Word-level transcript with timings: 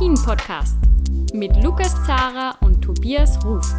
Après-Ski, 0.00 0.08
der 0.08 0.08
Alpin-Podcast 0.08 0.78
mit 1.34 1.62
Lukas 1.62 1.94
Zara 2.06 2.56
und 2.62 2.80
Tobias 2.80 3.38
Ruf. 3.44 3.74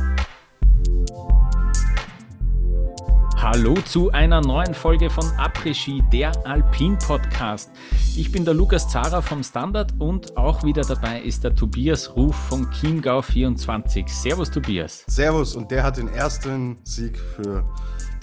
Hallo 3.38 3.73
zu 3.85 4.11
einer 4.11 4.39
neuen 4.39 4.75
Folge 4.75 5.09
von 5.09 5.25
Après-Ski, 5.39 6.03
der 6.13 6.31
Alpin-Podcast. 6.45 7.71
Ich 8.16 8.31
bin 8.31 8.45
der 8.45 8.53
Lukas 8.53 8.88
Zara 8.88 9.21
vom 9.21 9.44
Standard 9.44 9.94
und 9.97 10.38
auch 10.38 10.63
wieder 10.63 10.84
dabei 10.84 11.21
ist 11.21 11.44
der 11.44 11.55
Tobias 11.55 12.16
Ruf 12.16 12.35
von 12.35 12.69
Chiemgau 12.69 13.23
24. 13.23 14.08
Servus 14.08 14.52
Tobias. 14.52 15.03
Servus 15.08 15.55
und 15.55 15.72
der 15.72 15.81
hat 15.83 15.97
den 15.97 16.08
ersten 16.08 16.77
Sieg 16.83 17.17
für 17.17 17.63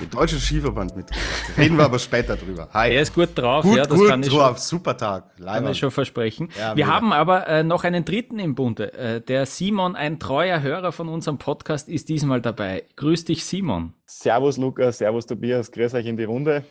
den 0.00 0.10
deutschen 0.10 0.38
Skiverband 0.38 0.96
mitgebracht. 0.96 1.52
Reden 1.56 1.76
wir 1.76 1.84
aber 1.84 1.98
später 1.98 2.36
drüber. 2.36 2.68
Hi. 2.72 2.92
Er 2.92 3.02
ist 3.02 3.14
gut 3.14 3.30
drauf, 3.34 3.64
gut, 3.64 3.76
ja, 3.76 3.84
das 3.84 3.98
gut 3.98 4.08
kann 4.08 4.22
ich 4.22 4.28
drauf. 4.28 4.58
Schon, 4.58 4.78
Super 4.78 4.96
Tag. 4.96 5.36
Kann 5.36 5.66
ich 5.68 5.78
schon 5.78 5.90
versprechen. 5.90 6.50
Ja, 6.58 6.76
wir 6.76 6.86
haben 6.86 7.12
aber 7.12 7.46
äh, 7.48 7.62
noch 7.62 7.84
einen 7.84 8.04
dritten 8.04 8.38
im 8.38 8.54
Bunde. 8.54 8.92
Äh, 8.92 9.20
der 9.20 9.46
Simon, 9.46 9.96
ein 9.96 10.18
treuer 10.18 10.60
Hörer 10.60 10.92
von 10.92 11.08
unserem 11.08 11.38
Podcast, 11.38 11.88
ist 11.88 12.08
diesmal 12.08 12.40
dabei. 12.40 12.84
Grüß 12.96 13.24
dich, 13.24 13.44
Simon. 13.44 13.94
Servus, 14.06 14.56
Lukas. 14.56 14.98
Servus, 14.98 15.26
Tobias. 15.26 15.72
Grüß 15.72 15.94
euch 15.94 16.06
in 16.06 16.16
die 16.16 16.24
Runde. 16.24 16.64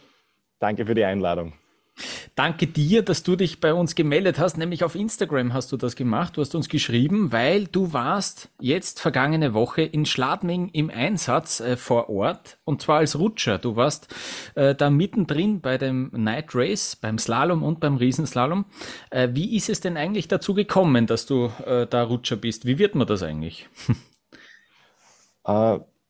Danke 0.59 0.86
für 0.86 0.95
die 0.95 1.03
Einladung. 1.03 1.53
Danke 2.36 2.68
dir, 2.68 3.02
dass 3.02 3.24
du 3.24 3.36
dich 3.36 3.60
bei 3.60 3.74
uns 3.74 3.96
gemeldet 3.96 4.40
hast, 4.40 4.58
nämlich 4.58 4.84
auf 4.84 4.95
Instagram 4.95 5.53
hast 5.53 5.72
du 5.72 5.78
das 5.78 5.95
gemacht. 5.95 6.38
Du 6.38 6.42
hast 6.42 6.54
uns 6.56 6.70
geschrieben, 6.70 7.31
weil 7.31 7.66
du 7.66 7.94
warst 7.94 8.50
jetzt 8.59 9.00
vergangene 9.00 9.54
Woche 9.54 9.81
in 9.81 10.06
Schladming 10.06 10.70
im 10.70 10.89
Einsatz 10.89 11.59
äh, 11.59 11.78
vor 11.78 12.09
Ort 12.09 12.59
und 12.64 12.81
zwar 12.81 12.98
als 13.00 13.17
Rutscher. 13.17 13.58
Du 13.58 13.76
warst 13.76 14.14
äh, 14.56 14.76
da 14.76 14.89
mittendrin 14.89 15.62
bei 15.62 15.78
dem 15.78 16.12
Night 16.14 16.54
Race, 16.54 16.95
beim 16.95 17.17
Slalom 17.17 17.64
und 17.64 17.80
beim 17.80 17.98
Riesenslalom. 17.98 18.66
Äh, 19.09 19.30
wie 19.34 19.56
ist 19.56 19.70
es 19.70 19.80
denn 19.80 19.98
eigentlich 19.98 20.28
dazu 20.28 20.54
gekommen, 20.54 21.08
dass 21.08 21.26
du 21.26 21.52
äh, 21.66 21.88
da 21.88 22.04
Rutscher 22.04 22.36
bist? 22.36 22.66
Wie 22.66 22.80
wird 22.80 22.95
man 22.95 23.08
das 23.08 23.23
eigentlich? 23.23 23.67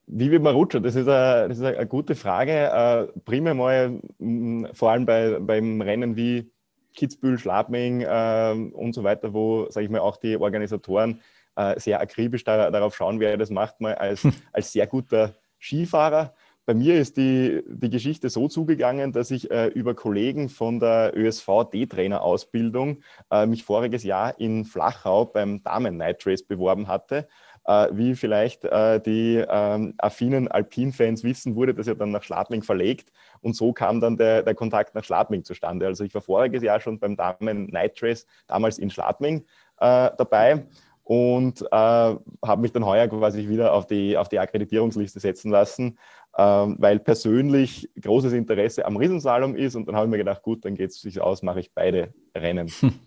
Wie 0.08 0.32
wird 0.32 0.42
man 0.42 0.56
rutschen? 0.56 0.84
Das 0.84 0.96
ist 0.96 1.08
eine, 1.08 1.50
das 1.50 1.58
ist 1.58 1.64
eine 1.66 1.86
gute 1.86 2.16
Frage. 2.16 2.52
Äh, 2.52 3.20
primär 3.26 3.54
mal, 3.54 4.00
mh, 4.20 4.70
vor 4.74 4.92
allem 4.92 5.06
bei, 5.06 5.38
beim 5.40 5.82
Rennen 5.82 6.16
wie 6.16 6.50
Kitzbühel, 6.96 7.38
Schladming 7.38 8.02
äh, 8.02 8.56
und 8.72 8.94
so 8.94 9.04
weiter, 9.04 9.34
wo, 9.34 9.70
sage 9.70 9.86
ich 9.86 9.92
mal, 9.92 10.00
auch 10.00 10.16
die 10.16 10.38
Organisatoren 10.38 11.22
äh, 11.58 11.78
sehr 11.78 12.00
akribisch 12.00 12.46
da, 12.46 12.72
darauf 12.72 12.96
schauen, 12.96 13.20
wer 13.20 13.36
das 13.36 13.50
macht, 13.50 13.82
mal 13.82 13.96
als, 13.96 14.26
als 14.54 14.72
sehr 14.72 14.88
guter 14.88 15.36
Skifahrer. 15.60 16.34
Bei 16.66 16.74
mir 16.74 16.96
ist 16.96 17.18
die, 17.18 17.64
die 17.68 17.90
Geschichte 17.90 18.30
so 18.30 18.48
zugegangen, 18.48 19.12
dass 19.12 19.32
ich 19.32 19.52
äh, 19.52 19.68
über 19.68 19.94
Kollegen 19.94 20.50
von 20.50 20.80
der 20.80 21.14
ÖSV 21.16 21.66
D-Trainer-Ausbildung 21.72 23.02
äh, 23.32 23.46
mich 23.46 23.64
voriges 23.64 24.04
Jahr 24.04 24.40
in 24.40 24.66
Flachau 24.66 25.26
beim 25.26 25.64
Damen-Night 25.64 26.26
Race 26.26 26.44
beworben 26.44 26.88
hatte 26.88 27.28
wie 27.68 28.16
vielleicht 28.16 28.64
äh, 28.64 29.00
die 29.00 29.44
ähm, 29.48 29.94
affinen 29.98 30.48
Alpin-Fans 30.48 31.23
wissen, 31.23 31.56
wurde 31.56 31.73
das 31.73 31.88
ja 31.88 31.96
dann 31.96 32.12
nach 32.12 32.23
Schladming 32.23 32.64
verlegt 32.64 33.12
und 33.42 33.56
so 33.56 33.73
kam 33.73 34.00
dann 34.00 34.18
der, 34.18 34.44
der 34.44 34.56
Kontakt 34.56 34.96
nach 34.96 35.04
Schladming 35.04 35.44
zustande. 35.44 35.86
Also 35.86 36.04
ich 36.04 36.14
war 36.14 36.22
voriges 36.22 36.64
Jahr 36.64 36.80
schon 36.80 37.00
beim 37.00 37.16
Damen 37.16 37.68
Night 37.68 38.02
Race, 38.02 38.26
damals 38.48 38.78
in 38.78 38.90
Schladming 38.90 39.45
äh, 39.80 40.10
dabei 40.18 40.66
und 41.04 41.62
äh, 41.62 41.66
habe 41.72 42.61
mich 42.61 42.72
dann 42.72 42.86
heuer 42.86 43.08
quasi 43.08 43.48
wieder 43.48 43.73
auf 43.73 43.88
die, 43.88 44.17
auf 44.17 44.30
die 44.30 44.39
Akkreditierungsliste 44.39 45.20
setzen 45.20 45.52
lassen, 45.52 45.98
ähm, 46.38 46.76
weil 46.80 46.99
persönlich 46.99 47.89
großes 48.02 48.34
Interesse 48.34 48.86
am 48.86 48.98
Riesenslalom 48.98 49.55
ist 49.55 49.76
und 49.76 49.88
dann 49.88 49.95
habe 49.95 50.08
ich 50.08 50.11
mir 50.11 50.17
gedacht, 50.17 50.42
gut, 50.42 50.66
dann 50.66 50.76
geht 50.76 50.92
es 50.92 51.02
sich 51.02 51.22
aus, 51.22 51.44
mache 51.44 51.61
ich 51.61 51.72
beide 51.73 52.14
Rennen. 52.36 52.72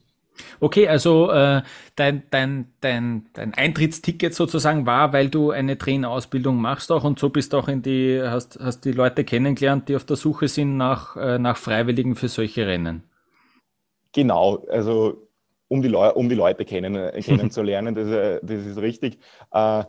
Okay, 0.61 0.89
also 0.89 1.31
äh, 1.31 1.63
dein, 1.97 2.23
dein, 2.31 2.73
dein, 2.81 3.27
dein 3.33 3.55
Eintrittsticket 3.55 4.35
sozusagen 4.35 4.87
war, 4.87 5.13
weil 5.13 5.29
du 5.29 5.51
eine 5.51 5.79
Trainerausbildung 5.79 6.57
machst 6.57 6.93
auch 6.93 7.05
und 7.05 7.19
so 7.19 7.31
bist 7.31 7.55
auch 7.55 7.69
in 7.69 7.83
die, 7.83 8.21
hast, 8.23 8.59
hast 8.61 8.85
die 8.85 8.93
Leute 8.93 9.25
kennengelernt, 9.25 9.89
die 9.89 9.97
auf 9.97 10.05
der 10.05 10.17
Suche 10.17 10.49
sind 10.49 10.77
nach, 10.77 11.17
äh, 11.17 11.39
nach 11.39 11.57
Freiwilligen 11.57 12.17
für 12.17 12.29
solche 12.29 12.67
Rennen. 12.67 13.05
Genau, 14.13 14.65
also 14.69 15.29
um 15.69 15.83
die, 15.83 15.89
Leu 15.89 16.11
um 16.11 16.29
die 16.29 16.35
Leute 16.35 16.65
kennen, 16.65 16.97
äh, 16.97 17.21
kennenzulernen, 17.23 17.95
das, 17.95 18.09
äh, 18.09 18.41
das 18.43 18.67
ist 18.67 18.79
richtig. 18.79 19.19
Äh, 19.53 19.85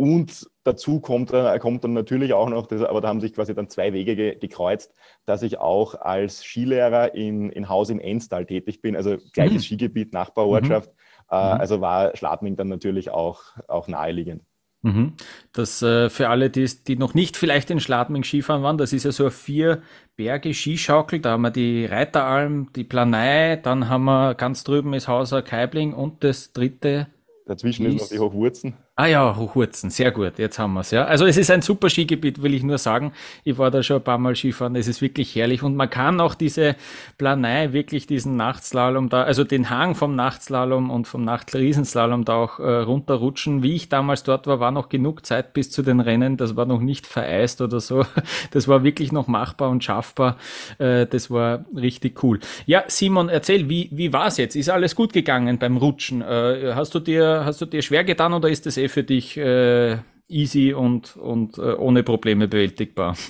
und 0.00 0.48
dazu 0.64 0.98
kommt, 0.98 1.30
kommt 1.60 1.84
dann 1.84 1.92
natürlich 1.92 2.32
auch 2.32 2.48
noch, 2.48 2.66
das, 2.66 2.80
aber 2.80 3.02
da 3.02 3.08
haben 3.08 3.20
sich 3.20 3.34
quasi 3.34 3.54
dann 3.54 3.68
zwei 3.68 3.92
Wege 3.92 4.16
ge 4.16 4.34
gekreuzt, 4.34 4.94
dass 5.26 5.42
ich 5.42 5.58
auch 5.58 5.94
als 5.94 6.42
Skilehrer 6.42 7.14
in, 7.14 7.50
in 7.50 7.68
Haus 7.68 7.90
in 7.90 8.00
Enstal 8.00 8.46
tätig 8.46 8.80
bin, 8.80 8.96
also 8.96 9.18
gleiches 9.34 9.56
mhm. 9.56 9.76
Skigebiet, 9.76 10.14
Nachbarortschaft. 10.14 10.88
Mhm. 10.88 11.36
Äh, 11.36 11.54
mhm. 11.54 11.60
also 11.60 11.82
war 11.82 12.16
Schladming 12.16 12.56
dann 12.56 12.68
natürlich 12.68 13.10
auch, 13.10 13.42
auch 13.68 13.88
naheliegend. 13.88 14.42
Mhm. 14.80 15.12
Das 15.52 15.82
äh, 15.82 16.08
für 16.08 16.30
alle, 16.30 16.48
die, 16.48 16.66
die 16.88 16.96
noch 16.96 17.12
nicht 17.12 17.36
vielleicht 17.36 17.68
in 17.68 17.78
Schladming 17.78 18.24
Skifahren 18.24 18.62
waren, 18.62 18.78
das 18.78 18.94
ist 18.94 19.04
ja 19.04 19.12
so 19.12 19.24
eine 19.24 19.30
vier 19.32 19.82
Berge 20.16 20.54
Skischaukel. 20.54 21.20
Da 21.20 21.32
haben 21.32 21.42
wir 21.42 21.50
die 21.50 21.84
Reiteralm, 21.84 22.72
die 22.74 22.84
Planei, 22.84 23.56
dann 23.56 23.90
haben 23.90 24.04
wir 24.04 24.34
ganz 24.34 24.64
drüben 24.64 24.94
ist 24.94 25.08
Hauser 25.08 25.42
Keibling 25.42 25.92
und 25.92 26.24
das 26.24 26.54
dritte. 26.54 27.08
Dazwischen 27.44 27.84
ist, 27.84 27.96
ist 27.96 28.00
noch 28.00 28.08
die 28.08 28.18
Hochwurzen. 28.18 28.76
Ah 29.00 29.06
ja, 29.06 29.34
Hochwurzen, 29.34 29.88
sehr 29.88 30.10
gut, 30.10 30.38
jetzt 30.38 30.58
haben 30.58 30.74
wir 30.74 30.80
es. 30.80 30.90
Ja. 30.90 31.06
Also 31.06 31.24
es 31.24 31.38
ist 31.38 31.50
ein 31.50 31.62
super 31.62 31.88
Skigebiet, 31.88 32.42
will 32.42 32.52
ich 32.52 32.62
nur 32.62 32.76
sagen. 32.76 33.14
Ich 33.44 33.56
war 33.56 33.70
da 33.70 33.82
schon 33.82 33.96
ein 33.96 34.04
paar 34.04 34.18
Mal 34.18 34.36
Skifahren, 34.36 34.76
es 34.76 34.88
ist 34.88 35.00
wirklich 35.00 35.34
herrlich 35.34 35.62
und 35.62 35.74
man 35.74 35.88
kann 35.88 36.20
auch 36.20 36.34
diese 36.34 36.76
Planei, 37.16 37.72
wirklich 37.72 38.06
diesen 38.06 38.36
Nachtslalom 38.36 39.08
da, 39.08 39.22
also 39.22 39.42
den 39.42 39.70
Hang 39.70 39.94
vom 39.94 40.14
Nachtslalom 40.16 40.90
und 40.90 41.08
vom 41.08 41.24
Nachtriesenslalom 41.24 42.26
da 42.26 42.34
auch 42.34 42.58
äh, 42.58 42.62
runterrutschen. 42.62 43.62
Wie 43.62 43.74
ich 43.74 43.88
damals 43.88 44.22
dort 44.22 44.46
war, 44.46 44.60
war 44.60 44.70
noch 44.70 44.90
genug 44.90 45.24
Zeit 45.24 45.54
bis 45.54 45.70
zu 45.70 45.80
den 45.80 46.00
Rennen, 46.00 46.36
das 46.36 46.54
war 46.54 46.66
noch 46.66 46.80
nicht 46.80 47.06
vereist 47.06 47.62
oder 47.62 47.80
so. 47.80 48.04
Das 48.50 48.68
war 48.68 48.82
wirklich 48.84 49.12
noch 49.12 49.28
machbar 49.28 49.70
und 49.70 49.82
schaffbar. 49.82 50.36
Äh, 50.78 51.06
das 51.06 51.30
war 51.30 51.64
richtig 51.74 52.22
cool. 52.22 52.38
Ja, 52.66 52.84
Simon, 52.88 53.30
erzähl, 53.30 53.70
wie, 53.70 53.88
wie 53.92 54.12
war 54.12 54.26
es 54.26 54.36
jetzt? 54.36 54.56
Ist 54.56 54.68
alles 54.68 54.94
gut 54.94 55.14
gegangen 55.14 55.58
beim 55.58 55.78
Rutschen? 55.78 56.20
Äh, 56.20 56.72
hast, 56.74 56.94
du 56.94 57.00
dir, 57.00 57.44
hast 57.46 57.60
du 57.62 57.66
dir 57.66 57.80
schwer 57.80 58.04
getan 58.04 58.34
oder 58.34 58.50
ist 58.50 58.66
das 58.66 58.76
eh 58.76 58.89
für 58.90 59.04
dich 59.04 59.36
äh, 59.36 59.98
easy 60.28 60.72
und, 60.72 61.16
und 61.16 61.58
äh, 61.58 61.74
ohne 61.74 62.02
Probleme 62.02 62.48
bewältigbar? 62.48 63.16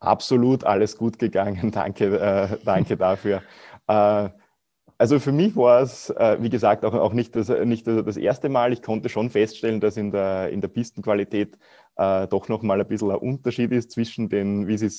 Absolut 0.00 0.64
alles 0.64 0.96
gut 0.96 1.18
gegangen. 1.18 1.70
Danke, 1.72 2.18
äh, 2.18 2.56
danke 2.64 2.96
dafür. 2.96 3.42
Äh, 3.86 4.30
also 4.96 5.18
für 5.18 5.32
mich 5.32 5.56
war 5.56 5.82
es, 5.82 6.10
äh, 6.10 6.38
wie 6.40 6.50
gesagt, 6.50 6.84
auch, 6.84 6.94
auch 6.94 7.12
nicht, 7.12 7.36
das, 7.36 7.48
nicht 7.48 7.86
das 7.86 8.16
erste 8.16 8.48
Mal. 8.48 8.72
Ich 8.72 8.82
konnte 8.82 9.08
schon 9.10 9.30
feststellen, 9.30 9.80
dass 9.80 9.96
in 9.96 10.10
der, 10.10 10.50
in 10.50 10.60
der 10.60 10.68
Pistenqualität 10.68 11.58
äh, 11.96 12.26
doch 12.28 12.48
noch 12.48 12.62
mal 12.62 12.80
ein 12.80 12.86
bisschen 12.86 13.10
ein 13.10 13.16
Unterschied 13.16 13.72
ist 13.72 13.90
zwischen 13.92 14.28
den, 14.28 14.68
wie 14.68 14.78
sie 14.78 14.90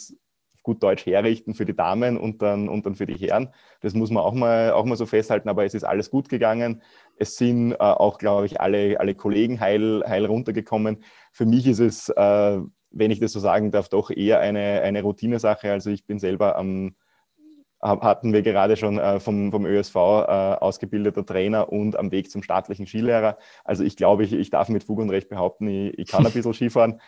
gut 0.64 0.84
Deutsch 0.84 1.06
herrichten 1.06 1.54
für 1.54 1.66
die 1.66 1.76
Damen 1.76 2.18
und 2.18 2.42
dann, 2.42 2.70
und 2.70 2.86
dann 2.86 2.96
für 2.96 3.06
die 3.06 3.16
Herren. 3.16 3.50
Das 3.82 3.94
muss 3.94 4.12
man 4.12 4.24
auch 4.24 4.34
mal, 4.34 4.72
auch 4.72 4.86
mal 4.86 4.96
so 4.96 5.06
festhalten, 5.06 5.50
aber 5.50 5.66
es 5.66 5.74
ist 5.74 5.84
alles 5.84 6.10
gut 6.10 6.30
gegangen. 6.30 6.82
Es 7.18 7.36
sind 7.36 7.74
äh, 7.74 7.78
auch, 7.78 8.18
glaube 8.18 8.46
ich, 8.46 8.62
alle, 8.62 9.00
alle 9.00 9.16
Kollegen 9.16 9.60
heil, 9.60 10.04
heil 10.08 10.26
runtergekommen. 10.26 11.04
Für 11.32 11.46
mich 11.46 11.68
ist 11.68 11.80
es, 11.80 12.10
äh, 12.10 12.60
wenn 12.92 13.12
ich 13.12 13.20
das 13.20 13.32
so 13.32 13.40
sagen 13.40 13.72
darf, 13.72 13.90
doch 13.90 14.12
eher 14.12 14.40
eine, 14.40 14.82
eine 14.82 15.02
Routinesache. 15.02 15.72
Also 15.72 15.90
ich 15.90 16.06
bin 16.06 16.20
selber 16.20 16.56
am, 16.58 16.96
hatten 17.82 18.32
wir 18.32 18.44
gerade 18.44 18.78
schon 18.78 19.00
äh, 19.00 19.20
vom, 19.20 19.52
vom 19.52 19.66
ÖSV 19.66 19.96
äh, 19.96 20.00
ausgebildeter 20.00 21.26
Trainer 21.26 21.70
und 21.72 21.98
am 21.98 22.12
Weg 22.12 22.30
zum 22.30 22.44
staatlichen 22.44 22.86
Skilehrer. 22.86 23.38
Also 23.64 23.84
ich 23.84 23.96
glaube, 23.96 24.24
ich, 24.24 24.34
ich 24.34 24.52
darf 24.52 24.70
mit 24.70 24.84
Fug 24.84 25.00
und 25.00 25.10
Recht 25.10 25.30
behaupten, 25.30 25.68
ich, 25.68 25.98
ich 25.98 26.08
kann 26.08 26.26
ein 26.26 26.32
bisschen 26.32 26.54
Skifahren. 26.54 27.02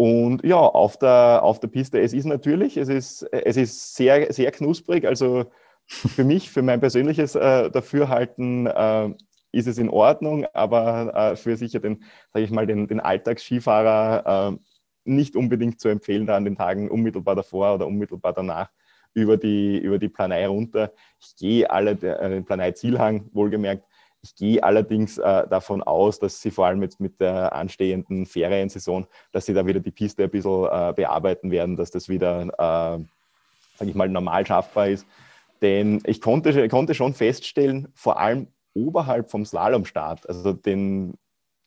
Und 0.00 0.44
ja, 0.44 0.58
auf 0.58 0.96
der, 0.96 1.42
auf 1.42 1.58
der 1.58 1.66
Piste, 1.66 2.00
es 2.00 2.12
ist 2.12 2.24
natürlich, 2.24 2.76
es 2.76 2.88
ist, 2.88 3.22
es 3.32 3.56
ist 3.56 3.96
sehr, 3.96 4.32
sehr 4.32 4.52
knusprig. 4.52 5.04
Also 5.04 5.46
für 5.86 6.22
mich, 6.22 6.50
für 6.52 6.62
mein 6.62 6.78
persönliches 6.78 7.34
äh, 7.34 7.68
Dafürhalten 7.68 8.68
äh, 8.68 9.10
ist 9.50 9.66
es 9.66 9.76
in 9.76 9.90
Ordnung, 9.90 10.46
aber 10.52 11.32
äh, 11.32 11.36
für 11.36 11.56
sicher 11.56 11.80
den, 11.80 12.04
sage 12.32 12.44
ich 12.44 12.52
mal, 12.52 12.64
den, 12.64 12.86
den 12.86 13.00
Alltagsskifahrer 13.00 14.52
äh, 14.52 14.58
nicht 15.02 15.34
unbedingt 15.34 15.80
zu 15.80 15.88
empfehlen, 15.88 16.26
da 16.26 16.36
an 16.36 16.44
den 16.44 16.54
Tagen 16.54 16.88
unmittelbar 16.88 17.34
davor 17.34 17.74
oder 17.74 17.88
unmittelbar 17.88 18.32
danach 18.32 18.70
über 19.14 19.36
die, 19.36 19.78
über 19.78 19.98
die 19.98 20.08
Planei 20.08 20.46
runter. 20.46 20.92
Ich 21.18 21.34
gehe 21.34 21.68
alle 21.68 21.90
äh, 21.90 22.28
den 22.30 22.44
Planei-Zielhang, 22.44 23.30
wohlgemerkt, 23.32 23.82
ich 24.22 24.34
gehe 24.34 24.62
allerdings 24.62 25.18
äh, 25.18 25.46
davon 25.48 25.82
aus, 25.82 26.18
dass 26.18 26.40
sie 26.40 26.50
vor 26.50 26.66
allem 26.66 26.82
jetzt 26.82 27.00
mit 27.00 27.20
der 27.20 27.54
anstehenden 27.54 28.26
Feriensaison, 28.26 29.06
dass 29.32 29.46
sie 29.46 29.54
da 29.54 29.66
wieder 29.66 29.80
die 29.80 29.90
Piste 29.90 30.24
ein 30.24 30.30
bisschen 30.30 30.64
äh, 30.64 30.92
bearbeiten 30.94 31.50
werden, 31.50 31.76
dass 31.76 31.90
das 31.90 32.08
wieder, 32.08 32.42
äh, 32.42 33.04
sage 33.78 33.90
ich 33.90 33.94
mal, 33.94 34.08
normal 34.08 34.46
schaffbar 34.46 34.88
ist. 34.88 35.06
Denn 35.62 36.00
ich 36.04 36.20
konnte, 36.20 36.68
konnte 36.68 36.94
schon 36.94 37.14
feststellen, 37.14 37.88
vor 37.94 38.18
allem 38.18 38.48
oberhalb 38.74 39.30
vom 39.30 39.44
Slalomstart, 39.44 40.28
also 40.28 40.52
den, 40.52 41.14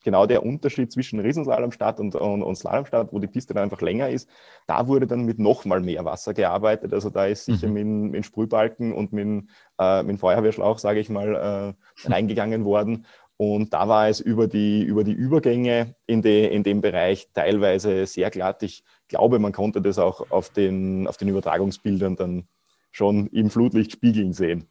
genau 0.04 0.26
der 0.26 0.46
Unterschied 0.46 0.92
zwischen 0.92 1.20
Riesenslalomstart 1.20 2.00
und, 2.00 2.16
und, 2.16 2.44
und 2.44 2.56
Slalomstart, 2.56 3.14
wo 3.14 3.20
die 3.20 3.28
Piste 3.28 3.54
dann 3.54 3.64
einfach 3.64 3.82
länger 3.82 4.10
ist, 4.10 4.30
da 4.68 4.88
wurde 4.88 5.08
dann 5.08 5.24
mit 5.26 5.40
nochmal 5.40 5.82
mehr 5.82 6.06
Wasser 6.06 6.34
gearbeitet. 6.34 6.94
Also 6.94 7.10
da 7.10 7.26
ist 7.26 7.46
sicher 7.46 7.68
mhm. 7.68 7.74
mit, 7.74 8.12
mit 8.12 8.26
Sprühbalken 8.26 8.94
und 8.94 9.14
mit, 9.14 9.46
äh, 9.80 10.04
mit 10.04 10.20
Feuerwehrschlauch, 10.20 10.80
sage 10.80 11.00
ich 11.00 11.10
mal, 11.10 11.76
äh, 12.06 12.10
reingegangen 12.10 12.66
worden. 12.66 13.06
Und 13.38 13.74
da 13.74 13.88
war 13.88 14.08
es 14.08 14.20
über 14.20 14.48
die, 14.48 14.84
über 14.84 15.04
die 15.04 15.14
Übergänge 15.14 15.96
in, 16.06 16.22
de, 16.22 16.54
in 16.54 16.62
dem 16.62 16.82
Bereich 16.82 17.30
teilweise 17.34 18.06
sehr 18.06 18.30
glatt. 18.30 18.62
Ich 18.62 18.84
glaube, 19.08 19.40
man 19.40 19.52
konnte 19.52 19.82
das 19.82 19.98
auch 19.98 20.30
auf 20.30 20.52
den, 20.52 21.08
auf 21.08 21.18
den 21.18 21.30
Übertragungsbildern 21.30 22.16
dann 22.16 22.48
schon 22.92 23.28
im 23.28 23.50
Flutlicht 23.50 23.94
spiegeln 23.94 24.34
sehen. 24.34 24.68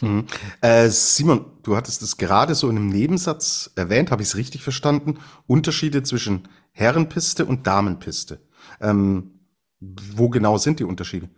Hm. 0.00 0.26
Äh, 0.60 0.88
Simon, 0.88 1.46
du 1.62 1.76
hattest 1.76 2.02
es 2.02 2.16
gerade 2.16 2.54
so 2.54 2.68
in 2.68 2.76
einem 2.76 2.88
Nebensatz 2.88 3.70
erwähnt, 3.74 4.10
habe 4.10 4.22
ich 4.22 4.28
es 4.28 4.36
richtig 4.36 4.62
verstanden? 4.62 5.18
Unterschiede 5.46 6.02
zwischen 6.02 6.48
Herrenpiste 6.72 7.44
und 7.44 7.66
Damenpiste. 7.66 8.40
Ähm, 8.80 9.40
wo 9.80 10.28
genau 10.28 10.58
sind 10.58 10.80
die 10.80 10.84
Unterschiede? 10.84 11.28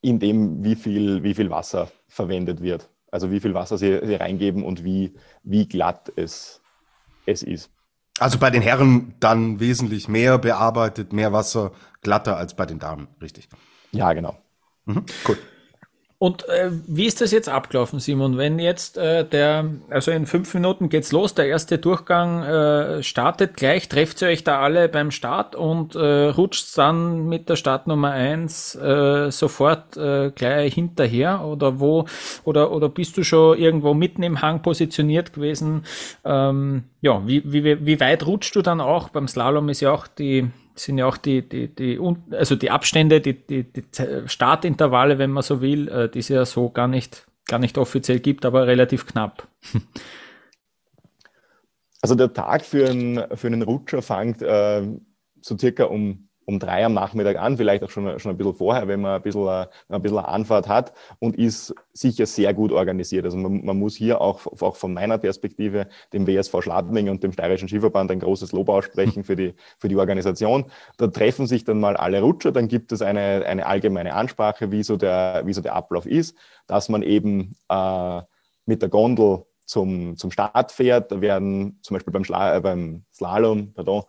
In 0.00 0.18
dem, 0.18 0.62
wie 0.64 0.76
viel, 0.76 1.22
wie 1.22 1.34
viel 1.34 1.50
Wasser 1.50 1.90
verwendet 2.08 2.60
wird. 2.62 2.88
Also 3.10 3.30
wie 3.30 3.40
viel 3.40 3.54
Wasser 3.54 3.78
sie, 3.78 4.00
sie 4.04 4.14
reingeben 4.14 4.64
und 4.64 4.84
wie, 4.84 5.14
wie 5.42 5.66
glatt 5.66 6.12
es, 6.16 6.60
es 7.26 7.42
ist. 7.42 7.70
Also 8.18 8.38
bei 8.38 8.50
den 8.50 8.62
Herren 8.62 9.14
dann 9.20 9.60
wesentlich 9.60 10.08
mehr 10.08 10.38
bearbeitet, 10.38 11.12
mehr 11.12 11.32
Wasser, 11.32 11.72
glatter 12.00 12.36
als 12.36 12.54
bei 12.54 12.66
den 12.66 12.78
Damen, 12.78 13.08
richtig? 13.20 13.48
Ja, 13.92 14.12
genau. 14.12 14.36
Mhm, 14.84 15.04
gut. 15.24 15.38
Und 16.24 16.48
äh, 16.48 16.70
wie 16.86 17.04
ist 17.04 17.20
das 17.20 17.32
jetzt 17.32 17.50
abgelaufen, 17.50 18.00
Simon? 18.00 18.38
Wenn 18.38 18.58
jetzt 18.58 18.96
äh, 18.96 19.28
der, 19.28 19.66
also 19.90 20.10
in 20.10 20.24
fünf 20.24 20.54
Minuten 20.54 20.88
geht's 20.88 21.12
los, 21.12 21.34
der 21.34 21.48
erste 21.48 21.76
Durchgang 21.76 22.42
äh, 22.42 23.02
startet 23.02 23.58
gleich, 23.58 23.90
trefft 23.90 24.22
ihr 24.22 24.28
euch 24.28 24.42
da 24.42 24.58
alle 24.60 24.88
beim 24.88 25.10
Start 25.10 25.54
und 25.54 25.94
äh, 25.96 26.28
rutscht 26.28 26.78
dann 26.78 27.28
mit 27.28 27.50
der 27.50 27.56
Startnummer 27.56 28.12
eins 28.12 28.74
äh, 28.74 29.30
sofort 29.30 29.98
äh, 29.98 30.30
gleich 30.30 30.72
hinterher 30.72 31.44
oder 31.44 31.78
wo 31.78 32.06
oder 32.44 32.72
oder 32.72 32.88
bist 32.88 33.18
du 33.18 33.22
schon 33.22 33.58
irgendwo 33.58 33.92
mitten 33.92 34.22
im 34.22 34.40
Hang 34.40 34.62
positioniert 34.62 35.34
gewesen? 35.34 35.84
Ähm, 36.24 36.84
ja, 37.02 37.20
wie, 37.26 37.42
wie, 37.44 37.84
wie 37.84 38.00
weit 38.00 38.24
rutscht 38.24 38.56
du 38.56 38.62
dann 38.62 38.80
auch? 38.80 39.10
Beim 39.10 39.28
Slalom 39.28 39.68
ist 39.68 39.82
ja 39.82 39.92
auch 39.92 40.06
die 40.06 40.48
sind 40.74 40.98
ja 40.98 41.06
auch 41.06 41.16
die, 41.16 41.48
die, 41.48 41.68
die, 41.68 42.00
also 42.30 42.56
die 42.56 42.70
Abstände, 42.70 43.20
die, 43.20 43.34
die, 43.46 43.64
die 43.64 43.84
Startintervalle, 44.26 45.18
wenn 45.18 45.30
man 45.30 45.42
so 45.42 45.60
will, 45.60 45.88
äh, 45.88 46.08
die 46.08 46.18
es 46.18 46.28
ja 46.28 46.44
so 46.44 46.70
gar 46.70 46.88
nicht, 46.88 47.26
gar 47.46 47.58
nicht 47.58 47.78
offiziell 47.78 48.20
gibt, 48.20 48.44
aber 48.44 48.66
relativ 48.66 49.06
knapp. 49.06 49.48
Also 52.02 52.16
der 52.16 52.34
Tag 52.34 52.66
für 52.66 52.90
einen, 52.90 53.24
für 53.34 53.46
einen 53.46 53.62
Rutscher 53.62 54.02
fängt 54.02 54.42
äh, 54.42 54.86
so 55.40 55.56
circa 55.56 55.84
um 55.84 56.28
um 56.46 56.58
drei 56.58 56.84
am 56.84 56.94
Nachmittag 56.94 57.38
an, 57.38 57.56
vielleicht 57.56 57.82
auch 57.84 57.90
schon, 57.90 58.18
schon 58.18 58.30
ein 58.30 58.36
bisschen 58.36 58.54
vorher, 58.54 58.88
wenn 58.88 59.00
man 59.00 59.16
ein 59.16 59.22
bisschen, 59.22 59.66
ein 59.88 60.02
bisschen 60.02 60.18
Anfahrt 60.18 60.68
hat 60.68 60.92
und 61.18 61.36
ist 61.36 61.74
sicher 61.92 62.26
sehr 62.26 62.54
gut 62.54 62.72
organisiert. 62.72 63.24
Also 63.24 63.36
man, 63.36 63.64
man 63.64 63.78
muss 63.78 63.96
hier 63.96 64.20
auch, 64.20 64.46
auch 64.60 64.76
von 64.76 64.92
meiner 64.92 65.18
Perspektive 65.18 65.88
dem 66.12 66.26
WSV 66.26 66.62
Schladming 66.62 67.08
und 67.08 67.22
dem 67.22 67.32
Steirischen 67.32 67.68
Skiverband 67.68 68.10
ein 68.10 68.20
großes 68.20 68.52
Lob 68.52 68.68
aussprechen 68.68 69.24
für 69.24 69.36
die, 69.36 69.54
für 69.78 69.88
die 69.88 69.96
Organisation. 69.96 70.66
Da 70.96 71.06
treffen 71.06 71.46
sich 71.46 71.64
dann 71.64 71.80
mal 71.80 71.96
alle 71.96 72.20
Rutscher, 72.20 72.52
dann 72.52 72.68
gibt 72.68 72.92
es 72.92 73.02
eine, 73.02 73.44
eine 73.46 73.66
allgemeine 73.66 74.14
Ansprache, 74.14 74.70
wie 74.70 74.82
so, 74.82 74.96
der, 74.96 75.42
wie 75.44 75.52
so 75.52 75.60
der 75.60 75.74
Ablauf 75.74 76.06
ist, 76.06 76.36
dass 76.66 76.88
man 76.88 77.02
eben 77.02 77.56
äh, 77.68 78.20
mit 78.66 78.82
der 78.82 78.88
Gondel 78.88 79.44
zum, 79.66 80.16
zum 80.16 80.30
Start 80.30 80.72
fährt. 80.72 81.12
Da 81.12 81.20
werden 81.20 81.78
zum 81.82 81.94
Beispiel 81.94 82.12
beim, 82.12 82.24
Schla 82.24 82.56
äh, 82.56 82.60
beim 82.60 83.04
Slalom, 83.12 83.72
pardon, 83.72 84.04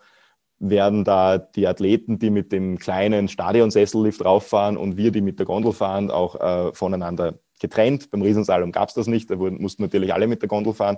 werden 0.60 1.04
da 1.04 1.38
die 1.38 1.68
Athleten, 1.68 2.20
die 2.20 2.30
mit 2.30 2.52
dem 2.52 2.78
kleinen 2.78 3.28
Stadionsessellift 3.28 4.24
rauffahren 4.24 4.78
und 4.78 4.98
wir, 4.98 5.12
die 5.12 5.22
mit 5.22 5.40
der 5.40 5.46
Gondel 5.46 5.74
fahren, 5.74 6.10
auch 6.12 6.36
äh, 6.40 6.74
voneinander 6.74 7.36
getrennt. 7.60 8.10
Beim 8.12 8.22
Riesensalom 8.22 8.72
gab 8.72 8.90
es 8.90 8.96
das 8.96 9.08
nicht, 9.08 9.30
da 9.30 9.40
wurden, 9.40 9.62
mussten 9.62 9.84
natürlich 9.84 10.14
alle 10.14 10.28
mit 10.28 10.42
der 10.42 10.50
Gondel 10.50 10.74
fahren. 10.74 10.98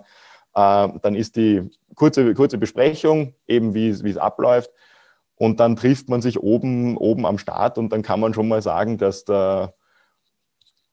Äh, 0.54 0.90
dann 1.02 1.16
ist 1.16 1.36
die 1.36 1.70
kurze, 1.96 2.34
kurze 2.34 2.58
Besprechung, 2.58 3.34
eben 3.48 3.74
wie 3.74 3.90
es 3.90 4.18
abläuft. 4.18 4.72
Und 5.36 5.60
dann 5.60 5.76
trifft 5.76 6.10
man 6.10 6.22
sich 6.22 6.40
oben, 6.40 6.98
oben 6.98 7.26
am 7.26 7.38
Start 7.38 7.78
und 7.78 7.90
dann 7.90 8.02
kann 8.02 8.20
man 8.20 8.34
schon 8.34 8.48
mal 8.48 8.62
sagen, 8.64 8.98
dass 8.98 9.24
da, 9.24 9.74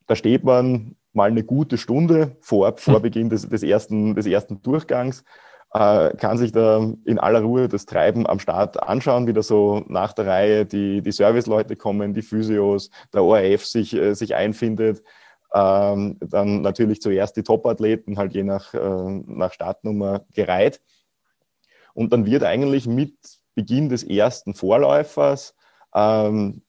da 0.07 0.17
steht 0.17 0.45
man 0.45 0.97
mal 1.15 1.31
eine 1.31 1.45
gute 1.45 1.79
Stunde 1.79 2.37
vor, 2.41 2.77
vor 2.77 3.01
Beginn 3.03 3.31
des, 3.31 3.49
des, 3.49 3.63
ersten, 3.63 4.15
des 4.15 4.27
ersten 4.27 4.61
Durchgangs 4.61 5.25
äh, 5.75 6.17
kann 6.17 6.39
sich 6.39 6.53
da 6.53 6.93
in 7.05 7.19
aller 7.19 7.41
Ruhe 7.41 7.69
das 7.69 7.85
Treiben 7.85 8.27
am 8.27 8.39
Start 8.39 8.81
anschauen, 8.83 9.27
wie 9.27 9.33
da 9.33 9.43
so 9.43 9.85
nach 9.89 10.13
der 10.13 10.27
Reihe 10.27 10.67
die, 10.67 11.03
die 11.03 11.13
Serviceleute 11.13 11.75
kommen, 11.75 12.15
die 12.15 12.23
Physios, 12.23 12.91
der 13.13 13.25
ORF 13.25 13.67
sich, 13.67 13.93
äh, 13.95 14.15
sich 14.15 14.37
einfindet. 14.37 15.03
Ähm, 15.53 16.17
dann 16.21 16.63
natürlich 16.63 17.03
zuerst 17.03 17.37
die 17.37 17.43
Top-Athleten, 17.43 18.17
halt 18.19 18.35
je 18.35 18.45
nach, 18.45 18.73
äh, 18.73 19.23
nach 19.27 19.53
Startnummer 19.53 20.25
gereiht. 20.33 20.81
Und 21.93 22.13
dann 22.13 22.25
wird 22.25 22.45
eigentlich 22.45 22.87
mit 22.87 23.17
Beginn 23.55 23.89
des 23.89 24.05
ersten 24.05 24.55
Vorläufers 24.55 25.55
ähm, 25.95 26.63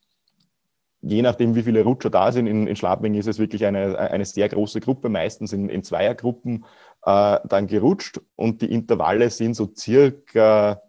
je 1.08 1.22
nachdem, 1.22 1.54
wie 1.54 1.62
viele 1.62 1.84
Rutscher 1.84 2.10
da 2.10 2.32
sind, 2.32 2.48
in, 2.48 2.66
in 2.66 2.76
Schlapming 2.76 3.14
ist 3.14 3.28
es 3.28 3.38
wirklich 3.38 3.66
eine, 3.66 3.98
eine 3.98 4.26
sehr 4.26 4.50
große 4.50 4.80
Gruppe, 4.80 5.08
meistens 5.08 5.54
in, 5.54 5.70
in 5.70 5.84
Zweiergruppen 5.84 6.66
äh, 7.06 7.40
dann 7.48 7.68
gerutscht 7.68 8.20
und 8.36 8.62
die 8.62 8.72
Intervalle 8.72 9.30
sind 9.30 9.54
so 9.54 9.72
circa 9.76 10.82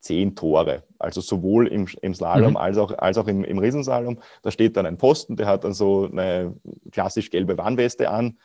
zehn 0.00 0.34
Tore. 0.34 0.84
Also 0.98 1.20
sowohl 1.20 1.66
im, 1.68 1.86
im 2.00 2.14
Slalom 2.14 2.52
mhm. 2.52 2.56
als 2.56 2.78
auch, 2.78 2.96
als 2.96 3.18
auch 3.18 3.26
im, 3.26 3.44
im 3.44 3.58
Riesensalom. 3.58 4.18
Da 4.42 4.50
steht 4.50 4.76
dann 4.76 4.86
ein 4.86 4.96
Posten, 4.96 5.36
der 5.36 5.46
hat 5.46 5.64
dann 5.64 5.74
so 5.74 6.08
eine 6.10 6.54
klassisch 6.90 7.30
gelbe 7.30 7.58
Warnweste 7.58 8.10
an. 8.10 8.38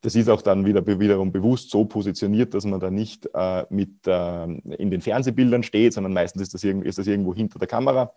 Das 0.00 0.14
ist 0.14 0.28
auch 0.28 0.42
dann 0.42 0.66
wieder 0.66 0.86
wiederum 0.86 1.32
bewusst 1.32 1.70
so 1.70 1.86
positioniert, 1.86 2.52
dass 2.52 2.64
man 2.64 2.78
da 2.78 2.90
nicht 2.90 3.28
äh, 3.34 3.64
mit 3.70 4.06
äh, 4.06 4.44
in 4.44 4.90
den 4.90 5.00
Fernsehbildern 5.00 5.62
steht, 5.62 5.94
sondern 5.94 6.12
meistens 6.12 6.42
ist 6.42 6.54
das, 6.54 6.62
ist 6.62 6.98
das 6.98 7.06
irgendwo 7.06 7.34
hinter 7.34 7.58
der 7.58 7.68
Kamera. 7.68 8.12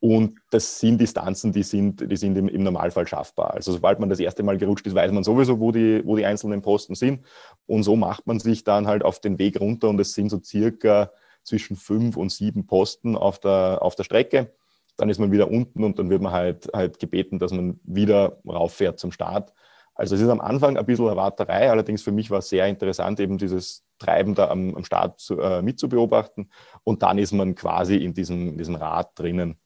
Und 0.00 0.38
das 0.50 0.80
sind 0.80 0.98
Distanzen, 0.98 1.52
die 1.52 1.62
sind, 1.62 2.10
die 2.10 2.16
sind 2.16 2.36
im, 2.36 2.48
im, 2.48 2.62
Normalfall 2.62 3.06
schaffbar. 3.06 3.52
Also 3.52 3.72
sobald 3.72 4.00
man 4.00 4.08
das 4.08 4.18
erste 4.18 4.42
Mal 4.42 4.56
gerutscht 4.56 4.86
ist, 4.86 4.94
weiß 4.94 5.12
man 5.12 5.24
sowieso, 5.24 5.60
wo 5.60 5.72
die, 5.72 6.00
wo 6.06 6.16
die 6.16 6.24
einzelnen 6.24 6.62
Posten 6.62 6.94
sind. 6.94 7.26
Und 7.66 7.82
so 7.82 7.96
macht 7.96 8.26
man 8.26 8.40
sich 8.40 8.64
dann 8.64 8.86
halt 8.86 9.04
auf 9.04 9.20
den 9.20 9.38
Weg 9.38 9.60
runter 9.60 9.90
und 9.90 10.00
es 10.00 10.14
sind 10.14 10.30
so 10.30 10.40
circa 10.42 11.10
zwischen 11.42 11.76
fünf 11.76 12.16
und 12.16 12.32
sieben 12.32 12.66
Posten 12.66 13.14
auf 13.14 13.40
der, 13.40 13.80
auf 13.82 13.94
der 13.94 14.04
Strecke. 14.04 14.54
Dann 14.96 15.10
ist 15.10 15.18
man 15.18 15.32
wieder 15.32 15.50
unten 15.50 15.84
und 15.84 15.98
dann 15.98 16.08
wird 16.08 16.22
man 16.22 16.32
halt, 16.32 16.70
halt 16.72 16.98
gebeten, 16.98 17.38
dass 17.38 17.52
man 17.52 17.78
wieder 17.84 18.38
rauffährt 18.46 18.98
zum 18.98 19.12
Start. 19.12 19.52
Also 19.94 20.14
es 20.14 20.22
ist 20.22 20.28
am 20.28 20.40
Anfang 20.40 20.78
ein 20.78 20.86
bisschen 20.86 21.08
Erwarterei, 21.08 21.70
allerdings 21.70 22.02
für 22.02 22.12
mich 22.12 22.30
war 22.30 22.38
es 22.38 22.48
sehr 22.48 22.66
interessant, 22.66 23.20
eben 23.20 23.36
dieses 23.36 23.84
Treiben 23.98 24.34
da 24.34 24.48
am, 24.48 24.74
am 24.74 24.84
Start 24.84 25.20
zu, 25.20 25.38
äh, 25.40 25.60
mitzubeobachten. 25.60 26.50
Und 26.84 27.02
dann 27.02 27.18
ist 27.18 27.32
man 27.32 27.54
quasi 27.54 27.96
in 27.96 28.14
diesem, 28.14 28.48
in 28.48 28.58
diesem 28.58 28.76
Rad 28.76 29.18
drinnen. 29.18 29.58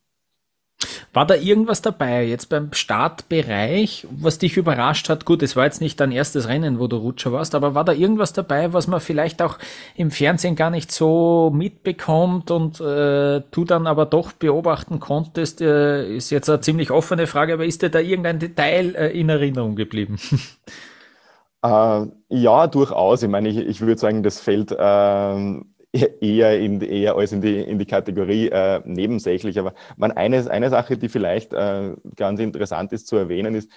War 1.14 1.26
da 1.26 1.36
irgendwas 1.36 1.80
dabei, 1.80 2.24
jetzt 2.24 2.48
beim 2.48 2.72
Startbereich, 2.72 4.04
was 4.10 4.38
dich 4.38 4.56
überrascht 4.56 5.08
hat? 5.08 5.24
Gut, 5.24 5.44
es 5.44 5.54
war 5.54 5.64
jetzt 5.64 5.80
nicht 5.80 6.00
dein 6.00 6.10
erstes 6.10 6.48
Rennen, 6.48 6.80
wo 6.80 6.88
du 6.88 6.96
Rutscher 6.96 7.30
warst, 7.30 7.54
aber 7.54 7.76
war 7.76 7.84
da 7.84 7.92
irgendwas 7.92 8.32
dabei, 8.32 8.72
was 8.72 8.88
man 8.88 8.98
vielleicht 8.98 9.40
auch 9.40 9.58
im 9.94 10.10
Fernsehen 10.10 10.56
gar 10.56 10.70
nicht 10.70 10.90
so 10.90 11.52
mitbekommt 11.54 12.50
und 12.50 12.80
äh, 12.80 13.42
du 13.48 13.64
dann 13.64 13.86
aber 13.86 14.06
doch 14.06 14.32
beobachten 14.32 14.98
konntest? 14.98 15.60
Äh, 15.60 16.16
ist 16.16 16.30
jetzt 16.30 16.50
eine 16.50 16.60
ziemlich 16.60 16.90
offene 16.90 17.28
Frage, 17.28 17.54
aber 17.54 17.64
ist 17.64 17.82
dir 17.82 17.90
da 17.90 18.00
irgendein 18.00 18.40
Detail 18.40 18.96
äh, 18.96 19.18
in 19.18 19.28
Erinnerung 19.28 19.76
geblieben? 19.76 20.18
Äh, 21.64 22.06
ja, 22.28 22.66
durchaus. 22.66 23.22
Ich 23.22 23.28
meine, 23.30 23.48
ich, 23.48 23.56
ich 23.56 23.80
würde 23.80 23.98
sagen, 23.98 24.22
das 24.22 24.38
fällt 24.38 24.76
ähm, 24.78 25.73
eher, 26.20 26.58
in, 26.58 26.80
eher 26.80 27.16
als 27.16 27.32
in 27.32 27.40
die, 27.40 27.60
in 27.60 27.78
die 27.78 27.86
Kategorie 27.86 28.48
äh, 28.48 28.80
nebensächlich. 28.84 29.58
Aber 29.58 29.74
man, 29.96 30.12
eine, 30.12 30.50
eine 30.50 30.70
Sache, 30.70 30.96
die 30.96 31.08
vielleicht 31.08 31.52
äh, 31.52 31.94
ganz 32.16 32.40
interessant 32.40 32.92
ist 32.92 33.06
zu 33.06 33.16
erwähnen, 33.16 33.54
ist 33.54 33.70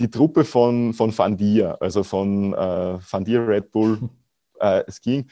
die 0.00 0.10
Truppe 0.10 0.44
von, 0.44 0.94
von 0.94 1.16
Van 1.16 1.36
Dier, 1.36 1.80
also 1.80 2.02
von 2.02 2.54
äh, 2.54 2.98
Van 3.10 3.24
Dier 3.24 3.46
Red 3.46 3.70
Bull 3.70 3.98
äh, 4.58 4.82
Skiing, 4.90 5.28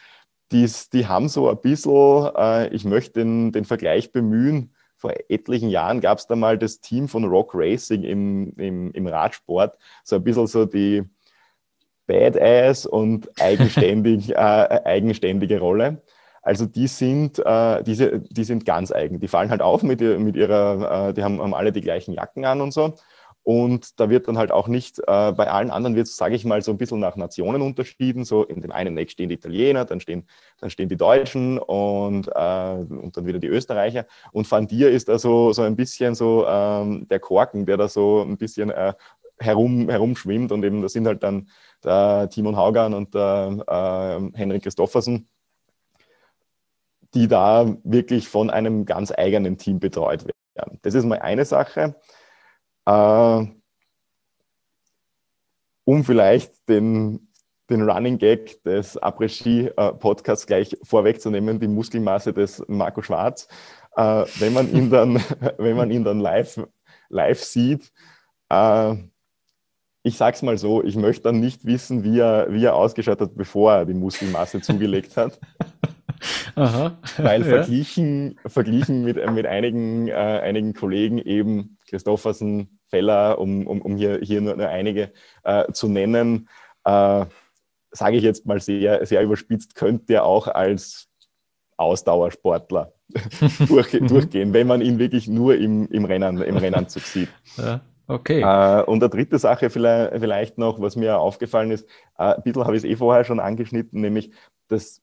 die, 0.53 0.69
die 0.93 1.07
haben 1.07 1.29
so 1.29 1.49
ein 1.49 1.61
bisschen, 1.61 2.31
äh, 2.37 2.69
ich 2.69 2.85
möchte 2.85 3.21
den, 3.21 3.53
den 3.53 3.65
Vergleich 3.65 4.13
bemühen, 4.13 4.75
vor 4.97 5.15
etlichen 5.31 5.71
Jahren 5.71 6.03
gab 6.03 6.19
es 6.19 6.27
da 6.27 6.37
mal 6.37 6.59
das 6.59 6.81
Team 6.81 7.09
von 7.09 7.25
Rock 7.25 7.53
Racing 7.55 8.03
im, 8.03 8.53
im, 8.59 8.91
im 8.93 9.07
Radsport, 9.07 9.79
so 10.05 10.17
ein 10.17 10.25
bisschen 10.25 10.47
so 10.47 10.67
die 10.67 11.05
Badass 12.07 12.85
und 12.85 13.31
eigenständig, 13.41 14.31
äh, 14.37 14.81
eigenständige 14.85 15.59
Rolle. 15.59 16.03
Also 16.43 16.67
die 16.67 16.87
sind, 16.87 17.39
äh, 17.39 17.83
diese, 17.83 18.21
die 18.21 18.45
sind 18.45 18.65
ganz 18.65 18.93
eigen. 18.93 19.21
Die 19.21 19.29
fallen 19.29 19.51
halt 19.51 19.63
auf 19.63 19.83
mit, 19.83 20.01
mit 20.01 20.37
ihrer, 20.37 21.09
äh, 21.09 21.15
die 21.15 21.23
haben, 21.23 21.41
haben 21.41 21.55
alle 21.55 21.73
die 21.73 21.83
gleichen 21.83 22.15
Jacken 22.15 22.45
an 22.45 22.61
und 22.61 22.73
so. 22.73 22.95
Und 23.43 23.99
da 23.99 24.11
wird 24.11 24.29
dann 24.29 24.37
halt 24.37 24.53
auch 24.53 24.69
nicht, 24.69 24.99
äh, 24.99 25.33
bei 25.33 25.51
allen 25.51 25.71
anderen 25.71 25.97
wird 25.97 26.07
es, 26.07 26.17
sage 26.17 26.35
ich 26.35 26.45
mal, 26.45 26.63
so 26.63 26.71
ein 26.73 26.79
bisschen 26.79 27.01
nach 27.01 27.17
Nationen 27.17 27.63
unterschieden. 27.63 28.25
So 28.25 28.45
in 28.45 28.61
dem 28.61 28.71
einen 28.71 28.97
Eck 28.99 29.11
stehen 29.11 29.29
die 29.29 29.37
Italiener, 29.37 29.85
dann 29.87 30.01
stehen, 30.01 30.27
dann 30.61 30.71
stehen 30.71 30.89
die 30.89 30.97
Deutschen 30.97 31.59
und, 31.59 32.29
äh, 32.29 32.75
und 32.75 33.17
dann 33.17 33.27
wieder 33.27 33.39
die 33.39 33.47
Österreicher. 33.47 34.07
Und 34.33 34.51
Van 34.51 34.67
Dier 34.67 34.91
ist 34.91 35.09
da 35.09 35.19
so, 35.19 35.53
so 35.53 35.63
ein 35.63 35.75
bisschen 35.75 36.15
so 36.15 36.47
ähm, 36.47 37.09
der 37.09 37.19
Korken, 37.19 37.65
der 37.65 37.79
da 37.79 37.89
so 37.89 38.23
ein 38.23 38.37
bisschen 38.37 38.71
äh, 38.71 38.93
herum, 39.39 39.89
herumschwimmt. 39.89 40.53
Und 40.53 40.63
eben, 40.63 40.83
das 40.83 40.93
sind 40.93 41.07
halt 41.07 41.23
dann 41.23 41.49
der 41.83 42.29
Timon 42.29 42.57
Haugan 42.57 42.93
und 42.93 43.15
der 43.15 44.21
äh, 44.33 44.39
Henrik 44.39 44.65
Christoffersen, 44.65 45.29
die 47.15 47.29
da 47.29 47.77
wirklich 47.85 48.29
von 48.29 48.51
einem 48.51 48.85
ganz 48.85 49.13
eigenen 49.13 49.59
Team 49.59 49.81
betreut 49.81 50.25
werden. 50.55 50.79
Das 50.83 50.95
ist 50.95 51.05
mal 51.05 51.19
eine 51.19 51.45
Sache. 51.45 51.97
Äh, 52.87 53.47
um 55.85 56.05
vielleicht 56.05 56.69
den, 56.69 57.29
den 57.69 57.89
Running 57.89 58.19
Gag 58.19 58.63
des 58.63 58.97
Après-Ski-Podcasts 58.97 60.47
gleich 60.47 60.77
vorwegzunehmen, 60.83 61.59
die 61.59 61.69
Muskelmasse 61.69 62.33
des 62.33 62.63
Marco 62.69 63.03
Schwarz. 63.03 63.49
Äh, 63.97 64.25
wenn 64.39 64.53
man 64.53 64.73
ihn 64.73 64.91
dann, 64.91 65.17
wenn 65.59 65.77
man 65.77 65.91
ihn 65.91 66.05
dann 66.05 66.21
live, 66.21 66.61
live 67.09 67.43
sieht, 67.43 67.93
äh, 68.51 68.95
ich 70.03 70.17
sag's 70.17 70.43
mal 70.43 70.57
so, 70.57 70.83
ich 70.83 70.97
möchte 70.97 71.25
dann 71.25 71.41
nicht 71.41 71.67
wissen, 71.67 72.05
wie 72.05 72.21
er, 72.21 72.53
wie 72.53 72.65
er 72.65 72.75
ausgeschaut 72.75 73.21
hat, 73.21 73.35
bevor 73.35 73.73
er 73.73 73.85
die 73.85 73.95
Muskelmasse 73.95 74.61
zugelegt 74.63 75.17
hat. 75.17 75.39
Aha. 76.55 76.99
Weil 77.19 77.45
verglichen, 77.45 78.39
ja. 78.43 78.51
verglichen 78.51 79.05
mit, 79.05 79.17
mit 79.33 79.47
einigen, 79.47 80.09
äh, 80.09 80.13
einigen 80.13 80.75
Kollegen 80.75 81.19
eben 81.19 81.79
Christoffersen, 81.89 82.79
Feller, 82.89 83.39
um, 83.39 83.67
um, 83.67 83.81
um 83.83 83.97
hier, 83.97 84.21
hier 84.23 84.41
nur, 84.41 84.57
nur 84.57 84.69
einige 84.69 85.13
äh, 85.45 85.71
zu 85.73 85.89
nennen, 85.89 86.49
äh, 86.85 87.25
sage 87.93 88.17
ich 88.17 88.23
jetzt 88.23 88.47
mal 88.47 88.61
sehr, 88.61 89.05
sehr 89.07 89.23
überspitzt, 89.23 89.75
könnte 89.75 90.15
er 90.15 90.25
auch 90.25 90.49
als 90.49 91.09
Ausdauersportler 91.77 92.93
durch, 93.69 93.93
mhm. 93.93 94.07
durchgehen, 94.09 94.53
wenn 94.53 94.67
man 94.67 94.81
ihn 94.81 94.99
wirklich 94.99 95.29
nur 95.29 95.57
im, 95.57 95.89
im, 95.89 96.05
Rennen, 96.05 96.43
im 96.43 96.57
Rennanzug 96.57 97.03
sieht. 97.03 97.29
Ja. 97.57 97.81
Okay. 98.07 98.41
Äh, 98.41 98.83
und 98.83 99.05
eine 99.05 99.09
dritte 99.09 99.39
Sache 99.39 99.71
vielleicht, 99.71 100.19
vielleicht 100.19 100.59
noch, 100.59 100.81
was 100.81 100.97
mir 100.97 101.21
aufgefallen 101.21 101.71
ist, 101.71 101.87
äh, 102.19 102.35
ein 102.35 102.43
bisschen 102.43 102.65
habe 102.65 102.77
ich 102.77 102.83
es 102.83 102.91
eh 102.91 102.97
vorher 102.97 103.23
schon 103.23 103.39
angeschnitten, 103.39 104.01
nämlich, 104.01 104.33
dass 104.67 105.01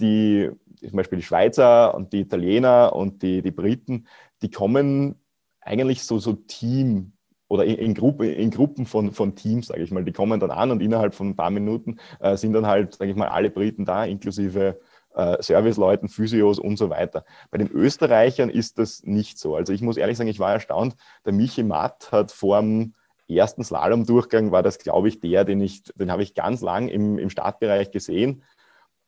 die, 0.00 0.50
zum 0.80 0.96
Beispiel 0.96 1.18
die 1.18 1.24
Schweizer 1.24 1.94
und 1.94 2.12
die 2.12 2.20
Italiener 2.20 2.94
und 2.94 3.22
die, 3.22 3.42
die 3.42 3.50
Briten, 3.50 4.06
die 4.42 4.50
kommen 4.50 5.16
eigentlich 5.60 6.04
so, 6.04 6.18
so 6.18 6.32
Team 6.32 7.12
oder 7.48 7.64
in, 7.64 7.76
in, 7.76 7.94
Gruppe, 7.94 8.30
in 8.30 8.50
Gruppen 8.50 8.86
von, 8.86 9.12
von 9.12 9.34
Teams, 9.34 9.66
sage 9.66 9.82
ich 9.82 9.90
mal. 9.90 10.04
Die 10.04 10.12
kommen 10.12 10.40
dann 10.40 10.50
an 10.50 10.70
und 10.70 10.80
innerhalb 10.80 11.14
von 11.14 11.30
ein 11.30 11.36
paar 11.36 11.50
Minuten 11.50 11.98
äh, 12.20 12.36
sind 12.36 12.52
dann 12.52 12.66
halt, 12.66 12.94
sage 12.94 13.10
ich 13.10 13.16
mal, 13.16 13.28
alle 13.28 13.50
Briten 13.50 13.84
da, 13.84 14.04
inklusive 14.04 14.80
äh, 15.14 15.42
Serviceleuten, 15.42 16.08
Physios 16.08 16.58
und 16.58 16.76
so 16.76 16.90
weiter. 16.90 17.24
Bei 17.50 17.58
den 17.58 17.68
Österreichern 17.68 18.50
ist 18.50 18.78
das 18.78 19.02
nicht 19.02 19.38
so. 19.38 19.56
Also 19.56 19.72
ich 19.72 19.82
muss 19.82 19.96
ehrlich 19.96 20.16
sagen, 20.16 20.30
ich 20.30 20.38
war 20.38 20.52
erstaunt, 20.52 20.94
der 21.24 21.32
Michi 21.32 21.64
Matt 21.64 22.12
hat 22.12 22.30
vor 22.30 22.60
dem 22.60 22.94
ersten 23.28 23.64
Slalom-Durchgang 23.64 24.50
war 24.50 24.62
das, 24.62 24.78
glaube 24.78 25.08
ich, 25.08 25.20
der, 25.20 25.44
den 25.44 25.60
ich, 25.60 25.82
den 25.94 26.10
habe 26.10 26.22
ich 26.22 26.34
ganz 26.34 26.60
lang 26.60 26.88
im, 26.88 27.18
im 27.18 27.30
Startbereich 27.30 27.90
gesehen. 27.90 28.42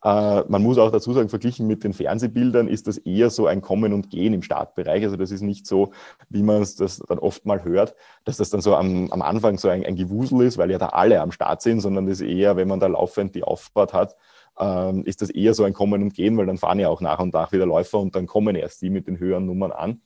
Äh, 0.05 0.43
man 0.49 0.63
muss 0.63 0.79
auch 0.79 0.91
dazu 0.91 1.13
sagen, 1.13 1.29
verglichen 1.29 1.67
mit 1.67 1.85
den 1.85 1.93
Fernsehbildern 1.93 2.67
ist 2.67 2.89
das 2.89 2.99
eher 2.99 3.31
so 3.31 3.47
ein 3.47 3.63
Kommen 3.63 3.93
und 3.93 4.11
Gehen 4.11 4.35
im 4.35 4.43
Startbereich. 4.43 5.05
Also 5.05 5.17
das 5.17 5.31
ist 5.31 5.43
nicht 5.43 5.67
so, 5.67 5.93
wie 6.29 6.43
man 6.43 6.63
es 6.63 6.75
das 6.75 6.99
dann 6.99 7.19
oft 7.19 7.47
mal 7.47 7.63
hört, 7.65 7.95
dass 8.25 8.37
das 8.37 8.51
dann 8.51 8.61
so 8.61 8.75
am, 8.75 9.11
am 9.13 9.23
Anfang 9.23 9.59
so 9.59 9.69
ein, 9.69 9.85
ein 9.87 9.97
Gewusel 9.97 10.43
ist, 10.43 10.59
weil 10.59 10.71
ja 10.71 10.79
da 10.79 10.89
alle 10.89 11.21
am 11.21 11.31
Start 11.31 11.63
sind, 11.63 11.81
sondern 11.81 12.07
das 12.07 12.21
ist 12.21 12.29
eher, 12.29 12.57
wenn 12.57 12.69
man 12.69 12.81
da 12.81 12.89
laufend 12.89 13.35
die 13.35 13.45
Auffahrt 13.45 13.93
hat, 13.93 14.17
ähm, 14.59 15.05
ist 15.05 15.23
das 15.23 15.31
eher 15.31 15.55
so 15.55 15.65
ein 15.65 15.73
Kommen 15.73 16.03
und 16.03 16.15
Gehen, 16.15 16.37
weil 16.37 16.47
dann 16.47 16.59
fahren 16.59 16.81
ja 16.81 16.89
auch 16.89 17.01
nach 17.01 17.21
und 17.21 17.33
nach 17.33 17.53
wieder 17.53 17.67
Läufer 17.67 17.99
und 17.99 18.15
dann 18.17 18.27
kommen 18.27 18.57
erst 18.57 18.83
die 18.83 18.91
mit 18.91 19.07
den 19.07 19.19
höheren 19.19 19.47
Nummern 19.47 19.73
an. 19.73 20.01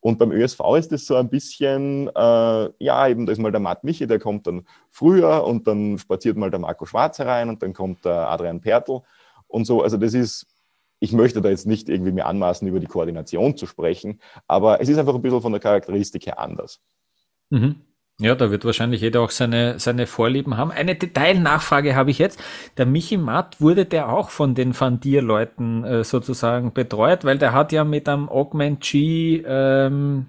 Und 0.00 0.18
beim 0.18 0.30
ÖSV 0.30 0.60
ist 0.78 0.92
es 0.92 1.06
so 1.06 1.16
ein 1.16 1.28
bisschen, 1.28 2.08
äh, 2.14 2.68
ja, 2.78 3.08
eben 3.08 3.26
da 3.26 3.32
ist 3.32 3.40
mal 3.40 3.50
der 3.50 3.60
Matt 3.60 3.82
Michi, 3.82 4.06
der 4.06 4.20
kommt 4.20 4.46
dann 4.46 4.64
früher 4.90 5.44
und 5.44 5.66
dann 5.66 5.98
spaziert 5.98 6.36
mal 6.36 6.50
der 6.50 6.60
Marco 6.60 6.86
Schwarz 6.86 7.18
herein 7.18 7.48
und 7.48 7.62
dann 7.62 7.72
kommt 7.72 8.04
der 8.04 8.30
Adrian 8.30 8.60
Pertl 8.60 9.00
und 9.48 9.64
so. 9.64 9.82
Also 9.82 9.96
das 9.96 10.14
ist, 10.14 10.46
ich 11.00 11.12
möchte 11.12 11.40
da 11.40 11.48
jetzt 11.48 11.66
nicht 11.66 11.88
irgendwie 11.88 12.12
mir 12.12 12.26
anmaßen, 12.26 12.66
über 12.68 12.80
die 12.80 12.86
Koordination 12.86 13.56
zu 13.56 13.66
sprechen, 13.66 14.20
aber 14.46 14.80
es 14.80 14.88
ist 14.88 14.98
einfach 14.98 15.14
ein 15.14 15.22
bisschen 15.22 15.42
von 15.42 15.52
der 15.52 15.60
Charakteristik 15.60 16.26
her 16.26 16.38
anders. 16.38 16.80
Mhm. 17.50 17.76
Ja, 18.20 18.34
da 18.34 18.50
wird 18.50 18.64
wahrscheinlich 18.64 19.00
jeder 19.00 19.20
auch 19.20 19.30
seine, 19.30 19.78
seine 19.78 20.08
Vorlieben 20.08 20.56
haben. 20.56 20.72
Eine 20.72 20.96
Detailnachfrage 20.96 21.94
habe 21.94 22.10
ich 22.10 22.18
jetzt. 22.18 22.42
Der 22.76 22.84
Michi 22.84 23.16
Matt, 23.16 23.60
wurde 23.60 23.84
der 23.84 24.08
auch 24.12 24.30
von 24.30 24.56
den 24.56 24.78
Van 24.78 24.98
Dier-Leuten 24.98 25.84
äh, 25.84 26.02
sozusagen 26.02 26.72
betreut? 26.72 27.24
Weil 27.24 27.38
der 27.38 27.52
hat 27.52 27.70
ja 27.70 27.84
mit 27.84 28.08
einem 28.08 28.28
Augment 28.28 28.80
G 28.80 29.44
ähm, 29.46 30.26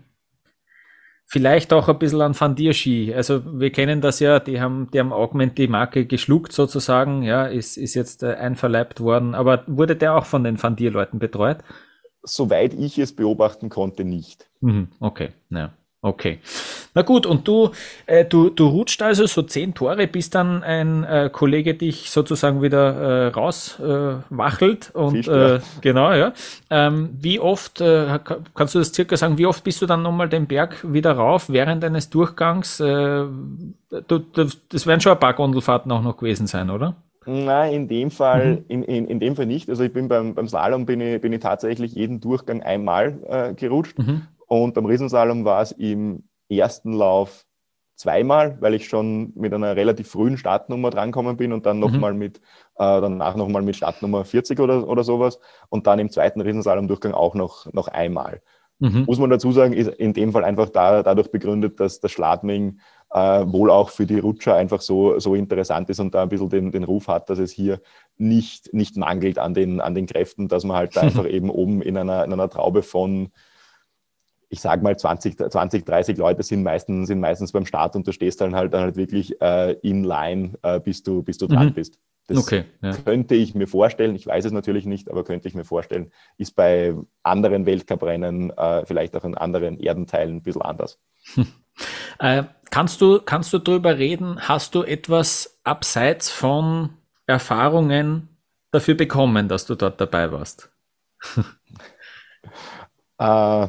vielleicht 1.29 1.71
auch 1.73 1.87
ein 1.87 1.99
bisschen 1.99 2.21
an 2.21 2.37
Van 2.37 2.55
Dier 2.55 2.73
Ski. 2.73 3.13
Also 3.13 3.59
wir 3.59 3.71
kennen 3.71 4.01
das 4.01 4.19
ja, 4.19 4.39
die 4.39 4.59
haben, 4.59 4.89
die 4.91 4.99
haben 4.99 5.13
Augment 5.13 5.57
die 5.57 5.67
Marke 5.67 6.05
geschluckt 6.05 6.51
sozusagen, 6.51 7.21
ja, 7.21 7.45
ist, 7.45 7.77
ist 7.77 7.93
jetzt 7.93 8.23
äh, 8.23 8.33
einverleibt 8.33 8.99
worden. 8.99 9.35
Aber 9.35 9.63
wurde 9.67 9.95
der 9.95 10.15
auch 10.15 10.25
von 10.25 10.43
den 10.43 10.61
Van 10.61 10.75
Dier-Leuten 10.75 11.19
betreut? 11.19 11.59
Soweit 12.23 12.73
ich 12.73 12.97
es 12.97 13.15
beobachten 13.15 13.69
konnte, 13.69 14.03
nicht. 14.03 14.49
Mhm, 14.59 14.89
okay, 14.99 15.29
ja. 15.51 15.71
Okay. 16.01 16.39
Na 16.95 17.03
gut, 17.03 17.25
und 17.25 17.47
du, 17.47 17.69
äh, 18.07 18.25
du, 18.25 18.49
du 18.49 18.67
rutscht 18.67 19.01
also 19.01 19.25
so 19.27 19.43
zehn 19.43 19.73
Tore, 19.73 20.07
bis 20.07 20.29
dann 20.29 20.63
ein 20.63 21.03
äh, 21.03 21.29
Kollege 21.31 21.75
dich 21.75 22.09
sozusagen 22.09 22.61
wieder 22.61 22.93
äh, 22.93 23.27
rauswachelt. 23.27 24.91
Äh, 24.93 24.97
und. 24.97 25.27
Äh, 25.27 25.59
genau, 25.81 26.13
ja. 26.13 26.33
Ähm, 26.69 27.09
wie 27.21 27.39
oft, 27.39 27.81
äh, 27.81 28.19
kannst 28.55 28.75
du 28.75 28.79
das 28.79 28.93
circa 28.93 29.17
sagen, 29.17 29.37
wie 29.37 29.45
oft 29.45 29.63
bist 29.63 29.81
du 29.81 29.85
dann 29.85 30.01
nochmal 30.01 30.29
den 30.29 30.47
Berg 30.47 30.77
wieder 30.83 31.13
rauf 31.13 31.49
während 31.49 31.83
deines 31.83 32.09
Durchgangs? 32.09 32.79
Äh, 32.79 32.85
du, 32.85 34.19
das 34.69 34.87
werden 34.87 35.01
schon 35.01 35.13
ein 35.13 35.19
paar 35.19 35.33
Gondelfahrten 35.33 35.91
auch 35.91 36.01
noch 36.01 36.17
gewesen 36.17 36.47
sein, 36.47 36.69
oder? 36.69 36.95
Nein, 37.25 37.73
in 37.73 37.87
dem 37.87 38.11
Fall, 38.11 38.55
mhm. 38.55 38.65
in, 38.67 38.83
in, 38.83 39.07
in 39.07 39.19
dem 39.19 39.35
Fall 39.35 39.45
nicht. 39.45 39.69
Also 39.69 39.83
ich 39.83 39.93
bin 39.93 40.07
beim, 40.07 40.33
beim 40.33 40.47
Slalom 40.47 40.87
bin 40.87 41.01
ich, 41.01 41.21
bin 41.21 41.33
ich 41.33 41.41
tatsächlich 41.41 41.93
jeden 41.93 42.19
Durchgang 42.21 42.63
einmal 42.63 43.53
gerutscht. 43.55 43.99
Mhm. 43.99 44.23
Und 44.47 44.73
beim 44.73 44.87
Riesenslalom 44.87 45.45
war 45.45 45.61
es 45.61 45.71
im 45.73 46.23
ersten 46.57 46.93
Lauf 46.93 47.45
zweimal, 47.95 48.57
weil 48.61 48.73
ich 48.75 48.87
schon 48.87 49.33
mit 49.35 49.53
einer 49.53 49.75
relativ 49.75 50.09
frühen 50.09 50.37
Startnummer 50.37 50.89
drankommen 50.89 51.35
bin 51.35 51.51
und 51.51 51.65
dann 51.65 51.77
mhm. 51.77 51.81
nochmal 51.81 52.13
mit, 52.13 52.37
äh, 52.37 53.01
danach 53.01 53.35
nochmal 53.35 53.61
mit 53.61 53.75
Startnummer 53.75 54.23
40 54.23 54.59
oder, 54.59 54.87
oder 54.87 55.03
sowas 55.03 55.39
und 55.67 55.85
dann 55.85 55.99
im 55.99 56.09
zweiten 56.09 56.39
Riesenslalom-Durchgang 56.39 57.13
auch 57.13 57.35
noch, 57.35 57.71
noch 57.73 57.89
einmal. 57.89 58.41
Mhm. 58.79 59.03
Muss 59.05 59.19
man 59.19 59.29
dazu 59.29 59.51
sagen, 59.51 59.73
ist 59.73 59.89
in 59.89 60.13
dem 60.13 60.31
Fall 60.31 60.45
einfach 60.45 60.69
da, 60.69 61.03
dadurch 61.03 61.29
begründet, 61.29 61.81
dass 61.81 61.99
das 61.99 62.11
Schladming 62.11 62.79
äh, 63.11 63.43
wohl 63.45 63.69
auch 63.69 63.89
für 63.89 64.05
die 64.05 64.19
Rutscher 64.19 64.55
einfach 64.55 64.79
so, 64.79 65.19
so 65.19 65.35
interessant 65.35 65.89
ist 65.89 65.99
und 65.99 66.15
da 66.15 66.23
ein 66.23 66.29
bisschen 66.29 66.49
den, 66.49 66.71
den 66.71 66.85
Ruf 66.85 67.09
hat, 67.09 67.29
dass 67.29 67.39
es 67.39 67.51
hier 67.51 67.81
nicht, 68.17 68.73
nicht 68.73 68.95
mangelt 68.95 69.37
an 69.37 69.53
den, 69.53 69.81
an 69.81 69.95
den 69.95 70.05
Kräften, 70.05 70.47
dass 70.47 70.63
man 70.63 70.77
halt 70.77 70.95
da 70.95 71.01
einfach 71.01 71.27
eben 71.27 71.49
oben 71.49 71.81
in 71.81 71.97
einer, 71.97 72.23
in 72.23 72.31
einer 72.31 72.49
Traube 72.49 72.81
von 72.81 73.31
ich 74.49 74.61
sage 74.61 74.83
mal 74.83 74.97
20, 74.97 75.37
20, 75.37 75.85
30 75.85 76.17
Leute 76.17 76.43
sind 76.43 76.63
meistens, 76.63 77.07
sind 77.07 77.19
meistens 77.19 77.51
beim 77.51 77.65
Start 77.65 77.95
und 77.95 78.07
du 78.07 78.11
stehst 78.11 78.41
dann 78.41 78.55
halt, 78.55 78.73
dann 78.73 78.81
halt 78.81 78.95
wirklich 78.95 79.39
äh, 79.41 79.73
in 79.81 80.03
line, 80.03 80.57
äh, 80.63 80.79
bis, 80.79 81.03
du, 81.03 81.21
bis 81.21 81.37
du 81.37 81.47
dran 81.47 81.67
mhm. 81.67 81.73
bist. 81.73 81.99
Das 82.27 82.37
okay, 82.37 82.65
ja. 82.83 82.93
könnte 82.93 83.33
ich 83.33 83.55
mir 83.55 83.67
vorstellen, 83.67 84.15
ich 84.15 84.27
weiß 84.27 84.45
es 84.45 84.51
natürlich 84.51 84.85
nicht, 84.85 85.09
aber 85.09 85.23
könnte 85.23 85.47
ich 85.47 85.55
mir 85.55 85.65
vorstellen, 85.65 86.11
ist 86.37 86.55
bei 86.55 86.93
anderen 87.23 87.65
Weltcuprennen, 87.65 88.51
äh, 88.51 88.85
vielleicht 88.85 89.15
auch 89.15 89.23
in 89.23 89.35
anderen 89.35 89.79
Erdenteilen 89.79 90.37
ein 90.37 90.43
bisschen 90.43 90.61
anders. 90.61 90.99
Äh, 92.21 92.43
kannst, 92.71 92.99
du, 92.99 93.21
kannst 93.21 93.53
du 93.53 93.57
darüber 93.59 93.97
reden, 93.97 94.49
hast 94.49 94.75
du 94.75 94.83
etwas 94.83 95.61
abseits 95.63 96.29
von 96.29 96.89
Erfahrungen 97.25 98.27
dafür 98.71 98.95
bekommen, 98.95 99.47
dass 99.47 99.65
du 99.65 99.75
dort 99.75 100.01
dabei 100.01 100.29
warst? 100.33 100.69
äh, 103.17 103.67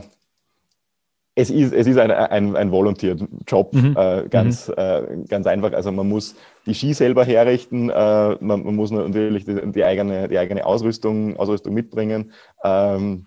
es 1.41 1.51
ist, 1.51 1.73
es 1.73 1.87
ist 1.87 1.99
ein, 1.99 2.11
ein, 2.11 2.57
ein 2.57 2.71
Volunteer-Job, 2.71 3.73
mhm. 3.73 3.97
äh, 3.97 4.29
ganz, 4.29 4.69
mhm. 4.69 4.75
äh, 4.77 5.03
ganz 5.29 5.47
einfach. 5.47 5.73
Also 5.73 5.91
man 5.91 6.09
muss 6.09 6.37
die 6.67 6.75
Ski 6.75 6.93
selber 6.93 7.25
herrichten, 7.25 7.91
äh, 7.91 8.37
man, 8.41 8.65
man, 8.65 8.77
muss 8.77 8.91
natürlich 8.91 9.45
die, 9.45 9.73
die, 9.73 9.85
eigene, 9.85 10.29
die 10.29 10.39
eigene 10.39 10.67
Ausrüstung, 10.67 11.37
Ausrüstung 11.37 11.75
mitbringen. 11.75 12.33
Ähm, 12.63 13.27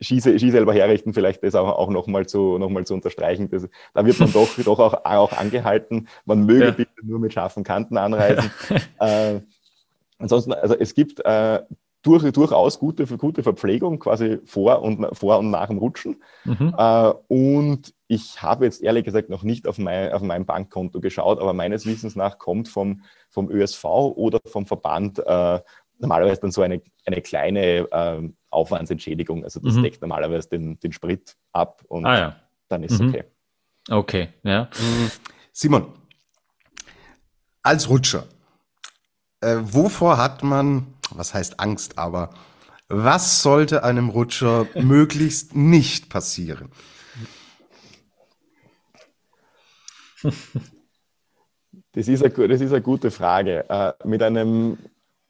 Ski, 0.00 0.20
Ski 0.20 0.50
selber 0.50 0.74
herrichten, 0.74 1.12
vielleicht 1.12 1.42
das 1.42 1.54
auch, 1.54 1.68
auch 1.68 1.90
nochmal 1.90 2.26
zu, 2.26 2.58
noch 2.58 2.84
zu 2.84 2.94
unterstreichen. 2.94 3.50
Das, 3.50 3.68
da 3.94 4.04
wird 4.04 4.18
man 4.20 4.32
doch, 4.32 4.48
doch 4.64 4.78
auch, 4.78 5.04
auch 5.04 5.32
angehalten, 5.32 6.08
man 6.24 6.44
möge 6.44 6.66
ja. 6.66 6.70
bitte 6.70 6.92
nur 7.02 7.18
mit 7.18 7.32
scharfen 7.32 7.64
Kanten 7.64 7.96
anreisen. 7.96 8.50
äh, 9.00 9.40
ansonsten, 10.18 10.52
also 10.52 10.74
es 10.78 10.94
gibt 10.94 11.20
äh, 11.24 11.60
durch, 12.02 12.30
durchaus 12.32 12.78
gute, 12.78 13.04
gute 13.18 13.42
Verpflegung 13.42 13.98
quasi 13.98 14.38
vor 14.44 14.82
und, 14.82 15.06
vor 15.16 15.38
und 15.38 15.50
nach 15.50 15.68
dem 15.68 15.78
Rutschen. 15.78 16.22
Mhm. 16.44 16.74
Äh, 16.76 17.12
und 17.28 17.94
ich 18.08 18.42
habe 18.42 18.64
jetzt 18.64 18.82
ehrlich 18.82 19.04
gesagt 19.04 19.28
noch 19.28 19.42
nicht 19.42 19.66
auf 19.66 19.78
mein, 19.78 20.12
auf 20.12 20.22
mein 20.22 20.46
Bankkonto 20.46 21.00
geschaut, 21.00 21.38
aber 21.40 21.52
meines 21.52 21.86
Wissens 21.86 22.16
nach 22.16 22.38
kommt 22.38 22.68
vom, 22.68 23.02
vom 23.28 23.50
ÖSV 23.50 23.84
oder 23.84 24.40
vom 24.46 24.66
Verband 24.66 25.18
äh, 25.18 25.60
normalerweise 25.98 26.40
dann 26.40 26.50
so 26.50 26.62
eine, 26.62 26.80
eine 27.04 27.20
kleine 27.20 27.86
äh, 27.90 28.28
Aufwandsentschädigung. 28.48 29.44
Also 29.44 29.60
das 29.60 29.74
mhm. 29.74 29.82
deckt 29.82 30.00
normalerweise 30.00 30.48
den, 30.48 30.80
den 30.80 30.92
Sprit 30.92 31.36
ab 31.52 31.84
und 31.88 32.06
ah, 32.06 32.18
ja. 32.18 32.36
dann 32.68 32.82
ist 32.82 32.92
es 32.92 33.00
mhm. 33.00 33.08
okay. 33.10 33.24
Okay, 33.88 34.28
ja. 34.42 34.70
Mhm. 34.78 35.10
Simon, 35.52 35.86
als 37.62 37.88
Rutscher, 37.88 38.24
äh, 39.40 39.56
wovor 39.60 40.16
hat 40.16 40.42
man 40.42 40.94
was 41.16 41.34
heißt 41.34 41.60
Angst, 41.60 41.98
aber 41.98 42.30
was 42.88 43.42
sollte 43.42 43.84
einem 43.84 44.08
Rutscher 44.08 44.66
möglichst 44.74 45.54
nicht 45.54 46.08
passieren? 46.08 46.70
Das 51.92 52.08
ist 52.08 52.22
eine, 52.22 52.48
das 52.48 52.60
ist 52.60 52.72
eine 52.72 52.82
gute 52.82 53.10
Frage. 53.10 53.64
Äh, 53.68 53.92
mit, 54.04 54.22
einem, 54.22 54.78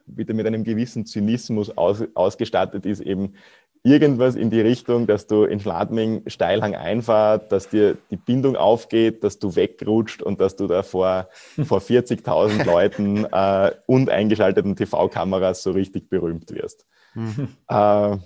mit, 0.07 0.33
mit 0.33 0.47
einem 0.47 0.65
gewissen 0.65 1.07
Zynismus 1.07 1.71
aus, 1.77 2.03
ausgestattet 2.15 2.87
ist 2.87 3.01
eben 3.01 3.35
irgendwas 3.83 4.35
in 4.37 4.51
die 4.51 4.61
Richtung, 4.61 5.07
dass 5.07 5.27
du 5.27 5.45
in 5.45 5.61
Schladming 5.61 6.23
Steilhang 6.27 6.75
einfahrt, 6.75 7.51
dass 7.51 7.69
dir 7.69 7.97
die 8.11 8.17
Bindung 8.17 8.57
aufgeht, 8.57 9.25
dass 9.25 9.39
du 9.39 9.57
wegrutscht 9.57 10.23
und 10.23 10.41
dass 10.41 10.57
du 10.57 10.67
da 10.67 10.83
vor, 10.83 11.29
vor 11.65 11.81
40.000 11.81 12.65
Leuten 12.65 13.25
äh, 13.25 13.73
und 13.87 14.11
eingeschalteten 14.11 14.77
TV-Kameras 14.77 15.63
so 15.63 15.71
richtig 15.71 16.09
berühmt 16.11 16.51
wirst. 16.53 16.87
Mhm. 17.15 17.49
Äh, 17.69 18.19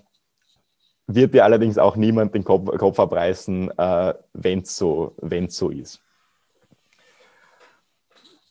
wird 1.07 1.35
dir 1.35 1.45
allerdings 1.45 1.79
auch 1.79 1.97
niemand 1.97 2.35
den 2.35 2.45
Kopf, 2.45 2.77
Kopf 2.79 2.99
abreißen, 2.99 3.71
äh, 3.77 4.15
wenn 4.33 4.61
es 4.61 4.77
so, 4.77 5.15
wenn's 5.21 5.57
so 5.57 5.71
ist. 5.71 6.04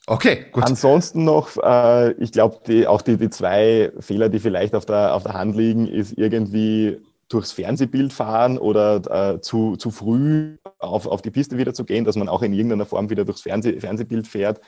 Okay, 0.06 0.46
gut. 0.52 0.66
Ansonsten 0.66 1.24
noch, 1.24 1.56
äh, 1.58 2.12
ich 2.14 2.32
glaube, 2.32 2.90
auch 2.90 3.02
die, 3.02 3.18
die 3.18 3.30
zwei 3.30 3.92
Fehler, 4.00 4.30
die 4.30 4.40
vielleicht 4.40 4.76
auf 4.76 4.86
der, 4.86 5.16
auf 5.16 5.24
der 5.24 5.34
Hand 5.34 5.56
liegen, 5.56 5.88
ist 5.88 6.18
irgendwie 6.18 7.00
durchs 7.30 7.54
Fernsehbild 7.54 8.12
fahren 8.12 8.58
oder 8.58 9.36
äh, 9.36 9.42
zu, 9.42 9.78
zu 9.78 9.92
früh 9.92 10.58
auf, 10.80 11.08
auf 11.08 11.22
die 11.22 11.32
Piste 11.32 11.58
wieder 11.58 11.74
zu 11.74 11.86
gehen, 11.86 12.04
dass 12.04 12.18
man 12.18 12.28
auch 12.28 12.42
in 12.42 12.54
irgendeiner 12.54 12.86
Form 12.86 13.10
wieder 13.10 13.24
durchs 13.24 13.42
Fernseh, 13.42 13.80
Fernsehbild 13.80 14.28
fährt 14.28 14.60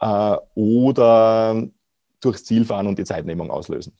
äh, 0.00 0.36
oder 0.54 1.66
durchs 2.20 2.44
Ziel 2.44 2.64
fahren 2.66 2.86
und 2.86 2.98
die 2.98 3.04
Zeitnehmung 3.04 3.50
auslösen. 3.50 3.94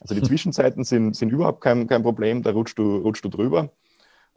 Also 0.00 0.14
die 0.14 0.22
Zwischenzeiten 0.22 0.84
sind, 0.84 1.16
sind 1.16 1.30
überhaupt 1.30 1.60
kein, 1.60 1.88
kein 1.88 2.04
Problem, 2.04 2.42
da 2.44 2.52
rutschst 2.52 2.78
du, 2.78 2.98
rutschst 2.98 3.24
du 3.24 3.28
drüber. 3.28 3.70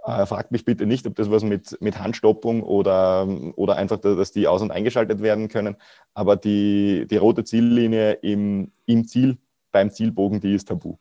Äh, 0.05 0.25
fragt 0.25 0.51
mich 0.51 0.65
bitte 0.65 0.85
nicht, 0.85 1.05
ob 1.05 1.15
das 1.15 1.29
was 1.29 1.43
mit, 1.43 1.77
mit 1.79 1.99
Handstoppung 1.99 2.63
oder, 2.63 3.27
oder 3.55 3.75
einfach, 3.75 3.99
dass 3.99 4.31
die 4.31 4.47
aus- 4.47 4.61
und 4.63 4.71
eingeschaltet 4.71 5.21
werden 5.21 5.47
können. 5.47 5.75
Aber 6.15 6.35
die, 6.35 7.05
die 7.09 7.17
rote 7.17 7.43
Ziellinie 7.43 8.13
im, 8.13 8.71
im 8.87 9.07
Ziel, 9.07 9.37
beim 9.71 9.91
Zielbogen, 9.91 10.39
die 10.41 10.55
ist 10.55 10.67
tabu. 10.67 10.97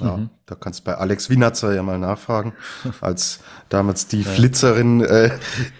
Ja, 0.00 0.16
mhm. 0.16 0.30
Da 0.46 0.54
kannst 0.54 0.80
du 0.80 0.84
bei 0.84 0.94
Alex 0.94 1.30
Winatzer 1.30 1.74
ja 1.74 1.82
mal 1.82 1.98
nachfragen, 1.98 2.52
als 3.00 3.40
damals 3.68 4.06
die 4.06 4.22
Flitzerin, 4.24 5.00
äh, 5.02 5.30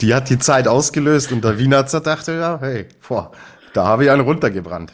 die 0.00 0.14
hat 0.14 0.30
die 0.30 0.38
Zeit 0.38 0.68
ausgelöst 0.68 1.32
und 1.32 1.44
der 1.44 1.58
Winatzer 1.58 2.00
dachte, 2.00 2.32
ja, 2.32 2.58
hey, 2.60 2.86
boah, 3.06 3.32
da 3.74 3.86
habe 3.86 4.04
ich 4.04 4.10
einen 4.10 4.22
runtergebrannt. 4.22 4.92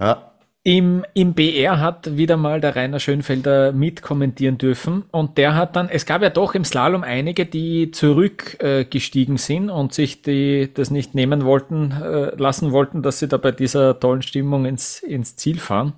Ja. 0.00 0.31
Im, 0.64 1.04
Im 1.14 1.34
BR 1.34 1.80
hat 1.80 2.16
wieder 2.16 2.36
mal 2.36 2.60
der 2.60 2.76
Rainer 2.76 3.00
Schönfelder 3.00 3.72
mitkommentieren 3.72 4.58
dürfen 4.58 5.02
und 5.10 5.36
der 5.36 5.56
hat 5.56 5.74
dann, 5.74 5.88
es 5.88 6.06
gab 6.06 6.22
ja 6.22 6.30
doch 6.30 6.54
im 6.54 6.64
Slalom 6.64 7.02
einige, 7.02 7.46
die 7.46 7.90
zurückgestiegen 7.90 9.34
äh, 9.34 9.38
sind 9.38 9.70
und 9.70 9.92
sich 9.92 10.22
die 10.22 10.70
das 10.72 10.92
nicht 10.92 11.16
nehmen 11.16 11.44
wollten, 11.44 11.90
äh, 11.90 12.36
lassen 12.36 12.70
wollten, 12.70 13.02
dass 13.02 13.18
sie 13.18 13.26
da 13.26 13.38
bei 13.38 13.50
dieser 13.50 13.98
tollen 13.98 14.22
Stimmung 14.22 14.64
ins, 14.64 15.00
ins 15.00 15.34
Ziel 15.34 15.58
fahren. 15.58 15.94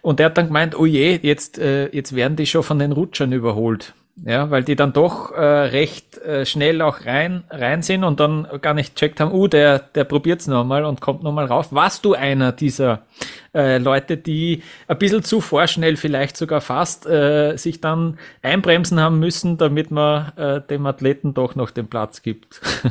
Und 0.00 0.20
er 0.20 0.26
hat 0.26 0.38
dann 0.38 0.46
gemeint, 0.46 0.78
oh 0.78 0.86
je, 0.86 1.18
jetzt, 1.20 1.58
äh, 1.58 1.94
jetzt 1.94 2.16
werden 2.16 2.36
die 2.36 2.46
schon 2.46 2.62
von 2.62 2.78
den 2.78 2.92
Rutschern 2.92 3.32
überholt. 3.32 3.92
Ja, 4.24 4.50
weil 4.50 4.64
die 4.64 4.74
dann 4.74 4.92
doch 4.92 5.30
äh, 5.32 5.40
recht 5.40 6.18
äh, 6.18 6.44
schnell 6.44 6.82
auch 6.82 7.06
rein, 7.06 7.44
rein 7.50 7.82
sind 7.82 8.02
und 8.02 8.18
dann 8.18 8.48
gar 8.60 8.74
nicht 8.74 8.96
checkt 8.96 9.20
haben, 9.20 9.32
uh, 9.32 9.46
der, 9.46 9.78
der 9.78 10.04
probiert's 10.04 10.48
nochmal 10.48 10.84
und 10.84 11.00
kommt 11.00 11.22
nochmal 11.22 11.46
rauf. 11.46 11.72
Warst 11.72 12.04
du 12.04 12.14
einer 12.14 12.50
dieser 12.50 13.06
äh, 13.54 13.78
Leute, 13.78 14.16
die 14.16 14.62
ein 14.88 14.98
bisschen 14.98 15.22
zu 15.22 15.40
vorschnell 15.40 15.96
vielleicht 15.96 16.36
sogar 16.36 16.60
fast 16.60 17.06
äh, 17.06 17.56
sich 17.56 17.80
dann 17.80 18.18
einbremsen 18.42 19.00
haben 19.00 19.20
müssen, 19.20 19.56
damit 19.56 19.90
man 19.90 20.36
äh, 20.36 20.60
dem 20.62 20.84
Athleten 20.86 21.32
doch 21.32 21.54
noch 21.54 21.70
den 21.70 21.88
Platz 21.88 22.22
gibt? 22.22 22.60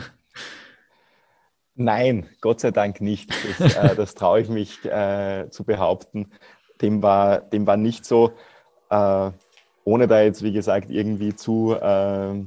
Nein, 1.75 2.25
Gott 2.41 2.61
sei 2.61 2.71
Dank 2.71 3.01
nicht. 3.01 3.29
Das, 3.59 3.75
äh, 3.75 3.95
das 3.97 4.15
traue 4.15 4.41
ich 4.41 4.49
mich 4.49 4.83
äh, 4.85 5.49
zu 5.49 5.65
behaupten. 5.65 6.31
Dem 6.81 7.03
war, 7.03 7.39
dem 7.41 7.67
war 7.67 7.77
nicht 7.77 8.05
so. 8.05 8.31
Äh, 8.89 9.31
ohne 9.87 10.07
da 10.07 10.21
jetzt, 10.21 10.43
wie 10.43 10.51
gesagt, 10.51 10.89
irgendwie 10.89 11.33
zu 11.33 11.73
äh, 11.73 12.43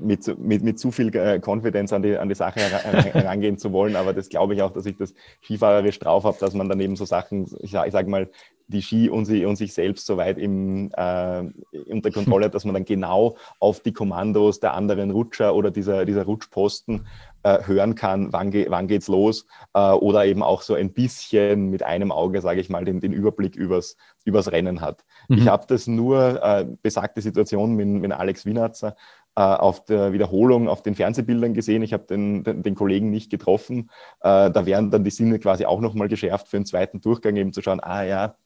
mit, 0.00 0.38
mit, 0.38 0.62
mit 0.62 0.78
zu 0.78 0.90
viel 0.90 1.14
äh, 1.14 1.40
Confidence 1.44 1.92
an 1.92 2.02
die, 2.02 2.16
an 2.16 2.28
die 2.28 2.34
Sache 2.34 2.60
herangehen 2.60 3.58
zu 3.58 3.72
wollen. 3.72 3.96
Aber 3.96 4.12
das 4.12 4.28
glaube 4.28 4.54
ich 4.54 4.62
auch, 4.62 4.72
dass 4.72 4.86
ich 4.86 4.96
das 4.96 5.14
skifahrerisch 5.42 5.98
drauf 5.98 6.24
habe, 6.24 6.36
dass 6.40 6.54
man 6.54 6.68
dann 6.68 6.80
eben 6.80 6.96
so 6.96 7.04
Sachen, 7.04 7.46
ich, 7.60 7.74
ich 7.74 7.92
sage 7.92 8.10
mal, 8.10 8.28
die 8.68 8.82
Ski 8.82 9.10
und, 9.10 9.26
sie, 9.26 9.44
und 9.44 9.56
sich 9.56 9.74
selbst 9.74 10.06
so 10.06 10.16
weit 10.16 10.38
im, 10.38 10.90
äh, 10.96 11.42
unter 11.90 12.10
Kontrolle 12.10 12.46
hat, 12.46 12.54
dass 12.54 12.64
man 12.64 12.74
dann 12.74 12.84
genau 12.84 13.36
auf 13.58 13.80
die 13.80 13.92
Kommandos 13.92 14.60
der 14.60 14.74
anderen 14.74 15.10
Rutscher 15.10 15.54
oder 15.54 15.70
dieser, 15.70 16.04
dieser 16.04 16.24
Rutschposten 16.24 17.06
äh, 17.42 17.58
hören 17.66 17.94
kann, 17.94 18.32
wann, 18.32 18.50
ge 18.50 18.66
wann 18.70 18.86
geht's 18.86 19.08
los 19.08 19.46
äh, 19.74 19.90
oder 19.90 20.24
eben 20.24 20.42
auch 20.42 20.62
so 20.62 20.74
ein 20.74 20.92
bisschen 20.92 21.70
mit 21.70 21.82
einem 21.82 22.12
Auge, 22.12 22.40
sage 22.40 22.60
ich 22.60 22.70
mal, 22.70 22.84
den, 22.84 23.00
den 23.00 23.12
Überblick 23.12 23.56
übers, 23.56 23.96
übers 24.24 24.50
Rennen 24.52 24.80
hat. 24.80 25.04
Mhm. 25.28 25.38
Ich 25.38 25.48
habe 25.48 25.66
das 25.66 25.86
nur, 25.86 26.42
äh, 26.42 26.66
besagte 26.82 27.20
Situation 27.20 27.74
mit, 27.74 27.88
mit 27.88 28.12
Alex 28.12 28.46
Winatzer, 28.46 28.88
äh, 28.90 28.94
auf 29.40 29.84
der 29.84 30.12
Wiederholung 30.12 30.68
auf 30.68 30.82
den 30.82 30.94
Fernsehbildern 30.94 31.54
gesehen. 31.54 31.82
Ich 31.82 31.92
habe 31.92 32.04
den, 32.04 32.44
den, 32.44 32.62
den, 32.62 32.74
Kollegen 32.74 33.10
nicht 33.10 33.30
getroffen. 33.30 33.90
Äh, 34.20 34.50
da 34.50 34.66
werden 34.66 34.90
dann 34.90 35.04
die 35.04 35.10
Sinne 35.10 35.38
quasi 35.38 35.64
auch 35.64 35.80
nochmal 35.80 36.08
geschärft 36.08 36.48
für 36.48 36.58
den 36.58 36.66
zweiten 36.66 37.00
Durchgang, 37.00 37.36
eben 37.36 37.52
zu 37.52 37.62
schauen, 37.62 37.80
ah 37.80 38.02
ja, 38.02 38.36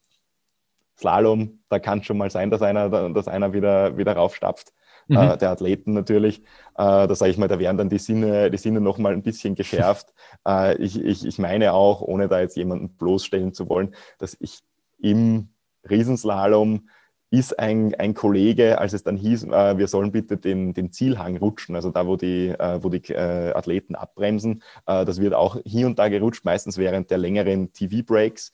Slalom, 0.97 1.59
da 1.69 1.79
kann 1.79 1.99
es 1.99 2.05
schon 2.05 2.17
mal 2.17 2.31
sein, 2.31 2.49
dass 2.49 2.61
einer, 2.61 2.89
dass 3.09 3.27
einer 3.27 3.53
wieder, 3.53 3.97
wieder 3.97 4.13
raufstapft. 4.13 4.73
Äh, 5.09 5.13
mhm. 5.13 5.31
Äh, 5.31 5.37
der 5.37 5.51
Athleten 5.51 5.93
natürlich. 5.93 6.39
Äh, 6.39 7.07
da 7.07 7.15
sage 7.15 7.31
ich 7.31 7.37
mal, 7.37 7.47
da 7.47 7.59
werden 7.59 7.77
dann 7.77 7.89
die 7.89 7.99
Sinne, 7.99 8.51
die 8.51 8.57
Sinne 8.57 8.81
nochmal 8.81 9.13
ein 9.13 9.23
bisschen 9.23 9.55
geschärft. 9.55 10.13
Äh, 10.47 10.77
ich, 10.77 11.03
ich, 11.03 11.25
ich 11.25 11.39
meine 11.39 11.73
auch, 11.73 12.01
ohne 12.01 12.29
da 12.29 12.39
jetzt 12.39 12.55
jemanden 12.55 12.95
bloßstellen 12.95 13.53
zu 13.53 13.67
wollen, 13.67 13.95
dass 14.17 14.37
ich 14.39 14.59
im 14.97 15.49
Riesenslalom 15.89 16.87
ist 17.29 17.59
ein, 17.59 17.93
ein 17.95 18.13
Kollege, 18.13 18.79
als 18.79 18.93
es 18.93 19.03
dann 19.03 19.17
hieß, 19.17 19.45
äh, 19.45 19.77
wir 19.77 19.87
sollen 19.87 20.11
bitte 20.11 20.37
den, 20.37 20.73
den 20.73 20.91
Zielhang 20.91 21.37
rutschen, 21.37 21.75
also 21.75 21.91
da, 21.91 22.07
wo 22.07 22.15
die, 22.15 22.49
äh, 22.49 22.81
wo 22.81 22.89
die 22.89 23.01
äh, 23.11 23.51
Athleten 23.53 23.95
abbremsen. 23.95 24.63
Äh, 24.85 25.03
das 25.03 25.19
wird 25.19 25.33
auch 25.33 25.57
hier 25.65 25.87
und 25.87 25.99
da 25.99 26.07
gerutscht, 26.07 26.45
meistens 26.45 26.77
während 26.77 27.11
der 27.11 27.17
längeren 27.17 27.73
TV-Breaks. 27.73 28.53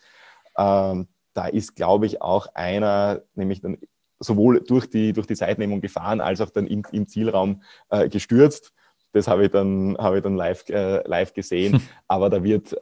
Ähm, 0.58 1.08
da 1.34 1.48
ist, 1.48 1.76
glaube 1.76 2.08
ich, 2.08 2.22
auch 2.22 2.48
einer, 2.56 3.22
nämlich 3.36 3.62
dann 3.62 3.78
sowohl 4.20 4.62
durch 4.62 4.90
die, 4.90 5.14
durch 5.14 5.28
die 5.28 5.36
Zeitnehmung 5.36 5.82
gefahren, 5.82 6.22
als 6.22 6.42
auch 6.42 6.50
dann 6.50 6.66
im, 6.66 6.84
im 6.92 7.08
Zielraum 7.08 7.62
äh, 7.90 8.10
gestürzt. 8.10 8.74
Das 9.12 9.28
habe 9.28 9.46
ich 9.46 9.52
dann, 9.52 9.96
habe 10.00 10.18
ich 10.18 10.24
dann 10.24 10.36
live, 10.36 10.68
äh, 10.70 11.08
live 11.08 11.34
gesehen. 11.34 11.82
Aber 12.08 12.30
da 12.32 12.44
wird 12.44 12.76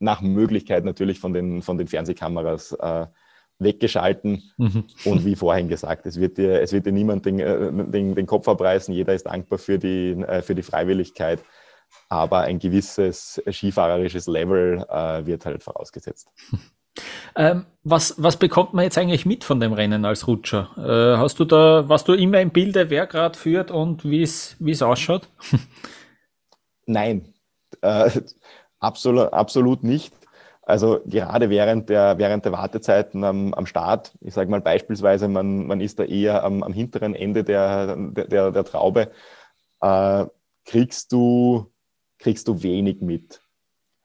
nach 0.00 0.20
Möglichkeit 0.20 0.84
natürlich 0.84 1.20
von 1.20 1.32
den, 1.32 1.62
von 1.62 1.78
den 1.78 1.86
Fernsehkameras 1.86 2.76
weggeschalten. 3.58 4.42
Mhm. 4.56 4.84
Und 5.04 5.24
wie 5.24 5.36
vorhin 5.36 5.68
gesagt, 5.68 6.06
es 6.06 6.18
wird 6.18 6.38
dir, 6.38 6.60
es 6.60 6.72
wird 6.72 6.86
dir 6.86 6.92
niemand 6.92 7.26
den, 7.26 7.38
äh, 7.38 7.72
den, 7.72 8.14
den 8.14 8.26
Kopf 8.26 8.48
abreißen. 8.48 8.94
Jeder 8.94 9.14
ist 9.14 9.26
dankbar 9.26 9.58
für 9.58 9.78
die, 9.78 10.12
äh, 10.26 10.42
für 10.42 10.54
die 10.54 10.62
Freiwilligkeit. 10.62 11.42
Aber 12.08 12.40
ein 12.40 12.58
gewisses 12.58 13.40
skifahrerisches 13.50 14.26
Level 14.26 14.84
äh, 14.88 15.26
wird 15.26 15.46
halt 15.46 15.62
vorausgesetzt. 15.62 16.28
Ähm, 17.36 17.66
was, 17.82 18.14
was 18.18 18.36
bekommt 18.36 18.72
man 18.72 18.84
jetzt 18.84 18.96
eigentlich 18.96 19.26
mit 19.26 19.42
von 19.42 19.58
dem 19.58 19.72
Rennen 19.72 20.04
als 20.04 20.28
Rutscher? 20.28 20.70
Äh, 20.76 21.18
hast 21.18 21.40
du 21.40 21.44
da, 21.44 21.88
was 21.88 22.04
du 22.04 22.12
immer 22.12 22.40
im 22.40 22.50
Bilde, 22.50 22.88
wer 22.90 23.08
gerade 23.08 23.36
führt 23.36 23.72
und 23.72 24.04
wie 24.04 24.22
es 24.22 24.82
ausschaut? 24.82 25.28
Nein, 26.86 27.34
äh, 27.80 28.10
absolut, 28.78 29.32
absolut 29.32 29.82
nicht. 29.82 30.14
Also 30.66 31.00
gerade 31.04 31.50
während 31.50 31.90
der, 31.90 32.16
während 32.16 32.44
der 32.46 32.52
Wartezeiten 32.52 33.22
am, 33.22 33.52
am 33.52 33.66
Start, 33.66 34.14
ich 34.20 34.32
sage 34.32 34.50
mal 34.50 34.62
beispielsweise, 34.62 35.28
man, 35.28 35.66
man 35.66 35.80
ist 35.80 35.98
da 35.98 36.04
eher 36.04 36.42
am, 36.42 36.62
am 36.62 36.72
hinteren 36.72 37.14
Ende 37.14 37.44
der, 37.44 37.96
der, 37.96 38.50
der 38.50 38.64
Traube, 38.64 39.10
äh, 39.82 40.24
kriegst, 40.64 41.12
du, 41.12 41.70
kriegst 42.18 42.48
du 42.48 42.62
wenig 42.62 43.02
mit. 43.02 43.42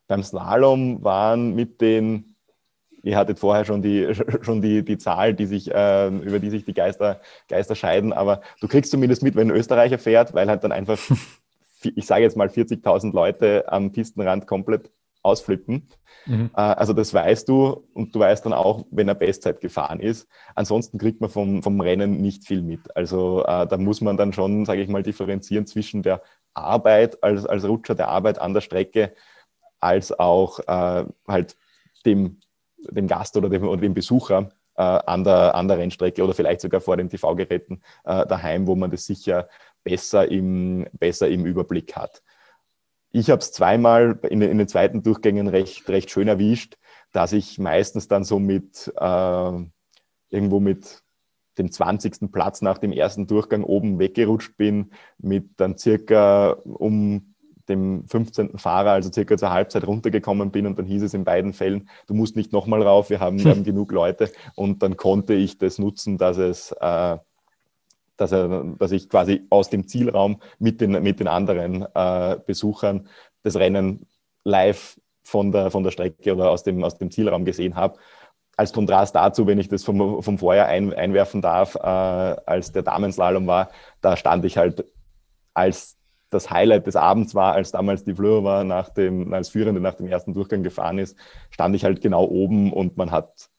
Beim 0.07 0.21
Slalom 0.21 1.01
waren 1.01 1.55
mit 1.55 1.79
den, 1.79 2.35
ihr 3.03 3.15
hattet 3.15 3.39
vorher 3.39 3.63
schon 3.63 3.81
die, 3.81 4.13
schon 4.41 4.61
die, 4.61 4.83
die 4.83 4.97
Zahl, 4.97 5.33
die 5.33 5.45
sich, 5.45 5.71
äh, 5.73 6.07
über 6.09 6.39
die 6.39 6.49
sich 6.49 6.65
die 6.65 6.73
Geister, 6.73 7.21
Geister 7.47 7.75
scheiden, 7.75 8.11
aber 8.11 8.41
du 8.59 8.67
kriegst 8.67 8.91
zumindest 8.91 9.23
mit, 9.23 9.35
wenn 9.35 9.49
ein 9.49 9.55
Österreicher 9.55 9.97
fährt, 9.97 10.33
weil 10.33 10.49
halt 10.49 10.65
dann 10.65 10.73
einfach, 10.73 10.99
ich 11.83 12.05
sage 12.05 12.23
jetzt 12.23 12.35
mal 12.35 12.49
40.000 12.49 13.13
Leute 13.13 13.71
am 13.71 13.93
Pistenrand 13.93 14.45
komplett 14.45 14.91
ausflippen. 15.21 15.87
Mhm. 16.25 16.51
Äh, 16.55 16.61
also 16.61 16.93
das 16.93 17.13
weißt 17.13 17.47
du 17.49 17.87
und 17.93 18.15
du 18.15 18.19
weißt 18.19 18.45
dann 18.45 18.53
auch, 18.53 18.85
wenn 18.91 19.07
er 19.07 19.15
Bestzeit 19.15 19.61
gefahren 19.61 19.99
ist. 19.99 20.27
Ansonsten 20.55 20.97
kriegt 20.97 21.21
man 21.21 21.29
vom, 21.29 21.63
vom 21.63 21.79
Rennen 21.81 22.21
nicht 22.21 22.45
viel 22.45 22.61
mit. 22.61 22.95
Also 22.95 23.43
äh, 23.45 23.67
da 23.67 23.77
muss 23.77 24.01
man 24.01 24.17
dann 24.17 24.33
schon, 24.33 24.65
sage 24.65 24.81
ich 24.81 24.89
mal, 24.89 25.03
differenzieren 25.03 25.65
zwischen 25.65 26.03
der 26.03 26.21
Arbeit 26.53 27.23
als, 27.23 27.45
als 27.45 27.67
Rutscher, 27.67 27.95
der 27.95 28.09
Arbeit 28.09 28.39
an 28.39 28.53
der 28.53 28.61
Strecke, 28.61 29.13
als 29.79 30.17
auch 30.17 30.59
äh, 30.59 31.05
halt 31.27 31.55
dem, 32.05 32.39
dem 32.77 33.07
Gast 33.07 33.37
oder 33.37 33.49
dem, 33.49 33.67
oder 33.67 33.81
dem 33.81 33.93
Besucher 33.93 34.49
äh, 34.75 34.81
an, 34.81 35.23
der, 35.23 35.55
an 35.55 35.67
der 35.67 35.77
Rennstrecke 35.77 36.23
oder 36.23 36.33
vielleicht 36.33 36.61
sogar 36.61 36.81
vor 36.81 36.97
den 36.97 37.09
TV-Geräten 37.09 37.81
äh, 38.05 38.25
daheim, 38.25 38.67
wo 38.67 38.75
man 38.75 38.91
das 38.91 39.05
sicher 39.05 39.47
besser 39.83 40.29
im, 40.29 40.87
besser 40.93 41.27
im 41.29 41.45
Überblick 41.45 41.95
hat. 41.95 42.21
Ich 43.11 43.29
habe 43.29 43.39
es 43.39 43.51
zweimal 43.51 44.19
in, 44.29 44.41
in, 44.41 44.57
den 44.57 44.67
zweiten 44.67 45.01
Durchgängen 45.01 45.47
recht, 45.47 45.89
recht 45.89 46.11
schön 46.11 46.27
erwischt, 46.27 46.77
dass 47.11 47.33
ich 47.33 47.57
meistens 47.57 48.07
dann 48.07 48.23
so 48.23 48.39
mit 48.39 48.91
äh, 48.95 49.51
irgendwo 50.29 50.59
mit 50.59 51.03
dem 51.57 51.71
20. 51.71 52.31
Platz 52.31 52.61
nach 52.61 52.77
dem 52.77 52.91
ersten 52.91 53.27
Durchgang 53.27 53.63
oben 53.63 53.99
weggerutscht 53.99 54.57
bin, 54.57 54.91
mit 55.17 55.59
dann 55.59 55.77
circa 55.77 56.51
um 56.51 57.35
dem 57.67 58.07
15. 58.07 58.57
Fahrer, 58.57 58.91
also 58.91 59.11
circa 59.11 59.37
zur 59.37 59.51
Halbzeit 59.51 59.85
runtergekommen 59.85 60.51
bin 60.51 60.65
und 60.65 60.79
dann 60.79 60.85
hieß 60.85 61.03
es 61.03 61.13
in 61.13 61.23
beiden 61.23 61.53
Fällen, 61.53 61.89
du 62.07 62.13
musst 62.13 62.35
nicht 62.35 62.51
nochmal 62.51 62.81
rauf, 62.81 63.09
wir 63.09 63.19
haben, 63.19 63.43
wir 63.43 63.51
haben 63.51 63.63
genug 63.65 63.91
Leute 63.91 64.31
und 64.55 64.81
dann 64.81 64.97
konnte 64.97 65.33
ich 65.33 65.57
das 65.57 65.77
nutzen, 65.77 66.17
dass 66.17 66.37
es 66.37 66.71
äh, 66.79 67.17
dass, 68.19 68.31
er, 68.31 68.65
dass 68.77 68.91
ich 68.91 69.09
quasi 69.09 69.45
aus 69.49 69.69
dem 69.69 69.87
Zielraum 69.87 70.41
mit 70.59 70.81
den, 70.81 70.91
mit 71.01 71.19
den 71.19 71.27
anderen 71.27 71.85
äh, 71.93 72.37
Besuchern 72.45 73.07
das 73.43 73.55
Rennen 73.55 74.05
live 74.43 74.99
von 75.23 75.51
der, 75.51 75.71
von 75.71 75.83
der 75.83 75.91
Strecke 75.91 76.33
oder 76.33 76.49
aus 76.51 76.63
dem, 76.63 76.83
aus 76.83 76.97
dem 76.97 77.11
Zielraum 77.11 77.45
gesehen 77.45 77.75
habe. 77.75 77.97
Als 78.57 78.73
Kontrast 78.73 79.15
dazu, 79.15 79.47
wenn 79.47 79.59
ich 79.59 79.69
das 79.69 79.85
vom, 79.85 80.21
vom 80.21 80.37
Vorjahr 80.37 80.67
ein, 80.67 80.93
einwerfen 80.93 81.41
darf, 81.41 81.75
äh, 81.75 81.79
als 81.79 82.73
der 82.73 82.83
Damenslalom 82.83 83.47
war, 83.47 83.69
da 84.01 84.17
stand 84.17 84.43
ich 84.43 84.57
halt 84.57 84.83
als 85.53 85.97
das 86.29 86.51
Highlight 86.51 86.85
des 86.87 86.95
Abends 86.95 87.33
war, 87.33 87.53
als 87.53 87.71
damals 87.71 88.03
die 88.03 88.13
Fleur 88.13 88.43
war, 88.43 88.63
nach 88.63 88.89
dem, 88.89 89.33
als 89.33 89.49
Führende 89.49 89.81
nach 89.81 89.95
dem 89.95 90.07
ersten 90.07 90.33
Durchgang 90.33 90.61
gefahren 90.61 90.99
ist, 90.99 91.17
stand 91.49 91.75
ich 91.75 91.85
halt 91.85 92.01
genau 92.01 92.25
oben 92.25 92.71
und 92.71 92.97
man 92.97 93.11
hat 93.11 93.49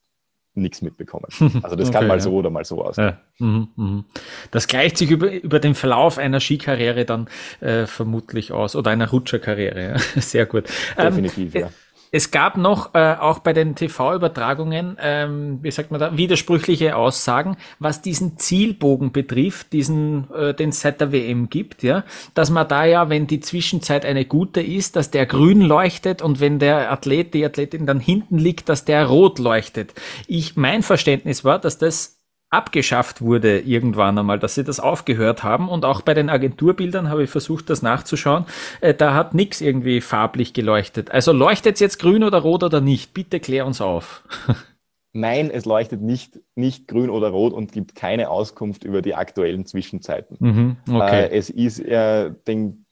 nichts 0.61 0.83
mitbekommen. 0.83 1.27
Also 1.63 1.77
das 1.77 1.89
okay, 1.89 1.99
kann 1.99 2.07
mal 2.07 2.21
so 2.21 2.33
oder 2.33 2.51
mal 2.51 2.65
so 2.65 2.85
aussehen. 2.85 3.13
Ja. 3.39 3.47
Mhm, 3.47 3.69
mhm. 3.77 4.05
Das 4.51 4.67
gleicht 4.67 4.97
sich 4.99 5.11
über, 5.11 5.31
über 5.31 5.59
den 5.59 5.75
Verlauf 5.75 6.19
einer 6.19 6.41
Skikarriere 6.41 7.05
dann 7.05 7.29
äh, 7.61 7.87
vermutlich 7.87 8.53
aus 8.53 8.77
oder 8.77 8.91
einer 8.91 9.11
Rutscherkarriere. 9.11 9.83
Ja. 9.83 9.99
Sehr 10.21 10.47
gut. 10.47 10.69
Ähm, 10.97 11.07
Definitiv, 11.07 11.55
ähm, 11.55 11.61
ja. 11.63 11.71
Es 12.13 12.31
gab 12.31 12.57
noch 12.57 12.95
äh, 12.95 13.17
auch 13.19 13.39
bei 13.39 13.53
den 13.53 13.77
TV-Übertragungen, 13.77 14.97
ähm, 15.01 15.61
wie 15.63 15.71
sagt 15.71 15.91
man 15.91 16.01
da, 16.01 16.17
widersprüchliche 16.17 16.97
Aussagen, 16.97 17.57
was 17.79 18.03
diesen 18.03 18.37
Zielbogen 18.37 19.13
betrifft, 19.13 19.73
diesen, 19.73 20.29
äh, 20.33 20.53
den 20.53 20.71
es 20.71 20.81
seit 20.81 21.01
der 21.01 21.13
WM 21.13 21.51
gibt, 21.51 21.83
ja, 21.83 22.05
dass 22.35 22.51
man 22.51 22.67
da 22.67 22.85
ja, 22.85 23.09
wenn 23.09 23.27
die 23.27 23.41
Zwischenzeit 23.41 24.05
eine 24.05 24.25
gute 24.25 24.61
ist, 24.61 24.97
dass 24.97 25.11
der 25.11 25.27
grün 25.27 25.61
leuchtet 25.61 26.21
und 26.21 26.41
wenn 26.41 26.59
der 26.59 26.91
Athlet, 26.91 27.33
die 27.33 27.45
Athletin 27.45 27.87
dann 27.87 28.01
hinten 28.01 28.39
liegt, 28.39 28.69
dass 28.69 28.85
der 28.85 29.07
rot 29.07 29.39
leuchtet. 29.39 29.95
Ich, 30.27 30.57
mein 30.57 30.83
Verständnis 30.83 31.45
war, 31.45 31.59
dass 31.59 31.79
das 31.79 32.20
abgeschafft 32.51 33.23
wurde 33.23 33.61
irgendwann 33.61 34.19
einmal, 34.19 34.39
dass 34.39 34.57
sie 34.57 34.65
das 34.65 34.81
aufgehört 34.81 35.45
haben. 35.45 35.69
Und 35.69 35.85
auch 35.85 36.03
bei 36.03 36.15
den 36.15 36.29
Agenturbildern 36.29 37.09
habe 37.09 37.23
ich 37.25 37.31
versucht, 37.31 37.71
das 37.71 37.81
nachzuschauen. 37.83 38.45
Äh, 38.81 38.93
da 38.93 39.15
hat 39.15 39.35
nichts 39.35 39.61
irgendwie 39.61 40.01
farblich 40.01 40.53
geleuchtet. 40.53 41.13
Also 41.13 41.33
leuchtet 41.33 41.75
es 41.75 41.81
jetzt 41.81 41.99
grün 41.99 42.25
oder 42.25 42.39
rot 42.39 42.65
oder 42.65 42.81
nicht? 42.81 43.15
Bitte 43.15 43.41
klär 43.41 43.67
uns 43.67 43.81
auf. 43.81 44.25
Nein, 45.13 45.51
es 45.51 45.65
leuchtet 45.65 46.03
nicht, 46.03 46.39
nicht 46.55 46.87
grün 46.87 47.11
oder 47.11 47.31
rot 47.31 47.53
und 47.53 47.73
gibt 47.73 47.95
keine 47.95 48.31
Auskunft 48.31 48.85
über 48.85 49.03
die 49.03 49.15
aktuellen 49.15 49.67
Zwischenzeiten. 49.67 50.37
Mhm, 50.39 50.77
okay. 50.89 51.25
äh, 51.25 51.31
es 51.31 51.51
ist 51.51 51.81
äh, 51.81 52.33
den 52.47 52.87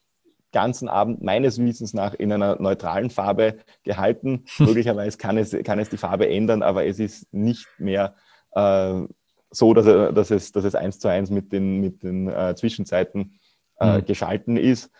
ganzen 0.51 0.89
Abend 0.89 1.21
meines 1.21 1.59
Wissens 1.59 1.93
nach 1.93 2.13
in 2.13 2.33
einer 2.33 2.61
neutralen 2.61 3.09
Farbe 3.09 3.59
gehalten. 3.83 4.45
Möglicherweise 4.57 5.17
kann 5.17 5.37
es, 5.37 5.55
kann 5.63 5.79
es 5.79 5.89
die 5.89 5.97
Farbe 5.97 6.29
ändern, 6.29 6.61
aber 6.61 6.85
es 6.85 6.99
ist 6.99 7.31
nicht 7.33 7.67
mehr 7.77 8.15
äh, 8.51 9.01
so, 9.51 9.73
dass, 9.73 9.85
er, 9.85 10.11
dass, 10.11 10.31
es, 10.31 10.51
dass 10.51 10.63
es 10.63 10.75
eins 10.75 10.99
zu 10.99 11.07
eins 11.07 11.29
mit 11.29 11.51
den, 11.51 11.79
mit 11.79 12.03
den 12.03 12.27
äh, 12.27 12.55
Zwischenzeiten 12.55 13.39
äh, 13.79 13.97
mhm. 13.97 14.05
geschalten 14.05 14.57
ist. 14.57 14.91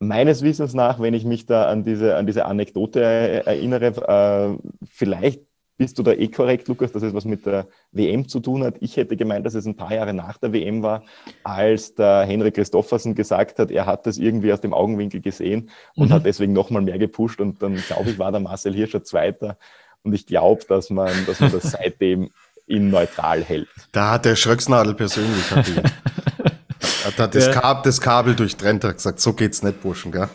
Meines 0.00 0.42
Wissens 0.42 0.74
nach, 0.74 1.00
wenn 1.00 1.14
ich 1.14 1.24
mich 1.24 1.46
da 1.46 1.68
an 1.68 1.84
diese, 1.84 2.16
an 2.16 2.26
diese 2.26 2.44
Anekdote 2.44 3.02
erinnere, 3.02 4.58
äh, 4.58 4.86
vielleicht 4.88 5.48
bist 5.78 5.98
du 5.98 6.02
da 6.02 6.12
eh 6.12 6.28
korrekt, 6.28 6.68
Lukas, 6.68 6.92
dass 6.92 7.02
es 7.02 7.14
was 7.14 7.24
mit 7.24 7.46
der 7.46 7.68
WM 7.92 8.28
zu 8.28 8.40
tun 8.40 8.64
hat. 8.64 8.74
Ich 8.80 8.96
hätte 8.96 9.16
gemeint, 9.16 9.46
dass 9.46 9.54
es 9.54 9.64
ein 9.64 9.76
paar 9.76 9.94
Jahre 9.94 10.12
nach 10.12 10.36
der 10.36 10.52
WM 10.52 10.82
war, 10.82 11.04
als 11.44 11.94
der 11.94 12.24
Henrik 12.24 12.56
Christoffersen 12.56 13.14
gesagt 13.14 13.60
hat, 13.60 13.70
er 13.70 13.86
hat 13.86 14.04
das 14.04 14.18
irgendwie 14.18 14.52
aus 14.52 14.60
dem 14.60 14.74
Augenwinkel 14.74 15.20
gesehen 15.20 15.70
und 15.94 16.08
mhm. 16.08 16.14
hat 16.14 16.26
deswegen 16.26 16.52
nochmal 16.52 16.82
mehr 16.82 16.98
gepusht. 16.98 17.40
Und 17.40 17.62
dann, 17.62 17.76
glaube 17.76 18.10
ich, 18.10 18.18
war 18.18 18.32
der 18.32 18.40
Marcel 18.40 18.74
Hirscher 18.74 19.04
Zweiter. 19.04 19.56
Und 20.02 20.12
ich 20.14 20.26
glaube, 20.26 20.64
dass 20.68 20.90
man, 20.90 21.12
dass 21.26 21.40
man 21.40 21.52
das 21.52 21.62
seitdem 21.72 22.30
ihn 22.68 22.90
neutral 22.90 23.42
hält. 23.42 23.68
Da 23.92 24.12
hat 24.12 24.24
der 24.24 24.36
Schröcksnadel 24.36 24.94
persönlich 24.94 25.50
hat, 25.50 25.66
die, 25.66 25.76
hat, 25.76 27.18
hat 27.18 27.34
das. 27.34 27.50
Kabel, 27.50 27.82
das 27.82 28.00
Kabel 28.00 28.34
durchtrennt, 28.34 28.84
hat 28.84 28.96
gesagt, 28.96 29.20
so 29.20 29.32
geht's 29.32 29.62
nicht, 29.62 29.82
Burschen, 29.82 30.12
gell? 30.12 30.28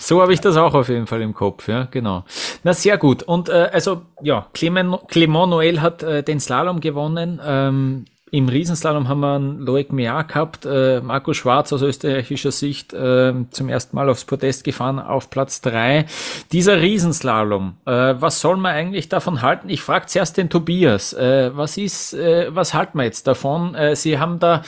So 0.00 0.20
habe 0.20 0.32
ich 0.32 0.40
das 0.40 0.56
auch 0.56 0.74
auf 0.74 0.88
jeden 0.88 1.06
Fall 1.06 1.22
im 1.22 1.34
Kopf, 1.34 1.68
ja, 1.68 1.86
genau. 1.90 2.24
Na, 2.62 2.72
sehr 2.72 2.98
gut. 2.98 3.22
Und 3.22 3.48
äh, 3.48 3.70
also, 3.72 4.02
ja, 4.22 4.46
Clement, 4.54 5.08
Clement 5.08 5.52
Noël 5.52 5.80
hat 5.80 6.02
äh, 6.02 6.22
den 6.22 6.40
Slalom 6.40 6.80
gewonnen. 6.80 7.40
Ähm, 7.44 8.04
im 8.34 8.48
Riesenslalom 8.48 9.08
haben 9.08 9.20
wir 9.20 9.36
einen 9.36 9.60
Loic 9.60 9.92
Mear 9.92 10.24
gehabt, 10.24 10.66
äh, 10.66 11.00
Marco 11.00 11.34
Schwarz 11.34 11.72
aus 11.72 11.82
österreichischer 11.82 12.50
Sicht 12.50 12.92
äh, 12.92 13.32
zum 13.50 13.68
ersten 13.68 13.94
Mal 13.94 14.10
aufs 14.10 14.24
Podest 14.24 14.64
gefahren 14.64 14.98
auf 14.98 15.30
Platz 15.30 15.60
drei. 15.60 16.06
Dieser 16.50 16.80
Riesenslalom, 16.80 17.76
äh, 17.86 18.14
was 18.18 18.40
soll 18.40 18.56
man 18.56 18.74
eigentlich 18.74 19.08
davon 19.08 19.40
halten? 19.40 19.68
Ich 19.68 19.82
frage 19.82 20.06
zuerst 20.06 20.36
den 20.36 20.50
Tobias, 20.50 21.12
äh, 21.12 21.56
was 21.56 21.76
ist, 21.76 22.12
äh, 22.14 22.52
was 22.52 22.74
halten 22.74 22.98
wir 22.98 23.04
jetzt 23.04 23.28
davon? 23.28 23.76
Äh, 23.76 23.94
Sie 23.94 24.18
haben 24.18 24.40
da 24.40 24.62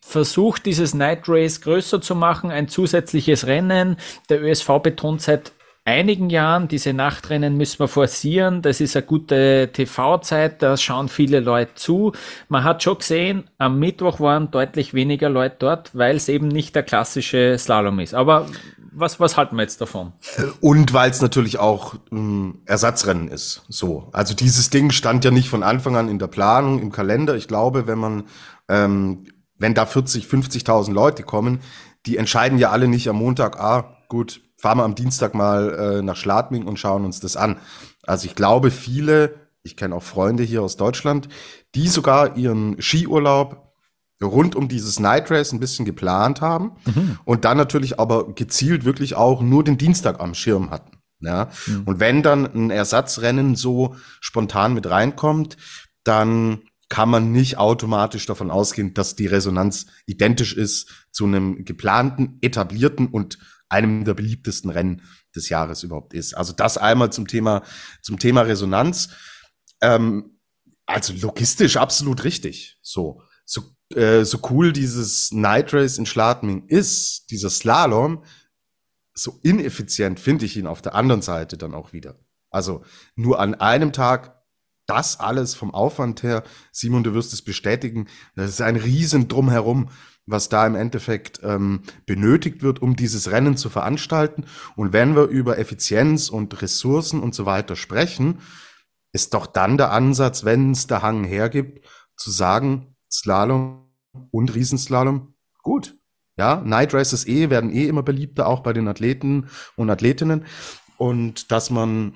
versucht, 0.00 0.64
dieses 0.66 0.94
Night 0.94 1.24
Race 1.26 1.60
größer 1.62 2.00
zu 2.00 2.14
machen, 2.14 2.52
ein 2.52 2.68
zusätzliches 2.68 3.46
Rennen. 3.48 3.96
Der 4.28 4.40
ÖSV 4.40 4.78
betont 4.82 5.22
seit 5.22 5.52
einigen 5.90 6.30
Jahren. 6.30 6.68
Diese 6.68 6.92
Nachtrennen 6.92 7.56
müssen 7.56 7.80
wir 7.80 7.88
forcieren. 7.88 8.62
Das 8.62 8.80
ist 8.80 8.96
eine 8.96 9.04
gute 9.04 9.70
TV-Zeit. 9.72 10.62
Da 10.62 10.76
schauen 10.76 11.08
viele 11.08 11.40
Leute 11.40 11.74
zu. 11.74 12.12
Man 12.48 12.64
hat 12.64 12.82
schon 12.82 12.98
gesehen, 12.98 13.44
am 13.58 13.78
Mittwoch 13.78 14.20
waren 14.20 14.50
deutlich 14.50 14.94
weniger 14.94 15.28
Leute 15.28 15.56
dort, 15.58 15.90
weil 15.94 16.16
es 16.16 16.28
eben 16.28 16.48
nicht 16.48 16.74
der 16.74 16.84
klassische 16.84 17.56
Slalom 17.58 17.98
ist. 17.98 18.14
Aber 18.14 18.46
was, 18.92 19.20
was 19.20 19.36
halten 19.36 19.56
wir 19.56 19.62
jetzt 19.62 19.80
davon? 19.80 20.12
Und 20.60 20.92
weil 20.92 21.10
es 21.10 21.20
natürlich 21.20 21.58
auch 21.58 21.94
ein 22.10 22.62
Ersatzrennen 22.66 23.28
ist. 23.28 23.62
So. 23.68 24.08
Also 24.12 24.34
dieses 24.34 24.70
Ding 24.70 24.90
stand 24.90 25.24
ja 25.24 25.30
nicht 25.30 25.48
von 25.48 25.62
Anfang 25.62 25.96
an 25.96 26.08
in 26.08 26.18
der 26.18 26.28
Planung, 26.28 26.80
im 26.80 26.92
Kalender. 26.92 27.34
Ich 27.34 27.48
glaube, 27.48 27.86
wenn 27.86 27.98
man, 27.98 28.24
ähm, 28.68 29.24
wenn 29.58 29.74
da 29.74 29.86
40, 29.86 30.26
50.000 30.26 30.92
Leute 30.92 31.22
kommen, 31.22 31.60
die 32.06 32.16
entscheiden 32.16 32.58
ja 32.58 32.70
alle 32.70 32.88
nicht 32.88 33.08
am 33.08 33.16
Montag, 33.16 33.60
ah, 33.60 33.96
gut, 34.08 34.40
fahren 34.60 34.78
wir 34.78 34.84
am 34.84 34.94
Dienstag 34.94 35.34
mal 35.34 35.98
äh, 35.98 36.02
nach 36.02 36.16
Schladming 36.16 36.66
und 36.66 36.78
schauen 36.78 37.04
uns 37.04 37.20
das 37.20 37.36
an. 37.36 37.56
Also 38.02 38.26
ich 38.26 38.34
glaube, 38.34 38.70
viele, 38.70 39.34
ich 39.62 39.76
kenne 39.76 39.94
auch 39.94 40.02
Freunde 40.02 40.42
hier 40.42 40.62
aus 40.62 40.76
Deutschland, 40.76 41.28
die 41.74 41.88
sogar 41.88 42.36
ihren 42.36 42.80
Skiurlaub 42.80 43.72
rund 44.22 44.54
um 44.54 44.68
dieses 44.68 45.00
Night 45.00 45.30
Race 45.30 45.52
ein 45.52 45.60
bisschen 45.60 45.86
geplant 45.86 46.42
haben 46.42 46.72
mhm. 46.84 47.18
und 47.24 47.44
dann 47.46 47.56
natürlich 47.56 47.98
aber 47.98 48.34
gezielt 48.34 48.84
wirklich 48.84 49.14
auch 49.14 49.40
nur 49.40 49.64
den 49.64 49.78
Dienstag 49.78 50.20
am 50.20 50.34
Schirm 50.34 50.70
hatten. 50.70 50.98
Ja, 51.22 51.50
mhm. 51.66 51.82
und 51.84 52.00
wenn 52.00 52.22
dann 52.22 52.46
ein 52.46 52.70
Ersatzrennen 52.70 53.54
so 53.54 53.94
spontan 54.20 54.72
mit 54.72 54.88
reinkommt, 54.88 55.58
dann 56.02 56.62
kann 56.88 57.08
man 57.08 57.30
nicht 57.30 57.56
automatisch 57.56 58.26
davon 58.26 58.50
ausgehen, 58.50 58.94
dass 58.94 59.16
die 59.16 59.26
Resonanz 59.26 59.86
identisch 60.06 60.54
ist 60.54 61.06
zu 61.12 61.24
einem 61.24 61.64
geplanten, 61.64 62.38
etablierten 62.40 63.06
und 63.06 63.38
einem 63.70 64.04
der 64.04 64.14
beliebtesten 64.14 64.70
Rennen 64.70 65.02
des 65.34 65.48
Jahres 65.48 65.82
überhaupt 65.82 66.12
ist. 66.12 66.34
Also 66.34 66.52
das 66.52 66.76
einmal 66.76 67.12
zum 67.12 67.26
Thema, 67.26 67.62
zum 68.02 68.18
Thema 68.18 68.42
Resonanz. 68.42 69.10
Ähm, 69.80 70.38
also 70.86 71.12
logistisch 71.14 71.76
absolut 71.76 72.24
richtig. 72.24 72.78
So, 72.82 73.22
so, 73.44 73.62
äh, 73.94 74.24
so 74.24 74.40
cool 74.50 74.72
dieses 74.72 75.30
Night 75.32 75.72
Race 75.72 75.98
in 75.98 76.06
Schladming 76.06 76.66
ist, 76.66 77.30
dieser 77.30 77.50
Slalom, 77.50 78.24
so 79.14 79.38
ineffizient 79.42 80.18
finde 80.18 80.46
ich 80.46 80.56
ihn 80.56 80.66
auf 80.66 80.82
der 80.82 80.94
anderen 80.94 81.22
Seite 81.22 81.56
dann 81.56 81.74
auch 81.74 81.92
wieder. 81.92 82.18
Also 82.50 82.84
nur 83.14 83.38
an 83.38 83.54
einem 83.54 83.92
Tag 83.92 84.40
das 84.86 85.20
alles 85.20 85.54
vom 85.54 85.72
Aufwand 85.72 86.24
her, 86.24 86.42
Simon, 86.72 87.04
du 87.04 87.14
wirst 87.14 87.32
es 87.32 87.42
bestätigen, 87.42 88.08
das 88.34 88.50
ist 88.50 88.60
ein 88.60 88.74
Riesen 88.74 89.28
drumherum, 89.28 89.90
was 90.30 90.48
da 90.48 90.66
im 90.66 90.74
Endeffekt 90.74 91.40
ähm, 91.42 91.82
benötigt 92.06 92.62
wird, 92.62 92.82
um 92.82 92.96
dieses 92.96 93.30
Rennen 93.30 93.56
zu 93.56 93.68
veranstalten. 93.68 94.44
Und 94.76 94.92
wenn 94.92 95.16
wir 95.16 95.24
über 95.24 95.58
Effizienz 95.58 96.28
und 96.28 96.60
Ressourcen 96.62 97.20
und 97.20 97.34
so 97.34 97.46
weiter 97.46 97.76
sprechen, 97.76 98.38
ist 99.12 99.34
doch 99.34 99.46
dann 99.46 99.76
der 99.76 99.92
Ansatz, 99.92 100.44
wenn 100.44 100.72
es 100.72 100.86
der 100.86 101.02
Hang 101.02 101.24
hergibt, 101.24 101.84
zu 102.16 102.30
sagen, 102.30 102.96
Slalom 103.10 103.90
und 104.30 104.54
Riesenslalom, 104.54 105.34
gut. 105.62 105.96
Ja, 106.36 106.62
Night 106.64 106.94
Races 106.94 107.26
eh 107.26 107.50
werden 107.50 107.70
eh 107.70 107.86
immer 107.86 108.02
beliebter, 108.02 108.46
auch 108.46 108.60
bei 108.60 108.72
den 108.72 108.88
Athleten 108.88 109.50
und 109.76 109.90
Athletinnen. 109.90 110.46
Und 110.96 111.50
dass 111.50 111.70
man 111.70 112.14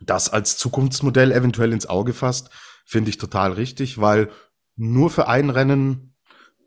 das 0.00 0.28
als 0.28 0.58
Zukunftsmodell 0.58 1.32
eventuell 1.32 1.72
ins 1.72 1.86
Auge 1.86 2.12
fasst, 2.12 2.50
finde 2.84 3.10
ich 3.10 3.18
total 3.18 3.52
richtig, 3.52 4.00
weil 4.00 4.30
nur 4.76 5.10
für 5.10 5.28
ein 5.28 5.50
Rennen 5.50 6.11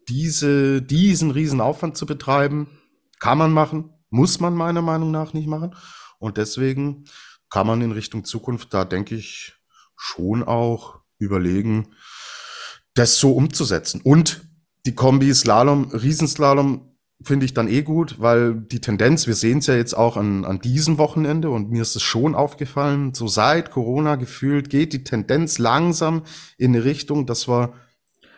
diese, 0.08 0.82
diesen 0.82 1.32
riesen 1.32 1.62
Aufwand 1.62 1.98
zu 1.98 2.06
betreiben, 2.06 2.68
kann 3.20 3.38
man 3.38 3.52
machen, 3.52 3.92
muss 4.10 4.40
man 4.40 4.54
meiner 4.54 4.82
Meinung 4.82 5.12
nach 5.12 5.34
nicht 5.34 5.48
machen. 5.48 5.76
Und 6.20 6.38
deswegen 6.38 7.06
kann 7.50 7.68
man 7.68 7.82
in 7.82 7.92
Richtung 7.92 8.24
Zukunft 8.24 8.74
da, 8.74 8.86
denke 8.86 9.16
ich, 9.16 9.54
schon 9.96 10.44
auch 10.44 11.00
überlegen, 11.18 11.96
das 12.94 13.18
so 13.18 13.34
umzusetzen. 13.34 14.02
Und 14.02 14.48
die 14.86 14.96
Kombi 14.96 15.34
Slalom, 15.34 15.90
Riesenslalom 15.92 16.96
finde 17.24 17.46
ich 17.46 17.54
dann 17.54 17.68
eh 17.68 17.82
gut, 17.82 18.20
weil 18.20 18.56
die 18.56 18.82
Tendenz, 18.82 19.26
wir 19.26 19.36
sehen 19.36 19.60
es 19.60 19.68
ja 19.68 19.76
jetzt 19.76 19.96
auch 19.96 20.18
an, 20.18 20.46
an 20.46 20.60
diesem 20.60 20.98
Wochenende 20.98 21.50
und 21.50 21.72
mir 21.72 21.82
ist 21.82 21.96
es 21.96 22.04
schon 22.04 22.36
aufgefallen, 22.36 23.14
so 23.14 23.28
seit 23.28 23.72
Corona 23.72 24.16
gefühlt 24.16 24.70
geht 24.70 24.94
die 24.94 25.04
Tendenz 25.04 25.58
langsam 25.58 26.24
in 26.58 26.76
eine 26.76 26.84
Richtung, 26.84 27.26
dass 27.26 27.48
wir 27.48 27.74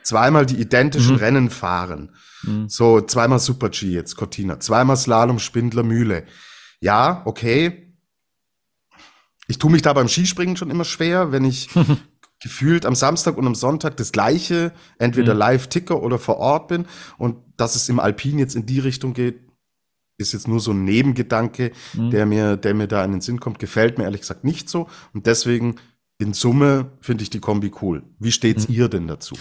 zweimal 0.08 0.46
die 0.46 0.60
identischen 0.60 1.14
mhm. 1.14 1.20
Rennen 1.20 1.50
fahren. 1.50 2.16
Mhm. 2.44 2.70
So 2.70 3.02
zweimal 3.02 3.40
Super 3.40 3.70
G 3.70 3.88
jetzt, 3.92 4.16
Cortina, 4.16 4.60
zweimal 4.60 4.96
Slalom 4.96 5.40
Spindler 5.40 5.84
Mühle. 5.84 6.24
Ja, 6.80 7.22
okay. 7.26 7.94
Ich 9.48 9.58
tue 9.60 9.72
mich 9.72 9.82
da 9.82 9.94
beim 9.94 10.08
Skispringen 10.08 10.58
schon 10.58 10.72
immer 10.72 10.86
schwer, 10.86 11.32
wenn 11.32 11.46
ich 11.46 11.70
gefühlt 12.42 12.86
am 12.86 12.96
Samstag 12.96 13.38
und 13.38 13.48
am 13.48 13.56
Sonntag 13.56 13.98
das 13.98 14.12
gleiche, 14.12 14.72
entweder 14.98 15.34
mhm. 15.34 15.40
Live-Ticker 15.40 16.02
oder 16.02 16.20
vor 16.20 16.38
Ort 16.38 16.70
bin. 16.70 16.86
Und 17.18 17.38
dass 17.58 17.76
es 17.76 17.90
im 17.90 18.00
Alpin 18.00 18.40
jetzt 18.40 18.56
in 18.56 18.66
die 18.66 18.80
Richtung 18.80 19.14
geht, 19.14 19.42
ist 20.18 20.34
jetzt 20.34 20.48
nur 20.48 20.60
so 20.60 20.72
ein 20.72 20.84
Nebengedanke, 20.84 21.72
mhm. 21.94 22.12
der 22.12 22.26
mir, 22.26 22.58
der 22.58 22.74
mir 22.74 22.88
da 22.88 23.04
in 23.04 23.12
den 23.12 23.22
Sinn 23.22 23.40
kommt. 23.40 23.60
Gefällt 23.60 23.98
mir 23.98 24.06
ehrlich 24.06 24.22
gesagt 24.22 24.44
nicht 24.44 24.70
so. 24.70 24.88
Und 25.14 25.26
deswegen 25.26 25.76
in 26.20 26.34
Summe 26.34 26.88
finde 27.00 27.24
ich 27.24 27.30
die 27.30 27.40
Kombi 27.40 27.72
cool. 27.82 28.02
Wie 28.20 28.32
steht's 28.32 28.68
mhm. 28.68 28.76
ihr 28.76 28.90
denn 28.90 29.08
dazu? 29.08 29.36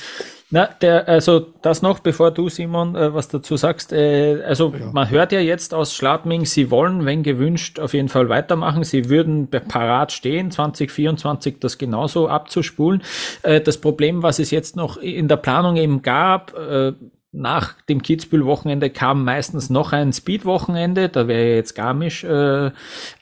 Na, 0.50 0.66
der, 0.66 1.08
also 1.08 1.40
das 1.62 1.82
noch, 1.82 1.98
bevor 2.00 2.30
du, 2.30 2.48
Simon, 2.48 2.94
äh, 2.94 3.12
was 3.12 3.28
dazu 3.28 3.56
sagst. 3.56 3.92
Äh, 3.92 4.42
also 4.46 4.72
ja. 4.78 4.90
man 4.92 5.10
hört 5.10 5.32
ja 5.32 5.40
jetzt 5.40 5.74
aus 5.74 5.94
Schladming, 5.94 6.44
sie 6.44 6.70
wollen, 6.70 7.04
wenn 7.04 7.22
gewünscht, 7.22 7.80
auf 7.80 7.94
jeden 7.94 8.08
Fall 8.08 8.28
weitermachen. 8.28 8.84
Sie 8.84 9.08
würden 9.08 9.48
parat 9.48 10.12
stehen, 10.12 10.50
2024 10.50 11.58
das 11.58 11.78
genauso 11.78 12.28
abzuspulen. 12.28 13.02
Äh, 13.42 13.60
das 13.62 13.78
Problem, 13.78 14.22
was 14.22 14.38
es 14.38 14.50
jetzt 14.50 14.76
noch 14.76 14.98
in 14.98 15.28
der 15.28 15.36
Planung 15.36 15.76
eben 15.76 16.02
gab, 16.02 16.54
äh, 16.56 16.92
nach 17.36 17.74
dem 17.82 18.02
Kitzbühel-Wochenende 18.02 18.90
kam 18.90 19.24
meistens 19.24 19.68
noch 19.68 19.92
ein 19.92 20.12
Speed-Wochenende. 20.12 21.08
Da 21.08 21.28
wäre 21.28 21.54
jetzt 21.54 21.74
Garmisch 21.74 22.24
äh, 22.24 22.70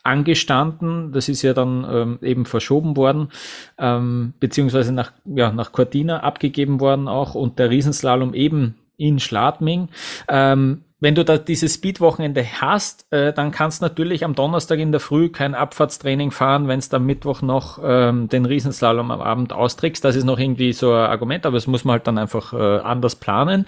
angestanden. 0.02 1.12
Das 1.12 1.28
ist 1.28 1.42
ja 1.42 1.52
dann 1.52 1.86
ähm, 1.90 2.18
eben 2.22 2.46
verschoben 2.46 2.96
worden, 2.96 3.28
ähm, 3.76 4.34
beziehungsweise 4.38 4.92
nach, 4.92 5.12
ja, 5.24 5.50
nach 5.50 5.72
Cortina 5.72 6.20
abgegeben 6.20 6.80
worden 6.80 7.08
auch 7.08 7.34
und 7.34 7.58
der 7.58 7.70
Riesenslalom 7.70 8.34
eben 8.34 8.76
in 8.96 9.18
Schladming. 9.18 9.88
Ähm, 10.28 10.82
wenn 11.04 11.14
du 11.14 11.22
da 11.22 11.36
dieses 11.36 11.74
Speed-Wochenende 11.74 12.42
hast, 12.62 13.12
äh, 13.12 13.34
dann 13.34 13.50
kannst 13.50 13.82
natürlich 13.82 14.24
am 14.24 14.34
Donnerstag 14.34 14.78
in 14.78 14.90
der 14.90 15.00
Früh 15.00 15.28
kein 15.28 15.54
Abfahrtstraining 15.54 16.30
fahren, 16.30 16.66
wenn 16.66 16.78
es 16.78 16.94
am 16.94 17.04
Mittwoch 17.04 17.42
noch 17.42 17.78
ähm, 17.84 18.30
den 18.30 18.46
Riesenslalom 18.46 19.10
am 19.10 19.20
Abend 19.20 19.52
austrägst. 19.52 20.02
Das 20.02 20.16
ist 20.16 20.24
noch 20.24 20.38
irgendwie 20.38 20.72
so 20.72 20.94
ein 20.94 21.10
Argument, 21.10 21.44
aber 21.44 21.58
das 21.58 21.66
muss 21.66 21.84
man 21.84 21.92
halt 21.92 22.06
dann 22.06 22.16
einfach 22.16 22.54
äh, 22.54 22.78
anders 22.78 23.16
planen. 23.16 23.66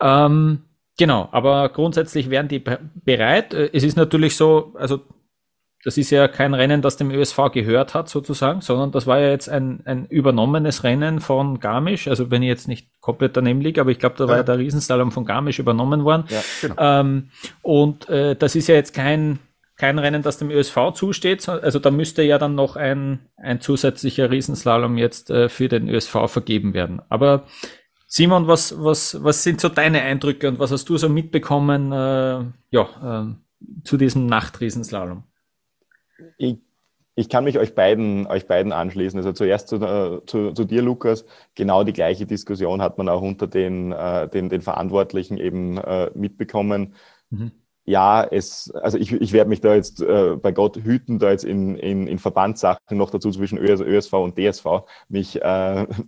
Ähm, 0.00 0.62
genau, 0.98 1.28
aber 1.30 1.68
grundsätzlich 1.68 2.30
wären 2.30 2.48
die 2.48 2.58
bereit. 2.58 3.54
Äh, 3.54 3.70
es 3.72 3.84
ist 3.84 3.96
natürlich 3.96 4.36
so, 4.36 4.72
also 4.76 5.02
das 5.84 5.98
ist 5.98 6.10
ja 6.10 6.28
kein 6.28 6.54
Rennen, 6.54 6.80
das 6.80 6.96
dem 6.96 7.10
ÖSV 7.10 7.50
gehört 7.52 7.94
hat, 7.94 8.08
sozusagen, 8.08 8.60
sondern 8.60 8.92
das 8.92 9.06
war 9.08 9.18
ja 9.18 9.30
jetzt 9.30 9.48
ein, 9.48 9.80
ein 9.84 10.06
übernommenes 10.06 10.84
Rennen 10.84 11.20
von 11.20 11.58
Garmisch. 11.58 12.06
Also 12.06 12.30
wenn 12.30 12.42
ich 12.42 12.48
jetzt 12.48 12.68
nicht 12.68 12.88
komplett 13.00 13.36
daneben 13.36 13.60
liege, 13.60 13.80
aber 13.80 13.90
ich 13.90 13.98
glaube, 13.98 14.14
da 14.16 14.28
war 14.28 14.36
ja 14.36 14.42
der 14.44 14.58
Riesenslalom 14.58 15.10
von 15.10 15.24
Garmisch 15.24 15.58
übernommen 15.58 16.04
worden. 16.04 16.24
Ja, 16.28 16.42
genau. 16.60 16.74
Ähm, 16.78 17.30
und 17.62 18.08
äh, 18.08 18.36
das 18.36 18.54
ist 18.54 18.68
ja 18.68 18.76
jetzt 18.76 18.94
kein, 18.94 19.40
kein 19.76 19.98
Rennen, 19.98 20.22
das 20.22 20.38
dem 20.38 20.50
ÖSV 20.50 20.92
zusteht. 20.94 21.48
Also 21.48 21.80
da 21.80 21.90
müsste 21.90 22.22
ja 22.22 22.38
dann 22.38 22.54
noch 22.54 22.76
ein, 22.76 23.18
ein 23.36 23.60
zusätzlicher 23.60 24.30
Riesenslalom 24.30 24.98
jetzt 24.98 25.30
äh, 25.30 25.48
für 25.48 25.68
den 25.68 25.88
ÖSV 25.88 26.28
vergeben 26.28 26.74
werden. 26.74 27.02
Aber 27.08 27.42
Simon, 28.06 28.46
was, 28.46 28.76
was, 28.78 29.24
was 29.24 29.42
sind 29.42 29.60
so 29.60 29.68
deine 29.68 30.02
Eindrücke 30.02 30.46
und 30.46 30.60
was 30.60 30.70
hast 30.70 30.88
du 30.88 30.96
so 30.96 31.08
mitbekommen 31.08 31.90
äh, 31.90 32.44
ja, 32.70 33.32
äh, 33.32 33.82
zu 33.82 33.96
diesem 33.96 34.26
Nachtriesenslalom? 34.26 35.24
Ich, 36.38 36.58
ich 37.14 37.28
kann 37.28 37.44
mich 37.44 37.58
euch 37.58 37.74
beiden, 37.74 38.26
euch 38.26 38.46
beiden 38.46 38.72
anschließen. 38.72 39.18
Also 39.18 39.32
zuerst 39.32 39.68
zu, 39.68 39.76
äh, 39.76 40.24
zu, 40.26 40.52
zu, 40.52 40.64
dir, 40.64 40.82
Lukas. 40.82 41.26
Genau 41.54 41.84
die 41.84 41.92
gleiche 41.92 42.26
Diskussion 42.26 42.80
hat 42.80 42.96
man 42.96 43.08
auch 43.08 43.20
unter 43.20 43.46
den, 43.46 43.92
äh, 43.92 44.28
den, 44.28 44.48
den 44.48 44.62
Verantwortlichen 44.62 45.36
eben 45.36 45.76
äh, 45.78 46.10
mitbekommen. 46.14 46.94
Mhm. 47.30 47.52
Ja, 47.84 48.24
es, 48.24 48.70
also 48.70 48.96
ich, 48.96 49.12
ich 49.12 49.32
werde 49.32 49.50
mich 49.50 49.60
da 49.60 49.74
jetzt 49.74 50.00
äh, 50.00 50.36
bei 50.36 50.52
Gott 50.52 50.76
hüten, 50.76 51.18
da 51.18 51.30
jetzt 51.30 51.44
in, 51.44 51.76
in, 51.76 52.06
in 52.06 52.18
Verbandssachen 52.18 52.96
noch 52.96 53.10
dazu 53.10 53.30
zwischen 53.30 53.58
ÖSV 53.58 54.12
und 54.12 54.38
DSV 54.38 54.84
mich, 55.08 55.40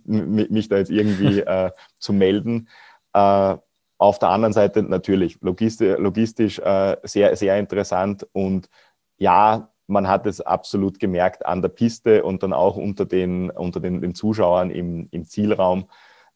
mich 0.05 0.69
da 0.69 0.77
jetzt 0.77 0.89
irgendwie 0.89 1.43
zu 1.99 2.13
melden. 2.13 2.69
auf 3.11 4.19
der 4.19 4.29
anderen 4.29 4.53
Seite 4.53 4.83
natürlich 4.83 5.41
logistisch, 5.41 5.97
logistisch 5.99 6.61
sehr, 7.03 7.35
sehr 7.35 7.59
interessant 7.59 8.25
und 8.31 8.69
ja, 9.17 9.74
man 9.87 10.07
hat 10.07 10.25
es 10.25 10.41
absolut 10.41 10.99
gemerkt 10.99 11.45
an 11.45 11.61
der 11.61 11.69
Piste 11.69 12.23
und 12.23 12.43
dann 12.43 12.53
auch 12.53 12.77
unter 12.77 13.05
den, 13.05 13.49
unter 13.51 13.79
den, 13.79 14.01
den 14.01 14.15
Zuschauern 14.15 14.71
im, 14.71 15.07
im 15.11 15.25
Zielraum. 15.25 15.89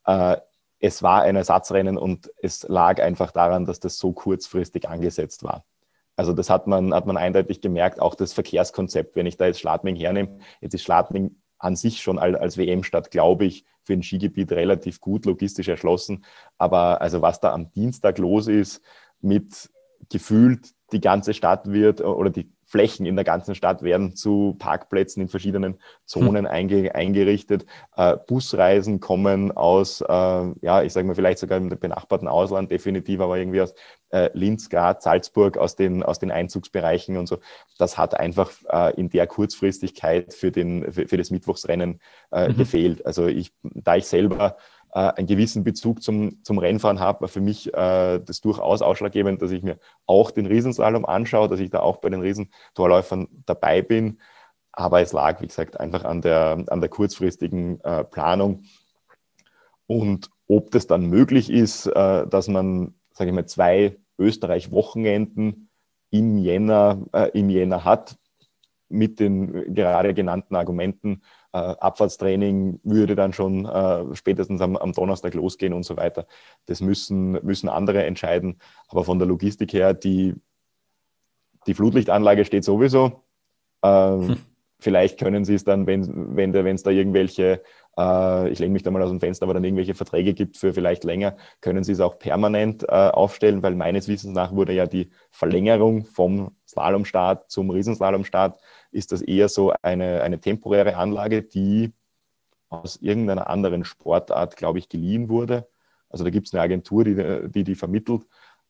Äh, 0.05 0.38
es 0.79 1.03
war 1.03 1.23
ein 1.23 1.35
Ersatzrennen 1.35 1.97
und 1.97 2.31
es 2.41 2.63
lag 2.67 3.01
einfach 3.01 3.31
daran, 3.31 3.65
dass 3.65 3.79
das 3.79 3.97
so 3.97 4.13
kurzfristig 4.13 4.88
angesetzt 4.88 5.43
war. 5.43 5.65
Also 6.15 6.33
das 6.33 6.49
hat 6.49 6.67
man, 6.67 6.93
hat 6.93 7.05
man 7.05 7.17
eindeutig 7.17 7.62
gemerkt, 7.62 8.01
auch 8.01 8.15
das 8.15 8.33
Verkehrskonzept, 8.33 9.15
wenn 9.15 9.25
ich 9.25 9.38
da 9.38 9.45
jetzt 9.45 9.59
Schladming 9.59 9.95
hernehme, 9.95 10.39
jetzt 10.62 10.73
ist 10.73 10.83
Schladming 10.83 11.35
an 11.57 11.75
sich 11.75 12.01
schon 12.01 12.19
als 12.19 12.57
WM-Stadt, 12.57 13.12
glaube 13.12 13.45
ich, 13.45 13.65
für 13.83 13.93
ein 13.93 14.03
Skigebiet 14.03 14.51
relativ 14.51 15.01
gut 15.01 15.25
logistisch 15.25 15.67
erschlossen. 15.67 16.23
Aber 16.57 17.01
also 17.01 17.21
was 17.21 17.39
da 17.39 17.53
am 17.53 17.71
Dienstag 17.71 18.17
los 18.17 18.47
ist, 18.47 18.81
mit 19.21 19.69
gefühlt 20.09 20.73
die 20.91 21.01
ganze 21.01 21.33
Stadt 21.33 21.71
wird 21.71 22.01
oder 22.01 22.29
die 22.29 22.51
Flächen 22.69 23.08
in 23.08 23.15
der 23.15 23.25
ganzen 23.25 23.55
Stadt 23.55 23.82
werden 23.82 24.15
zu 24.15 24.55
Parkplätzen 24.60 25.23
in 25.23 25.27
verschiedenen 25.27 25.79
Zonen 26.05 26.45
hm. 26.45 26.51
einge 26.51 26.93
eingerichtet. 26.93 27.65
Äh, 27.97 28.15
Busreisen 28.27 28.99
kommen 28.99 29.51
aus, 29.51 30.01
äh, 30.01 30.05
ja, 30.62 30.84
ich 30.84 30.93
sage 30.93 31.08
mal 31.08 31.15
vielleicht 31.15 31.39
sogar 31.39 31.58
im 31.58 31.69
benachbarten 31.69 32.27
Ausland, 32.27 32.69
definitiv, 32.69 33.21
aber 33.21 33.39
irgendwie 33.39 33.62
aus 33.62 33.73
äh, 34.12 34.29
Linz, 34.34 34.69
Graz, 34.69 35.03
Salzburg, 35.03 35.58
aus 35.58 35.75
den, 35.75 36.03
aus 36.03 36.19
den 36.19 36.29
Einzugsbereichen 36.29 37.17
und 37.17 37.27
so. 37.27 37.39
Das 37.79 37.97
hat 37.97 38.19
einfach 38.19 38.51
äh, 38.71 38.93
in 38.99 39.10
der 39.10 39.25
Kurzfristigkeit 39.25 40.36
für, 40.36 40.51
den, 40.51 40.91
für, 40.91 41.08
für 41.08 41.17
das 41.17 41.32
Mittwochsrennen 41.32 41.99
äh, 42.32 42.49
mhm. 42.49 42.58
gefehlt. 42.58 43.03
Also 43.03 43.25
ich, 43.25 43.51
da 43.63 43.95
ich 43.95 44.05
selber 44.05 44.58
äh, 44.93 44.99
einen 44.99 45.28
gewissen 45.28 45.63
Bezug 45.63 46.02
zum, 46.02 46.43
zum 46.43 46.58
Rennfahren 46.58 46.99
habe, 46.99 47.21
war 47.21 47.28
für 47.28 47.41
mich 47.41 47.73
äh, 47.73 48.19
das 48.19 48.41
durchaus 48.41 48.82
ausschlaggebend, 48.82 49.41
dass 49.41 49.52
ich 49.52 49.63
mir 49.63 49.78
auch 50.06 50.32
den 50.32 50.45
Riesenslalom 50.45 51.06
anschaue, 51.06 51.47
dass 51.47 51.60
ich 51.60 51.69
da 51.69 51.80
auch 51.80 51.97
bei 51.97 52.10
den 52.10 52.21
Riesentorläufern 52.21 53.28
dabei 53.45 53.82
bin. 53.82 54.19
Aber 54.71 55.02
es 55.02 55.13
lag, 55.13 55.41
wie 55.41 55.47
gesagt, 55.47 55.80
einfach 55.80 56.06
an 56.06 56.21
der, 56.21 56.63
an 56.67 56.82
der 56.82 56.89
kurzfristigen 56.89 57.82
äh, 57.82 58.04
Planung. 58.04 58.63
Und 59.88 60.30
ob 60.47 60.71
das 60.71 60.88
dann 60.88 61.08
möglich 61.08 61.49
ist, 61.49 61.88
äh, 61.88 62.28
dass 62.28 62.47
man, 62.47 62.95
sage 63.12 63.30
ich 63.30 63.36
mal, 63.36 63.45
zwei 63.45 63.97
Österreich-Wochenenden 64.17 65.69
im 66.12 66.38
Jänner, 66.38 67.06
äh, 67.13 67.30
im 67.38 67.49
Jänner 67.49 67.86
hat, 67.86 68.15
mit 68.89 69.19
den 69.19 69.73
gerade 69.73 70.13
genannten 70.13 70.56
Argumenten, 70.56 71.21
äh, 71.51 71.57
Abfahrtstraining 71.57 72.79
würde 72.83 73.15
dann 73.15 73.33
schon 73.33 73.65
äh, 73.65 74.15
spätestens 74.15 74.62
am, 74.62 74.75
am, 74.77 74.93
Donnerstag 74.93 75.33
losgehen 75.33 75.73
und 75.73 75.83
so 75.83 75.97
weiter. 75.97 76.27
Das 76.67 76.81
müssen, 76.81 77.31
müssen 77.43 77.69
andere 77.69 78.03
entscheiden. 78.03 78.59
Aber 78.88 79.03
von 79.03 79.17
der 79.19 79.27
Logistik 79.27 79.73
her, 79.73 79.93
die, 79.93 80.35
die 81.65 81.73
Flutlichtanlage 81.73 82.45
steht 82.45 82.63
sowieso. 82.63 83.23
Ähm, 83.81 84.27
hm. 84.27 84.38
vielleicht 84.79 85.19
können 85.19 85.45
sie 85.45 85.55
es 85.55 85.63
dann, 85.63 85.88
wenn 85.88 86.35
wenn 86.35 86.53
wenn 86.53 86.75
es 86.75 86.83
da 86.83 86.91
irgendwelche, 86.91 87.63
äh, 87.97 88.49
ich 88.49 88.59
lehne 88.59 88.73
mich 88.73 88.83
da 88.83 88.91
mal 88.91 89.01
aus 89.01 89.09
dem 89.09 89.19
Fenster, 89.19 89.45
aber 89.45 89.53
dann 89.53 89.63
irgendwelche 89.63 89.95
Verträge 89.95 90.33
gibt 90.33 90.57
für 90.57 90.73
vielleicht 90.73 91.03
länger, 91.03 91.38
können 91.62 91.83
sie 91.83 91.93
es 91.93 91.99
auch 92.01 92.19
permanent 92.19 92.83
äh, 92.83 92.91
aufstellen, 92.91 93.63
weil 93.63 93.75
meines 93.75 94.07
Wissens 94.07 94.35
nach 94.35 94.53
wurde 94.53 94.73
ja 94.73 94.85
die 94.85 95.12
Verlängerung 95.31 96.05
vom 96.05 96.51
Slalomstart 96.67 97.49
zum 97.49 97.69
Riesenslalomstart, 97.69 98.59
ist 98.91 99.12
das 99.12 99.21
eher 99.21 99.49
so 99.49 99.73
eine, 99.82 100.21
eine 100.23 100.39
temporäre 100.39 100.95
Anlage, 100.97 101.43
die 101.43 101.93
aus 102.69 102.97
irgendeiner 102.97 103.49
anderen 103.49 103.84
Sportart, 103.84 104.56
glaube 104.56 104.80
ich, 104.80 104.89
geliehen 104.89 105.30
wurde. 105.30 105.67
Also 106.10 106.23
da 106.23 106.30
gibt 106.30 106.47
es 106.47 106.54
eine 106.54 106.62
Agentur, 106.62 107.04
die, 107.04 107.49
die 107.49 107.63
die 107.63 107.75
vermittelt, 107.75 108.23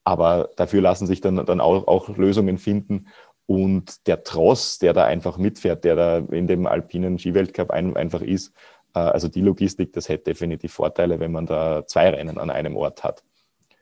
aber 0.03 0.49
dafür 0.55 0.81
lassen 0.81 1.07
sich 1.07 1.21
dann, 1.21 1.45
dann 1.45 1.61
auch, 1.61 1.87
auch 1.87 2.09
Lösungen 2.17 2.57
finden. 2.57 3.07
Und 3.45 4.07
der 4.07 4.23
Tross, 4.23 4.77
der 4.77 4.93
da 4.93 5.05
einfach 5.05 5.37
mitfährt, 5.37 5.83
der 5.83 5.95
da 5.95 6.17
in 6.17 6.47
dem 6.47 6.67
alpinen 6.67 7.17
Skiweltcup 7.17 7.71
ein, 7.71 7.97
einfach 7.97 8.21
ist, 8.21 8.53
äh, 8.93 8.99
also 8.99 9.27
die 9.27 9.41
Logistik, 9.41 9.93
das 9.93 10.07
hätte 10.07 10.25
definitiv 10.25 10.73
Vorteile, 10.73 11.19
wenn 11.19 11.31
man 11.31 11.45
da 11.45 11.85
zwei 11.87 12.09
Rennen 12.09 12.37
an 12.37 12.49
einem 12.49 12.75
Ort 12.77 13.03
hat. 13.03 13.23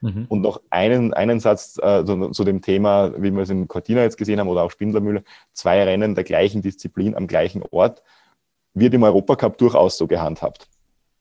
Mhm. 0.00 0.26
Und 0.28 0.42
noch 0.42 0.60
einen, 0.70 1.12
einen 1.12 1.40
Satz 1.40 1.78
äh, 1.82 2.04
zu, 2.04 2.30
zu, 2.30 2.44
dem 2.44 2.62
Thema, 2.62 3.12
wie 3.20 3.32
wir 3.32 3.42
es 3.42 3.50
in 3.50 3.66
Cortina 3.66 4.02
jetzt 4.02 4.16
gesehen 4.16 4.38
haben 4.38 4.48
oder 4.48 4.62
auch 4.62 4.70
Spindlermühle, 4.70 5.24
zwei 5.52 5.82
Rennen 5.82 6.14
der 6.14 6.24
gleichen 6.24 6.62
Disziplin 6.62 7.16
am 7.16 7.26
gleichen 7.26 7.62
Ort, 7.70 8.02
wird 8.74 8.94
im 8.94 9.02
Europacup 9.02 9.58
durchaus 9.58 9.98
so 9.98 10.06
gehandhabt. 10.06 10.68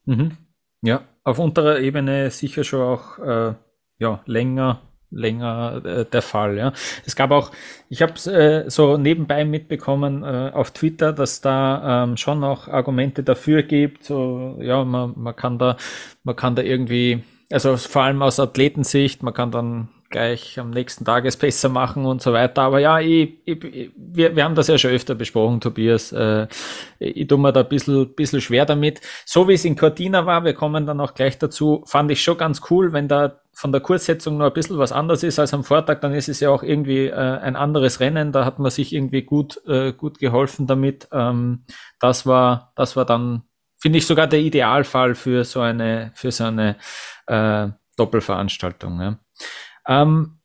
Mhm. 0.05 0.37
Ja, 0.81 1.01
auf 1.23 1.39
unterer 1.39 1.79
Ebene 1.79 2.29
sicher 2.29 2.63
schon 2.63 2.81
auch 2.81 3.17
äh, 3.19 3.53
ja, 3.99 4.21
länger 4.25 4.81
länger 5.09 5.81
äh, 5.85 6.05
der 6.05 6.21
Fall. 6.21 6.57
Ja. 6.57 6.73
Es 7.05 7.15
gab 7.15 7.31
auch, 7.31 7.51
ich 7.89 8.01
habe 8.01 8.13
es 8.13 8.27
äh, 8.27 8.65
so 8.67 8.97
nebenbei 8.97 9.45
mitbekommen 9.45 10.23
äh, 10.23 10.51
auf 10.53 10.71
Twitter, 10.71 11.13
dass 11.13 11.41
da 11.41 12.03
ähm, 12.03 12.17
schon 12.17 12.43
auch 12.43 12.67
Argumente 12.67 13.23
dafür 13.23 13.63
gibt. 13.63 14.03
So, 14.03 14.57
ja, 14.59 14.83
man, 14.83 15.13
man 15.15 15.35
kann 15.35 15.57
da, 15.59 15.77
man 16.23 16.35
kann 16.35 16.55
da 16.55 16.61
irgendwie, 16.61 17.23
also 17.51 17.77
vor 17.77 18.03
allem 18.03 18.21
aus 18.21 18.39
Athletensicht, 18.39 19.23
man 19.23 19.33
kann 19.33 19.51
dann 19.51 19.89
gleich 20.09 20.57
am 20.57 20.69
nächsten 20.69 21.03
Tag 21.03 21.25
es 21.25 21.35
besser 21.35 21.69
machen 21.69 22.05
und 22.05 22.21
so 22.21 22.31
weiter. 22.31 22.61
Aber 22.61 22.79
ja, 22.79 22.99
ich, 22.99 23.39
ich, 23.45 23.91
wir, 23.95 24.35
wir 24.35 24.43
haben 24.43 24.55
das 24.55 24.67
ja 24.67 24.77
schon 24.77 24.91
öfter 24.91 25.15
besprochen, 25.15 25.59
Tobias. 25.59 26.11
Äh, 26.11 26.47
ich 26.99 27.27
tue 27.27 27.37
mir 27.37 27.51
da 27.51 27.61
ein 27.61 27.69
bisschen, 27.69 28.13
bisschen 28.15 28.41
schwer 28.41 28.65
damit. 28.65 29.01
So 29.25 29.47
wie 29.47 29.53
es 29.53 29.65
in 29.65 29.75
Cortina 29.75 30.25
war, 30.25 30.45
wir 30.45 30.53
kommen 30.53 30.85
dann 30.85 31.01
auch 31.01 31.13
gleich 31.13 31.37
dazu, 31.37 31.83
fand 31.85 32.09
ich 32.11 32.23
schon 32.23 32.37
ganz 32.37 32.61
cool, 32.69 32.93
wenn 32.93 33.07
da 33.07 33.41
von 33.51 33.71
der 33.71 33.81
Kurssetzung 33.81 34.37
nur 34.37 34.47
ein 34.47 34.53
bisschen 34.53 34.77
was 34.77 34.91
anders 34.91 35.23
ist 35.23 35.39
als 35.39 35.53
am 35.53 35.63
Vortag, 35.63 35.99
dann 35.99 36.13
ist 36.13 36.29
es 36.29 36.39
ja 36.39 36.51
auch 36.51 36.63
irgendwie 36.63 37.07
äh, 37.07 37.13
ein 37.15 37.55
anderes 37.55 37.99
Rennen. 37.99 38.31
Da 38.31 38.45
hat 38.45 38.59
man 38.59 38.71
sich 38.71 38.93
irgendwie 38.93 39.23
gut, 39.23 39.59
äh, 39.67 39.93
gut 39.93 40.19
geholfen 40.19 40.67
damit. 40.67 41.07
Ähm, 41.11 41.63
das 41.99 42.25
war, 42.25 42.71
das 42.75 42.95
war 42.95 43.05
dann, 43.05 43.41
finde 43.77 43.99
ich 43.99 44.07
sogar 44.07 44.27
der 44.27 44.39
Idealfall 44.39 45.15
für 45.15 45.43
so 45.43 45.61
eine, 45.61 46.11
für 46.15 46.31
so 46.31 46.45
eine 46.45 46.77
äh, 47.27 47.67
Doppelveranstaltung. 47.95 49.01
Ja. 49.01 49.19
Ähm, 49.87 50.36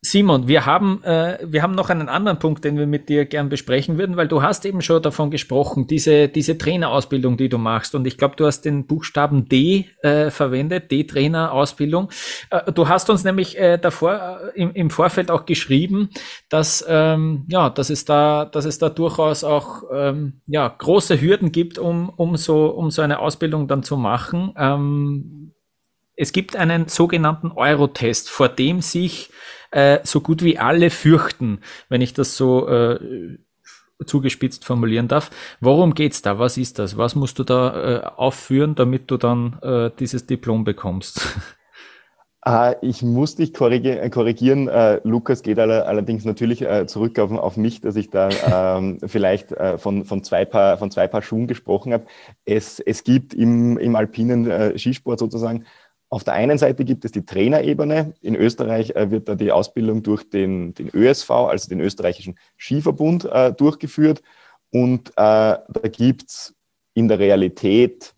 Simon, 0.00 0.46
wir 0.46 0.64
haben, 0.64 1.02
äh, 1.02 1.38
wir 1.42 1.60
haben 1.60 1.74
noch 1.74 1.90
einen 1.90 2.08
anderen 2.08 2.38
Punkt, 2.38 2.64
den 2.64 2.78
wir 2.78 2.86
mit 2.86 3.08
dir 3.08 3.24
gern 3.24 3.48
besprechen 3.48 3.98
würden, 3.98 4.16
weil 4.16 4.28
du 4.28 4.42
hast 4.42 4.64
eben 4.64 4.80
schon 4.80 5.02
davon 5.02 5.32
gesprochen, 5.32 5.88
diese, 5.88 6.28
diese 6.28 6.56
Trainerausbildung, 6.56 7.36
die 7.36 7.48
du 7.48 7.58
machst. 7.58 7.96
Und 7.96 8.06
ich 8.06 8.16
glaube, 8.16 8.36
du 8.36 8.46
hast 8.46 8.60
den 8.60 8.86
Buchstaben 8.86 9.48
D 9.48 9.86
äh, 10.02 10.30
verwendet, 10.30 10.92
D-Trainerausbildung. 10.92 12.10
Äh, 12.50 12.70
du 12.70 12.86
hast 12.86 13.10
uns 13.10 13.24
nämlich 13.24 13.58
äh, 13.58 13.76
davor 13.76 14.52
äh, 14.54 14.60
im, 14.60 14.72
im 14.72 14.90
Vorfeld 14.90 15.32
auch 15.32 15.46
geschrieben, 15.46 16.10
dass, 16.48 16.84
ähm, 16.88 17.44
ja, 17.48 17.68
dass, 17.68 17.90
es 17.90 18.04
da, 18.04 18.44
dass 18.44 18.66
es 18.66 18.78
da 18.78 18.90
durchaus 18.90 19.42
auch 19.42 19.82
ähm, 19.92 20.40
ja, 20.46 20.68
große 20.68 21.20
Hürden 21.20 21.50
gibt, 21.50 21.76
um, 21.76 22.08
um, 22.10 22.36
so, 22.36 22.68
um 22.68 22.92
so 22.92 23.02
eine 23.02 23.18
Ausbildung 23.18 23.66
dann 23.66 23.82
zu 23.82 23.96
machen. 23.96 24.54
Ähm, 24.56 25.54
es 26.14 26.32
gibt 26.32 26.54
einen 26.54 26.86
sogenannten 26.86 27.50
Eurotest, 27.50 28.30
vor 28.30 28.48
dem 28.48 28.80
sich 28.80 29.30
äh, 29.70 29.98
so 30.04 30.20
gut 30.20 30.42
wie 30.42 30.58
alle 30.58 30.90
fürchten, 30.90 31.60
wenn 31.88 32.00
ich 32.00 32.14
das 32.14 32.36
so 32.36 32.68
äh, 32.68 33.38
zugespitzt 34.06 34.64
formulieren 34.64 35.08
darf. 35.08 35.30
Worum 35.60 35.94
geht's 35.94 36.22
da? 36.22 36.38
Was 36.38 36.56
ist 36.56 36.78
das? 36.78 36.96
Was 36.96 37.14
musst 37.14 37.38
du 37.38 37.44
da 37.44 37.98
äh, 37.98 38.06
aufführen, 38.16 38.74
damit 38.74 39.10
du 39.10 39.16
dann 39.16 39.58
äh, 39.62 39.90
dieses 39.98 40.26
Diplom 40.26 40.64
bekommst? 40.64 41.36
Ah, 42.40 42.76
ich 42.80 43.02
muss 43.02 43.34
dich 43.34 43.52
korrigieren. 43.52 44.10
korrigieren. 44.10 44.68
Äh, 44.68 45.00
Lukas 45.04 45.42
geht 45.42 45.58
allerdings 45.58 46.24
natürlich 46.24 46.62
äh, 46.62 46.86
zurück 46.86 47.18
auf, 47.18 47.30
auf, 47.32 47.56
mich, 47.58 47.82
dass 47.82 47.94
ich 47.96 48.08
da 48.08 48.78
ähm, 48.78 48.98
vielleicht 49.06 49.52
äh, 49.52 49.76
von, 49.76 50.06
von, 50.06 50.22
zwei 50.22 50.46
Paar, 50.46 50.78
von 50.78 50.90
zwei 50.90 51.08
Paar 51.08 51.20
Schuhen 51.20 51.46
gesprochen 51.46 51.92
habe. 51.92 52.06
Es, 52.46 52.80
es 52.80 53.04
gibt 53.04 53.34
im, 53.34 53.76
im 53.76 53.96
alpinen 53.96 54.48
äh, 54.48 54.78
Skisport 54.78 55.18
sozusagen 55.18 55.66
auf 56.10 56.24
der 56.24 56.34
einen 56.34 56.56
Seite 56.56 56.84
gibt 56.84 57.04
es 57.04 57.12
die 57.12 57.24
Trainerebene. 57.24 58.14
In 58.22 58.34
Österreich 58.34 58.90
äh, 58.96 59.10
wird 59.10 59.28
da 59.28 59.34
die 59.34 59.52
Ausbildung 59.52 60.02
durch 60.02 60.28
den, 60.28 60.74
den 60.74 60.88
ÖSV, 60.94 61.30
also 61.30 61.68
den 61.68 61.80
österreichischen 61.80 62.38
Skiverbund, 62.56 63.26
äh, 63.26 63.52
durchgeführt. 63.52 64.22
Und 64.70 65.10
äh, 65.10 65.12
da 65.16 65.88
gibt 65.90 66.30
es 66.30 66.54
in 66.94 67.08
der 67.08 67.18
Realität 67.18 68.14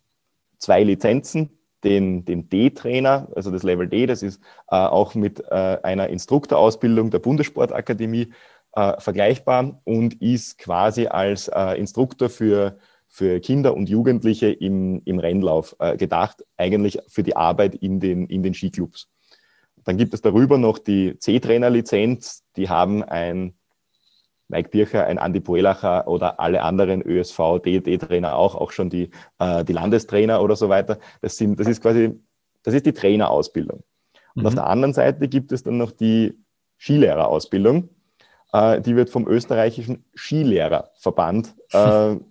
zwei 0.59 0.85
Lizenzen. 0.85 1.57
Den, 1.83 2.27
den 2.27 2.51
D-Trainer, 2.51 3.29
also 3.35 3.51
das 3.51 3.63
Level 3.63 3.89
D, 3.89 4.05
das 4.05 4.23
ist 4.23 4.39
äh, 4.71 4.77
auch 4.77 5.15
mit 5.15 5.41
äh, 5.51 5.79
einer 5.83 6.09
Instruktorausbildung 6.09 7.11
der 7.11 7.21
Bundessportakademie 7.21 8.35
äh, 8.75 9.01
vergleichbar 9.01 9.81
und 9.85 10.21
ist 10.21 10.59
quasi 10.59 11.07
als 11.07 11.49
Instruktor 11.49 12.29
für 12.29 12.77
für 13.11 13.41
Kinder 13.41 13.75
und 13.75 13.89
Jugendliche 13.89 14.51
im, 14.51 15.03
im 15.05 15.19
Rennlauf 15.19 15.75
äh, 15.81 15.97
gedacht, 15.97 16.45
eigentlich 16.57 16.99
für 17.09 17.25
die 17.25 17.37
Arbeit 17.37 17.75
in 17.75 17.99
den, 17.99 18.27
in 18.27 18.43
den 18.45 18.55
Skiclubs. 18.55 19.09
Dann 19.85 19.97
gibt 19.97 20.15
es 20.15 20.21
darüber 20.23 20.59
noch 20.59 20.79
die 20.79 21.19
C-Trainer-Lizenz, 21.19 22.45
die 22.57 22.69
haben 22.69 23.03
ein 23.03 23.55
Mike 24.47 24.71
Bircher, 24.71 25.07
ein 25.07 25.19
Andi 25.19 25.41
Puelacher 25.41 26.07
oder 26.07 26.39
alle 26.39 26.63
anderen 26.63 27.03
ÖSV, 27.03 27.61
DD-Trainer 27.65 28.37
auch, 28.37 28.55
auch 28.55 28.71
schon 28.71 28.91
die, 28.91 29.11
äh, 29.39 29.65
die 29.65 29.73
Landestrainer 29.73 30.41
oder 30.41 30.55
so 30.55 30.69
weiter. 30.69 30.99
Das, 31.21 31.37
sind, 31.37 31.59
das 31.59 31.67
ist 31.67 31.83
quasi, 31.83 32.21
das 32.63 32.75
ist 32.75 32.87
die 32.87 32.93
Trainerausbildung. 32.93 33.83
Und 34.35 34.43
mhm. 34.43 34.47
auf 34.47 34.55
der 34.55 34.67
anderen 34.67 34.93
Seite 34.93 35.29
gibt 35.29 35.51
es 35.53 35.65
dann 35.65 35.79
noch 35.79 35.91
die 35.91 36.39
Skilehrerausbildung. 36.79 37.91
Äh, 38.53 38.81
die 38.81 38.97
wird 38.97 39.11
vom 39.11 39.27
österreichischen 39.27 40.05
Skilehrerverband 40.15 41.55
äh, 41.73 42.17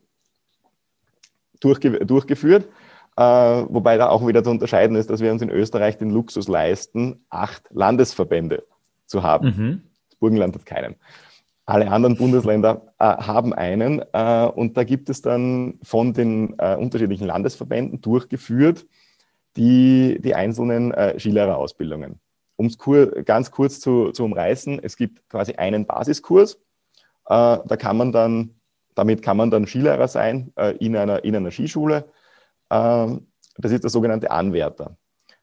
durchge 1.60 2.06
durchgeführt. 2.06 2.67
Äh, 3.15 3.22
wobei 3.22 3.98
da 3.98 4.10
auch 4.10 4.26
wieder 4.26 4.43
zu 4.43 4.50
unterscheiden 4.50 4.95
ist, 4.95 5.10
dass 5.10 5.19
wir 5.19 5.32
uns 5.32 5.41
in 5.41 5.50
Österreich 5.50 5.98
den 5.98 6.10
Luxus 6.10 6.48
leisten, 6.48 7.26
acht 7.30 7.63
Landesverbände 7.72 8.63
zu 9.06 9.24
haben. 9.24 9.48
Mhm. 9.48 9.82
Das 10.10 10.15
Burgenland 10.19 10.56
hat 10.56 10.65
keinen. 10.65 10.95
Alle 11.65 11.91
anderen 11.91 12.15
Bundesländer 12.17 12.93
äh, 12.98 13.04
haben 13.04 13.54
einen 13.54 14.02
äh, 14.13 14.45
und 14.56 14.78
da 14.78 14.84
gibt 14.84 15.10
es 15.10 15.22
dann 15.22 15.80
von 15.84 16.13
den 16.13 16.56
äh, 16.58 16.76
unterschiedlichen 16.76 17.28
Landesverbänden 17.28 18.02
durchgeführt 18.02 18.86
die, 19.56 20.19
die 20.22 20.36
einzelnen 20.36 20.91
äh, 20.93 21.19
Skilehrerausbildungen. 21.19 22.19
Um 22.56 22.67
es 22.67 22.78
kur 22.78 23.08
ganz 23.24 23.52
kurz 23.52 23.80
zu, 23.80 24.12
zu 24.12 24.24
umreißen, 24.24 24.80
es 24.82 24.98
gibt 24.98 25.28
quasi 25.30 25.54
einen 25.54 25.86
Basiskurs. 25.86 26.56
Äh, 27.26 27.58
da 27.65 27.78
kann 27.78 27.98
man 27.98 28.12
dann 28.12 28.59
damit 29.00 29.22
kann 29.22 29.38
man 29.38 29.50
dann 29.50 29.66
Skilehrer 29.66 30.10
sein 30.10 30.52
äh, 30.58 30.76
in, 30.76 30.94
einer, 30.98 31.24
in 31.24 31.34
einer 31.34 31.52
Skischule. 31.52 32.12
Ähm, 32.70 33.28
das 33.58 33.72
ist 33.72 33.84
der 33.84 33.90
sogenannte 33.90 34.30
Anwärter. 34.30 34.98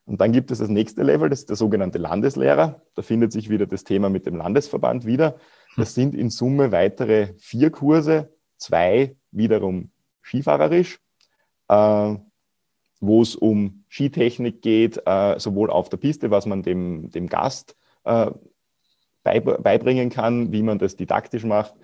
Und 0.05 0.21
dann 0.21 0.33
gibt 0.33 0.51
es 0.51 0.59
das 0.59 0.69
nächste 0.69 1.03
Level, 1.03 1.31
das 1.31 1.38
ist 1.40 1.49
der 1.49 1.57
sogenannte 1.57 1.97
Landeslehrer. 1.97 2.83
Da 2.95 3.01
findet 3.01 3.33
sich 3.33 3.49
wieder 3.49 3.66
das 3.66 3.85
Thema 3.85 4.11
mit 4.11 4.27
dem 4.27 4.37
Landesverband 4.37 5.07
wieder. 5.07 5.37
Das 5.79 5.95
sind 5.95 6.14
in 6.14 6.29
Summe 6.29 6.71
weitere 6.71 7.33
vier 7.38 7.71
Kurse, 7.71 8.31
zwei 8.59 9.17
wiederum 9.31 9.90
skifahrerisch, 10.23 11.00
äh, 11.69 12.15
wo 13.00 13.23
es 13.23 13.37
um 13.37 13.85
Skitechnik 13.88 14.61
geht, 14.61 15.00
äh, 15.07 15.38
sowohl 15.38 15.71
auf 15.71 15.88
der 15.88 15.96
Piste, 15.96 16.31
was 16.31 16.44
man 16.44 16.63
dem, 16.63 17.11
dem 17.11 17.27
Gast 17.27 17.75
äh, 18.04 18.31
beibringen 19.25 20.11
kann, 20.11 20.52
wie 20.52 20.63
man 20.63 20.79
das 20.79 20.94
didaktisch 20.94 21.44
macht, 21.44 21.75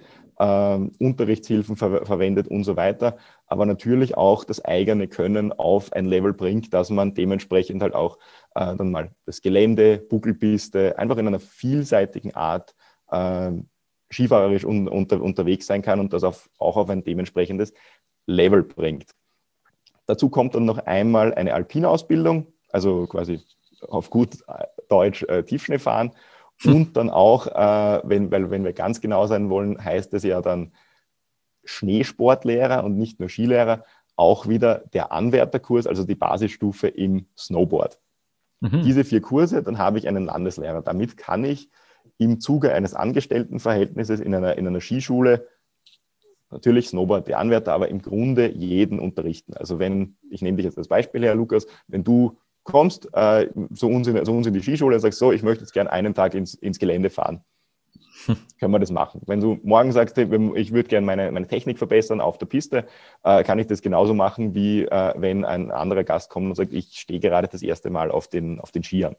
äh, 0.42 0.88
Unterrichtshilfen 0.98 1.76
ver 1.76 2.04
verwendet 2.04 2.48
und 2.48 2.64
so 2.64 2.76
weiter, 2.76 3.16
aber 3.46 3.64
natürlich 3.64 4.16
auch 4.16 4.44
das 4.44 4.64
eigene 4.64 5.06
Können 5.06 5.52
auf 5.52 5.92
ein 5.92 6.06
Level 6.06 6.32
bringt, 6.32 6.74
dass 6.74 6.90
man 6.90 7.14
dementsprechend 7.14 7.80
halt 7.82 7.94
auch 7.94 8.18
äh, 8.56 8.74
dann 8.74 8.90
mal 8.90 9.12
das 9.24 9.40
Gelände, 9.40 9.98
Buckelpiste, 9.98 10.98
einfach 10.98 11.18
in 11.18 11.28
einer 11.28 11.38
vielseitigen 11.38 12.34
Art 12.34 12.74
äh, 13.10 13.52
skifahrerisch 14.12 14.64
un 14.64 14.88
unter 14.88 15.22
unterwegs 15.22 15.66
sein 15.66 15.82
kann 15.82 16.00
und 16.00 16.12
das 16.12 16.24
auf, 16.24 16.50
auch 16.58 16.76
auf 16.76 16.90
ein 16.90 17.04
dementsprechendes 17.04 17.72
Level 18.26 18.64
bringt. 18.64 19.10
Dazu 20.06 20.28
kommt 20.28 20.56
dann 20.56 20.64
noch 20.64 20.78
einmal 20.78 21.34
eine 21.34 21.54
Alpinausbildung, 21.54 22.48
also 22.70 23.06
quasi 23.06 23.40
auf 23.88 24.10
gut 24.10 24.38
Deutsch 24.88 25.22
äh, 25.24 25.44
Tiefschneefahren 25.44 26.12
und 26.64 26.96
dann 26.96 27.10
auch, 27.10 27.46
äh, 27.46 28.00
wenn, 28.04 28.30
weil, 28.30 28.50
wenn 28.50 28.64
wir 28.64 28.72
ganz 28.72 29.00
genau 29.00 29.26
sein 29.26 29.50
wollen, 29.50 29.82
heißt 29.82 30.14
es 30.14 30.22
ja 30.22 30.40
dann 30.40 30.72
Schneesportlehrer 31.64 32.84
und 32.84 32.96
nicht 32.96 33.20
nur 33.20 33.28
Skilehrer 33.28 33.84
auch 34.16 34.48
wieder 34.48 34.82
der 34.92 35.12
Anwärterkurs, 35.12 35.86
also 35.86 36.04
die 36.04 36.14
Basisstufe 36.14 36.88
im 36.88 37.26
Snowboard. 37.36 37.98
Mhm. 38.60 38.82
Diese 38.82 39.04
vier 39.04 39.20
Kurse, 39.20 39.62
dann 39.62 39.78
habe 39.78 39.98
ich 39.98 40.06
einen 40.06 40.24
Landeslehrer. 40.24 40.82
Damit 40.82 41.16
kann 41.16 41.44
ich 41.44 41.70
im 42.18 42.40
Zuge 42.40 42.72
eines 42.72 42.94
Angestelltenverhältnisses 42.94 44.20
in 44.20 44.34
einer, 44.34 44.56
in 44.58 44.66
einer 44.66 44.80
Skischule 44.80 45.48
natürlich 46.50 46.88
Snowboard 46.88 47.26
der 47.26 47.38
Anwärter, 47.38 47.72
aber 47.72 47.88
im 47.88 48.02
Grunde 48.02 48.52
jeden 48.52 48.98
unterrichten. 48.98 49.54
Also 49.54 49.78
wenn, 49.78 50.16
ich 50.30 50.42
nehme 50.42 50.56
dich 50.56 50.66
jetzt 50.66 50.78
als 50.78 50.88
Beispiel 50.88 51.22
her, 51.22 51.34
Lukas, 51.34 51.66
wenn 51.88 52.04
du 52.04 52.38
kommst, 52.64 53.08
äh, 53.12 53.48
so, 53.70 53.88
uns 53.88 54.06
in, 54.06 54.24
so 54.24 54.32
uns 54.32 54.46
in 54.46 54.54
die 54.54 54.62
Skischule 54.62 54.96
und 54.96 55.00
sagst, 55.00 55.18
so, 55.18 55.32
ich 55.32 55.42
möchte 55.42 55.64
jetzt 55.64 55.72
gerne 55.72 55.90
einen 55.90 56.14
Tag 56.14 56.34
ins, 56.34 56.54
ins 56.54 56.78
Gelände 56.78 57.10
fahren 57.10 57.44
können 58.60 58.72
wir 58.72 58.78
das 58.78 58.90
machen. 58.90 59.20
Wenn 59.26 59.40
du 59.40 59.58
morgen 59.62 59.92
sagst, 59.92 60.16
ich 60.18 60.72
würde 60.72 60.88
gerne 60.88 61.06
meine, 61.06 61.30
meine 61.32 61.46
Technik 61.46 61.78
verbessern 61.78 62.20
auf 62.20 62.38
der 62.38 62.46
Piste, 62.46 62.86
äh, 63.24 63.42
kann 63.42 63.58
ich 63.58 63.66
das 63.66 63.82
genauso 63.82 64.14
machen, 64.14 64.54
wie 64.54 64.84
äh, 64.84 65.14
wenn 65.16 65.44
ein 65.44 65.70
anderer 65.70 66.04
Gast 66.04 66.30
kommt 66.30 66.48
und 66.48 66.54
sagt, 66.54 66.72
ich 66.72 66.98
stehe 66.98 67.20
gerade 67.20 67.48
das 67.48 67.62
erste 67.62 67.90
Mal 67.90 68.10
auf 68.10 68.28
den, 68.28 68.60
auf 68.60 68.70
den 68.70 68.82
Skiern. 68.82 69.16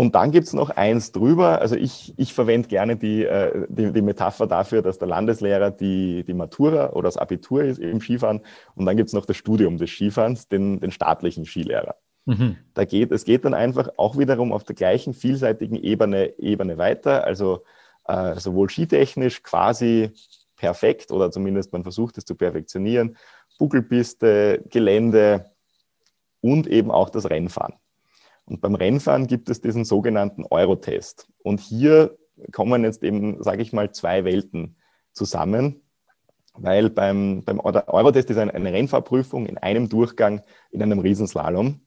Und 0.00 0.14
dann 0.14 0.30
gibt 0.30 0.46
es 0.46 0.54
noch 0.54 0.70
eins 0.70 1.12
drüber. 1.12 1.60
Also 1.60 1.76
ich, 1.76 2.14
ich 2.16 2.32
verwende 2.32 2.68
gerne 2.68 2.96
die, 2.96 3.22
äh, 3.22 3.66
die, 3.68 3.92
die, 3.92 4.00
Metapher 4.00 4.46
dafür, 4.46 4.80
dass 4.80 4.96
der 4.96 5.08
Landeslehrer 5.08 5.70
die, 5.70 6.24
die 6.24 6.32
Matura 6.32 6.94
oder 6.94 7.02
das 7.02 7.18
Abitur 7.18 7.64
ist 7.64 7.78
im 7.78 8.00
Skifahren. 8.00 8.40
Und 8.74 8.86
dann 8.86 8.96
gibt 8.96 9.08
es 9.08 9.12
noch 9.12 9.26
das 9.26 9.36
Studium 9.36 9.76
des 9.76 9.90
Skifahrens, 9.90 10.48
den, 10.48 10.80
den 10.80 10.90
staatlichen 10.90 11.44
Skilehrer. 11.44 11.96
Mhm. 12.24 12.56
Da 12.72 12.86
geht, 12.86 13.12
es 13.12 13.26
geht 13.26 13.44
dann 13.44 13.52
einfach 13.52 13.90
auch 13.98 14.16
wiederum 14.16 14.54
auf 14.54 14.64
der 14.64 14.74
gleichen 14.74 15.12
vielseitigen 15.12 15.76
Ebene, 15.76 16.38
Ebene 16.38 16.78
weiter. 16.78 17.24
Also 17.24 17.64
äh, 18.08 18.40
sowohl 18.40 18.70
skitechnisch 18.70 19.42
quasi 19.42 20.12
perfekt 20.56 21.12
oder 21.12 21.30
zumindest 21.30 21.74
man 21.74 21.82
versucht 21.82 22.16
es 22.16 22.24
zu 22.24 22.36
perfektionieren, 22.36 23.18
Buckelpiste, 23.58 24.64
Gelände 24.70 25.50
und 26.40 26.68
eben 26.68 26.90
auch 26.90 27.10
das 27.10 27.28
Rennfahren. 27.28 27.74
Und 28.50 28.60
beim 28.60 28.74
Rennfahren 28.74 29.26
gibt 29.26 29.48
es 29.48 29.62
diesen 29.62 29.84
sogenannten 29.84 30.44
Eurotest. 30.50 31.28
Und 31.42 31.60
hier 31.60 32.18
kommen 32.52 32.84
jetzt 32.84 33.02
eben, 33.02 33.42
sage 33.42 33.62
ich 33.62 33.72
mal, 33.72 33.92
zwei 33.92 34.24
Welten 34.24 34.76
zusammen, 35.12 35.82
weil 36.54 36.90
beim, 36.90 37.42
beim 37.44 37.60
Eurotest 37.60 38.28
ist 38.28 38.36
eine, 38.36 38.52
eine 38.52 38.72
Rennfahrprüfung 38.72 39.46
in 39.46 39.56
einem 39.56 39.88
Durchgang 39.88 40.42
in 40.70 40.82
einem 40.82 40.98
Riesenslalom 40.98 41.80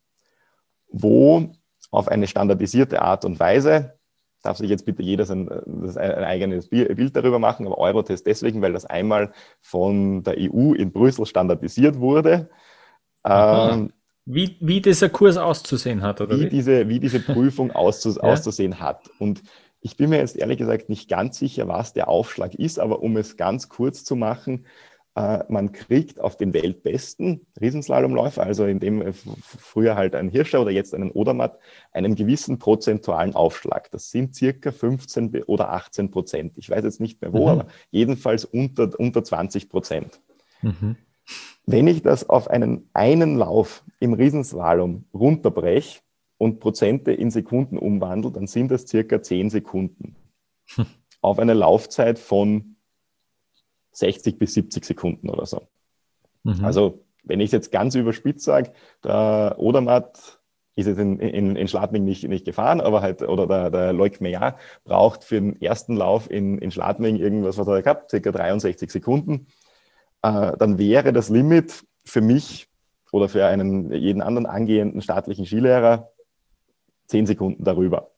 wo 0.94 1.52
auf 1.92 2.08
eine 2.08 2.28
standardisierte 2.28 3.02
Art 3.02 3.26
und 3.26 3.40
Weise, 3.40 4.00
darf 4.42 4.58
sich 4.58 4.70
jetzt 4.70 4.86
bitte 4.86 5.04
jeder 5.04 5.26
sein, 5.26 5.50
ein, 5.50 5.98
ein 5.98 6.24
eigenes 6.24 6.70
Bild 6.70 7.16
darüber 7.16 7.40
machen, 7.40 7.66
aber 7.66 7.78
Eurotest 7.78 8.26
deswegen, 8.26 8.62
weil 8.62 8.74
das 8.74 8.86
einmal 8.86 9.34
von 9.62 10.24
der 10.24 10.36
EU 10.38 10.74
in 10.74 10.92
Brüssel 10.92 11.26
standardisiert 11.26 12.00
wurde. 12.00 12.50
Ähm, 13.26 13.92
wie, 14.26 14.58
wie 14.60 14.82
dieser 14.82 15.10
Kurs 15.10 15.38
auszusehen 15.38 16.02
hat, 16.02 16.22
oder? 16.22 16.38
Wie, 16.38 16.46
wie? 16.46 16.50
Diese, 16.50 16.88
wie 16.88 17.00
diese 17.00 17.20
Prüfung 17.20 17.72
auszus, 17.72 18.16
ja? 18.22 18.24
auszusehen 18.24 18.80
hat. 18.80 19.10
Und 19.20 19.44
ich 19.82 19.98
bin 19.98 20.10
mir 20.10 20.18
jetzt 20.18 20.38
ehrlich 20.38 20.58
gesagt 20.58 20.90
nicht 20.90 21.10
ganz 21.10 21.38
sicher, 21.38 21.68
was 21.68 21.94
der 21.94 22.08
Aufschlag 22.08 22.56
ist, 22.56 22.80
aber 22.80 23.02
um 23.02 23.18
es 23.18 23.36
ganz 23.36 23.68
kurz 23.68 24.04
zu 24.06 24.16
machen, 24.16 24.66
äh, 25.16 25.44
man 25.48 25.74
kriegt 25.74 26.20
auf 26.20 26.38
den 26.38 26.54
weltbesten 26.54 27.46
Riesenslalomläufer, 27.60 28.42
also 28.42 28.66
in 28.66 28.80
dem 28.80 29.02
äh, 29.02 29.14
früher 29.14 29.96
halt 29.96 30.16
ein 30.16 30.30
Hirscher 30.30 30.62
oder 30.62 30.72
jetzt 30.72 30.96
einen 30.96 31.12
Odermatt, 31.12 31.60
einen 31.92 32.16
gewissen 32.16 32.58
prozentualen 32.58 33.36
Aufschlag. 33.36 33.92
Das 33.92 34.10
sind 34.10 34.36
circa 34.36 34.72
15 34.72 35.44
oder 35.44 35.72
18 35.72 36.10
Prozent. 36.10 36.54
Ich 36.56 36.70
weiß 36.70 36.84
jetzt 36.84 37.00
nicht 37.00 37.22
mehr 37.22 37.34
wo, 37.34 37.44
mhm. 37.44 37.50
aber 37.50 37.68
jedenfalls 37.92 38.46
unter, 38.46 38.90
unter 38.98 39.24
20 39.24 39.70
Prozent. 39.70 40.22
Mhm. 40.62 40.96
Wenn 41.66 41.88
ich 41.88 42.02
das 42.02 42.30
auf 42.30 42.50
einen 42.50 42.90
einen 42.94 43.38
Lauf 43.38 43.84
im 44.00 44.14
Riesenslalom 44.14 45.06
runterbreche 45.14 46.02
und 46.38 46.60
Prozente 46.60 47.14
in 47.14 47.32
Sekunden 47.32 47.78
umwandle, 47.78 48.32
dann 48.32 48.48
sind 48.48 48.70
das 48.70 48.88
circa 48.88 49.22
10 49.22 49.50
Sekunden. 49.50 50.16
Hm. 50.76 50.86
Auf 51.22 51.40
eine 51.40 51.54
Laufzeit 51.54 52.20
von 52.20 52.76
60 53.92 54.38
bis 54.38 54.54
70 54.56 54.84
Sekunden 54.84 55.30
oder 55.30 55.46
so. 55.46 55.62
Mhm. 56.44 56.66
Also 56.66 57.06
wenn 57.24 57.40
ich 57.40 57.48
es 57.48 57.52
jetzt 57.54 57.72
ganz 57.72 57.96
überspitzt 57.96 58.44
sage, 58.44 58.74
der 59.04 59.56
Odermatt 59.58 60.40
ist 60.76 60.88
jetzt 60.88 60.98
in, 60.98 61.20
in, 61.20 61.56
in 61.56 61.68
Schladming 61.68 62.04
nicht, 62.04 62.28
nicht 62.28 62.46
gefahren, 62.46 62.82
aber 62.82 63.02
halt, 63.02 63.22
oder 63.22 63.48
der, 63.48 63.70
der 63.70 63.94
Loic 63.94 64.20
Meyer 64.20 64.58
braucht 64.84 65.24
für 65.24 65.36
den 65.36 65.62
ersten 65.62 65.96
Lauf 65.96 66.30
in, 66.30 66.58
in 66.58 66.72
Schladming 66.72 67.18
irgendwas, 67.18 67.58
was 67.58 67.68
er 67.68 67.82
gehabt, 67.82 68.10
circa 68.10 68.32
63 68.32 68.90
Sekunden. 68.90 69.48
Äh, 70.24 70.58
dann 70.58 70.78
wäre 70.80 71.14
das 71.14 71.30
Limit 71.30 71.86
für 72.06 72.22
mich 72.22 72.68
oder 73.12 73.30
für 73.30 73.46
einen 73.46 73.92
jeden 73.92 74.22
anderen 74.22 74.46
angehenden 74.46 75.02
staatlichen 75.02 75.46
Skilehrer 75.46 76.10
10 77.08 77.28
Sekunden 77.28 77.64
darüber. 77.64 78.12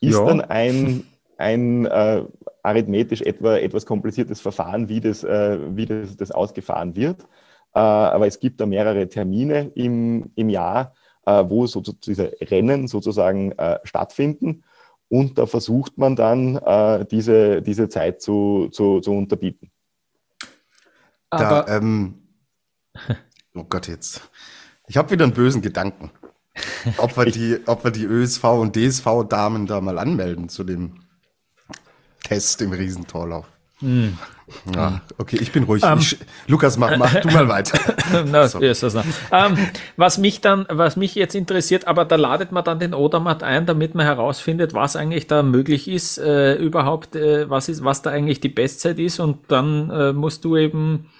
Ist 0.00 0.14
ja. 0.14 0.24
dann 0.24 0.40
ein, 0.42 1.04
ein 1.36 1.86
äh, 1.86 2.24
arithmetisch 2.62 3.22
etwa 3.22 3.56
etwas 3.56 3.86
kompliziertes 3.86 4.40
Verfahren, 4.40 4.88
wie 4.88 5.00
das, 5.00 5.24
äh, 5.24 5.58
wie 5.76 5.86
das, 5.86 6.16
das 6.16 6.30
ausgefahren 6.30 6.94
wird. 6.94 7.22
Äh, 7.74 7.80
aber 7.80 8.26
es 8.26 8.38
gibt 8.38 8.60
da 8.60 8.66
mehrere 8.66 9.08
Termine 9.08 9.72
im, 9.74 10.30
im 10.36 10.48
Jahr, 10.48 10.94
äh, 11.26 11.44
wo 11.48 11.66
so, 11.66 11.80
diese 11.80 12.32
Rennen 12.40 12.86
sozusagen 12.86 13.54
stattfinden. 13.84 14.64
Und 15.08 15.38
da 15.38 15.46
versucht 15.46 15.98
man 15.98 16.14
dann, 16.14 16.60
diese, 17.10 17.62
diese 17.62 17.88
Zeit 17.88 18.22
zu, 18.22 18.68
zu, 18.70 19.00
zu 19.00 19.10
unterbieten. 19.10 19.72
Da, 21.30 21.66
ähm, 21.68 22.22
oh 23.54 23.64
Gott, 23.64 23.88
jetzt. 23.88 24.28
Ich 24.88 24.96
habe 24.96 25.10
wieder 25.10 25.24
einen 25.24 25.34
bösen 25.34 25.62
Gedanken. 25.62 26.10
Ob 26.98 27.16
wir 27.16 27.24
die, 27.30 27.60
ob 27.66 27.84
wir 27.84 27.90
die 27.90 28.04
ÖSV 28.04 28.44
und 28.44 28.76
DSV-Damen 28.76 29.66
da 29.66 29.80
mal 29.80 29.98
anmelden 29.98 30.48
zu 30.48 30.64
dem 30.64 31.04
Test 32.24 32.60
im 32.62 32.72
Riesentorlauf. 32.72 33.46
Mm. 33.80 34.10
Ja, 34.74 35.00
okay, 35.18 35.38
ich 35.40 35.52
bin 35.52 35.64
ruhig. 35.64 35.82
Um, 35.82 35.92
ähm, 35.92 35.98
ich, 36.00 36.18
Lukas, 36.46 36.76
mach, 36.76 36.96
mach 36.96 37.14
du 37.14 37.28
mal 37.28 37.48
weiter. 37.48 37.78
no, 38.24 38.46
so. 38.46 38.60
yes, 38.60 38.82
um, 38.82 39.02
ähm, 39.32 39.56
was 39.96 40.18
mich 40.18 40.40
dann, 40.40 40.66
was 40.68 40.96
mich 40.96 41.14
jetzt 41.14 41.34
interessiert, 41.34 41.86
aber 41.86 42.04
da 42.04 42.16
ladet 42.16 42.52
man 42.52 42.64
dann 42.64 42.78
den 42.78 42.94
Odermatt 42.94 43.42
ein, 43.42 43.66
damit 43.66 43.94
man 43.94 44.06
herausfindet, 44.06 44.74
was 44.74 44.96
eigentlich 44.96 45.26
da 45.26 45.42
möglich 45.42 45.88
ist, 45.88 46.18
äh, 46.18 46.54
überhaupt, 46.54 47.16
äh, 47.16 47.48
was 47.48 47.68
ist, 47.68 47.84
was 47.84 48.02
da 48.02 48.10
eigentlich 48.10 48.40
die 48.40 48.48
Bestzeit 48.48 48.98
ist 48.98 49.20
und 49.20 49.38
dann 49.48 49.90
äh, 49.90 50.12
musst 50.12 50.44
du 50.44 50.56
eben 50.56 51.10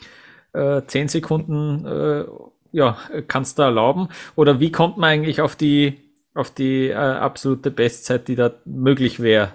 äh, 0.52 0.82
zehn 0.86 1.08
Sekunden, 1.08 1.86
äh, 1.86 2.24
ja, 2.72 2.98
kannst 3.28 3.58
du 3.58 3.62
erlauben. 3.62 4.08
Oder 4.36 4.61
wie 4.61 4.72
kommt 4.72 4.96
man 4.96 5.11
eigentlich 5.11 5.40
auf 5.40 5.56
die, 5.56 6.00
auf 6.34 6.50
die 6.50 6.88
äh, 6.88 6.94
absolute 6.94 7.70
Bestzeit, 7.70 8.28
die 8.28 8.36
da 8.36 8.52
möglich 8.64 9.20
wäre? 9.20 9.52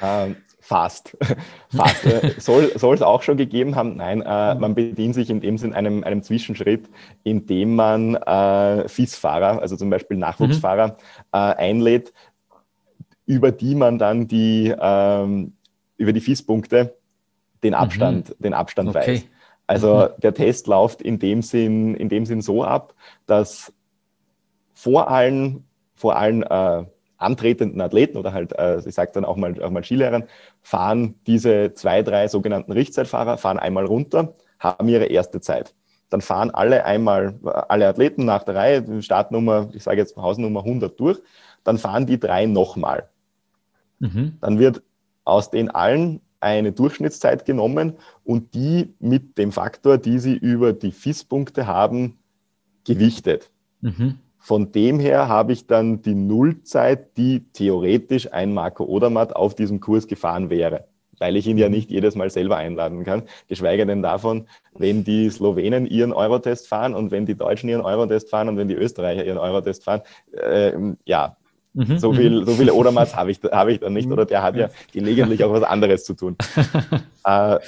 Um. 0.00 0.36
Fast. 0.70 1.16
Fast. 1.68 2.06
Äh, 2.06 2.34
soll, 2.38 2.78
soll 2.78 2.94
es 2.94 3.02
auch 3.02 3.22
schon 3.22 3.36
gegeben 3.36 3.74
haben? 3.74 3.96
Nein, 3.96 4.22
äh, 4.22 4.54
man 4.54 4.76
bedient 4.76 5.16
sich 5.16 5.28
in 5.28 5.40
dem 5.40 5.58
Sinn 5.58 5.74
einem, 5.74 6.04
einem 6.04 6.22
Zwischenschritt, 6.22 6.88
indem 7.24 7.74
man 7.74 8.14
äh, 8.14 8.86
FIS-Fahrer, 8.86 9.60
also 9.60 9.74
zum 9.74 9.90
Beispiel 9.90 10.16
Nachwuchsfahrer, 10.16 10.86
mhm. 10.86 10.94
äh, 11.32 11.36
einlädt, 11.38 12.12
über 13.26 13.50
die 13.50 13.74
man 13.74 13.98
dann 13.98 14.28
die, 14.28 14.72
ähm, 14.80 15.54
über 15.96 16.12
die 16.12 16.20
FIS-Punkte 16.20 16.94
den 17.64 17.74
Abstand, 17.74 18.28
mhm. 18.28 18.42
den 18.44 18.54
Abstand 18.54 18.90
okay. 18.90 18.98
weiß. 18.98 19.24
Also 19.66 19.94
mhm. 19.96 20.20
der 20.20 20.34
Test 20.34 20.68
läuft 20.68 21.02
in 21.02 21.18
dem 21.18 21.42
Sinn, 21.42 21.96
in 21.96 22.08
dem 22.08 22.24
Sinn 22.26 22.42
so 22.42 22.62
ab, 22.62 22.94
dass 23.26 23.72
vor 24.72 25.10
allen, 25.10 25.64
vor 25.96 26.14
allen 26.14 26.44
äh, 26.44 26.84
antretenden 27.20 27.80
Athleten 27.80 28.16
oder 28.16 28.32
halt, 28.32 28.58
äh, 28.58 28.80
ich 28.80 28.94
sage 28.94 29.12
dann 29.14 29.24
auch 29.24 29.36
mal, 29.36 29.62
auch 29.62 29.70
mal 29.70 29.84
Skilehrern, 29.84 30.24
fahren 30.62 31.14
diese 31.26 31.74
zwei, 31.74 32.02
drei 32.02 32.28
sogenannten 32.28 32.72
Richtzeitfahrer, 32.72 33.36
fahren 33.38 33.58
einmal 33.58 33.84
runter, 33.84 34.34
haben 34.58 34.88
ihre 34.88 35.06
erste 35.06 35.40
Zeit. 35.40 35.74
Dann 36.08 36.22
fahren 36.22 36.50
alle 36.50 36.84
einmal, 36.84 37.38
alle 37.68 37.86
Athleten 37.86 38.24
nach 38.24 38.42
der 38.42 38.56
Reihe, 38.56 39.02
Startnummer, 39.02 39.68
ich 39.72 39.84
sage 39.84 39.98
jetzt 39.98 40.16
Hausnummer 40.16 40.60
100 40.60 40.98
durch, 40.98 41.20
dann 41.62 41.78
fahren 41.78 42.06
die 42.06 42.18
drei 42.18 42.46
nochmal. 42.46 43.08
Mhm. 44.00 44.38
Dann 44.40 44.58
wird 44.58 44.82
aus 45.24 45.50
den 45.50 45.70
allen 45.70 46.20
eine 46.40 46.72
Durchschnittszeit 46.72 47.44
genommen 47.44 47.98
und 48.24 48.54
die 48.54 48.94
mit 48.98 49.36
dem 49.36 49.52
Faktor, 49.52 49.98
die 49.98 50.18
sie 50.18 50.34
über 50.34 50.72
die 50.72 50.90
FIS-Punkte 50.90 51.66
haben, 51.66 52.18
gewichtet. 52.84 53.50
Mhm. 53.82 54.18
Von 54.42 54.72
dem 54.72 54.98
her 54.98 55.28
habe 55.28 55.52
ich 55.52 55.66
dann 55.66 56.00
die 56.02 56.14
Nullzeit, 56.14 57.16
die 57.16 57.44
theoretisch 57.52 58.32
ein 58.32 58.54
Marco 58.54 58.84
Odermatt 58.84 59.36
auf 59.36 59.54
diesem 59.54 59.80
Kurs 59.80 60.06
gefahren 60.06 60.48
wäre, 60.48 60.86
weil 61.18 61.36
ich 61.36 61.46
ihn 61.46 61.58
ja 61.58 61.68
mhm. 61.68 61.74
nicht 61.74 61.90
jedes 61.90 62.16
Mal 62.16 62.30
selber 62.30 62.56
einladen 62.56 63.04
kann. 63.04 63.24
Geschweige 63.48 63.84
denn 63.84 64.02
davon, 64.02 64.46
wenn 64.74 65.04
die 65.04 65.28
Slowenen 65.28 65.86
ihren 65.86 66.14
Eurotest 66.14 66.68
fahren 66.68 66.94
und 66.94 67.10
wenn 67.10 67.26
die 67.26 67.36
Deutschen 67.36 67.68
ihren 67.68 67.82
Eurotest 67.82 68.30
fahren 68.30 68.48
und 68.48 68.56
wenn 68.56 68.68
die 68.68 68.74
Österreicher 68.74 69.24
ihren 69.24 69.38
Eurotest 69.38 69.84
fahren. 69.84 70.00
Äh, 70.32 70.72
ja, 71.04 71.36
Mhm, 71.72 71.98
so, 71.98 72.12
viel, 72.12 72.44
so 72.44 72.54
viele 72.54 72.74
Odermats 72.74 73.14
habe 73.14 73.30
ich, 73.30 73.40
hab 73.44 73.68
ich 73.68 73.78
dann 73.78 73.92
nicht, 73.92 74.10
oder 74.10 74.26
der 74.26 74.42
hat 74.42 74.56
ja 74.56 74.70
gelegentlich 74.92 75.44
auch 75.44 75.52
was 75.52 75.62
anderes 75.62 76.04
zu 76.04 76.14
tun. 76.14 76.36
äh, 77.24 77.58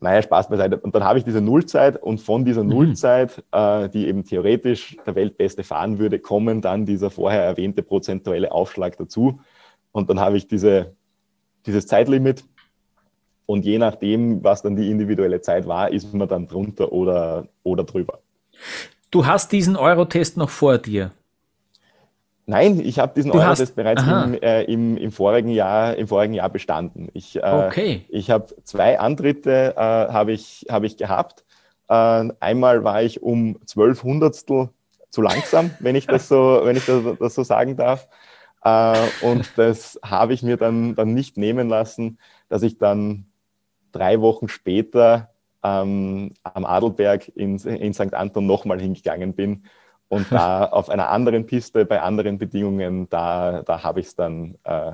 naja, 0.00 0.22
Spaß 0.22 0.48
beiseite. 0.48 0.78
Und 0.78 0.94
dann 0.94 1.04
habe 1.04 1.18
ich 1.18 1.24
diese 1.24 1.42
Nullzeit 1.42 2.02
und 2.02 2.20
von 2.20 2.44
dieser 2.44 2.64
mhm. 2.64 2.70
Nullzeit, 2.70 3.44
äh, 3.52 3.88
die 3.90 4.08
eben 4.08 4.24
theoretisch 4.24 4.96
der 5.06 5.14
Weltbeste 5.14 5.62
fahren 5.62 5.98
würde, 5.98 6.18
kommen 6.18 6.62
dann 6.62 6.86
dieser 6.86 7.10
vorher 7.10 7.42
erwähnte 7.42 7.82
prozentuelle 7.82 8.50
Aufschlag 8.50 8.96
dazu. 8.96 9.40
Und 9.92 10.08
dann 10.08 10.18
habe 10.18 10.38
ich 10.38 10.48
diese, 10.48 10.94
dieses 11.66 11.86
Zeitlimit. 11.86 12.44
Und 13.44 13.64
je 13.64 13.78
nachdem, 13.78 14.42
was 14.42 14.62
dann 14.62 14.76
die 14.76 14.90
individuelle 14.90 15.40
Zeit 15.40 15.66
war, 15.66 15.90
ist 15.90 16.14
man 16.14 16.28
dann 16.28 16.46
drunter 16.46 16.92
oder, 16.92 17.48
oder 17.62 17.84
drüber. 17.84 18.20
Du 19.10 19.26
hast 19.26 19.52
diesen 19.52 19.76
Eurotest 19.76 20.36
noch 20.36 20.50
vor 20.50 20.78
dir. 20.78 21.10
Nein, 22.50 22.80
ich 22.80 22.98
habe 22.98 23.12
diesen 23.14 23.30
Eurotest 23.30 23.76
bereits 23.76 24.02
im, 24.02 24.34
äh, 24.42 24.64
im, 24.64 24.96
im, 24.96 25.12
vorigen 25.12 25.50
Jahr, 25.50 25.94
im 25.94 26.08
vorigen 26.08 26.34
Jahr 26.34 26.48
bestanden. 26.48 27.06
Ich, 27.14 27.36
äh, 27.36 27.42
okay. 27.42 28.04
ich 28.08 28.28
habe 28.28 28.52
zwei 28.64 28.98
Antritte 28.98 29.74
äh, 29.76 29.80
habe 29.80 30.32
ich, 30.32 30.66
hab 30.68 30.82
ich 30.82 30.96
gehabt. 30.96 31.44
Äh, 31.88 32.28
einmal 32.40 32.82
war 32.82 33.04
ich 33.04 33.22
um 33.22 33.60
zwölf 33.66 34.02
Hundertstel 34.02 34.70
zu 35.10 35.22
langsam, 35.22 35.70
wenn 35.78 35.94
ich 35.94 36.08
das 36.08 36.26
so, 36.26 36.62
wenn 36.64 36.76
ich 36.76 36.86
das, 36.86 37.04
das 37.20 37.36
so 37.36 37.44
sagen 37.44 37.76
darf. 37.76 38.08
Äh, 38.64 38.98
und 39.22 39.48
das 39.54 40.00
habe 40.04 40.34
ich 40.34 40.42
mir 40.42 40.56
dann, 40.56 40.96
dann 40.96 41.14
nicht 41.14 41.36
nehmen 41.36 41.68
lassen, 41.68 42.18
dass 42.48 42.64
ich 42.64 42.78
dann 42.78 43.26
drei 43.92 44.20
Wochen 44.20 44.48
später 44.48 45.30
ähm, 45.62 46.32
am 46.42 46.64
Adelberg 46.64 47.28
in, 47.36 47.58
in 47.58 47.94
St. 47.94 48.12
Anton 48.12 48.44
nochmal 48.44 48.80
hingegangen 48.80 49.34
bin 49.34 49.62
und 50.10 50.26
da 50.30 50.64
auf 50.64 50.90
einer 50.90 51.08
anderen 51.08 51.46
Piste, 51.46 51.86
bei 51.86 52.02
anderen 52.02 52.36
Bedingungen, 52.36 53.08
da, 53.08 53.62
da 53.62 53.82
habe 53.82 54.00
ich 54.00 54.06
es 54.06 54.16
dann 54.16 54.56
äh, 54.64 54.92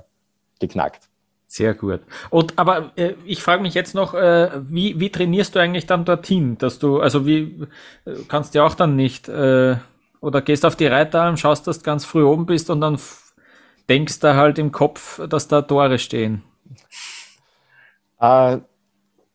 geknackt. 0.60 1.08
Sehr 1.48 1.74
gut. 1.74 2.00
Und 2.28 2.58
aber 2.58 2.92
äh, 2.96 3.14
ich 3.24 3.42
frage 3.42 3.62
mich 3.62 3.74
jetzt 3.74 3.94
noch, 3.94 4.14
äh, 4.14 4.50
wie, 4.68 5.00
wie 5.00 5.10
trainierst 5.10 5.54
du 5.54 5.58
eigentlich 5.58 5.86
dann 5.86 6.04
dorthin? 6.04 6.58
Dass 6.58 6.78
du, 6.78 7.00
also 7.00 7.24
wie 7.24 7.66
äh, 8.04 8.14
kannst 8.28 8.54
du 8.54 8.62
auch 8.62 8.74
dann 8.74 8.94
nicht, 8.94 9.28
äh, 9.28 9.76
oder 10.20 10.42
gehst 10.42 10.66
auf 10.66 10.76
die 10.76 10.86
Reiteralm, 10.86 11.36
schaust, 11.36 11.66
dass 11.66 11.78
du 11.78 11.84
ganz 11.84 12.04
früh 12.04 12.22
oben 12.22 12.44
bist 12.44 12.68
und 12.68 12.80
dann 12.82 12.98
denkst 13.88 14.20
du 14.20 14.34
halt 14.34 14.58
im 14.58 14.70
Kopf, 14.70 15.26
dass 15.28 15.48
da 15.48 15.62
Tore 15.62 15.98
stehen? 15.98 16.42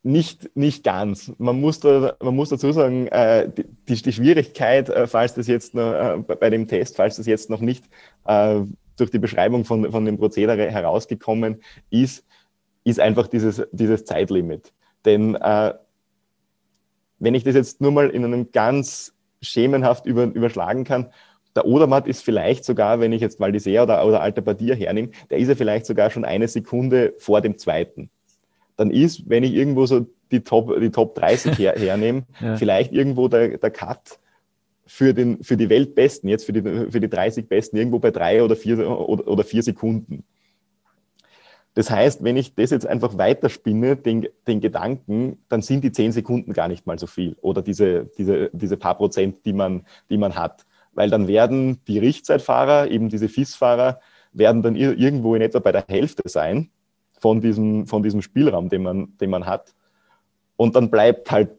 Nicht, 0.03 0.55
nicht 0.55 0.83
ganz. 0.83 1.31
Man 1.37 1.61
muss, 1.61 1.79
da, 1.79 2.15
man 2.21 2.35
muss 2.35 2.49
dazu 2.49 2.71
sagen, 2.71 3.07
äh, 3.07 3.49
die, 3.87 4.01
die 4.01 4.11
Schwierigkeit, 4.11 4.89
äh, 4.89 5.05
falls 5.05 5.35
das 5.35 5.45
jetzt 5.45 5.75
noch, 5.75 5.93
äh, 5.93 6.17
bei 6.17 6.49
dem 6.49 6.67
Test, 6.67 6.95
falls 6.95 7.17
das 7.17 7.27
jetzt 7.27 7.51
noch 7.51 7.61
nicht 7.61 7.85
äh, 8.25 8.61
durch 8.97 9.11
die 9.11 9.19
Beschreibung 9.19 9.63
von, 9.63 9.91
von 9.91 10.05
dem 10.05 10.17
Prozedere 10.17 10.71
herausgekommen 10.71 11.61
ist, 11.91 12.25
ist 12.83 12.99
einfach 12.99 13.27
dieses, 13.27 13.61
dieses 13.71 14.03
Zeitlimit. 14.05 14.73
Denn 15.05 15.35
äh, 15.35 15.73
wenn 17.19 17.35
ich 17.35 17.43
das 17.43 17.53
jetzt 17.53 17.79
nur 17.81 17.91
mal 17.91 18.09
in 18.09 18.25
einem 18.25 18.51
ganz 18.51 19.13
schemenhaft 19.41 20.07
über, 20.07 20.23
überschlagen 20.23 20.83
kann, 20.83 21.11
der 21.55 21.65
Odermatt 21.65 22.07
ist 22.07 22.23
vielleicht 22.23 22.65
sogar, 22.65 22.99
wenn 22.99 23.11
ich 23.11 23.21
jetzt 23.21 23.39
Valdisea 23.39 23.83
oder, 23.83 24.05
oder 24.05 24.21
Alter 24.21 24.41
Badia 24.41 24.73
hernehme, 24.73 25.09
der 25.29 25.37
ist 25.37 25.49
ja 25.49 25.55
vielleicht 25.55 25.85
sogar 25.85 26.09
schon 26.09 26.25
eine 26.25 26.47
Sekunde 26.47 27.13
vor 27.19 27.41
dem 27.41 27.57
zweiten 27.57 28.09
dann 28.81 28.89
ist, 28.89 29.29
wenn 29.29 29.43
ich 29.43 29.53
irgendwo 29.53 29.85
so 29.85 30.07
die 30.31 30.41
Top, 30.41 30.79
die 30.79 30.89
Top 30.89 31.13
30 31.13 31.57
her, 31.59 31.75
hernehme, 31.77 32.23
ja. 32.39 32.57
vielleicht 32.57 32.91
irgendwo 32.91 33.27
der, 33.27 33.59
der 33.59 33.69
Cut 33.69 34.19
für, 34.87 35.13
den, 35.13 35.43
für 35.43 35.55
die 35.55 35.69
Weltbesten, 35.69 36.27
jetzt 36.27 36.45
für 36.45 36.53
die, 36.53 36.61
für 36.89 36.99
die 36.99 37.09
30 37.09 37.47
Besten, 37.47 37.77
irgendwo 37.77 37.99
bei 37.99 38.09
drei 38.09 38.43
oder 38.43 38.55
vier, 38.55 38.89
oder, 38.89 39.27
oder 39.27 39.43
vier 39.43 39.61
Sekunden. 39.61 40.23
Das 41.75 41.91
heißt, 41.91 42.23
wenn 42.23 42.37
ich 42.37 42.55
das 42.55 42.71
jetzt 42.71 42.87
einfach 42.87 43.19
weiterspinne, 43.19 43.97
den, 43.97 44.27
den 44.47 44.61
Gedanken, 44.61 45.37
dann 45.47 45.61
sind 45.61 45.83
die 45.83 45.91
zehn 45.91 46.11
Sekunden 46.11 46.51
gar 46.51 46.67
nicht 46.67 46.87
mal 46.87 46.97
so 46.97 47.05
viel 47.05 47.37
oder 47.41 47.61
diese, 47.61 48.09
diese, 48.17 48.49
diese 48.51 48.77
paar 48.77 48.95
Prozent, 48.95 49.45
die 49.45 49.53
man, 49.53 49.85
die 50.09 50.17
man 50.17 50.35
hat. 50.35 50.65
Weil 50.93 51.11
dann 51.11 51.27
werden 51.27 51.79
die 51.87 51.99
Richtzeitfahrer, 51.99 52.89
eben 52.89 53.09
diese 53.09 53.29
FIS-Fahrer, 53.29 53.99
werden 54.33 54.63
dann 54.63 54.75
irgendwo 54.75 55.35
in 55.35 55.43
etwa 55.43 55.59
bei 55.59 55.71
der 55.71 55.85
Hälfte 55.87 56.23
sein 56.25 56.71
von 57.21 57.39
diesem, 57.39 57.85
von 57.85 58.01
diesem 58.01 58.23
Spielraum, 58.23 58.67
den 58.67 58.81
man, 58.81 59.15
den 59.19 59.29
man 59.29 59.45
hat. 59.45 59.75
Und 60.57 60.75
dann 60.75 60.89
bleibt 60.89 61.29
halt 61.29 61.51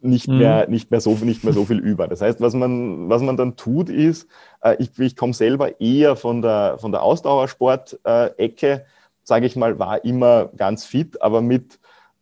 nicht 0.00 0.26
mhm. 0.26 0.38
mehr, 0.38 0.68
nicht 0.68 0.90
mehr, 0.90 1.00
so, 1.00 1.12
nicht 1.14 1.44
mehr 1.44 1.52
so 1.52 1.64
viel 1.64 1.78
über. 1.78 2.08
Das 2.08 2.20
heißt, 2.20 2.40
was 2.40 2.52
man, 2.54 3.08
was 3.08 3.22
man 3.22 3.36
dann 3.36 3.56
tut, 3.56 3.88
ist, 3.88 4.26
äh, 4.62 4.74
ich, 4.80 4.98
ich 4.98 5.16
komme 5.16 5.32
selber 5.32 5.80
eher 5.80 6.16
von 6.16 6.42
der, 6.42 6.78
von 6.78 6.90
der 6.90 7.02
Ausdauersport-Ecke, 7.02 8.84
sage 9.22 9.46
ich 9.46 9.54
mal, 9.54 9.78
war 9.78 10.04
immer 10.04 10.46
ganz 10.56 10.84
fit, 10.84 11.22
aber 11.22 11.40
mit 11.40 11.78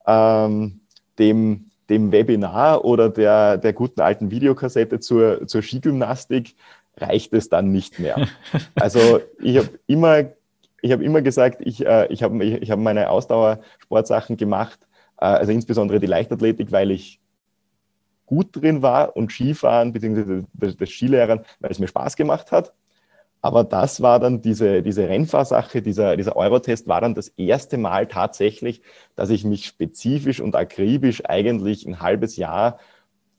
ähm, 0.06 0.80
dem, 1.18 1.70
dem 1.88 2.12
Webinar 2.12 2.84
oder 2.84 3.08
der, 3.08 3.56
der 3.56 3.72
guten 3.72 4.02
alten 4.02 4.30
Videokassette 4.30 5.00
zur, 5.00 5.46
zur 5.46 5.62
Skigymnastik 5.62 6.56
reicht 6.98 7.32
es 7.32 7.48
dann 7.48 7.72
nicht 7.72 7.98
mehr. 7.98 8.28
Also 8.74 9.20
ich 9.38 9.56
habe 9.56 9.70
immer 9.86 10.24
ich 10.82 10.92
habe 10.92 11.04
immer 11.04 11.22
gesagt, 11.22 11.60
ich, 11.60 11.84
äh, 11.84 12.06
ich 12.12 12.22
habe 12.22 12.44
ich, 12.44 12.62
ich 12.62 12.70
hab 12.70 12.78
meine 12.78 13.10
Ausdauersportsachen 13.10 14.36
gemacht, 14.36 14.80
äh, 15.18 15.26
also 15.26 15.52
insbesondere 15.52 16.00
die 16.00 16.06
Leichtathletik, 16.06 16.72
weil 16.72 16.90
ich 16.90 17.20
gut 18.26 18.48
drin 18.52 18.82
war 18.82 19.16
und 19.16 19.32
Skifahren 19.32 19.92
bzw. 19.92 20.44
das, 20.52 20.76
das 20.76 20.90
Skilehrern, 20.90 21.44
weil 21.58 21.70
es 21.70 21.78
mir 21.78 21.88
Spaß 21.88 22.16
gemacht 22.16 22.52
hat. 22.52 22.72
Aber 23.42 23.64
das 23.64 24.02
war 24.02 24.20
dann 24.20 24.42
diese, 24.42 24.82
diese 24.82 25.08
Rennfahrsache, 25.08 25.80
dieser, 25.80 26.16
dieser 26.16 26.36
Eurotest 26.36 26.86
war 26.88 27.00
dann 27.00 27.14
das 27.14 27.28
erste 27.28 27.78
Mal 27.78 28.06
tatsächlich, 28.06 28.82
dass 29.16 29.30
ich 29.30 29.44
mich 29.44 29.66
spezifisch 29.66 30.40
und 30.40 30.54
akribisch 30.54 31.24
eigentlich 31.24 31.86
ein 31.86 32.00
halbes 32.00 32.36
Jahr, 32.36 32.78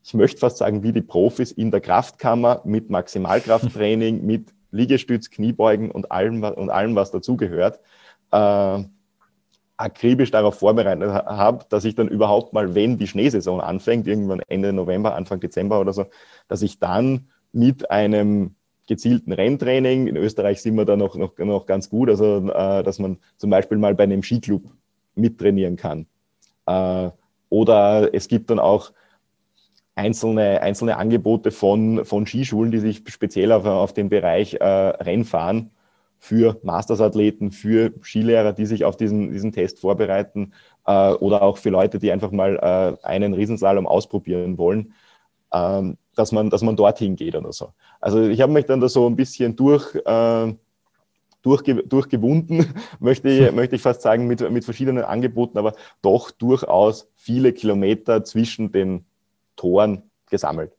ich 0.03 0.15
möchte 0.15 0.39
fast 0.39 0.57
sagen, 0.57 0.81
wie 0.81 0.91
die 0.91 1.01
Profis 1.01 1.51
in 1.51 1.69
der 1.69 1.81
Kraftkammer 1.81 2.61
mit 2.65 2.89
Maximalkrafttraining, 2.89 4.25
mit 4.25 4.47
Liegestütz, 4.71 5.29
Kniebeugen 5.29 5.91
und 5.91 6.11
allem, 6.11 6.43
und 6.43 6.69
allem 6.69 6.95
was 6.95 7.11
dazugehört, 7.11 7.79
äh, 8.31 8.83
akribisch 9.77 10.31
darauf 10.31 10.59
vorbereitet 10.59 11.09
habe, 11.09 11.65
dass 11.69 11.85
ich 11.85 11.95
dann 11.95 12.07
überhaupt 12.07 12.53
mal, 12.53 12.75
wenn 12.75 12.97
die 12.97 13.07
Schneesaison 13.07 13.61
anfängt, 13.61 14.07
irgendwann 14.07 14.41
Ende 14.47 14.73
November, 14.73 15.15
Anfang 15.15 15.39
Dezember 15.39 15.79
oder 15.79 15.91
so, 15.91 16.05
dass 16.47 16.61
ich 16.61 16.79
dann 16.79 17.29
mit 17.51 17.89
einem 17.89 18.55
gezielten 18.87 19.31
Renntraining, 19.31 20.07
in 20.07 20.17
Österreich 20.17 20.61
sind 20.61 20.75
wir 20.75 20.85
da 20.85 20.95
noch, 20.95 21.15
noch, 21.15 21.37
noch 21.37 21.65
ganz 21.65 21.89
gut, 21.89 22.09
also 22.09 22.47
äh, 22.49 22.83
dass 22.83 22.99
man 22.99 23.17
zum 23.37 23.49
Beispiel 23.49 23.77
mal 23.77 23.95
bei 23.95 24.03
einem 24.03 24.23
Skiclub 24.23 24.63
mittrainieren 25.15 25.77
kann. 25.77 26.05
Äh, 26.65 27.09
oder 27.49 28.13
es 28.13 28.27
gibt 28.27 28.49
dann 28.49 28.59
auch 28.59 28.91
einzelne, 29.95 30.61
einzelne 30.61 30.97
Angebote 30.97 31.51
von, 31.51 32.05
von 32.05 32.25
Skischulen, 32.25 32.71
die 32.71 32.79
sich 32.79 33.03
speziell 33.07 33.51
auf, 33.51 33.65
auf 33.65 33.93
den 33.93 34.09
Bereich 34.09 34.55
äh, 34.55 34.63
Rennfahren 34.65 35.71
für 36.17 36.59
Mastersathleten, 36.63 37.51
für 37.51 37.93
Skilehrer, 38.03 38.53
die 38.53 38.65
sich 38.67 38.85
auf 38.85 38.95
diesen, 38.95 39.31
diesen 39.31 39.51
Test 39.51 39.79
vorbereiten 39.79 40.53
äh, 40.85 41.13
oder 41.13 41.41
auch 41.41 41.57
für 41.57 41.71
Leute, 41.71 41.99
die 41.99 42.11
einfach 42.11 42.31
mal 42.31 42.57
äh, 43.03 43.05
einen 43.05 43.33
Riesenslalom 43.33 43.87
ausprobieren 43.87 44.57
wollen, 44.57 44.93
ähm, 45.51 45.97
dass, 46.15 46.31
man, 46.31 46.49
dass 46.49 46.61
man 46.61 46.75
dorthin 46.75 47.15
geht 47.15 47.35
oder 47.35 47.51
so. 47.51 47.73
Also 47.99 48.21
ich 48.21 48.39
habe 48.39 48.53
mich 48.53 48.65
dann 48.65 48.79
da 48.79 48.87
so 48.87 49.07
ein 49.07 49.15
bisschen 49.15 49.55
durch, 49.55 49.95
äh, 49.95 50.53
durchge 51.41 51.83
durchgewunden, 51.83 52.67
möchte, 52.99 53.29
ich, 53.29 53.51
möchte 53.51 53.75
ich 53.75 53.81
fast 53.81 54.03
sagen, 54.03 54.27
mit, 54.27 54.47
mit 54.51 54.63
verschiedenen 54.63 55.03
Angeboten, 55.03 55.57
aber 55.57 55.73
doch 56.01 56.31
durchaus 56.31 57.09
viele 57.15 57.51
Kilometer 57.51 58.23
zwischen 58.23 58.71
den 58.71 59.05
Toren 59.55 60.03
gesammelt. 60.29 60.71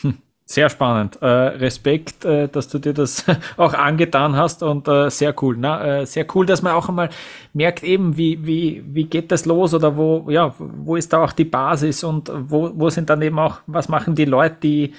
Hm, 0.00 0.18
sehr 0.44 0.68
spannend. 0.68 1.20
Äh, 1.22 1.26
Respekt, 1.26 2.24
äh, 2.24 2.48
dass 2.48 2.68
du 2.68 2.78
dir 2.78 2.92
das 2.92 3.24
auch 3.56 3.74
angetan 3.74 4.36
hast 4.36 4.62
und 4.62 4.86
äh, 4.88 5.10
sehr 5.10 5.34
cool. 5.42 5.56
Ne? 5.56 6.06
Sehr 6.06 6.26
cool, 6.34 6.46
dass 6.46 6.62
man 6.62 6.72
auch 6.72 6.88
einmal 6.88 7.10
merkt, 7.52 7.82
eben, 7.82 8.16
wie, 8.16 8.46
wie, 8.46 8.84
wie 8.86 9.04
geht 9.04 9.32
das 9.32 9.44
los 9.44 9.74
oder 9.74 9.96
wo, 9.96 10.30
ja, 10.30 10.54
wo 10.58 10.96
ist 10.96 11.12
da 11.12 11.24
auch 11.24 11.32
die 11.32 11.44
Basis 11.44 12.04
und 12.04 12.30
wo, 12.32 12.70
wo 12.74 12.90
sind 12.90 13.10
dann 13.10 13.22
eben 13.22 13.38
auch, 13.38 13.60
was 13.66 13.88
machen 13.88 14.14
die 14.14 14.24
Leute, 14.24 14.56
die, 14.62 14.94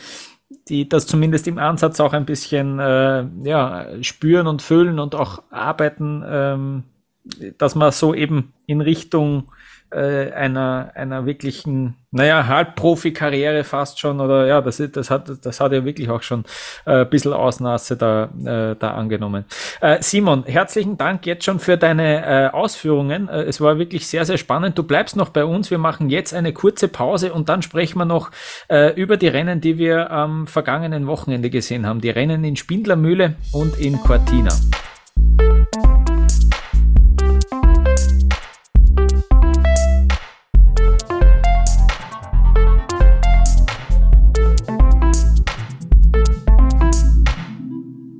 die 0.68 0.88
das 0.88 1.08
zumindest 1.08 1.48
im 1.48 1.58
Ansatz 1.58 2.00
auch 2.00 2.14
ein 2.14 2.26
bisschen 2.26 2.80
äh, 2.80 3.26
ja, 3.44 3.88
spüren 4.02 4.48
und 4.48 4.62
fühlen 4.62 5.00
und 5.00 5.16
auch 5.16 5.44
arbeiten, 5.50 6.24
ähm, 6.28 6.84
dass 7.58 7.76
man 7.76 7.92
so 7.92 8.14
eben 8.14 8.54
in 8.66 8.82
Richtung 8.82 9.52
äh, 9.92 10.32
einer, 10.32 10.92
einer 10.96 11.26
wirklichen, 11.26 11.96
naja, 12.12 12.48
Halbprofi-Karriere 12.48 13.64
fast 13.64 14.00
schon, 14.00 14.20
oder 14.20 14.46
ja, 14.46 14.62
das, 14.62 14.82
das, 14.92 15.10
hat, 15.10 15.46
das 15.46 15.60
hat 15.60 15.72
er 15.72 15.86
wirklich 15.86 16.10
auch 16.10 16.22
schon 16.22 16.44
äh, 16.86 17.02
ein 17.02 17.10
bisschen 17.10 17.34
Ausnasse 17.34 17.98
da, 17.98 18.30
äh, 18.46 18.76
da 18.76 18.92
angenommen. 18.92 19.46
Äh, 19.82 20.02
Simon, 20.02 20.44
herzlichen 20.46 20.98
Dank 20.98 21.26
jetzt 21.26 21.46
schon 21.46 21.60
für 21.60 21.78
deine 21.78 22.26
äh, 22.26 22.48
Ausführungen. 22.50 23.30
Äh, 23.30 23.44
es 23.44 23.62
war 23.62 23.78
wirklich 23.80 24.08
sehr, 24.08 24.26
sehr 24.26 24.38
spannend. 24.38 24.78
Du 24.78 24.84
bleibst 24.84 25.16
noch 25.16 25.30
bei 25.30 25.46
uns. 25.46 25.72
Wir 25.72 25.78
machen 25.78 26.10
jetzt 26.10 26.34
eine 26.34 26.54
kurze 26.54 26.88
Pause 26.88 27.34
und 27.34 27.50
dann 27.50 27.62
sprechen 27.62 27.98
wir 28.00 28.06
noch 28.06 28.32
äh, 28.70 28.94
über 29.00 29.18
die 29.18 29.28
Rennen, 29.28 29.62
die 29.62 29.78
wir 29.78 30.12
am 30.12 30.48
vergangenen 30.48 31.08
Wochenende 31.08 31.50
gesehen 31.50 31.86
haben. 31.86 32.02
Die 32.02 32.10
Rennen 32.10 32.44
in 32.44 32.56
Spindlermühle 32.56 33.36
und 33.52 33.78
in 33.80 33.98
Cortina. 34.02 34.52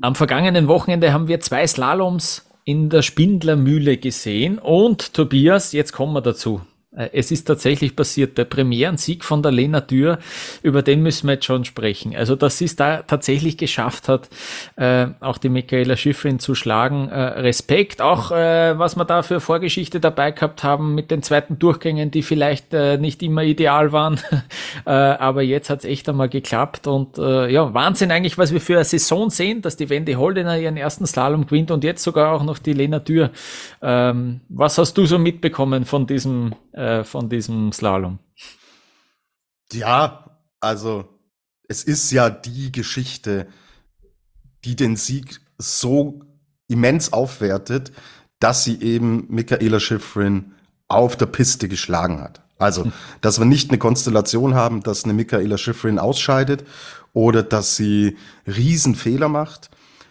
Am 0.08 0.16
vergangenen 0.16 0.70
Wochenende 0.70 1.12
haben 1.12 1.28
wir 1.28 1.42
zwei 1.42 1.68
Slaloms 1.68 2.50
in 2.64 2.90
der 2.90 3.02
Spindlermühle 3.02 3.98
gesehen 3.98 4.58
und 4.58 5.14
Tobias, 5.14 5.74
jetzt 5.74 5.92
kommen 5.92 6.14
wir 6.14 6.22
dazu. 6.22 6.62
Äh, 6.98 7.10
es 7.14 7.32
ist 7.32 7.46
tatsächlich 7.46 7.96
passiert, 7.96 8.38
der 8.38 8.46
Premierensieg 8.46 9.24
von 9.24 9.44
der 9.44 9.52
Lena 9.52 9.82
Dürr, 9.82 10.20
über 10.64 10.82
den 10.82 11.02
müssen 11.04 11.28
wir 11.28 11.34
jetzt 11.34 11.46
schon 11.46 11.66
sprechen. 11.66 12.16
Also, 12.16 12.36
dass 12.36 12.58
sie 12.58 12.66
es 12.66 12.76
da 12.76 13.04
tatsächlich 13.04 13.58
geschafft 13.58 14.10
hat, 14.10 14.30
äh, 14.76 15.08
auch 15.20 15.38
die 15.38 15.50
Michaela 15.50 15.96
Schiffrin 15.96 16.40
zu 16.40 16.56
schlagen. 16.56 17.10
Äh, 17.10 17.20
Respekt, 17.20 18.02
auch 18.02 18.32
äh, 18.32 18.78
was 18.78 18.96
wir 18.96 19.06
da 19.06 19.22
für 19.22 19.40
Vorgeschichte 19.40 20.00
dabei 20.00 20.32
gehabt 20.32 20.64
haben 20.64 20.96
mit 20.96 21.12
den 21.12 21.22
zweiten 21.22 21.60
Durchgängen, 21.60 22.12
die 22.12 22.24
vielleicht 22.24 22.74
äh, 22.74 22.98
nicht 22.98 23.22
immer 23.22 23.44
ideal 23.44 23.92
waren. 23.92 24.20
äh, 24.86 24.90
aber 24.90 25.42
jetzt 25.42 25.70
hat 25.70 25.80
es 25.80 25.86
echt 25.86 26.10
einmal 26.10 26.30
geklappt 26.30 26.88
und 26.88 27.18
äh, 27.18 27.50
ja, 27.50 27.74
Wahnsinn 27.74 28.12
eigentlich, 28.12 28.38
was 28.38 28.52
wir 28.52 28.62
für 28.62 28.76
eine 28.76 28.86
Saison 28.86 29.30
sehen, 29.30 29.62
dass 29.62 29.78
die 29.78 29.90
Wendy 29.90 30.14
Holdener 30.14 30.58
ihren 30.58 30.78
ersten 30.78 31.06
Slalom 31.06 31.46
gewinnt 31.46 31.72
und 31.72 31.84
jetzt 31.84 32.04
sogar 32.04 32.34
auch 32.34 32.44
noch 32.44 32.58
die 32.58 32.74
Lena 32.74 33.00
Dürr. 33.00 33.32
Ähm, 33.82 34.42
was 34.50 34.78
hast 34.78 34.98
du 34.98 35.06
so 35.06 35.20
mitbekommen 35.20 35.86
von 35.86 36.08
diesem 36.08 36.54
äh, 36.72 36.87
von 37.04 37.30
diesem 37.30 37.72
Slalom. 37.72 38.20
Ja, 39.72 40.40
also 40.60 41.06
es 41.68 41.84
ist 41.84 42.12
ja 42.12 42.30
die 42.30 42.72
Geschichte, 42.72 43.48
die 44.64 44.76
den 44.76 44.96
Sieg 44.96 45.42
so 45.58 46.22
immens 46.68 47.14
aufwertet, 47.14 47.92
dass 48.40 48.64
sie 48.64 48.82
eben 48.82 49.26
Michaela 49.30 49.80
Schifrin 49.80 50.54
auf 50.88 51.16
der 51.18 51.26
Piste 51.26 51.68
geschlagen 51.68 52.22
hat. 52.22 52.42
Also, 52.60 52.92
dass 53.22 53.40
wir 53.40 53.46
nicht 53.46 53.70
eine 53.70 53.78
Konstellation 53.78 54.56
haben, 54.56 54.82
dass 54.82 55.04
eine 55.04 55.14
Michaela 55.14 55.58
Schifrin 55.58 56.00
ausscheidet 56.00 56.66
oder 57.14 57.44
dass 57.44 57.76
sie 57.76 58.18
Riesenfehler 58.48 59.30
macht, 59.30 59.70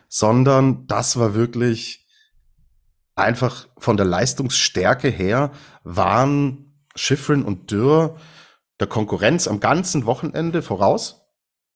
sondern 0.08 0.86
das 0.86 1.16
war 1.16 1.34
wirklich 1.34 2.06
einfach 3.16 3.66
von 3.78 3.96
der 3.96 4.06
Leistungsstärke 4.06 5.08
her 5.08 5.50
waren 5.82 6.65
Schifrin 6.96 7.44
und 7.44 7.70
Dürr 7.70 8.16
der 8.80 8.86
Konkurrenz 8.86 9.48
am 9.48 9.60
ganzen 9.60 10.06
Wochenende 10.06 10.62
voraus. 10.62 11.22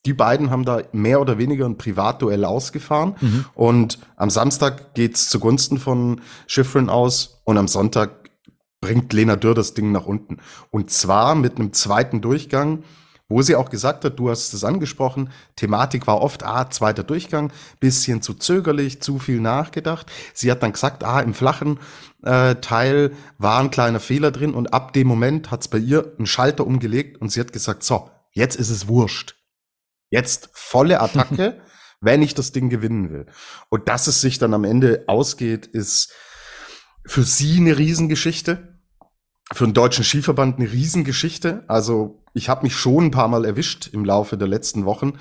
Die 0.07 0.15
beiden 0.15 0.51
haben 0.51 0.65
da 0.65 0.83
mehr 0.93 1.21
oder 1.21 1.39
weniger 1.39 1.67
ein 1.67 1.77
Privatduell 1.77 2.45
ausgefahren. 2.45 3.17
Mhm. 3.21 3.45
Und 3.55 3.99
am 4.17 4.31
Samstag 4.31 4.95
geht's 4.95 5.29
zugunsten 5.29 5.79
von 5.79 6.23
Schifrin 6.47 6.89
aus 6.89 7.43
und 7.45 7.59
am 7.59 7.69
Sonntag 7.69 8.31
bringt 8.81 9.13
Lena 9.13 9.37
Dürr 9.37 9.55
das 9.55 9.75
Ding 9.75 9.93
nach 9.93 10.07
unten. 10.07 10.39
Und 10.71 10.91
zwar 10.91 11.35
mit 11.35 11.59
einem 11.59 11.73
zweiten 11.75 12.23
Durchgang, 12.23 12.83
wo 13.31 13.41
sie 13.41 13.55
auch 13.57 13.71
gesagt 13.71 14.05
hat, 14.05 14.19
du 14.19 14.29
hast 14.29 14.53
es 14.53 14.65
angesprochen, 14.65 15.31
Thematik 15.57 16.07
war 16.07 16.21
oft, 16.21 16.43
ah, 16.43 16.69
zweiter 16.69 17.05
Durchgang, 17.05 17.53
bisschen 17.79 18.21
zu 18.21 18.35
zögerlich, 18.35 19.01
zu 19.01 19.19
viel 19.19 19.41
nachgedacht. 19.41 20.11
Sie 20.35 20.51
hat 20.51 20.63
dann 20.63 20.73
gesagt, 20.73 21.05
ah, 21.05 21.21
im 21.21 21.33
flachen 21.33 21.79
äh, 22.23 22.57
Teil 22.57 23.13
war 23.39 23.61
ein 23.61 23.71
kleiner 23.71 24.01
Fehler 24.01 24.33
drin 24.33 24.53
und 24.53 24.75
ab 24.75 24.93
dem 24.93 25.07
Moment 25.07 25.51
hat 25.53 25.63
es 25.63 25.69
bei 25.69 25.79
ihr 25.79 26.13
einen 26.19 26.27
Schalter 26.27 26.67
umgelegt 26.67 27.21
und 27.21 27.31
sie 27.31 27.41
hat 27.41 27.53
gesagt, 27.53 27.85
so, 27.85 28.11
jetzt 28.33 28.57
ist 28.57 28.71
es 28.71 28.89
wurscht. 28.89 29.37
Jetzt 30.11 30.51
volle 30.53 31.01
Attacke, 31.01 31.61
wenn 32.01 32.23
ich 32.23 32.35
das 32.35 32.51
Ding 32.51 32.69
gewinnen 32.69 33.11
will. 33.11 33.27
Und 33.69 33.89
dass 33.89 34.09
es 34.09 34.21
sich 34.21 34.41
dann 34.41 34.55
am 34.55 34.65
Ende 34.65 35.05
ausgeht, 35.07 35.67
ist 35.67 36.13
für 37.07 37.23
sie 37.23 37.59
eine 37.59 37.79
Riesengeschichte 37.79 38.81
für 39.53 39.65
den 39.65 39.75
deutschen 39.75 40.05
Skiverband 40.05 40.59
eine 40.59 40.71
Riesengeschichte. 40.71 41.65
Also 41.67 42.20
ich 42.35 42.49
habe 42.49 42.63
mich 42.63 42.75
schon 42.75 43.07
ein 43.07 43.11
paar 43.11 43.29
Mal 43.29 43.45
erwischt 43.45 43.89
im 43.93 44.05
Laufe 44.05 44.37
der 44.37 44.49
letzten 44.49 44.85
Wochen, 44.85 45.19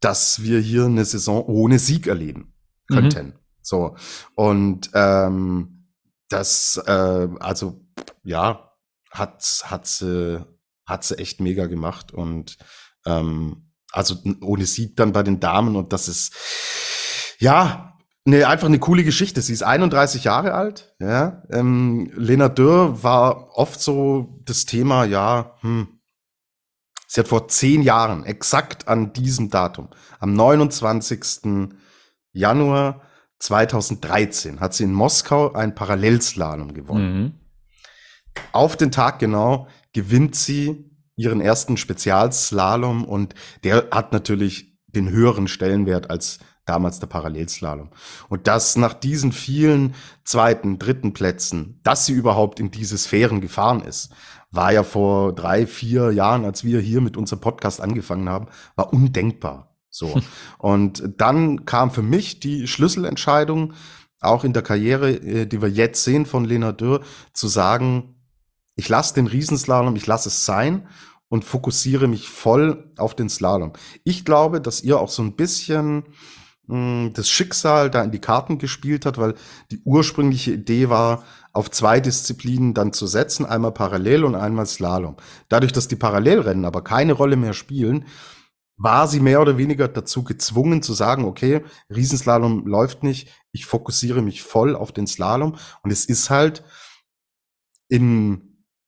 dass 0.00 0.42
wir 0.42 0.60
hier 0.60 0.84
eine 0.84 1.04
Saison 1.04 1.44
ohne 1.44 1.78
Sieg 1.78 2.06
erleben 2.06 2.54
könnten. 2.88 3.26
Mhm. 3.26 3.32
So 3.62 3.96
und 4.34 4.90
ähm, 4.94 5.88
das 6.28 6.80
äh, 6.86 7.28
also 7.40 7.80
ja 8.22 8.72
hat 9.10 9.62
hat 9.64 9.86
sie 9.86 10.44
hat 10.86 11.04
sie 11.04 11.18
echt 11.18 11.40
mega 11.40 11.66
gemacht 11.66 12.12
und 12.12 12.56
ähm, 13.04 13.72
also 13.92 14.16
ohne 14.40 14.66
Sieg 14.66 14.96
dann 14.96 15.12
bei 15.12 15.22
den 15.22 15.40
Damen 15.40 15.76
und 15.76 15.92
das 15.92 16.08
ist 16.08 17.36
ja 17.38 17.88
Nee, 18.28 18.44
einfach 18.44 18.66
eine 18.66 18.78
coole 18.78 19.04
Geschichte. 19.04 19.40
Sie 19.40 19.54
ist 19.54 19.62
31 19.62 20.24
Jahre 20.24 20.52
alt. 20.52 20.94
Ja. 21.00 21.44
Ähm, 21.50 22.12
Lena 22.14 22.50
Dürr 22.50 23.02
war 23.02 23.56
oft 23.56 23.80
so 23.80 24.38
das 24.44 24.66
Thema, 24.66 25.06
ja, 25.06 25.54
hm. 25.62 25.97
Sie 27.10 27.20
hat 27.20 27.28
vor 27.28 27.48
zehn 27.48 27.80
Jahren, 27.80 28.24
exakt 28.24 28.86
an 28.86 29.14
diesem 29.14 29.48
Datum, 29.48 29.88
am 30.20 30.34
29. 30.34 31.70
Januar 32.32 33.00
2013, 33.38 34.60
hat 34.60 34.74
sie 34.74 34.84
in 34.84 34.92
Moskau 34.92 35.54
ein 35.54 35.74
Parallelslalom 35.74 36.74
gewonnen. 36.74 37.22
Mhm. 37.22 37.32
Auf 38.52 38.76
den 38.76 38.92
Tag 38.92 39.18
genau 39.18 39.68
gewinnt 39.94 40.36
sie 40.36 40.84
ihren 41.16 41.40
ersten 41.40 41.78
Spezialslalom 41.78 43.04
und 43.04 43.34
der 43.64 43.88
hat 43.90 44.12
natürlich 44.12 44.78
den 44.86 45.08
höheren 45.08 45.48
Stellenwert 45.48 46.10
als 46.10 46.38
damals 46.66 47.00
der 47.00 47.06
Parallelslalom. 47.06 47.90
Und 48.28 48.46
das 48.46 48.76
nach 48.76 48.92
diesen 48.92 49.32
vielen 49.32 49.94
zweiten, 50.24 50.78
dritten 50.78 51.14
Plätzen, 51.14 51.80
dass 51.82 52.04
sie 52.04 52.12
überhaupt 52.12 52.60
in 52.60 52.70
diese 52.70 52.98
Sphären 52.98 53.40
gefahren 53.40 53.80
ist, 53.80 54.12
war 54.50 54.72
ja 54.72 54.82
vor 54.82 55.34
drei, 55.34 55.66
vier 55.66 56.12
Jahren, 56.12 56.44
als 56.44 56.64
wir 56.64 56.80
hier 56.80 57.00
mit 57.00 57.16
unserem 57.16 57.40
Podcast 57.40 57.80
angefangen 57.80 58.28
haben, 58.28 58.46
war 58.76 58.92
undenkbar. 58.92 59.76
So. 59.90 60.20
Und 60.58 61.02
dann 61.16 61.64
kam 61.64 61.90
für 61.90 62.02
mich 62.02 62.40
die 62.40 62.66
Schlüsselentscheidung, 62.66 63.74
auch 64.20 64.44
in 64.44 64.52
der 64.52 64.62
Karriere, 64.62 65.12
äh, 65.12 65.46
die 65.46 65.62
wir 65.62 65.68
jetzt 65.68 66.02
sehen 66.04 66.26
von 66.26 66.44
Lena 66.44 66.72
Dürr, 66.72 67.00
zu 67.32 67.48
sagen, 67.48 68.16
ich 68.74 68.88
lasse 68.88 69.14
den 69.14 69.26
Riesenslalom, 69.26 69.96
ich 69.96 70.06
lasse 70.06 70.28
es 70.28 70.44
sein 70.44 70.88
und 71.28 71.44
fokussiere 71.44 72.08
mich 72.08 72.28
voll 72.28 72.92
auf 72.96 73.14
den 73.14 73.28
Slalom. 73.28 73.72
Ich 74.04 74.24
glaube, 74.24 74.60
dass 74.60 74.82
ihr 74.82 74.98
auch 74.98 75.08
so 75.08 75.22
ein 75.22 75.36
bisschen 75.36 76.04
das 76.68 77.30
Schicksal 77.30 77.88
da 77.88 78.02
in 78.04 78.10
die 78.10 78.20
Karten 78.20 78.58
gespielt 78.58 79.06
hat, 79.06 79.16
weil 79.16 79.34
die 79.70 79.80
ursprüngliche 79.84 80.52
Idee 80.52 80.90
war, 80.90 81.24
auf 81.58 81.72
zwei 81.72 81.98
Disziplinen 81.98 82.72
dann 82.72 82.92
zu 82.92 83.08
setzen, 83.08 83.44
einmal 83.44 83.72
parallel 83.72 84.22
und 84.22 84.36
einmal 84.36 84.64
Slalom. 84.64 85.16
Dadurch, 85.48 85.72
dass 85.72 85.88
die 85.88 85.96
Parallelrennen 85.96 86.64
aber 86.64 86.84
keine 86.84 87.14
Rolle 87.14 87.34
mehr 87.34 87.52
spielen, 87.52 88.04
war 88.76 89.08
sie 89.08 89.18
mehr 89.18 89.40
oder 89.40 89.58
weniger 89.58 89.88
dazu 89.88 90.22
gezwungen 90.22 90.82
zu 90.82 90.94
sagen, 90.94 91.24
okay, 91.24 91.64
Riesenslalom 91.90 92.64
läuft 92.68 93.02
nicht, 93.02 93.28
ich 93.50 93.66
fokussiere 93.66 94.22
mich 94.22 94.40
voll 94.40 94.76
auf 94.76 94.92
den 94.92 95.08
Slalom 95.08 95.56
und 95.82 95.90
es 95.90 96.04
ist 96.04 96.30
halt 96.30 96.62
in 97.88 98.44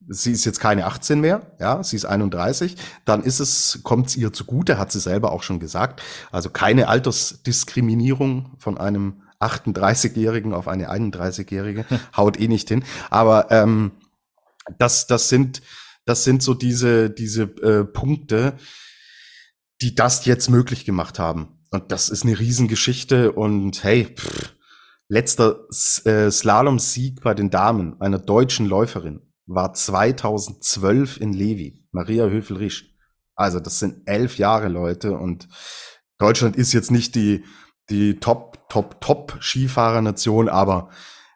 sie 0.06 0.30
ist 0.30 0.44
jetzt 0.44 0.60
keine 0.60 0.86
18 0.86 1.20
mehr, 1.20 1.56
ja, 1.58 1.82
sie 1.82 1.96
ist 1.96 2.04
31, 2.04 2.76
dann 3.04 3.24
ist 3.24 3.40
es, 3.40 3.80
kommt 3.82 4.06
es 4.06 4.16
ihr 4.16 4.32
zugute, 4.32 4.78
hat 4.78 4.92
sie 4.92 5.00
selber 5.00 5.32
auch 5.32 5.42
schon 5.42 5.58
gesagt. 5.58 6.02
Also 6.30 6.50
keine 6.50 6.86
Altersdiskriminierung 6.86 8.54
von 8.58 8.78
einem 8.78 9.22
38-Jährigen 9.40 10.52
auf 10.52 10.68
eine 10.68 10.90
31-Jährige, 10.90 11.84
haut 12.16 12.38
eh 12.38 12.48
nicht 12.48 12.68
hin. 12.68 12.84
Aber 13.10 13.50
ähm, 13.50 13.92
das, 14.78 15.06
das 15.06 15.28
sind, 15.28 15.62
das 16.04 16.24
sind 16.24 16.42
so 16.42 16.54
diese, 16.54 17.10
diese 17.10 17.42
äh, 17.42 17.84
Punkte, 17.84 18.54
die 19.80 19.94
das 19.94 20.24
jetzt 20.26 20.50
möglich 20.50 20.84
gemacht 20.84 21.18
haben. 21.18 21.58
Und 21.70 21.92
das 21.92 22.08
ist 22.08 22.24
eine 22.24 22.38
Riesengeschichte 22.38 23.32
und 23.32 23.84
hey, 23.84 24.14
pff, 24.14 24.54
letzter 25.08 25.66
äh, 26.04 26.30
Slalom-Sieg 26.30 27.20
bei 27.22 27.34
den 27.34 27.50
Damen 27.50 28.00
einer 28.00 28.18
deutschen 28.18 28.66
Läuferin 28.66 29.20
war 29.46 29.72
2012 29.74 31.20
in 31.20 31.32
Levi, 31.32 31.86
Maria 31.90 32.26
Höfel-Risch. 32.26 32.94
Also 33.34 33.58
das 33.58 33.78
sind 33.78 34.02
elf 34.06 34.38
Jahre, 34.38 34.68
Leute. 34.68 35.12
Und 35.12 35.48
Deutschland 36.18 36.56
ist 36.56 36.72
jetzt 36.72 36.90
nicht 36.90 37.14
die, 37.14 37.44
die 37.90 38.20
Top, 38.20 38.68
Top, 38.68 39.00
Top 39.00 39.38
Skifahrernation, 39.40 40.48
aber 40.48 40.90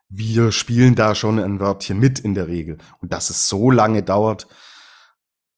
wir 0.09 0.52
spielen 0.52 0.94
da 0.94 1.14
schon 1.14 1.38
ein 1.38 1.61
Wörtchen 1.61 1.98
mit 1.98 2.20
in 2.20 2.34
der 2.34 2.48
Regel. 2.48 2.78
Und 3.00 3.12
dass 3.12 3.30
es 3.30 3.48
so 3.48 3.70
lange 3.70 4.02
dauert, 4.02 4.46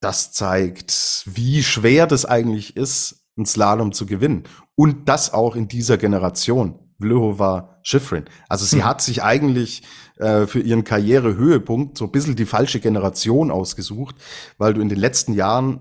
das 0.00 0.32
zeigt, 0.32 1.22
wie 1.26 1.62
schwer 1.62 2.06
das 2.06 2.24
eigentlich 2.24 2.76
ist, 2.76 3.26
ein 3.36 3.46
Slalom 3.46 3.92
zu 3.92 4.06
gewinnen. 4.06 4.44
Und 4.74 5.08
das 5.08 5.32
auch 5.32 5.56
in 5.56 5.68
dieser 5.68 5.98
Generation. 5.98 6.78
Vlhova 6.98 7.78
Schifrin. 7.82 8.24
Also 8.48 8.64
sie 8.64 8.78
hm. 8.78 8.84
hat 8.84 9.02
sich 9.02 9.22
eigentlich 9.22 9.82
äh, 10.16 10.46
für 10.46 10.60
ihren 10.60 10.84
Karrierehöhepunkt 10.84 11.98
so 11.98 12.06
ein 12.06 12.10
bisschen 12.10 12.36
die 12.36 12.46
falsche 12.46 12.80
Generation 12.80 13.50
ausgesucht, 13.50 14.16
weil 14.58 14.74
du 14.74 14.80
in 14.80 14.88
den 14.88 14.98
letzten 14.98 15.34
Jahren 15.34 15.80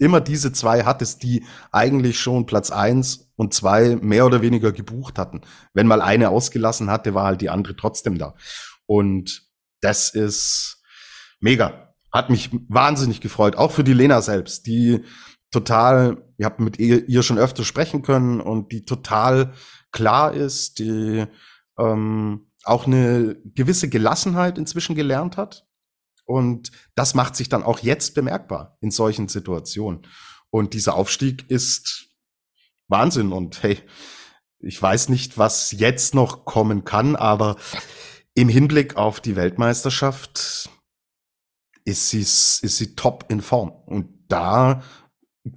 immer 0.00 0.20
diese 0.20 0.52
zwei 0.52 0.84
hattest, 0.84 1.22
die 1.22 1.44
eigentlich 1.72 2.18
schon 2.18 2.46
Platz 2.46 2.70
eins 2.70 3.30
und 3.36 3.54
zwei 3.54 3.96
mehr 4.00 4.26
oder 4.26 4.42
weniger 4.42 4.72
gebucht 4.72 5.18
hatten. 5.18 5.42
Wenn 5.74 5.86
mal 5.86 6.00
eine 6.00 6.30
ausgelassen 6.30 6.90
hatte, 6.90 7.14
war 7.14 7.24
halt 7.24 7.40
die 7.40 7.50
andere 7.50 7.76
trotzdem 7.76 8.18
da. 8.18 8.34
Und 8.86 9.42
das 9.80 10.10
ist 10.10 10.82
mega. 11.38 11.94
Hat 12.12 12.30
mich 12.30 12.50
wahnsinnig 12.68 13.20
gefreut. 13.20 13.56
Auch 13.56 13.70
für 13.70 13.84
die 13.84 13.92
Lena 13.92 14.20
selbst, 14.22 14.66
die 14.66 15.04
total, 15.50 16.24
ihr 16.38 16.46
habt 16.46 16.60
mit 16.60 16.78
ihr, 16.78 17.08
ihr 17.08 17.22
schon 17.22 17.38
öfter 17.38 17.64
sprechen 17.64 18.02
können 18.02 18.40
und 18.40 18.72
die 18.72 18.84
total 18.84 19.52
klar 19.92 20.32
ist, 20.32 20.78
die 20.78 21.26
ähm, 21.78 22.46
auch 22.64 22.86
eine 22.86 23.36
gewisse 23.44 23.88
Gelassenheit 23.88 24.58
inzwischen 24.58 24.94
gelernt 24.94 25.36
hat. 25.36 25.66
Und 26.30 26.70
das 26.94 27.14
macht 27.14 27.34
sich 27.34 27.48
dann 27.48 27.64
auch 27.64 27.80
jetzt 27.80 28.14
bemerkbar 28.14 28.78
in 28.80 28.92
solchen 28.92 29.26
Situationen. 29.26 30.06
Und 30.50 30.74
dieser 30.74 30.94
Aufstieg 30.94 31.50
ist 31.50 32.08
Wahnsinn. 32.86 33.32
Und 33.32 33.64
hey, 33.64 33.78
ich 34.60 34.80
weiß 34.80 35.08
nicht, 35.08 35.38
was 35.38 35.72
jetzt 35.72 36.14
noch 36.14 36.44
kommen 36.44 36.84
kann, 36.84 37.16
aber 37.16 37.56
im 38.34 38.48
Hinblick 38.48 38.96
auf 38.96 39.20
die 39.20 39.34
Weltmeisterschaft 39.34 40.70
ist 41.84 42.08
sie, 42.10 42.20
ist 42.20 42.60
sie 42.60 42.94
top 42.94 43.24
in 43.28 43.40
Form. 43.40 43.72
Und 43.86 44.06
da 44.28 44.82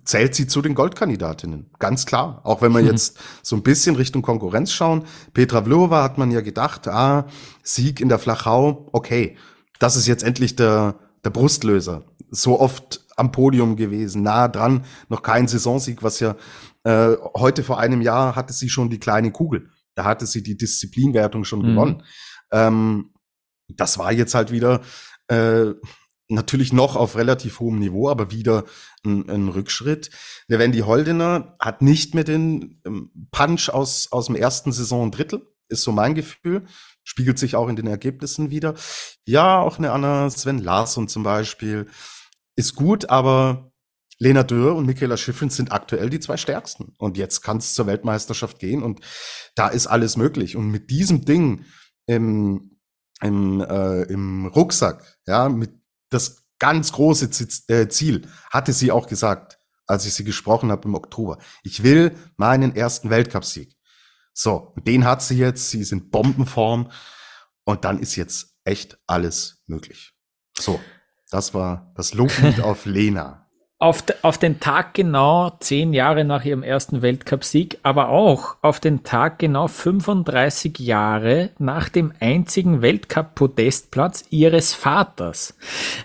zählt 0.05 0.33
sie 0.33 0.47
zu 0.47 0.63
den 0.63 0.73
Goldkandidatinnen. 0.73 1.69
Ganz 1.77 2.07
klar. 2.07 2.41
Auch 2.45 2.63
wenn 2.63 2.71
wir 2.71 2.81
jetzt 2.91 3.19
so 3.43 3.55
ein 3.55 3.61
bisschen 3.61 3.95
Richtung 3.95 4.23
Konkurrenz 4.23 4.71
schauen. 4.71 5.05
Petra 5.33 5.61
Vlhova 5.61 6.01
hat 6.01 6.17
man 6.17 6.31
ja 6.31 6.41
gedacht, 6.41 6.87
ah, 6.87 7.27
Sieg 7.61 7.99
in 7.99 8.09
der 8.09 8.17
Flachau, 8.17 8.89
okay. 8.91 9.37
Das 9.83 9.97
ist 9.97 10.07
jetzt 10.07 10.23
endlich 10.23 10.55
der, 10.55 10.95
der 11.25 11.29
Brustlöser. 11.29 12.05
So 12.31 12.57
oft 12.61 13.05
am 13.17 13.33
Podium 13.33 13.75
gewesen, 13.75 14.23
nah 14.23 14.47
dran, 14.47 14.85
noch 15.09 15.23
kein 15.23 15.49
Saisonsieg, 15.49 16.01
was 16.01 16.21
ja 16.21 16.37
äh, 16.85 17.17
heute 17.35 17.63
vor 17.63 17.79
einem 17.79 18.01
Jahr 18.01 18.37
hatte 18.37 18.53
sie 18.53 18.69
schon 18.69 18.89
die 18.89 18.97
kleine 18.97 19.33
Kugel. 19.33 19.69
Da 19.93 20.05
hatte 20.05 20.25
sie 20.25 20.41
die 20.41 20.55
Disziplinwertung 20.55 21.43
schon 21.43 21.59
mhm. 21.59 21.67
gewonnen. 21.67 22.03
Ähm, 22.53 23.13
das 23.67 23.97
war 23.97 24.13
jetzt 24.13 24.35
halt 24.35 24.51
wieder 24.53 24.79
äh, 25.27 25.71
natürlich 26.29 26.71
noch 26.71 26.95
auf 26.95 27.17
relativ 27.17 27.59
hohem 27.59 27.79
Niveau, 27.79 28.07
aber 28.07 28.31
wieder 28.31 28.63
ein, 29.05 29.29
ein 29.29 29.49
Rückschritt. 29.49 30.11
Der 30.47 30.59
Wendy 30.59 30.79
Holdener 30.79 31.57
hat 31.59 31.81
nicht 31.81 32.15
mehr 32.15 32.23
den 32.23 32.79
ähm, 32.85 33.11
Punch 33.31 33.67
aus, 33.67 34.13
aus 34.13 34.27
dem 34.27 34.37
ersten 34.37 34.71
Saison-Drittel, 34.71 35.45
ist 35.67 35.83
so 35.83 35.91
mein 35.91 36.15
Gefühl. 36.15 36.67
Spiegelt 37.03 37.37
sich 37.37 37.55
auch 37.55 37.67
in 37.67 37.75
den 37.75 37.87
Ergebnissen 37.87 38.49
wieder. 38.49 38.75
Ja, 39.25 39.59
auch 39.59 39.77
eine 39.77 39.91
Anna 39.91 40.29
Sven 40.29 40.59
Larsson 40.59 41.07
zum 41.07 41.23
Beispiel 41.23 41.87
ist 42.55 42.75
gut, 42.75 43.09
aber 43.09 43.71
Lena 44.19 44.43
Dürr 44.43 44.75
und 44.75 44.85
Michaela 44.85 45.17
Schiffrin 45.17 45.49
sind 45.49 45.71
aktuell 45.71 46.09
die 46.09 46.19
zwei 46.19 46.37
stärksten. 46.37 46.93
Und 46.97 47.17
jetzt 47.17 47.41
kann 47.41 47.57
es 47.57 47.73
zur 47.73 47.87
Weltmeisterschaft 47.87 48.59
gehen 48.59 48.83
und 48.83 49.01
da 49.55 49.67
ist 49.67 49.87
alles 49.87 50.17
möglich. 50.17 50.55
Und 50.55 50.69
mit 50.69 50.89
diesem 50.89 51.25
Ding 51.25 51.65
im, 52.05 52.77
im, 53.21 53.61
äh, 53.61 54.03
im 54.03 54.45
Rucksack, 54.47 55.17
ja, 55.25 55.49
mit 55.49 55.71
das 56.09 56.43
ganz 56.59 56.91
große 56.93 57.29
äh, 57.67 57.89
Ziel, 57.89 58.27
hatte 58.49 58.71
sie 58.71 58.91
auch 58.91 59.07
gesagt, 59.07 59.59
als 59.87 60.05
ich 60.05 60.13
sie 60.13 60.23
gesprochen 60.23 60.71
habe 60.71 60.87
im 60.87 60.95
Oktober. 60.95 61.37
Ich 61.63 61.83
will 61.83 62.15
meinen 62.37 62.75
ersten 62.75 63.09
Weltcupsieg. 63.09 63.75
So, 64.33 64.73
den 64.85 65.05
hat 65.05 65.21
sie 65.21 65.37
jetzt, 65.37 65.69
sie 65.69 65.79
ist 65.79 65.91
in 65.91 66.09
Bombenform 66.09 66.91
und 67.63 67.85
dann 67.85 67.99
ist 67.99 68.15
jetzt 68.15 68.55
echt 68.63 68.97
alles 69.07 69.63
möglich. 69.67 70.13
So, 70.57 70.79
das 71.29 71.53
war 71.53 71.93
das 71.95 72.13
Loblied 72.13 72.59
auf 72.63 72.85
Lena 72.85 73.43
auf, 73.83 74.01
auf 74.21 74.37
den 74.37 74.61
Tag 74.61 74.93
genau 74.93 75.57
zehn 75.59 75.91
Jahre 75.91 76.23
nach 76.23 76.45
ihrem 76.45 76.63
ersten 76.63 77.01
Weltcupsieg, 77.01 77.79
aber 77.83 78.07
auch 78.07 78.55
auf 78.61 78.79
den 78.79 79.03
Tag 79.03 79.39
genau 79.39 79.67
35 79.67 80.79
Jahre 80.79 81.49
nach 81.59 81.89
dem 81.89 82.13
einzigen 82.21 82.81
Weltcup-Podestplatz 82.81 84.23
ihres 84.29 84.73
Vaters. 84.73 85.57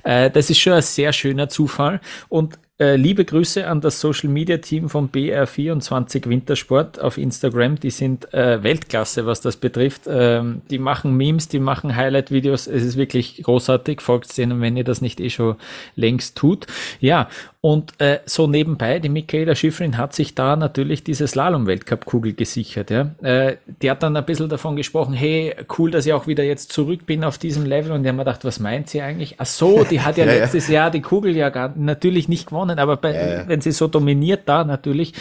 Äh, 0.02 0.28
das 0.28 0.50
ist 0.50 0.58
schon 0.58 0.72
ein 0.72 0.82
sehr 0.82 1.12
schöner 1.12 1.48
Zufall 1.48 2.00
und 2.28 2.58
äh, 2.78 2.94
liebe 2.94 3.24
Grüße 3.24 3.66
an 3.66 3.80
das 3.80 4.00
Social 4.00 4.28
Media 4.30 4.58
Team 4.58 4.88
von 4.88 5.10
BR24 5.10 6.28
Wintersport 6.28 7.00
auf 7.00 7.18
Instagram. 7.18 7.80
Die 7.80 7.90
sind 7.90 8.32
äh, 8.32 8.62
Weltklasse, 8.62 9.26
was 9.26 9.40
das 9.40 9.56
betrifft. 9.56 10.02
Ähm, 10.06 10.62
die 10.70 10.78
machen 10.78 11.16
Memes, 11.16 11.48
die 11.48 11.58
machen 11.58 11.96
Highlight-Videos. 11.96 12.68
Es 12.68 12.84
ist 12.84 12.96
wirklich 12.96 13.42
großartig. 13.42 14.00
Folgt 14.00 14.36
denen, 14.38 14.60
wenn 14.60 14.76
ihr 14.76 14.84
das 14.84 15.00
nicht 15.00 15.20
eh 15.20 15.30
schon 15.30 15.56
längst 15.96 16.36
tut. 16.36 16.66
Ja, 17.00 17.28
und 17.60 18.00
äh, 18.00 18.20
so 18.24 18.46
nebenbei, 18.46 19.00
die 19.00 19.08
Michaela 19.08 19.56
Schifrin 19.56 19.98
hat 19.98 20.14
sich 20.14 20.36
da 20.36 20.54
natürlich 20.54 21.02
diese 21.02 21.26
Slalom-Weltcup-Kugel 21.26 22.34
gesichert. 22.34 22.88
Ja. 22.90 23.16
Äh, 23.20 23.56
die 23.82 23.90
hat 23.90 24.04
dann 24.04 24.16
ein 24.16 24.24
bisschen 24.24 24.48
davon 24.48 24.76
gesprochen, 24.76 25.12
hey, 25.12 25.56
cool, 25.76 25.90
dass 25.90 26.06
ich 26.06 26.12
auch 26.12 26.28
wieder 26.28 26.44
jetzt 26.44 26.70
zurück 26.70 27.04
bin 27.04 27.24
auf 27.24 27.36
diesem 27.36 27.66
Level. 27.66 27.90
Und 27.90 28.04
die 28.04 28.10
haben 28.10 28.16
mir 28.16 28.24
gedacht, 28.24 28.44
was 28.44 28.60
meint 28.60 28.88
sie 28.88 29.02
eigentlich? 29.02 29.40
Ach 29.40 29.46
so, 29.46 29.82
die 29.82 30.00
hat 30.00 30.16
ja, 30.16 30.24
ja 30.26 30.34
letztes 30.34 30.68
ja. 30.68 30.74
Jahr 30.74 30.90
die 30.92 31.02
Kugel 31.02 31.34
ja 31.34 31.48
gar, 31.48 31.74
natürlich 31.76 32.28
nicht 32.28 32.46
gewonnen, 32.46 32.78
aber 32.78 32.96
bei, 32.96 33.14
ja, 33.14 33.48
wenn 33.48 33.60
sie 33.60 33.72
so 33.72 33.88
dominiert 33.88 34.48
da 34.48 34.62
natürlich, 34.62 35.14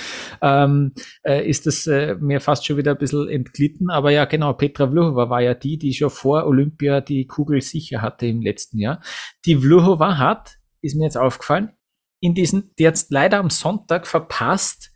ähm, 0.43 0.93
äh, 1.23 1.43
ist 1.49 1.65
das 1.65 1.87
äh, 1.87 2.17
mir 2.19 2.39
fast 2.39 2.67
schon 2.67 2.77
wieder 2.77 2.91
ein 2.91 2.99
bisschen 2.99 3.27
entglitten. 3.29 3.89
Aber 3.89 4.11
ja, 4.11 4.25
genau, 4.25 4.53
Petra 4.53 4.87
Vlhova 4.87 5.31
war 5.31 5.41
ja 5.41 5.55
die, 5.55 5.79
die 5.79 5.91
schon 5.91 6.11
vor 6.11 6.45
Olympia 6.45 7.01
die 7.01 7.25
Kugel 7.25 7.61
sicher 7.61 8.03
hatte 8.03 8.27
im 8.27 8.43
letzten 8.43 8.77
Jahr. 8.77 9.01
Die 9.45 9.55
Vlhova 9.55 10.19
hat, 10.19 10.57
ist 10.83 10.95
mir 10.95 11.05
jetzt 11.05 11.17
aufgefallen, 11.17 11.71
in 12.19 12.33
diesen, 12.33 12.73
die 12.77 12.83
jetzt 12.83 13.11
leider 13.11 13.39
am 13.39 13.49
Sonntag 13.49 14.07
verpasst, 14.07 14.91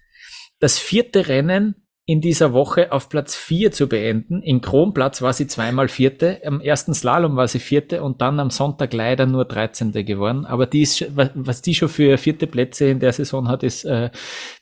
das 0.59 0.79
vierte 0.79 1.27
Rennen 1.27 1.75
in 2.05 2.19
dieser 2.19 2.51
Woche 2.51 2.91
auf 2.91 3.09
Platz 3.09 3.35
vier 3.35 3.71
zu 3.71 3.87
beenden. 3.87 4.41
In 4.41 4.61
Kronplatz 4.61 5.21
war 5.21 5.33
sie 5.33 5.47
zweimal 5.47 5.87
Vierte, 5.87 6.41
am 6.43 6.59
ersten 6.59 6.93
Slalom 6.93 7.35
war 7.35 7.47
sie 7.47 7.59
Vierte 7.59 8.03
und 8.03 8.21
dann 8.21 8.39
am 8.39 8.49
Sonntag 8.49 8.91
leider 8.91 9.25
nur 9.25 9.45
13. 9.45 9.93
geworden. 10.05 10.45
Aber 10.45 10.65
die 10.65 10.81
ist, 10.81 11.05
was 11.15 11.61
die 11.61 11.75
schon 11.75 11.89
für 11.89 12.17
vierte 12.17 12.47
Plätze 12.47 12.87
in 12.87 12.99
der 12.99 13.13
Saison 13.13 13.47
hat, 13.47 13.63
ist 13.63 13.85
äh, 13.85 14.09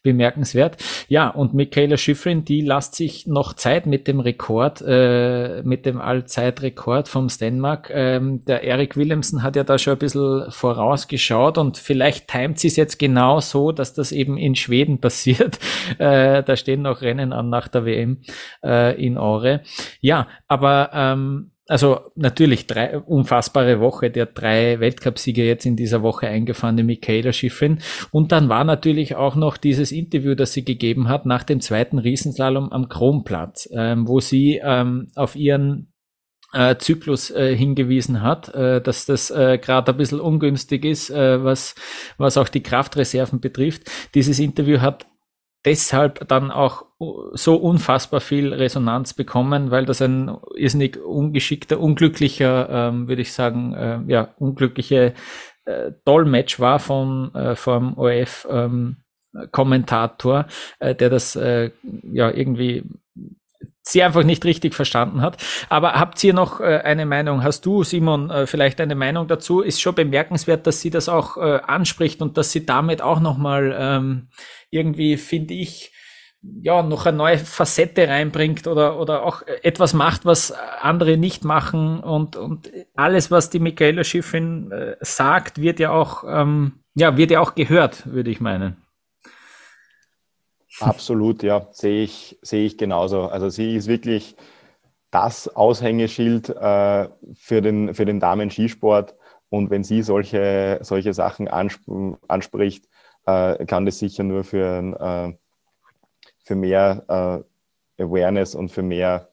bemerkenswert. 0.01 0.77
Ja, 1.07 1.29
und 1.29 1.53
Michaela 1.53 1.97
Schifrin, 1.97 2.45
die 2.45 2.61
lässt 2.61 2.95
sich 2.95 3.27
noch 3.27 3.53
Zeit 3.53 3.85
mit 3.85 4.07
dem 4.07 4.19
Rekord, 4.19 4.81
äh, 4.85 5.61
mit 5.63 5.85
dem 5.85 5.99
Allzeitrekord 5.99 7.07
vom 7.07 7.29
Stenmark. 7.29 7.89
Ähm, 7.93 8.43
der 8.45 8.63
Eric 8.63 8.95
Williamson 8.95 9.43
hat 9.43 9.55
ja 9.55 9.63
da 9.63 9.77
schon 9.77 9.93
ein 9.93 9.99
bisschen 9.99 10.51
vorausgeschaut 10.51 11.57
und 11.57 11.77
vielleicht 11.77 12.29
timet 12.29 12.59
sie 12.59 12.67
es 12.67 12.75
jetzt 12.75 12.97
genau 12.97 13.39
so, 13.39 13.71
dass 13.71 13.93
das 13.93 14.11
eben 14.11 14.37
in 14.37 14.55
Schweden 14.55 14.99
passiert. 15.01 15.59
Äh, 15.97 16.43
da 16.43 16.55
stehen 16.55 16.83
noch 16.83 17.01
Rennen 17.01 17.33
an 17.33 17.49
nach 17.49 17.67
der 17.67 17.85
WM 17.85 18.21
äh, 18.63 18.99
in 19.03 19.17
Aure. 19.17 19.61
Ja, 19.99 20.27
aber 20.47 20.91
ähm, 20.93 21.51
also 21.69 21.99
natürlich 22.15 22.65
drei 22.65 22.97
unfassbare 22.97 23.79
Woche, 23.79 24.09
der 24.09 24.25
drei 24.25 24.79
Weltcupsieger 24.79 25.43
jetzt 25.43 25.67
in 25.67 25.75
dieser 25.75 26.01
Woche 26.01 26.27
eingefahrene 26.27 26.83
Michaela 26.83 27.31
Schiffrin. 27.31 27.77
Und 28.11 28.31
dann 28.31 28.49
war 28.49 28.63
natürlich 28.63 29.15
auch 29.15 29.35
noch 29.35 29.55
dieses 29.55 29.91
Interview, 29.91 30.33
das 30.33 30.53
sie 30.53 30.65
gegeben 30.65 31.09
hat 31.09 31.27
nach 31.27 31.43
dem 31.43 31.61
zweiten 31.61 31.99
Riesenslalom 31.99 32.71
am 32.71 32.89
Kronplatz, 32.89 33.69
ähm, 33.71 34.07
wo 34.07 34.19
sie 34.19 34.59
ähm, 34.63 35.09
auf 35.15 35.35
ihren 35.35 35.93
äh, 36.53 36.75
Zyklus 36.77 37.29
äh, 37.29 37.55
hingewiesen 37.55 38.23
hat, 38.23 38.49
äh, 38.55 38.81
dass 38.81 39.05
das 39.05 39.29
äh, 39.29 39.59
gerade 39.59 39.91
ein 39.91 39.97
bisschen 39.97 40.19
ungünstig 40.19 40.85
ist, 40.85 41.11
äh, 41.11 41.43
was, 41.43 41.75
was 42.17 42.37
auch 42.37 42.49
die 42.49 42.63
Kraftreserven 42.63 43.39
betrifft. 43.39 43.83
Dieses 44.15 44.39
Interview 44.39 44.81
hat 44.81 45.05
deshalb 45.65 46.27
dann 46.27 46.51
auch 46.51 46.85
so 47.33 47.55
unfassbar 47.55 48.21
viel 48.21 48.53
Resonanz 48.53 49.13
bekommen, 49.13 49.71
weil 49.71 49.85
das 49.85 50.01
ein 50.01 50.37
irrsinnig 50.55 50.97
ungeschickter, 50.97 51.79
unglücklicher, 51.79 52.69
ähm, 52.69 53.07
würde 53.07 53.21
ich 53.21 53.33
sagen, 53.33 53.73
äh, 53.73 53.99
ja, 54.07 54.33
unglückliche 54.37 55.13
äh, 55.65 55.91
Dolmetsch 56.05 56.59
war 56.59 56.79
von 56.79 57.33
äh, 57.35 57.55
vom 57.55 57.97
ORF 57.97 58.47
ähm, 58.49 58.97
Kommentator, 59.51 60.47
äh, 60.79 60.95
der 60.95 61.09
das 61.09 61.35
äh, 61.35 61.71
ja 62.03 62.31
irgendwie 62.31 62.83
sie 63.91 64.03
einfach 64.03 64.23
nicht 64.23 64.45
richtig 64.45 64.73
verstanden 64.75 65.21
hat. 65.21 65.37
Aber 65.69 65.93
habt 65.93 66.23
ihr 66.23 66.33
noch 66.33 66.59
äh, 66.59 66.81
eine 66.83 67.05
Meinung? 67.05 67.43
Hast 67.43 67.65
du, 67.65 67.83
Simon, 67.83 68.29
äh, 68.29 68.47
vielleicht 68.47 68.79
eine 68.81 68.95
Meinung 68.95 69.27
dazu? 69.27 69.61
Ist 69.61 69.81
schon 69.81 69.95
bemerkenswert, 69.95 70.67
dass 70.67 70.81
sie 70.81 70.89
das 70.89 71.09
auch 71.09 71.37
äh, 71.37 71.59
anspricht 71.65 72.21
und 72.21 72.37
dass 72.37 72.51
sie 72.51 72.65
damit 72.65 73.01
auch 73.01 73.19
nochmal 73.19 73.75
ähm, 73.77 74.29
irgendwie, 74.69 75.17
finde 75.17 75.53
ich, 75.53 75.91
ja, 76.41 76.81
noch 76.83 77.05
eine 77.05 77.17
neue 77.17 77.37
Facette 77.37 78.07
reinbringt 78.07 78.65
oder, 78.65 78.99
oder 78.99 79.23
auch 79.23 79.41
etwas 79.61 79.93
macht, 79.93 80.25
was 80.25 80.53
andere 80.81 81.17
nicht 81.17 81.43
machen 81.43 81.99
und, 81.99 82.37
und 82.37 82.71
alles, 82.95 83.29
was 83.29 83.49
die 83.49 83.59
Michaela 83.59 84.03
Schiffrin 84.03 84.71
äh, 84.71 84.95
sagt, 85.01 85.61
wird 85.61 85.79
ja 85.79 85.91
auch, 85.91 86.23
ähm, 86.25 86.79
ja, 86.95 87.17
wird 87.17 87.31
ja 87.31 87.41
auch 87.41 87.55
gehört, 87.55 88.09
würde 88.11 88.31
ich 88.31 88.39
meinen. 88.39 88.77
Absolut, 90.79 91.43
ja, 91.43 91.67
sehe 91.71 92.03
ich, 92.03 92.37
sehe 92.41 92.65
ich 92.65 92.77
genauso. 92.77 93.23
Also 93.23 93.49
sie 93.49 93.75
ist 93.75 93.87
wirklich 93.87 94.35
das 95.11 95.47
Aushängeschild 95.55 96.49
äh, 96.49 97.09
für 97.33 97.61
den, 97.61 97.93
für 97.93 98.05
den 98.05 98.19
Damen-Skisport. 98.19 99.15
Und 99.49 99.71
wenn 99.71 99.83
sie 99.83 100.03
solche, 100.03 100.79
solche 100.81 101.13
Sachen 101.13 101.47
ansp 101.47 101.81
anspricht, 102.27 102.85
äh, 103.25 103.65
kann 103.65 103.85
das 103.85 103.99
sicher 103.99 104.23
nur 104.23 104.43
für, 104.43 105.35
äh, 105.35 105.37
für 106.43 106.55
mehr 106.55 107.43
äh, 107.97 108.03
Awareness 108.03 108.55
und 108.55 108.69
für 108.69 108.83
mehr 108.83 109.29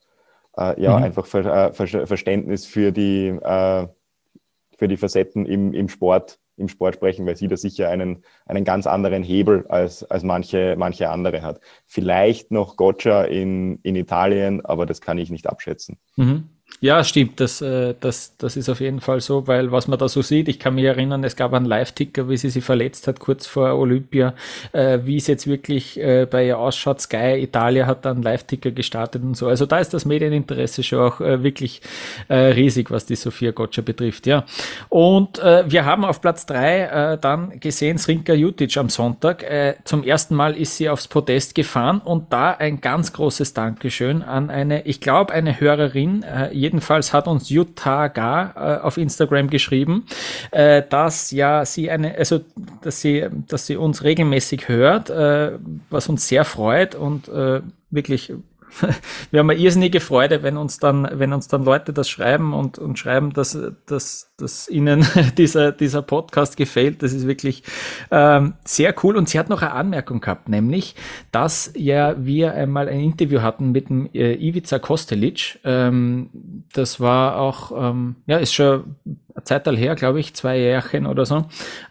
äh, 0.56 0.80
ja, 0.80 0.96
mhm. 0.96 1.04
einfach 1.04 1.26
Ver 1.26 1.44
äh, 1.44 1.72
Ver 1.72 2.06
Verständnis 2.06 2.66
für 2.66 2.92
die, 2.92 3.38
für 3.42 4.88
die 4.88 4.96
Facetten 4.96 5.46
im, 5.46 5.72
im 5.72 5.88
Sport 5.88 6.38
im 6.56 6.68
Sport 6.68 6.94
sprechen, 6.94 7.26
weil 7.26 7.36
sie 7.36 7.48
da 7.48 7.56
sicher 7.56 7.88
einen, 7.88 8.24
einen 8.46 8.64
ganz 8.64 8.86
anderen 8.86 9.22
Hebel 9.22 9.66
als, 9.68 10.04
als 10.04 10.22
manche, 10.22 10.74
manche 10.78 11.10
andere 11.10 11.42
hat. 11.42 11.60
Vielleicht 11.86 12.50
noch 12.50 12.76
Gotcha 12.76 13.24
in, 13.24 13.78
in 13.82 13.96
Italien, 13.96 14.64
aber 14.64 14.86
das 14.86 15.00
kann 15.00 15.18
ich 15.18 15.30
nicht 15.30 15.46
abschätzen. 15.46 15.98
Mhm. 16.16 16.48
Ja, 16.80 17.02
stimmt, 17.04 17.40
das, 17.40 17.62
äh, 17.62 17.94
das, 17.98 18.36
das 18.36 18.54
ist 18.54 18.68
auf 18.68 18.80
jeden 18.80 19.00
Fall 19.00 19.20
so, 19.22 19.46
weil 19.46 19.72
was 19.72 19.88
man 19.88 19.98
da 19.98 20.08
so 20.08 20.20
sieht, 20.20 20.46
ich 20.46 20.58
kann 20.58 20.74
mich 20.74 20.84
erinnern, 20.84 21.24
es 21.24 21.34
gab 21.34 21.54
einen 21.54 21.64
Live-Ticker, 21.64 22.28
wie 22.28 22.36
sie 22.36 22.50
sich 22.50 22.62
verletzt 22.62 23.08
hat, 23.08 23.18
kurz 23.18 23.46
vor 23.46 23.74
Olympia, 23.78 24.34
äh, 24.72 24.98
wie 25.04 25.16
es 25.16 25.26
jetzt 25.26 25.46
wirklich 25.46 25.98
äh, 25.98 26.26
bei 26.30 26.46
ihr 26.46 26.58
ausschaut. 26.58 27.00
Sky 27.00 27.38
Italia 27.40 27.86
hat 27.86 28.04
dann 28.04 28.20
Live-Ticker 28.20 28.72
gestartet 28.72 29.22
und 29.22 29.38
so. 29.38 29.46
Also 29.46 29.64
da 29.64 29.78
ist 29.78 29.94
das 29.94 30.04
Medieninteresse 30.04 30.82
schon 30.82 30.98
auch 30.98 31.20
äh, 31.22 31.42
wirklich 31.42 31.80
äh, 32.28 32.34
riesig, 32.34 32.90
was 32.90 33.06
die 33.06 33.16
Sophia 33.16 33.52
Gotcha 33.52 33.80
betrifft, 33.80 34.26
ja. 34.26 34.44
Und 34.90 35.38
äh, 35.38 35.64
wir 35.70 35.86
haben 35.86 36.04
auf 36.04 36.20
Platz 36.20 36.44
drei 36.44 36.82
äh, 36.82 37.18
dann 37.18 37.58
gesehen 37.58 37.96
Srinka 37.96 38.34
Jutic 38.34 38.76
am 38.76 38.90
Sonntag. 38.90 39.42
Äh, 39.44 39.76
zum 39.84 40.04
ersten 40.04 40.34
Mal 40.34 40.54
ist 40.54 40.76
sie 40.76 40.90
aufs 40.90 41.08
Podest 41.08 41.54
gefahren 41.54 42.02
und 42.04 42.34
da 42.34 42.50
ein 42.50 42.82
ganz 42.82 43.14
großes 43.14 43.54
Dankeschön 43.54 44.22
an 44.22 44.50
eine, 44.50 44.82
ich 44.82 45.00
glaube, 45.00 45.32
eine 45.32 45.58
Hörerin, 45.58 46.22
äh, 46.22 46.55
jedenfalls 46.56 47.12
hat 47.12 47.28
uns 47.28 47.48
Jutta 47.48 48.08
Gar 48.08 48.54
äh, 48.56 48.80
auf 48.82 48.96
Instagram 48.96 49.50
geschrieben, 49.50 50.06
äh, 50.50 50.82
dass 50.88 51.30
ja 51.30 51.64
sie 51.64 51.90
eine, 51.90 52.16
also 52.16 52.40
dass 52.82 53.00
sie, 53.00 53.26
dass 53.48 53.66
sie 53.66 53.76
uns 53.76 54.02
regelmäßig 54.02 54.68
hört, 54.68 55.10
äh, 55.10 55.52
was 55.90 56.08
uns 56.08 56.28
sehr 56.28 56.44
freut 56.44 56.94
und 56.94 57.28
äh, 57.28 57.60
wirklich 57.90 58.32
wir 59.30 59.40
haben 59.40 59.50
eine 59.50 59.58
irrsinnige 59.58 60.00
Freude, 60.00 60.42
wenn 60.42 60.56
uns 60.56 60.78
dann, 60.78 61.08
wenn 61.12 61.32
uns 61.32 61.48
dann 61.48 61.64
Leute 61.64 61.92
das 61.92 62.08
schreiben 62.08 62.52
und, 62.52 62.78
und 62.78 62.98
schreiben, 62.98 63.32
dass, 63.32 63.58
dass, 63.86 64.32
dass 64.36 64.68
ihnen 64.68 65.06
dieser, 65.38 65.72
dieser 65.72 66.02
Podcast 66.02 66.56
gefällt. 66.56 67.02
Das 67.02 67.12
ist 67.12 67.26
wirklich 67.26 67.62
ähm, 68.10 68.54
sehr 68.64 68.94
cool. 69.02 69.16
Und 69.16 69.28
sie 69.28 69.38
hat 69.38 69.48
noch 69.48 69.62
eine 69.62 69.72
Anmerkung 69.72 70.20
gehabt, 70.20 70.48
nämlich, 70.48 70.94
dass 71.32 71.72
ja 71.76 72.14
wir 72.18 72.54
einmal 72.54 72.88
ein 72.88 73.00
Interview 73.00 73.40
hatten 73.42 73.72
mit 73.72 73.88
dem 73.88 74.08
äh, 74.12 74.34
Ivica 74.34 74.78
Kostelic. 74.78 75.58
Ähm, 75.64 76.30
das 76.72 77.00
war 77.00 77.38
auch, 77.38 77.72
ähm, 77.74 78.16
ja, 78.26 78.38
ist 78.38 78.54
schon 78.54 78.96
eine 79.36 79.44
Zeit 79.44 79.66
her, 79.66 79.94
glaube 79.94 80.20
ich, 80.20 80.34
zwei 80.34 80.58
Jährchen 80.58 81.06
oder 81.06 81.26
so. 81.26 81.44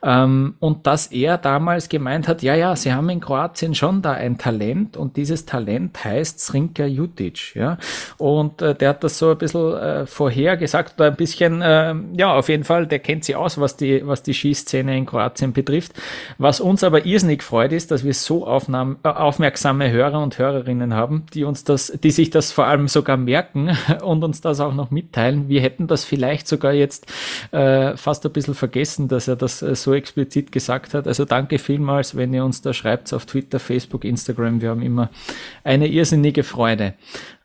Ähm, 0.04 0.56
und 0.60 0.88
dass 0.88 1.08
er 1.08 1.38
damals 1.38 1.90
gemeint 1.90 2.28
hat, 2.28 2.42
ja, 2.42 2.56
ja, 2.56 2.76
sie 2.76 2.94
haben 2.94 3.10
in 3.10 3.20
Kroatien 3.20 3.76
schon 3.76 4.02
da 4.02 4.14
ein 4.14 4.38
Talent 4.38 4.98
und 4.98 5.18
dieses 5.18 5.46
Talent 5.46 6.04
heißt 6.04 6.40
Srinka 6.40 6.86
Jutic, 6.86 7.56
ja. 7.56 7.78
Und 8.18 8.62
äh, 8.62 8.76
der 8.76 8.90
hat 8.90 9.04
das 9.04 9.20
so 9.20 9.32
ein 9.32 9.38
bisschen 9.38 9.76
äh, 9.76 10.06
vorher 10.06 10.58
gesagt 10.58 10.96
oder 11.00 11.08
ein 11.08 11.16
bisschen, 11.16 11.62
äh, 11.62 11.94
ja, 12.18 12.34
auf 12.34 12.50
jeden 12.50 12.64
Fall, 12.64 12.88
der 12.88 13.00
kennt 13.00 13.26
sie 13.26 13.36
aus, 13.36 13.60
was 13.60 13.78
die, 13.78 14.06
was 14.06 14.24
die 14.24 14.34
Skiszene 14.34 14.98
in 14.98 15.06
Kroatien 15.06 15.54
betrifft. 15.54 15.94
Was 16.38 16.60
uns 16.60 16.84
aber 16.84 17.06
irrsinnig 17.06 17.44
freut, 17.44 17.72
ist, 17.72 17.92
dass 17.92 18.04
wir 18.04 18.14
so 18.14 18.48
aufnahm, 18.48 18.98
äh, 19.04 19.10
aufmerksame 19.10 19.92
Hörer 19.92 20.22
und 20.22 20.38
Hörerinnen 20.40 20.94
haben, 20.94 21.26
die 21.34 21.44
uns 21.44 21.64
das, 21.64 21.94
die 22.04 22.12
sich 22.12 22.30
das 22.32 22.52
vor 22.52 22.66
allem 22.66 22.88
sogar 22.88 23.18
merken 23.18 23.78
und 24.04 24.24
uns 24.24 24.42
das 24.42 24.60
auch 24.60 24.74
noch 24.74 24.90
mitteilen. 24.90 25.48
Wir 25.50 25.62
hätten 25.62 25.88
das 25.88 26.06
vielleicht 26.06 26.48
sogar 26.48 26.74
jetzt 26.74 27.12
äh, 27.52 27.96
fast 27.98 28.26
ein 28.26 28.32
bisschen 28.32 28.54
vergessen, 28.54 29.08
dass 29.08 29.28
er 29.28 29.36
das 29.36 29.62
äh, 29.62 29.76
so 29.76 29.94
explizit 29.94 30.52
gesagt 30.52 30.94
hat. 30.94 31.08
Also 31.08 31.26
danke 31.26 31.60
vielmals, 31.60 32.16
wenn 32.16 32.34
ihr 32.34 32.46
uns 32.46 32.62
da 32.62 32.74
schreibt 32.74 33.14
auf 33.14 33.26
Twitter, 33.26 33.60
Facebook, 33.60 34.06
Instagram. 34.06 34.62
Wir 34.62 34.70
haben 34.70 34.82
immer 34.82 35.10
eine 35.64 35.88
irrsinnige 35.88 36.44
Freude. 36.44 36.94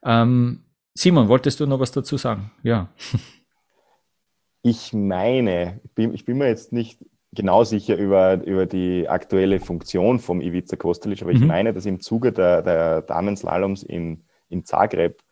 Ähm, 0.05 0.61
Simon, 0.95 1.29
wolltest 1.29 1.61
du 1.61 1.67
noch 1.67 1.81
was 1.81 1.93
dazu 1.93 2.17
sagen? 2.17 2.51
Ja. 2.63 2.89
Ich 4.63 4.93
meine, 4.93 5.81
ich 5.85 5.93
bin, 5.93 6.13
ich 6.13 6.27
bin 6.27 6.37
mir 6.37 6.49
jetzt 6.49 6.73
nicht 6.73 6.99
genau 7.33 7.65
sicher 7.65 7.97
über, 7.97 8.45
über 8.45 8.67
die 8.67 9.09
aktuelle 9.09 9.61
Funktion 9.61 10.19
vom 10.19 10.41
Ivica 10.41 10.77
Kostelic, 10.77 11.23
aber 11.23 11.31
mhm. 11.31 11.37
ich 11.37 11.45
meine, 11.45 11.73
dass 11.73 11.87
im 11.87 12.01
Zuge 12.01 12.33
der, 12.33 12.63
der 12.63 13.03
Damenslaloms 13.03 13.83
in, 13.83 14.25
in 14.49 14.65
Zagreb 14.65 15.23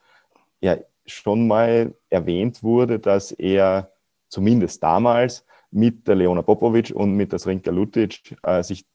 ja 0.60 0.78
schon 1.06 1.46
mal 1.46 1.94
erwähnt 2.10 2.62
wurde, 2.62 2.98
dass 2.98 3.32
er 3.32 3.92
zumindest 4.28 4.82
damals 4.82 5.44
mit 5.70 6.06
der 6.08 6.16
Leona 6.16 6.42
Popovic 6.42 6.92
und 6.94 7.14
mit 7.14 7.32
der 7.32 7.38
Srinka 7.38 7.70
Lutic 7.70 8.36
äh, 8.42 8.62
sich 8.62 8.86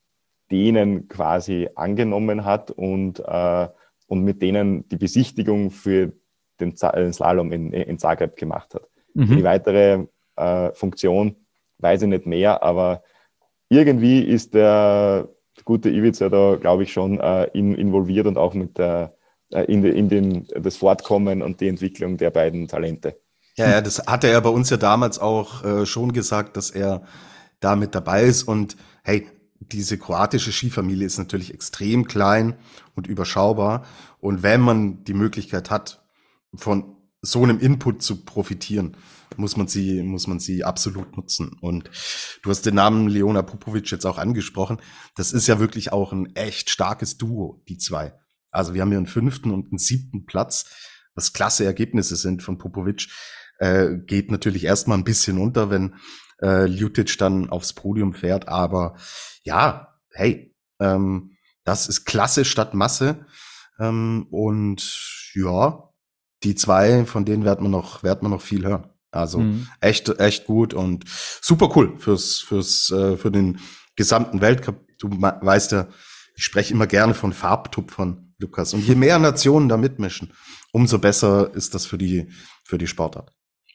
denen 0.51 1.07
quasi 1.07 1.69
angenommen 1.75 2.45
hat 2.45 2.71
und, 2.71 3.19
äh, 3.25 3.67
und 4.07 4.23
mit 4.23 4.41
denen 4.41 4.87
die 4.89 4.97
Besichtigung 4.97 5.71
für 5.71 6.13
den, 6.59 6.75
den 6.75 7.13
Slalom 7.13 7.51
in, 7.51 7.71
in 7.73 7.97
Zagreb 7.97 8.35
gemacht 8.35 8.73
hat. 8.75 8.87
Mhm. 9.13 9.37
Die 9.37 9.43
weitere 9.43 10.05
äh, 10.35 10.71
Funktion 10.73 11.35
weiß 11.79 12.03
ich 12.03 12.07
nicht 12.07 12.25
mehr, 12.25 12.63
aber 12.63 13.03
irgendwie 13.69 14.21
ist 14.21 14.53
der 14.53 15.29
gute 15.65 15.89
Ivica 15.89 16.29
da, 16.29 16.55
glaube 16.55 16.83
ich, 16.83 16.93
schon 16.93 17.19
äh, 17.19 17.45
in, 17.53 17.75
involviert 17.75 18.27
und 18.27 18.37
auch 18.37 18.53
mit 18.53 18.77
der, 18.77 19.15
äh, 19.51 19.63
in, 19.65 19.81
de, 19.81 19.97
in 19.97 20.09
den, 20.09 20.47
das 20.55 20.77
Fortkommen 20.77 21.41
und 21.41 21.61
die 21.61 21.67
Entwicklung 21.67 22.17
der 22.17 22.31
beiden 22.31 22.67
Talente. 22.67 23.19
Ja, 23.55 23.69
ja, 23.69 23.81
das 23.81 23.99
hatte 24.07 24.27
er 24.27 24.41
bei 24.41 24.49
uns 24.49 24.69
ja 24.69 24.77
damals 24.77 25.19
auch 25.19 25.63
äh, 25.63 25.85
schon 25.85 26.11
gesagt, 26.11 26.57
dass 26.57 26.71
er 26.71 27.03
da 27.59 27.75
mit 27.75 27.93
dabei 27.93 28.23
ist. 28.23 28.43
Und 28.43 28.75
hey, 29.03 29.29
diese 29.59 29.97
kroatische 29.97 30.51
Skifamilie 30.51 31.05
ist 31.05 31.17
natürlich 31.17 31.53
extrem 31.53 32.05
klein 32.05 32.55
und 32.95 33.07
überschaubar. 33.07 33.85
Und 34.19 34.43
wenn 34.43 34.61
man 34.61 35.03
die 35.03 35.13
Möglichkeit 35.13 35.69
hat, 35.69 36.03
von 36.55 36.97
so 37.21 37.41
einem 37.43 37.59
Input 37.59 38.01
zu 38.01 38.25
profitieren, 38.25 38.97
muss 39.37 39.55
man 39.57 39.67
sie, 39.67 40.03
muss 40.03 40.27
man 40.27 40.39
sie 40.39 40.63
absolut 40.63 41.15
nutzen. 41.17 41.57
Und 41.61 41.89
du 42.43 42.49
hast 42.49 42.65
den 42.65 42.75
Namen 42.75 43.07
Leona 43.07 43.41
Popovic 43.41 43.89
jetzt 43.91 44.05
auch 44.05 44.17
angesprochen. 44.17 44.79
Das 45.15 45.31
ist 45.31 45.47
ja 45.47 45.59
wirklich 45.59 45.91
auch 45.91 46.11
ein 46.11 46.35
echt 46.35 46.69
starkes 46.69 47.17
Duo, 47.17 47.63
die 47.67 47.77
zwei. 47.77 48.13
Also 48.51 48.73
wir 48.73 48.81
haben 48.81 48.89
hier 48.89 48.97
einen 48.97 49.07
fünften 49.07 49.51
und 49.51 49.71
einen 49.71 49.79
siebten 49.79 50.25
Platz, 50.25 50.65
was 51.15 51.33
klasse 51.33 51.65
Ergebnisse 51.65 52.15
sind 52.15 52.43
von 52.43 52.57
Popovic 52.57 53.07
äh, 53.59 53.97
geht 54.05 54.31
natürlich 54.31 54.65
erstmal 54.65 54.97
ein 54.97 55.03
bisschen 55.03 55.37
unter, 55.37 55.69
wenn 55.69 55.95
äh, 56.41 56.65
Ljutic 56.65 57.17
dann 57.17 57.49
aufs 57.49 57.73
Podium 57.73 58.13
fährt. 58.13 58.47
Aber 58.47 58.95
ja, 59.43 59.95
hey, 60.11 60.55
ähm, 60.79 61.31
das 61.63 61.87
ist 61.87 62.05
Klasse 62.05 62.45
statt 62.45 62.73
Masse. 62.73 63.25
Ähm, 63.79 64.27
und 64.29 65.31
ja, 65.33 65.89
die 66.43 66.55
zwei, 66.55 67.05
von 67.05 67.25
denen 67.25 67.45
wird 67.45 67.61
man 67.61 67.71
noch, 67.71 68.03
wird 68.03 68.21
man 68.21 68.31
noch 68.31 68.41
viel 68.41 68.65
hören. 68.65 68.89
Also 69.11 69.39
mhm. 69.39 69.67
echt, 69.79 70.09
echt 70.19 70.45
gut 70.45 70.73
und 70.73 71.05
super 71.41 71.71
cool 71.75 71.97
fürs, 71.99 72.39
fürs, 72.39 72.89
äh, 72.91 73.15
für 73.15 73.31
den 73.31 73.59
gesamten 73.95 74.41
Weltcup. 74.41 74.75
Du 74.99 75.09
weißt 75.09 75.73
ja, 75.73 75.87
ich 76.35 76.43
spreche 76.43 76.73
immer 76.73 76.87
gerne 76.87 77.13
von 77.13 77.31
Farbtupfern, 77.31 78.33
Lukas. 78.39 78.73
Und 78.73 78.85
je 78.85 78.95
mehr 78.95 79.19
Nationen 79.19 79.69
da 79.69 79.77
mitmischen, 79.77 80.33
umso 80.71 80.97
besser 80.97 81.53
ist 81.53 81.75
das 81.75 81.85
für 81.85 81.97
die, 81.97 82.29
für 82.63 82.77
die 82.77 82.87
Sportart. 82.87 83.31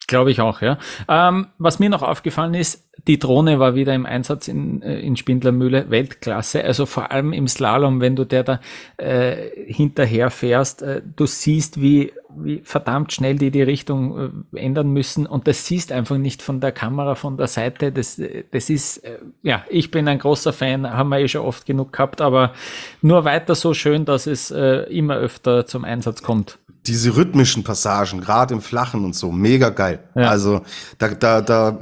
Glaube 0.08 0.30
ich 0.30 0.40
auch, 0.40 0.62
ja. 0.62 0.78
Ähm, 1.06 1.48
was 1.58 1.80
mir 1.80 1.90
noch 1.90 2.02
aufgefallen 2.02 2.54
ist, 2.54 2.88
die 3.06 3.18
Drohne 3.18 3.58
war 3.58 3.74
wieder 3.74 3.94
im 3.94 4.06
Einsatz 4.06 4.48
in, 4.48 4.80
äh, 4.80 4.98
in 5.00 5.16
Spindlermühle, 5.16 5.90
Weltklasse. 5.90 6.64
Also 6.64 6.86
vor 6.86 7.12
allem 7.12 7.34
im 7.34 7.46
Slalom, 7.46 8.00
wenn 8.00 8.16
du 8.16 8.24
der 8.24 8.42
da 8.42 8.60
äh, 8.96 9.50
hinterher 9.66 10.30
fährst, 10.30 10.80
äh, 10.80 11.02
du 11.14 11.26
siehst, 11.26 11.82
wie, 11.82 12.14
wie 12.34 12.62
verdammt 12.64 13.12
schnell 13.12 13.36
die 13.36 13.50
die 13.50 13.62
Richtung 13.62 14.44
äh, 14.54 14.58
ändern 14.58 14.94
müssen 14.94 15.26
und 15.26 15.46
das 15.46 15.66
siehst 15.66 15.92
einfach 15.92 16.16
nicht 16.16 16.40
von 16.40 16.60
der 16.60 16.72
Kamera, 16.72 17.14
von 17.14 17.36
der 17.36 17.46
Seite. 17.46 17.92
Das, 17.92 18.18
das 18.50 18.70
ist, 18.70 19.04
äh, 19.04 19.18
ja, 19.42 19.62
ich 19.68 19.90
bin 19.90 20.08
ein 20.08 20.20
großer 20.20 20.54
Fan, 20.54 20.90
haben 20.90 21.10
wir 21.10 21.18
eh 21.18 21.28
schon 21.28 21.42
oft 21.42 21.66
genug 21.66 21.92
gehabt, 21.92 22.22
aber 22.22 22.54
nur 23.02 23.26
weiter 23.26 23.54
so 23.54 23.74
schön, 23.74 24.06
dass 24.06 24.26
es 24.26 24.50
äh, 24.50 24.84
immer 24.90 25.16
öfter 25.16 25.66
zum 25.66 25.84
Einsatz 25.84 26.22
kommt 26.22 26.58
diese 26.88 27.14
rhythmischen 27.14 27.64
Passagen, 27.64 28.20
gerade 28.20 28.54
im 28.54 28.60
Flachen 28.60 29.04
und 29.04 29.14
so, 29.14 29.30
mega 29.30 29.68
geil. 29.68 30.00
Ja. 30.14 30.30
Also 30.30 30.62
da, 30.98 31.08
da, 31.08 31.40
da 31.40 31.78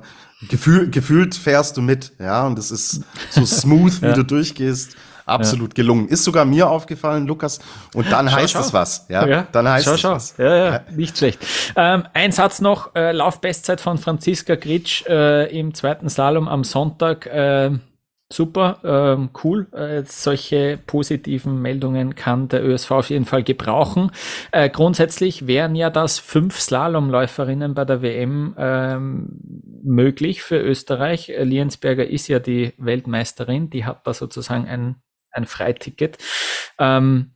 gefühl, 0.48 0.90
gefühlt 0.90 1.34
fährst 1.34 1.76
du 1.76 1.82
mit, 1.82 2.12
ja, 2.18 2.46
und 2.46 2.58
es 2.58 2.70
ist 2.70 3.02
so 3.30 3.44
smooth, 3.46 4.02
wie 4.02 4.06
ja. 4.06 4.12
du 4.12 4.24
durchgehst. 4.24 4.96
absolut 5.24 5.70
ja. 5.70 5.82
gelungen. 5.82 6.08
Ist 6.08 6.24
sogar 6.24 6.44
mir 6.44 6.68
aufgefallen, 6.68 7.26
Lukas. 7.26 7.58
Und 7.94 8.10
dann 8.12 8.28
schau, 8.28 8.36
heißt 8.36 8.52
schau. 8.52 8.60
es 8.60 8.72
was. 8.72 9.06
Ja, 9.08 9.26
ja. 9.26 9.46
dann 9.50 9.68
heißt 9.68 9.84
schau, 9.84 9.94
es 9.94 10.00
schau. 10.00 10.10
was. 10.12 10.34
Ja, 10.38 10.56
ja, 10.56 10.80
nicht 10.94 11.18
schlecht. 11.18 11.44
Ähm, 11.74 12.04
ein 12.12 12.32
Satz 12.32 12.60
noch, 12.60 12.94
äh, 12.94 13.12
Laufbestzeit 13.12 13.80
von 13.80 13.98
Franziska 13.98 14.54
Gritsch 14.56 15.04
äh, 15.06 15.46
im 15.58 15.74
zweiten 15.74 16.08
Slalom 16.08 16.48
am 16.48 16.64
Sonntag. 16.64 17.26
Äh, 17.26 17.70
Super, 18.32 18.80
ähm, 18.82 19.30
cool. 19.44 19.68
Äh, 19.72 20.02
solche 20.04 20.80
positiven 20.84 21.62
Meldungen 21.62 22.16
kann 22.16 22.48
der 22.48 22.64
ÖSV 22.64 22.90
auf 22.90 23.10
jeden 23.10 23.24
Fall 23.24 23.44
gebrauchen. 23.44 24.10
Äh, 24.50 24.68
grundsätzlich 24.68 25.46
wären 25.46 25.76
ja 25.76 25.90
das 25.90 26.18
fünf 26.18 26.58
Slalomläuferinnen 26.58 27.74
bei 27.74 27.84
der 27.84 28.02
WM 28.02 28.56
ähm, 28.58 29.28
möglich 29.84 30.42
für 30.42 30.58
Österreich. 30.58 31.28
Äh, 31.28 31.44
Liensberger 31.44 32.04
ist 32.04 32.26
ja 32.26 32.40
die 32.40 32.74
Weltmeisterin, 32.78 33.70
die 33.70 33.84
hat 33.84 34.04
da 34.04 34.12
sozusagen 34.12 34.66
ein, 34.66 34.96
ein 35.30 35.46
Freiticket. 35.46 36.18
Ähm, 36.80 37.30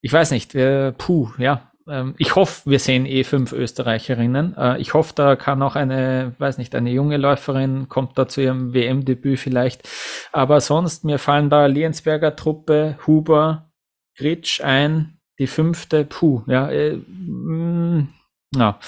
ich 0.00 0.12
weiß 0.12 0.30
nicht, 0.30 0.54
äh, 0.54 0.92
puh, 0.92 1.30
ja, 1.38 1.69
ähm, 1.90 2.14
ich 2.18 2.36
hoffe, 2.36 2.70
wir 2.70 2.78
sehen 2.78 3.06
eh 3.06 3.24
fünf 3.24 3.52
Österreicherinnen. 3.52 4.56
Äh, 4.56 4.80
ich 4.80 4.94
hoffe, 4.94 5.12
da 5.14 5.36
kann 5.36 5.62
auch 5.62 5.76
eine, 5.76 6.34
weiß 6.38 6.58
nicht, 6.58 6.74
eine 6.74 6.90
junge 6.90 7.16
Läuferin 7.16 7.88
kommt 7.88 8.16
da 8.16 8.28
zu 8.28 8.40
ihrem 8.40 8.72
WM-Debüt 8.72 9.38
vielleicht. 9.38 9.88
Aber 10.32 10.60
sonst, 10.60 11.04
mir 11.04 11.18
fallen 11.18 11.50
da 11.50 11.66
Liensberger 11.66 12.36
Truppe, 12.36 12.98
Huber, 13.06 13.70
Gritsch 14.16 14.60
ein, 14.60 15.18
die 15.38 15.46
fünfte, 15.46 16.04
puh, 16.04 16.42
ja, 16.46 16.70
äh, 16.70 16.96
mh, 16.96 18.02
mm, 18.02 18.08
ja. 18.56 18.78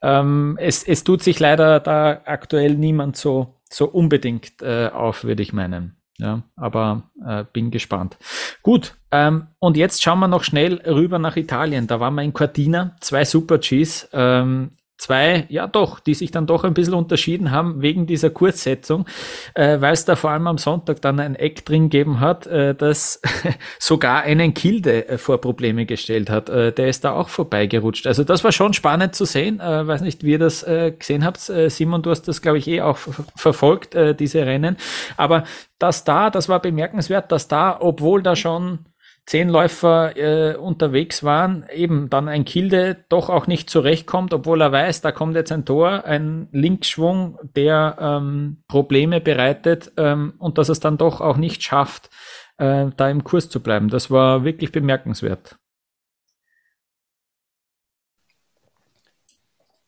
Ähm, 0.00 0.56
es, 0.60 0.84
es 0.84 1.04
tut 1.04 1.22
sich 1.22 1.40
leider 1.40 1.80
da 1.80 2.22
aktuell 2.24 2.74
niemand 2.74 3.16
so, 3.16 3.60
so 3.68 3.86
unbedingt 3.88 4.62
äh, 4.62 4.88
auf, 4.88 5.24
würde 5.24 5.42
ich 5.42 5.52
meinen. 5.52 5.97
Ja, 6.20 6.42
aber 6.56 7.04
äh, 7.24 7.44
bin 7.52 7.70
gespannt. 7.70 8.16
Gut, 8.62 8.96
ähm, 9.12 9.46
und 9.60 9.76
jetzt 9.76 10.02
schauen 10.02 10.18
wir 10.18 10.28
noch 10.28 10.42
schnell 10.42 10.74
rüber 10.84 11.20
nach 11.20 11.36
Italien. 11.36 11.86
Da 11.86 12.00
waren 12.00 12.14
wir 12.14 12.22
in 12.22 12.32
Cortina, 12.32 12.96
zwei 13.00 13.24
Super 13.24 13.58
Gs. 13.58 14.08
Ähm, 14.12 14.72
zwei, 14.98 15.46
ja 15.48 15.66
doch, 15.66 16.00
die 16.00 16.14
sich 16.14 16.30
dann 16.30 16.46
doch 16.46 16.64
ein 16.64 16.74
bisschen 16.74 16.94
unterschieden 16.94 17.52
haben 17.52 17.80
wegen 17.80 18.06
dieser 18.06 18.30
Kurzsetzung, 18.30 19.06
äh, 19.54 19.80
weil 19.80 19.92
es 19.92 20.04
da 20.04 20.16
vor 20.16 20.30
allem 20.30 20.46
am 20.48 20.58
Sonntag 20.58 21.00
dann 21.00 21.20
ein 21.20 21.36
Eck 21.36 21.64
drin 21.64 21.84
gegeben 21.88 22.20
hat, 22.20 22.46
äh, 22.48 22.74
das 22.74 23.22
sogar 23.78 24.22
einen 24.22 24.54
Kilde 24.54 25.08
äh, 25.08 25.18
vor 25.18 25.40
Probleme 25.40 25.86
gestellt 25.86 26.28
hat. 26.28 26.48
Äh, 26.48 26.72
der 26.72 26.88
ist 26.88 27.04
da 27.04 27.12
auch 27.12 27.28
vorbeigerutscht. 27.28 28.06
Also 28.06 28.24
das 28.24 28.42
war 28.44 28.52
schon 28.52 28.74
spannend 28.74 29.14
zu 29.14 29.24
sehen. 29.24 29.60
Äh, 29.60 29.86
weiß 29.86 30.02
nicht, 30.02 30.24
wie 30.24 30.32
ihr 30.32 30.38
das 30.38 30.64
äh, 30.64 30.92
gesehen 30.98 31.24
habt. 31.24 31.48
Äh, 31.48 31.70
Simon, 31.70 32.02
du 32.02 32.10
hast 32.10 32.22
das, 32.22 32.42
glaube 32.42 32.58
ich, 32.58 32.66
eh 32.66 32.80
auch 32.80 32.98
verfolgt, 33.36 33.94
äh, 33.94 34.14
diese 34.14 34.44
Rennen. 34.44 34.76
Aber 35.16 35.44
das 35.78 36.02
da, 36.02 36.28
das 36.30 36.48
war 36.48 36.60
bemerkenswert, 36.60 37.30
dass 37.30 37.46
da, 37.46 37.78
obwohl 37.80 38.22
da 38.22 38.34
schon 38.34 38.80
zehn 39.28 39.50
Läufer 39.50 40.16
äh, 40.16 40.56
unterwegs 40.56 41.22
waren, 41.22 41.66
eben 41.70 42.08
dann 42.08 42.28
ein 42.28 42.46
Kilde 42.46 43.04
doch 43.10 43.28
auch 43.28 43.46
nicht 43.46 43.68
zurechtkommt, 43.68 44.32
obwohl 44.32 44.62
er 44.62 44.72
weiß, 44.72 45.02
da 45.02 45.12
kommt 45.12 45.36
jetzt 45.36 45.52
ein 45.52 45.66
Tor, 45.66 46.06
ein 46.06 46.48
Linksschwung, 46.50 47.38
der 47.54 47.98
ähm, 48.00 48.62
Probleme 48.68 49.20
bereitet 49.20 49.92
ähm, 49.98 50.32
und 50.38 50.56
dass 50.56 50.70
es 50.70 50.80
dann 50.80 50.96
doch 50.96 51.20
auch 51.20 51.36
nicht 51.36 51.62
schafft, 51.62 52.08
äh, 52.56 52.86
da 52.96 53.10
im 53.10 53.22
Kurs 53.22 53.50
zu 53.50 53.62
bleiben. 53.62 53.90
Das 53.90 54.10
war 54.10 54.44
wirklich 54.44 54.72
bemerkenswert. 54.72 55.58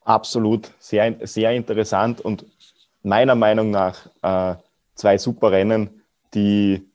Absolut, 0.04 0.70
sehr, 0.78 1.16
sehr 1.26 1.52
interessant 1.52 2.20
und 2.20 2.44
meiner 3.02 3.36
Meinung 3.36 3.70
nach 3.70 4.04
äh, 4.20 4.56
zwei 4.94 5.16
super 5.16 5.50
Rennen, 5.50 6.02
die 6.34 6.89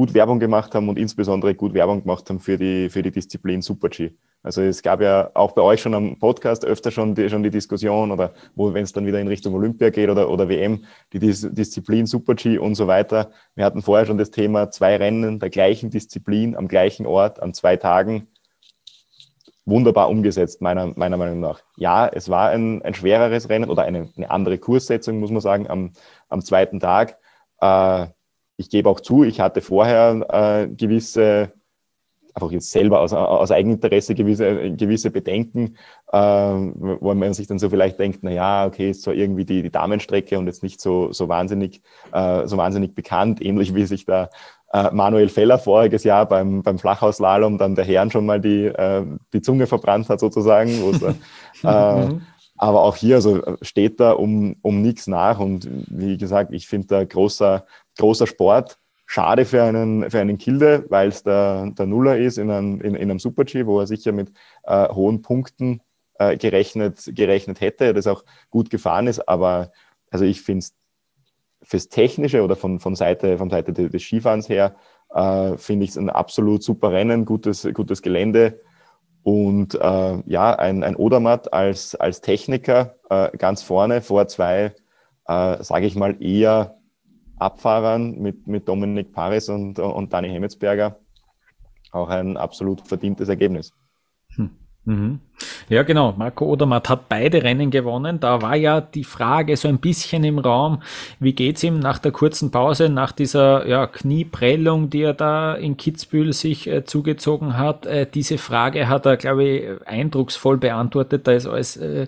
gut 0.00 0.14
Werbung 0.14 0.38
gemacht 0.38 0.74
haben 0.74 0.88
und 0.88 0.98
insbesondere 0.98 1.54
gut 1.54 1.74
Werbung 1.74 2.00
gemacht 2.00 2.30
haben 2.30 2.40
für 2.40 2.56
die, 2.56 2.88
für 2.88 3.02
die 3.02 3.10
Disziplin 3.10 3.60
Super-G. 3.60 4.12
Also 4.42 4.62
es 4.62 4.80
gab 4.80 5.02
ja 5.02 5.30
auch 5.34 5.52
bei 5.52 5.60
euch 5.60 5.82
schon 5.82 5.92
am 5.92 6.18
Podcast 6.18 6.64
öfter 6.64 6.90
schon 6.90 7.14
die, 7.14 7.28
schon 7.28 7.42
die 7.42 7.50
Diskussion 7.50 8.10
oder 8.10 8.32
wo, 8.54 8.72
wenn 8.72 8.84
es 8.84 8.94
dann 8.94 9.04
wieder 9.04 9.20
in 9.20 9.28
Richtung 9.28 9.52
Olympia 9.52 9.90
geht 9.90 10.08
oder, 10.08 10.30
oder 10.30 10.48
WM, 10.48 10.84
die 11.12 11.18
Dis 11.18 11.46
Disziplin 11.52 12.06
Super-G 12.06 12.56
und 12.56 12.76
so 12.76 12.86
weiter. 12.86 13.30
Wir 13.54 13.66
hatten 13.66 13.82
vorher 13.82 14.06
schon 14.06 14.16
das 14.16 14.30
Thema 14.30 14.70
zwei 14.70 14.96
Rennen 14.96 15.38
der 15.38 15.50
gleichen 15.50 15.90
Disziplin 15.90 16.56
am 16.56 16.66
gleichen 16.66 17.04
Ort 17.04 17.42
an 17.42 17.52
zwei 17.52 17.76
Tagen. 17.76 18.26
Wunderbar 19.66 20.08
umgesetzt, 20.08 20.62
meiner, 20.62 20.94
meiner 20.96 21.18
Meinung 21.18 21.40
nach. 21.40 21.60
Ja, 21.76 22.08
es 22.08 22.30
war 22.30 22.48
ein, 22.48 22.80
ein 22.80 22.94
schwereres 22.94 23.50
Rennen 23.50 23.68
oder 23.68 23.82
eine, 23.82 24.08
eine 24.16 24.30
andere 24.30 24.56
Kurssetzung, 24.56 25.20
muss 25.20 25.30
man 25.30 25.42
sagen, 25.42 25.68
am, 25.68 25.92
am 26.30 26.40
zweiten 26.40 26.80
Tag. 26.80 27.18
Äh, 27.60 28.06
ich 28.60 28.68
gebe 28.68 28.90
auch 28.90 29.00
zu, 29.00 29.24
ich 29.24 29.40
hatte 29.40 29.62
vorher 29.62 30.26
äh, 30.28 30.68
gewisse, 30.68 31.52
einfach 32.34 32.52
jetzt 32.52 32.70
selber 32.70 33.00
aus, 33.00 33.14
aus 33.14 33.50
Eigeninteresse 33.50 34.14
gewisse, 34.14 34.72
gewisse 34.72 35.10
Bedenken, 35.10 35.76
äh, 36.12 36.18
wo 36.18 37.14
man 37.14 37.32
sich 37.32 37.46
dann 37.46 37.58
so 37.58 37.70
vielleicht 37.70 37.98
denkt, 37.98 38.18
na 38.20 38.30
ja, 38.30 38.66
okay, 38.66 38.90
ist 38.90 39.02
zwar 39.02 39.14
irgendwie 39.14 39.46
die, 39.46 39.62
die 39.62 39.70
Damenstrecke 39.70 40.38
und 40.38 40.46
jetzt 40.46 40.62
nicht 40.62 40.80
so, 40.80 41.10
so 41.10 41.28
wahnsinnig, 41.28 41.80
äh, 42.12 42.46
so 42.46 42.58
wahnsinnig 42.58 42.94
bekannt, 42.94 43.42
ähnlich 43.42 43.74
wie 43.74 43.86
sich 43.86 44.04
da 44.04 44.28
äh, 44.74 44.90
Manuel 44.92 45.30
Feller 45.30 45.58
voriges 45.58 46.04
Jahr 46.04 46.26
beim, 46.26 46.62
beim 46.62 46.78
Flachhausslalom 46.78 47.56
dann 47.56 47.74
der 47.74 47.86
Herrn 47.86 48.10
schon 48.10 48.26
mal 48.26 48.42
die, 48.42 48.66
äh, 48.66 49.06
die 49.32 49.40
Zunge 49.40 49.66
verbrannt 49.66 50.10
hat 50.10 50.20
sozusagen, 50.20 50.70
äh, 51.64 52.06
mhm. 52.06 52.20
Aber 52.62 52.82
auch 52.82 52.94
hier 52.94 53.14
also 53.14 53.40
steht 53.62 54.00
da 54.00 54.12
um, 54.12 54.54
um 54.60 54.82
nichts 54.82 55.06
nach. 55.06 55.40
Und 55.40 55.66
wie 55.88 56.18
gesagt, 56.18 56.52
ich 56.52 56.68
finde 56.68 56.88
da 56.88 57.04
großer, 57.04 57.64
großer 57.98 58.26
Sport. 58.26 58.78
Schade 59.06 59.44
für 59.44 59.64
einen, 59.64 60.08
für 60.08 60.20
einen 60.20 60.38
Kilde, 60.38 60.86
weil 60.88 61.08
es 61.08 61.24
der, 61.24 61.72
der 61.72 61.86
Nuller 61.86 62.16
ist 62.16 62.38
in 62.38 62.48
einem, 62.50 62.80
in, 62.80 62.94
in 62.94 63.10
einem 63.10 63.18
Super-G, 63.18 63.66
wo 63.66 63.80
er 63.80 63.88
sicher 63.88 64.12
mit 64.12 64.32
äh, 64.62 64.88
hohen 64.88 65.20
Punkten 65.20 65.80
äh, 66.20 66.36
gerechnet, 66.36 67.10
gerechnet 67.16 67.60
hätte, 67.60 67.92
das 67.92 68.06
auch 68.06 68.24
gut 68.50 68.70
gefahren 68.70 69.08
ist. 69.08 69.28
Aber 69.28 69.72
also 70.10 70.24
ich 70.24 70.42
finde 70.42 70.60
es 70.60 70.76
fürs 71.62 71.88
Technische 71.88 72.42
oder 72.42 72.56
von, 72.56 72.78
von 72.78 72.94
Seite, 72.94 73.38
von 73.38 73.50
Seite 73.50 73.72
des 73.72 74.02
Skifahrens 74.02 74.48
her, 74.48 74.76
äh, 75.14 75.56
finde 75.56 75.84
ich 75.84 75.90
es 75.90 75.98
ein 75.98 76.10
absolut 76.10 76.62
super 76.62 76.92
Rennen, 76.92 77.24
gutes, 77.24 77.68
gutes 77.74 78.02
Gelände. 78.02 78.60
Und 79.22 79.74
äh, 79.74 80.22
ja, 80.26 80.52
ein, 80.54 80.82
ein 80.82 80.96
Odermatt 80.96 81.52
als, 81.52 81.94
als 81.94 82.20
Techniker 82.20 82.96
äh, 83.10 83.36
ganz 83.36 83.62
vorne 83.62 84.00
vor 84.00 84.28
zwei, 84.28 84.74
äh, 85.26 85.62
sage 85.62 85.86
ich 85.86 85.94
mal, 85.94 86.22
eher 86.22 86.79
Abfahrern 87.40 88.18
mit, 88.18 88.46
mit 88.46 88.68
Dominik 88.68 89.12
Paris 89.12 89.48
und, 89.48 89.78
und 89.78 90.12
Dani 90.12 90.28
Hemmetsberger 90.28 90.98
auch 91.92 92.08
ein 92.08 92.36
absolut 92.36 92.86
verdientes 92.86 93.28
Ergebnis. 93.28 93.72
Hm. 94.36 94.50
Mhm. 94.84 95.20
Ja, 95.68 95.82
genau. 95.82 96.14
Marco 96.16 96.46
Odermatt 96.46 96.88
hat 96.88 97.08
beide 97.08 97.42
Rennen 97.42 97.70
gewonnen. 97.70 98.18
Da 98.18 98.40
war 98.40 98.56
ja 98.56 98.80
die 98.80 99.04
Frage 99.04 99.56
so 99.56 99.68
ein 99.68 99.78
bisschen 99.78 100.24
im 100.24 100.38
Raum, 100.38 100.82
wie 101.18 101.34
geht's 101.34 101.62
ihm 101.62 101.78
nach 101.78 101.98
der 101.98 102.12
kurzen 102.12 102.50
Pause, 102.50 102.88
nach 102.88 103.12
dieser 103.12 103.66
ja, 103.66 103.86
Knieprellung, 103.86 104.88
die 104.88 105.02
er 105.02 105.14
da 105.14 105.54
in 105.54 105.76
Kitzbühel 105.76 106.32
sich 106.32 106.66
äh, 106.66 106.84
zugezogen 106.84 107.58
hat. 107.58 107.86
Äh, 107.86 108.06
diese 108.12 108.38
Frage 108.38 108.88
hat 108.88 109.06
er, 109.06 109.16
glaube 109.16 109.44
ich, 109.44 109.86
eindrucksvoll 109.86 110.56
beantwortet. 110.56 111.26
Da 111.26 111.32
ist 111.32 111.46
alles 111.46 111.76
äh, 111.76 112.06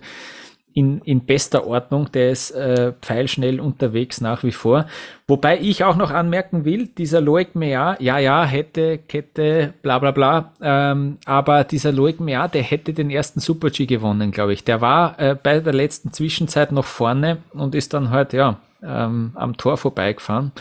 in, 0.73 1.01
in 1.01 1.21
bester 1.25 1.65
Ordnung, 1.67 2.11
der 2.11 2.31
ist 2.31 2.51
äh, 2.51 2.93
pfeilschnell 3.01 3.59
unterwegs 3.59 4.21
nach 4.21 4.43
wie 4.43 4.51
vor. 4.51 4.85
Wobei 5.27 5.59
ich 5.59 5.83
auch 5.83 5.95
noch 5.95 6.11
anmerken 6.11 6.65
will, 6.65 6.87
dieser 6.87 7.21
Loic 7.21 7.55
Mea, 7.55 7.95
ja, 7.99 8.17
ja, 8.17 8.43
hätte, 8.43 8.97
Kette, 8.97 9.73
bla 9.81 9.99
bla 9.99 10.11
bla, 10.11 10.51
ähm, 10.61 11.17
aber 11.25 11.63
dieser 11.63 11.91
Loic 11.91 12.19
Mea, 12.19 12.47
der 12.47 12.63
hätte 12.63 12.93
den 12.93 13.09
ersten 13.09 13.39
Super-G 13.39 13.85
gewonnen, 13.85 14.31
glaube 14.31 14.53
ich. 14.53 14.63
Der 14.63 14.81
war 14.81 15.19
äh, 15.19 15.35
bei 15.41 15.59
der 15.59 15.73
letzten 15.73 16.11
Zwischenzeit 16.11 16.71
noch 16.71 16.85
vorne 16.85 17.37
und 17.53 17.75
ist 17.75 17.93
dann 17.93 18.09
halt, 18.09 18.33
ja, 18.33 18.59
ähm, 18.83 19.31
am 19.35 19.57
Tor 19.57 19.77
vorbeigefahren. 19.77 20.51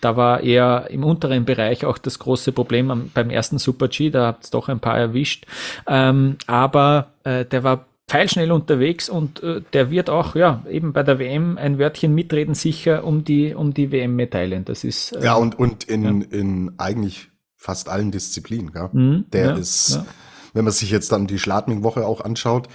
Da 0.00 0.16
war 0.16 0.40
eher 0.40 0.86
im 0.90 1.04
unteren 1.04 1.44
Bereich 1.44 1.84
auch 1.84 1.98
das 1.98 2.18
große 2.18 2.52
Problem 2.52 2.90
am, 2.90 3.10
beim 3.12 3.30
ersten 3.30 3.58
Super-G, 3.58 4.10
da 4.10 4.26
habt 4.26 4.44
es 4.44 4.50
doch 4.50 4.68
ein 4.68 4.80
paar 4.80 4.98
erwischt. 4.98 5.46
Ähm, 5.86 6.36
aber 6.46 7.08
äh, 7.24 7.44
der 7.44 7.64
war 7.64 7.86
pfeilschnell 8.08 8.52
unterwegs 8.52 9.08
und 9.08 9.42
äh, 9.42 9.62
der 9.72 9.90
wird 9.90 10.10
auch 10.10 10.34
ja 10.34 10.64
eben 10.68 10.92
bei 10.92 11.02
der 11.02 11.18
WM 11.18 11.56
ein 11.56 11.78
Wörtchen 11.78 12.14
mitreden 12.14 12.54
sicher 12.54 13.04
um 13.04 13.24
die 13.24 13.54
um 13.54 13.74
die 13.74 13.90
WM-Medaillen. 13.90 14.64
Das 14.64 14.84
ist 14.84 15.12
äh, 15.12 15.24
ja 15.24 15.34
und 15.34 15.58
und 15.58 15.84
in 15.84 16.20
ja. 16.20 16.26
in 16.30 16.72
eigentlich 16.78 17.30
fast 17.56 17.88
allen 17.88 18.10
Disziplinen. 18.10 18.72
Gell? 18.72 18.88
Mhm, 18.92 19.24
der 19.32 19.46
ja, 19.46 19.56
ist, 19.56 19.94
ja. 19.94 20.06
wenn 20.52 20.64
man 20.64 20.72
sich 20.72 20.90
jetzt 20.90 21.12
dann 21.12 21.26
die 21.26 21.38
Schladming-Woche 21.38 22.04
auch 22.04 22.20
anschaut, 22.20 22.68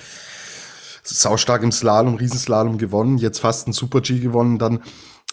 saustark 1.03 1.61
im 1.63 1.71
Slalom, 1.71 2.15
Riesenslalom 2.15 2.77
gewonnen, 2.77 3.17
jetzt 3.17 3.39
fast 3.39 3.67
ein 3.67 3.73
Super 3.73 4.01
G 4.01 4.19
gewonnen, 4.19 4.57
dann 4.57 4.79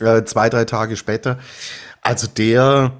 äh, 0.01 0.24
zwei 0.24 0.51
drei 0.51 0.64
Tage 0.64 0.97
später. 0.97 1.38
Also 2.03 2.26
der 2.26 2.92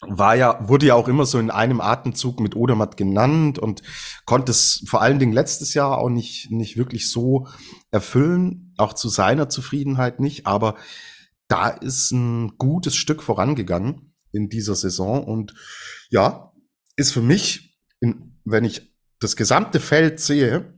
war 0.00 0.36
ja, 0.36 0.68
wurde 0.68 0.86
ja 0.86 0.94
auch 0.94 1.08
immer 1.08 1.26
so 1.26 1.38
in 1.38 1.50
einem 1.50 1.80
Atemzug 1.80 2.40
mit 2.40 2.54
Odermatt 2.54 2.96
genannt 2.96 3.58
und 3.58 3.82
konnte 4.26 4.52
es 4.52 4.84
vor 4.86 5.02
allen 5.02 5.18
Dingen 5.18 5.32
letztes 5.32 5.74
Jahr 5.74 5.98
auch 5.98 6.08
nicht, 6.08 6.50
nicht 6.50 6.76
wirklich 6.76 7.10
so 7.10 7.48
erfüllen, 7.90 8.74
auch 8.76 8.92
zu 8.92 9.08
seiner 9.08 9.48
Zufriedenheit 9.48 10.20
nicht, 10.20 10.46
aber 10.46 10.76
da 11.48 11.68
ist 11.68 12.12
ein 12.12 12.58
gutes 12.58 12.94
Stück 12.94 13.22
vorangegangen. 13.22 14.14
in 14.32 14.48
dieser 14.48 14.74
Saison. 14.74 15.24
Und 15.24 15.54
ja, 16.10 16.52
ist 16.96 17.12
für 17.12 17.22
mich, 17.22 17.80
in, 18.00 18.38
wenn 18.44 18.64
ich 18.64 18.94
das 19.20 19.36
gesamte 19.36 19.80
Feld 19.80 20.20
sehe, 20.20 20.74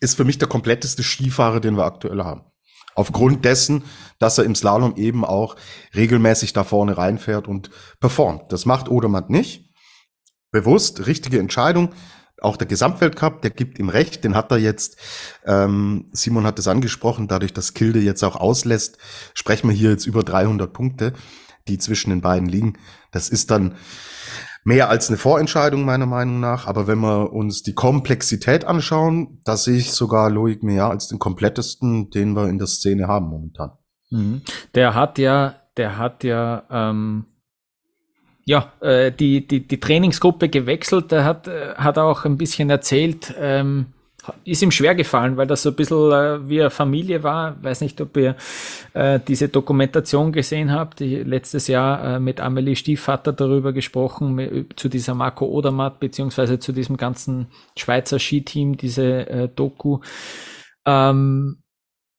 ist 0.00 0.16
für 0.16 0.24
mich 0.24 0.38
der 0.38 0.48
kompletteste 0.48 1.02
Skifahrer, 1.02 1.60
den 1.60 1.76
wir 1.76 1.84
aktuell 1.84 2.22
haben. 2.22 2.44
Aufgrund 2.94 3.44
dessen, 3.44 3.84
dass 4.18 4.38
er 4.38 4.44
im 4.44 4.54
Slalom 4.54 4.96
eben 4.96 5.24
auch 5.24 5.56
regelmäßig 5.94 6.52
da 6.52 6.64
vorne 6.64 6.96
reinfährt 6.96 7.48
und 7.48 7.70
performt. 8.00 8.52
Das 8.52 8.66
macht 8.66 8.88
Odermatt 8.88 9.30
nicht. 9.30 9.70
Bewusst, 10.50 11.06
richtige 11.06 11.38
Entscheidung. 11.38 11.92
Auch 12.40 12.56
der 12.56 12.66
Gesamtweltcup, 12.66 13.42
der 13.42 13.50
gibt 13.50 13.78
ihm 13.78 13.88
recht, 13.88 14.22
den 14.22 14.34
hat 14.34 14.50
er 14.50 14.58
jetzt, 14.58 14.96
ähm, 15.46 16.10
Simon 16.12 16.44
hat 16.44 16.58
es 16.58 16.68
angesprochen, 16.68 17.26
dadurch, 17.26 17.52
dass 17.52 17.74
Kilde 17.74 18.00
jetzt 18.00 18.22
auch 18.22 18.36
auslässt, 18.36 18.98
sprechen 19.34 19.68
wir 19.68 19.74
hier 19.74 19.90
jetzt 19.90 20.06
über 20.06 20.22
300 20.22 20.72
Punkte, 20.72 21.14
die 21.68 21.78
zwischen 21.78 22.10
den 22.10 22.20
beiden 22.20 22.48
liegen. 22.48 22.74
Das 23.12 23.28
ist 23.28 23.50
dann 23.50 23.76
mehr 24.64 24.88
als 24.88 25.08
eine 25.08 25.18
Vorentscheidung 25.18 25.84
meiner 25.84 26.06
Meinung 26.06 26.40
nach. 26.40 26.66
Aber 26.66 26.86
wenn 26.86 26.98
wir 26.98 27.32
uns 27.32 27.62
die 27.62 27.74
Komplexität 27.74 28.64
anschauen, 28.64 29.40
da 29.44 29.56
sehe 29.56 29.76
ich 29.76 29.92
sogar 29.92 30.30
Loic 30.30 30.62
mehr 30.62 30.86
als 30.86 31.08
den 31.08 31.18
komplettesten, 31.18 32.10
den 32.10 32.34
wir 32.34 32.48
in 32.48 32.58
der 32.58 32.66
Szene 32.66 33.06
haben 33.06 33.28
momentan. 33.28 33.72
Mhm. 34.10 34.42
Der 34.74 34.94
hat 34.94 35.18
ja, 35.18 35.56
der 35.76 35.98
hat 35.98 36.24
ja, 36.24 36.64
ähm, 36.70 37.26
ja, 38.46 38.72
äh, 38.80 39.12
die, 39.12 39.46
die, 39.46 39.66
die 39.66 39.80
Trainingsgruppe 39.80 40.48
gewechselt. 40.48 41.12
Der 41.12 41.24
hat, 41.24 41.46
äh, 41.46 41.74
hat 41.76 41.98
auch 41.98 42.24
ein 42.24 42.38
bisschen 42.38 42.70
erzählt, 42.70 43.34
ähm, 43.38 43.93
ist 44.44 44.62
ihm 44.62 44.70
schwer 44.70 44.94
gefallen, 44.94 45.36
weil 45.36 45.46
das 45.46 45.62
so 45.62 45.70
ein 45.70 45.76
bisschen 45.76 46.12
äh, 46.12 46.48
wie 46.48 46.60
eine 46.60 46.70
Familie 46.70 47.22
war. 47.22 47.62
Weiß 47.62 47.80
nicht, 47.80 48.00
ob 48.00 48.16
ihr 48.16 48.36
äh, 48.92 49.20
diese 49.26 49.48
Dokumentation 49.48 50.32
gesehen 50.32 50.72
habt. 50.72 51.00
Ich 51.00 51.24
letztes 51.26 51.68
Jahr 51.68 52.16
äh, 52.16 52.20
mit 52.20 52.40
Amelie 52.40 52.76
Stiefvater 52.76 53.32
darüber 53.32 53.72
gesprochen, 53.72 54.66
zu 54.76 54.88
dieser 54.88 55.14
Marco 55.14 55.46
Odermatt, 55.46 56.00
beziehungsweise 56.00 56.58
zu 56.58 56.72
diesem 56.72 56.96
ganzen 56.96 57.48
Schweizer 57.76 58.18
Skiteam, 58.18 58.76
diese 58.76 59.28
äh, 59.28 59.48
Doku. 59.48 60.00
Ähm, 60.86 61.63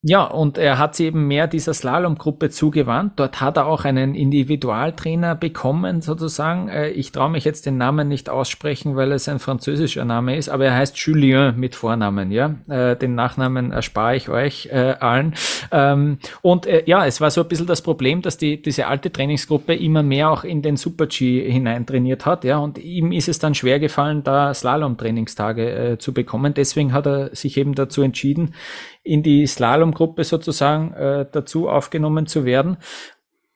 ja, 0.08 0.24
und 0.24 0.60
er 0.60 0.78
hat 0.78 0.93
sich 0.93 1.08
eben 1.08 1.28
mehr 1.28 1.47
dieser 1.47 1.74
Slalomgruppe 1.74 2.51
zugewandt. 2.51 3.14
Dort 3.16 3.41
hat 3.41 3.58
er 3.58 3.66
auch 3.66 3.86
einen 3.86 4.14
Individualtrainer 4.14 5.34
bekommen, 5.34 6.01
sozusagen. 6.01 6.70
Äh, 6.70 6.89
ich 6.89 7.12
traue 7.12 7.32
mich 7.32 7.43
jetzt 7.43 7.66
den 7.66 7.80
Namen 7.80 8.08
nicht 8.08 8.30
aussprechen, 8.30 8.95
weil 8.95 9.12
es 9.14 9.28
ein 9.28 9.39
französischer 9.39 10.06
Name 10.06 10.38
ist, 10.38 10.47
aber 10.49 10.66
er 10.66 10.76
heißt 10.76 10.95
Julien 10.95 11.60
mit 11.60 11.74
Vornamen, 11.74 12.30
ja. 12.30 12.53
Äh, 12.70 12.95
den 12.95 13.16
Nachnamen 13.16 13.72
erspare 13.72 14.16
ich 14.16 14.30
euch 14.30 14.70
äh, 14.72 14.93
allen. 14.99 15.34
Ähm, 15.72 16.20
und 16.43 16.68
ja, 16.86 17.08
es 17.08 17.20
war 17.20 17.32
so 17.32 17.41
ein 17.41 17.47
bisschen 17.47 17.66
das 17.66 17.82
Problem, 17.82 18.22
dass 18.22 18.38
die, 18.38 18.62
diese 18.62 18.86
alte 18.86 19.12
Trainingsgruppe 19.12 19.74
immer 19.74 20.03
mehr 20.03 20.30
auch 20.30 20.43
in 20.43 20.62
den 20.62 20.78
Super-G 20.78 21.51
hineintrainiert 21.51 22.28
hat, 22.28 22.43
ja. 22.43 22.60
Und 22.60 22.78
ihm 22.78 23.12
ist 23.12 23.28
es 23.28 23.39
dann 23.39 23.56
schwer 23.56 23.80
gefallen, 23.80 24.24
da 24.24 24.53
Slalom-Trainingstage 24.53 25.97
zu 25.97 26.14
bekommen. 26.14 26.53
Deswegen 26.53 26.93
hat 26.93 27.08
er 27.08 27.36
sich 27.36 27.58
eben 27.58 27.74
dazu 27.74 28.03
entschieden, 28.03 28.53
in 29.06 29.24
die 29.24 29.45
Slalomgruppe 29.47 30.24
sozusagen 30.24 30.93
äh, 30.93 31.26
dazu 31.32 31.70
aufgenommen 31.70 32.26
zu 32.28 32.43
werden. 32.43 32.78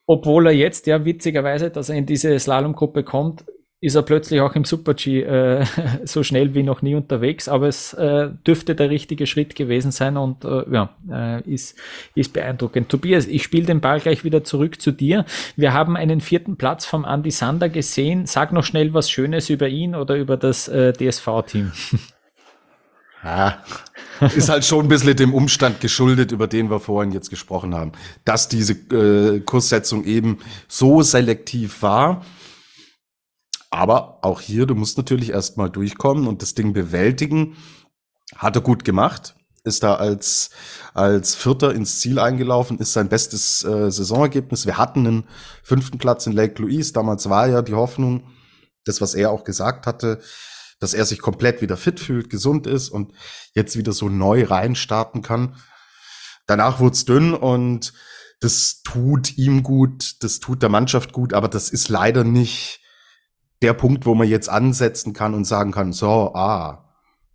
Obwohl 0.06 0.47
er 0.47 0.54
jetzt, 0.54 0.88
ja, 0.88 1.04
witzigerweise, 1.06 1.70
dass 1.70 1.89
er 1.89 1.95
in 1.95 2.06
diese 2.06 2.38
Slalomgruppe 2.39 3.04
kommt, 3.04 3.45
ist 3.82 3.95
er 3.95 4.02
plötzlich 4.02 4.41
auch 4.41 4.56
im 4.56 4.66
Super-G 4.66 5.22
äh, 5.22 5.66
so 6.04 6.22
schnell 6.24 6.54
wie 6.54 6.64
noch 6.64 6.82
nie 6.82 6.95
unterwegs. 6.95 7.47
Aber 7.47 7.68
es 7.68 7.93
äh, 7.93 8.30
dürfte 8.45 8.76
der 8.76 8.89
richtige 8.89 9.26
Schritt 9.26 9.56
gewesen 9.56 9.91
sein 9.91 10.18
und 10.18 10.43
äh, 10.43 10.66
ja, 10.72 10.95
äh, 11.10 11.41
ist, 11.50 11.78
ist 12.14 12.34
beeindruckend. 12.34 12.89
Tobias, 12.89 13.26
ich 13.26 13.43
spiele 13.43 13.66
den 13.66 13.82
Ball 13.82 14.00
gleich 14.00 14.24
wieder 14.24 14.43
zurück 14.43 14.82
zu 14.82 14.91
dir. 14.91 15.26
Wir 15.56 15.74
haben 15.74 15.95
einen 15.95 16.22
vierten 16.22 16.58
Platz 16.58 16.86
vom 16.86 17.06
Andy 17.06 17.32
Sander 17.32 17.70
gesehen. 17.70 18.26
Sag 18.26 18.52
noch 18.52 18.66
schnell 18.66 18.93
was 18.93 19.10
Schönes 19.10 19.50
über 19.50 19.68
ihn 19.68 19.95
oder 19.95 20.16
über 20.16 20.38
das 20.38 20.68
äh, 20.68 20.93
DSV-Team. 20.93 21.72
Ja, 23.24 23.62
ist 24.36 24.50
halt 24.50 24.66
schon 24.66 24.86
ein 24.86 24.90
bisschen 24.90 25.16
dem 25.16 25.34
Umstand 25.34 25.82
geschuldet, 25.82 26.32
über 26.32 26.48
den 26.48 26.70
wir 26.70 26.80
vorhin 26.80 27.12
jetzt 27.12 27.30
gesprochen 27.30 27.76
haben, 27.76 27.92
dass 28.26 28.48
diese 28.50 28.74
äh, 28.74 29.40
Kurssetzung 29.42 30.04
eben 30.04 30.40
so 30.68 31.02
selektiv 31.02 31.82
war. 31.82 32.26
Aber 33.72 34.20
auch 34.24 34.42
hier, 34.42 34.66
du 34.66 34.76
musst 34.76 34.98
natürlich 34.98 35.30
erstmal 35.32 35.70
durchkommen 35.70 36.28
und 36.28 36.42
das 36.42 36.56
Ding 36.56 36.74
bewältigen. 36.74 37.56
Hat 38.36 38.56
er 38.56 38.62
gut 38.62 38.84
gemacht, 38.84 39.36
ist 39.64 39.84
da 39.84 39.96
als, 39.96 40.50
als 40.94 41.36
Vierter 41.36 41.74
ins 41.74 42.00
Ziel 42.00 42.20
eingelaufen, 42.20 42.80
ist 42.80 42.94
sein 42.94 43.10
bestes 43.10 43.64
äh, 43.64 43.92
Saisonergebnis. 43.92 44.66
Wir 44.66 44.78
hatten 44.78 45.06
einen 45.06 45.24
fünften 45.64 45.98
Platz 45.98 46.26
in 46.26 46.34
Lake 46.34 46.62
Louise. 46.62 46.94
Damals 46.94 47.30
war 47.30 47.48
ja 47.48 47.62
die 47.62 47.74
Hoffnung, 47.74 48.24
das, 48.86 49.02
was 49.02 49.14
er 49.14 49.32
auch 49.32 49.44
gesagt 49.44 49.86
hatte, 49.86 50.20
dass 50.80 50.94
er 50.94 51.06
sich 51.06 51.20
komplett 51.20 51.62
wieder 51.62 51.78
fit 51.78 52.00
fühlt, 52.00 52.30
gesund 52.30 52.68
ist 52.68 52.90
und 52.90 53.14
jetzt 53.54 53.78
wieder 53.78 53.92
so 53.92 54.10
neu 54.10 54.46
reinstarten 54.46 55.22
kann. 55.22 55.56
Danach 56.48 56.80
wurde 56.80 56.94
es 56.94 57.06
dünn 57.06 57.34
und 57.34 57.94
das 58.40 58.82
tut 58.84 59.38
ihm 59.38 59.64
gut, 59.64 60.24
das 60.24 60.40
tut 60.40 60.62
der 60.62 60.70
Mannschaft 60.70 61.12
gut, 61.12 61.34
aber 61.34 61.50
das 61.50 61.70
ist 61.70 61.90
leider 61.90 62.24
nicht 62.24 62.80
der 63.62 63.74
Punkt, 63.74 64.06
wo 64.06 64.16
man 64.16 64.28
jetzt 64.28 64.50
ansetzen 64.50 65.14
kann 65.14 65.34
und 65.34 65.46
sagen 65.46 65.72
kann, 65.72 65.92
so, 65.92 66.34
ah, 66.34 66.90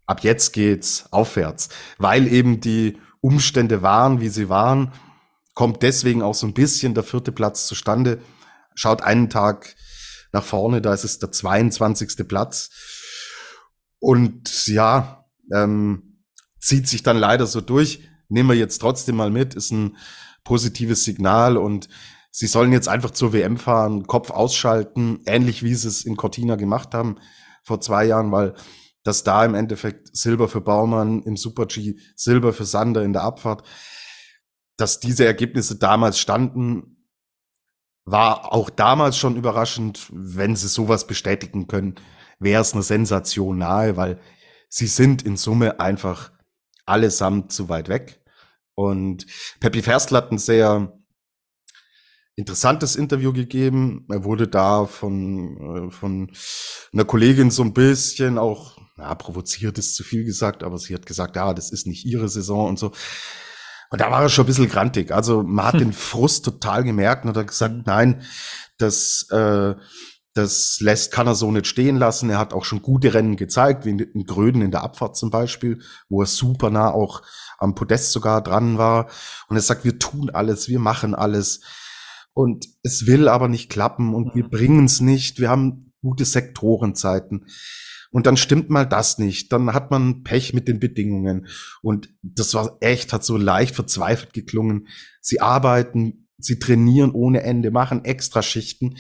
ab 0.07 0.25
jetzt 0.25 0.53
geht's 0.53 1.07
aufwärts, 1.11 1.69
weil 1.99 2.27
eben 2.27 2.61
die 2.61 2.99
Umstände 3.21 3.83
waren, 3.83 4.21
wie 4.21 4.29
sie 4.29 4.49
waren, 4.49 4.93
kommt 5.55 5.83
deswegen 5.83 6.23
auch 6.23 6.35
so 6.35 6.47
ein 6.47 6.55
bisschen 6.55 6.95
der 6.95 7.05
vierte 7.05 7.33
Platz 7.33 7.67
zustande. 7.67 8.21
Schaut 8.75 9.03
einen 9.03 9.31
Tag 9.31 9.77
nach 10.33 10.43
vorne, 10.43 10.83
da 10.83 10.93
ist 10.93 11.05
es 11.05 11.19
der 11.21 11.31
22. 11.31 12.27
Platz. 12.27 12.71
Und 14.05 14.67
ja, 14.67 15.25
ähm, 15.51 16.19
zieht 16.61 16.87
sich 16.89 17.03
dann 17.03 17.17
leider 17.17 17.47
so 17.47 17.63
durch. 17.63 18.07
Nehmen 18.29 18.51
wir 18.51 18.57
jetzt 18.57 18.77
trotzdem 18.79 19.17
mal 19.17 19.31
mit, 19.31 19.55
ist 19.55 19.71
ein 19.71 19.97
positives 20.45 21.05
Signal 21.05 21.57
und 21.57 21.89
sie 22.31 22.47
sollen 22.47 22.71
jetzt 22.71 22.87
einfach 22.87 23.13
zur 23.13 23.33
WM 23.33 23.57
fahren, 23.57 24.07
Kopf 24.07 24.31
ausschalten, 24.31 25.23
ähnlich 25.25 25.63
wie 25.63 25.75
sie 25.75 25.89
es 25.89 26.05
in 26.05 26.19
Cortina 26.19 26.57
gemacht 26.57 26.93
haben 26.93 27.17
vor 27.63 27.81
zwei 27.81 28.05
Jahren, 28.05 28.31
weil 28.31 28.53
das 29.05 29.25
da 29.25 29.43
im 29.43 29.55
Endeffekt 29.55 30.15
Silber 30.15 30.49
für 30.49 30.61
Baumann 30.61 31.23
im 31.23 31.39
Super 31.39 31.65
G, 31.65 31.97
Silber 32.15 32.53
für 32.53 32.67
Sander 32.67 33.03
in 33.05 33.15
der 33.15 33.23
Abfahrt, 33.23 33.67
dass 34.77 35.01
diese 35.01 35.25
Ergebnisse 35.25 35.77
damals 35.77 36.19
standen, 36.19 37.09
war 38.05 38.53
auch 38.53 38.69
damals 38.69 39.17
schon 39.17 39.37
überraschend, 39.37 40.11
wenn 40.13 40.57
sie 40.57 40.69
sowas 40.69 41.07
bestätigen 41.07 41.69
können 41.69 41.95
wäre 42.45 42.63
es 42.63 42.75
eine 42.75 42.83
Sensation 42.83 43.59
nahe, 43.59 43.97
weil 43.97 44.21
sie 44.69 44.87
sind 44.87 45.23
in 45.23 45.37
Summe 45.37 45.81
einfach 45.81 46.33
allesamt 46.87 47.53
zu 47.53 47.69
weit 47.69 47.89
weg. 47.89 48.21
Und 48.75 49.27
Peppi 49.61 49.83
Ferstl 49.83 50.17
hat 50.17 50.31
ein 50.31 50.39
sehr 50.39 50.93
interessantes 52.37 52.97
Interview 52.97 53.33
gegeben. 53.33 54.07
Er 54.11 54.25
wurde 54.25 54.49
da 54.49 54.87
von, 54.87 55.89
äh, 55.89 55.91
von 55.91 56.31
einer 56.93 57.05
Kollegin 57.05 57.51
so 57.51 57.63
ein 57.63 57.73
bisschen 57.73 58.39
auch, 58.39 58.77
ja, 58.99 59.15
provoziert 59.15 59.79
ist 59.79 59.95
zu 59.95 60.03
viel 60.03 60.25
gesagt, 60.25 60.63
aber 60.63 60.79
sie 60.79 60.95
hat 60.95 61.07
gesagt, 61.07 61.37
ja, 61.37 61.55
das 61.55 61.71
ist 61.71 61.87
nicht 61.87 62.05
ihre 62.05 62.29
Saison 62.29 62.69
und 62.69 62.79
so. 62.79 62.93
Und 63.91 64.01
da 64.01 64.11
war 64.11 64.23
er 64.23 64.29
schon 64.29 64.45
ein 64.45 64.49
bisschen 64.49 64.69
grantig. 64.69 65.13
Also 65.13 65.43
man 65.45 65.67
hat 65.67 65.75
hm. 65.75 65.81
den 65.85 65.93
Frust 65.93 66.45
total 66.45 66.83
gemerkt 66.83 67.25
und 67.25 67.37
hat 67.37 67.47
gesagt, 67.47 67.87
nein, 67.87 68.23
das, 68.79 69.29
äh, 69.31 69.75
das 70.35 70.79
lässt, 70.81 71.13
kann 71.13 71.29
er 71.29 71.37
so 71.37 71.51
nicht 71.53 71.69
stehen 71.69 71.97
lassen. 71.97 72.29
Er 72.29 72.39
hat 72.39 72.53
auch 72.53 72.65
schon 72.65 72.83
gute 72.83 73.15
Rennen 73.15 73.37
gezeigt, 73.37 73.85
wie 73.87 73.91
in 73.91 74.27
Gröden 74.27 74.63
in 74.63 74.73
der 74.73 74.83
Abfahrt 74.83 75.17
zum 75.17 75.31
Beispiel, 75.31 75.81
wo 76.09 76.23
er 76.23 76.27
super 76.27 76.71
nah 76.71 76.91
auch 76.91 77.23
am 77.59 77.77
Podest 77.77 78.11
sogar 78.11 78.43
dran 78.43 78.77
war. 78.77 79.09
Und 79.49 79.57
er 79.57 79.63
sagt, 79.63 79.85
wir 79.85 79.99
tun 79.99 80.31
alles, 80.31 80.69
wir 80.69 80.81
machen 80.81 81.15
alles. 81.15 81.61
Und 82.33 82.67
es 82.83 83.07
will 83.07 83.29
aber 83.29 83.47
nicht 83.47 83.71
klappen 83.71 84.13
und 84.13 84.35
wir 84.35 84.45
mhm. 84.45 84.51
bringen 84.51 84.85
es 84.87 85.01
nicht. 85.01 85.39
Wir 85.39 85.51
haben 85.51 85.93
gute 86.03 86.25
Sektorenzeiten. 86.25 87.47
Und 88.11 88.27
dann 88.27 88.37
stimmt 88.37 88.71
mal 88.71 88.87
das 88.87 89.19
nicht. 89.19 89.53
Dann 89.53 89.73
hat 89.73 89.93
man 89.93 90.25
Pech 90.25 90.53
mit 90.53 90.67
den 90.67 90.81
Bedingungen. 90.81 91.47
Und 91.81 92.09
das 92.23 92.55
war 92.55 92.77
echt, 92.81 93.13
hat 93.13 93.25
so 93.25 93.37
leicht 93.37 93.77
verzweifelt 93.77 94.33
geklungen. 94.33 94.89
Sie 95.21 95.41
arbeiten, 95.41 96.29
sie 96.39 96.59
trainieren 96.59 97.13
ohne 97.13 97.43
Ende, 97.43 97.71
machen 97.71 98.05
extra 98.05 98.43
Schichten 98.43 98.97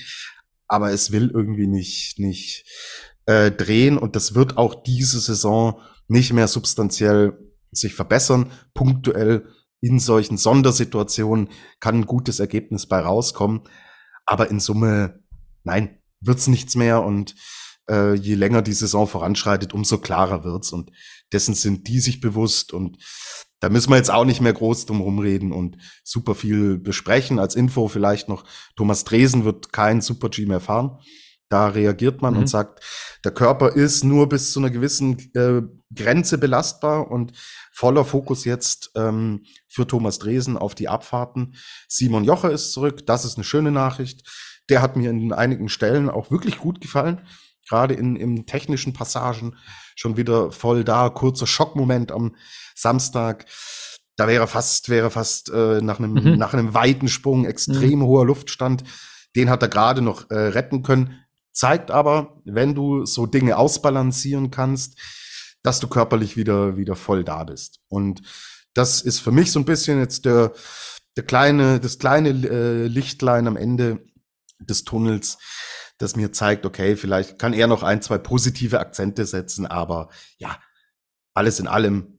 aber 0.68 0.92
es 0.92 1.12
will 1.12 1.30
irgendwie 1.32 1.66
nicht, 1.66 2.18
nicht 2.18 2.64
äh, 3.26 3.50
drehen 3.50 3.98
und 3.98 4.16
das 4.16 4.34
wird 4.34 4.56
auch 4.56 4.82
diese 4.82 5.20
Saison 5.20 5.80
nicht 6.08 6.32
mehr 6.32 6.48
substanziell 6.48 7.38
sich 7.70 7.94
verbessern. 7.94 8.52
Punktuell 8.74 9.48
in 9.80 9.98
solchen 9.98 10.38
Sondersituationen 10.38 11.50
kann 11.80 11.96
ein 11.96 12.06
gutes 12.06 12.40
Ergebnis 12.40 12.86
bei 12.86 13.00
rauskommen, 13.00 13.62
aber 14.24 14.50
in 14.50 14.60
Summe, 14.60 15.22
nein, 15.62 15.98
wird's 16.20 16.46
nichts 16.46 16.74
mehr 16.74 17.02
und 17.02 17.34
äh, 17.90 18.14
je 18.14 18.34
länger 18.34 18.62
die 18.62 18.72
Saison 18.72 19.06
voranschreitet, 19.06 19.74
umso 19.74 19.98
klarer 19.98 20.44
wird's 20.44 20.72
und 20.72 20.90
dessen 21.32 21.54
sind 21.54 21.88
die 21.88 22.00
sich 22.00 22.20
bewusst 22.20 22.72
und 22.72 22.96
da 23.64 23.70
müssen 23.70 23.88
wir 23.88 23.96
jetzt 23.96 24.10
auch 24.10 24.26
nicht 24.26 24.42
mehr 24.42 24.52
groß 24.52 24.84
drum 24.84 25.00
rumreden 25.00 25.50
und 25.50 25.78
super 26.02 26.34
viel 26.34 26.76
besprechen. 26.76 27.38
Als 27.38 27.54
Info 27.54 27.88
vielleicht 27.88 28.28
noch, 28.28 28.44
Thomas 28.76 29.04
Dresen 29.04 29.46
wird 29.46 29.72
kein 29.72 30.02
Super-G 30.02 30.44
mehr 30.44 30.60
fahren. 30.60 30.98
Da 31.48 31.68
reagiert 31.68 32.20
man 32.20 32.34
mhm. 32.34 32.40
und 32.40 32.46
sagt, 32.48 32.84
der 33.24 33.32
Körper 33.32 33.70
ist 33.70 34.04
nur 34.04 34.28
bis 34.28 34.52
zu 34.52 34.60
einer 34.60 34.68
gewissen 34.68 35.18
äh, 35.34 35.62
Grenze 35.94 36.36
belastbar 36.36 37.10
und 37.10 37.32
voller 37.72 38.04
Fokus 38.04 38.44
jetzt 38.44 38.90
ähm, 38.96 39.46
für 39.66 39.86
Thomas 39.86 40.18
Dresen 40.18 40.58
auf 40.58 40.74
die 40.74 40.90
Abfahrten. 40.90 41.54
Simon 41.88 42.24
Jocher 42.24 42.50
ist 42.50 42.70
zurück, 42.72 43.06
das 43.06 43.24
ist 43.24 43.38
eine 43.38 43.44
schöne 43.44 43.70
Nachricht. 43.70 44.28
Der 44.68 44.82
hat 44.82 44.94
mir 44.94 45.08
in 45.08 45.32
einigen 45.32 45.70
Stellen 45.70 46.10
auch 46.10 46.30
wirklich 46.30 46.58
gut 46.58 46.82
gefallen, 46.82 47.26
gerade 47.66 47.94
in, 47.94 48.14
in 48.16 48.44
technischen 48.44 48.92
Passagen 48.92 49.56
schon 49.94 50.16
wieder 50.16 50.52
voll 50.52 50.84
da. 50.84 51.08
Kurzer 51.08 51.46
Schockmoment 51.46 52.12
am 52.12 52.34
Samstag. 52.74 53.46
Da 54.16 54.28
wäre 54.28 54.46
fast, 54.46 54.88
wäre 54.88 55.10
fast 55.10 55.50
äh, 55.50 55.80
nach 55.80 55.98
einem 55.98 56.14
mhm. 56.14 56.36
nach 56.36 56.54
einem 56.54 56.74
weiten 56.74 57.08
Sprung 57.08 57.44
extrem 57.44 58.00
mhm. 58.00 58.04
hoher 58.04 58.26
Luftstand. 58.26 58.84
Den 59.34 59.50
hat 59.50 59.62
er 59.62 59.68
gerade 59.68 60.02
noch 60.02 60.30
äh, 60.30 60.34
retten 60.34 60.82
können. 60.82 61.18
Zeigt 61.52 61.90
aber, 61.90 62.40
wenn 62.44 62.74
du 62.74 63.04
so 63.06 63.26
Dinge 63.26 63.56
ausbalancieren 63.56 64.50
kannst, 64.50 64.98
dass 65.62 65.80
du 65.80 65.88
körperlich 65.88 66.36
wieder 66.36 66.76
wieder 66.76 66.94
voll 66.94 67.24
da 67.24 67.44
bist. 67.44 67.80
Und 67.88 68.22
das 68.74 69.02
ist 69.02 69.20
für 69.20 69.32
mich 69.32 69.52
so 69.52 69.60
ein 69.60 69.64
bisschen 69.64 69.98
jetzt 69.98 70.24
der 70.24 70.52
der 71.16 71.24
kleine 71.24 71.80
das 71.80 71.98
kleine 71.98 72.30
äh, 72.30 72.86
Lichtlein 72.86 73.46
am 73.46 73.56
Ende 73.56 74.04
des 74.60 74.84
Tunnels, 74.84 75.38
das 75.98 76.16
mir 76.16 76.32
zeigt, 76.32 76.66
okay, 76.66 76.96
vielleicht 76.96 77.38
kann 77.38 77.52
er 77.52 77.66
noch 77.66 77.82
ein, 77.82 78.02
zwei 78.02 78.18
positive 78.18 78.80
Akzente 78.80 79.26
setzen, 79.26 79.66
aber 79.66 80.08
ja, 80.38 80.58
alles 81.34 81.60
in 81.60 81.66
allem 81.66 82.18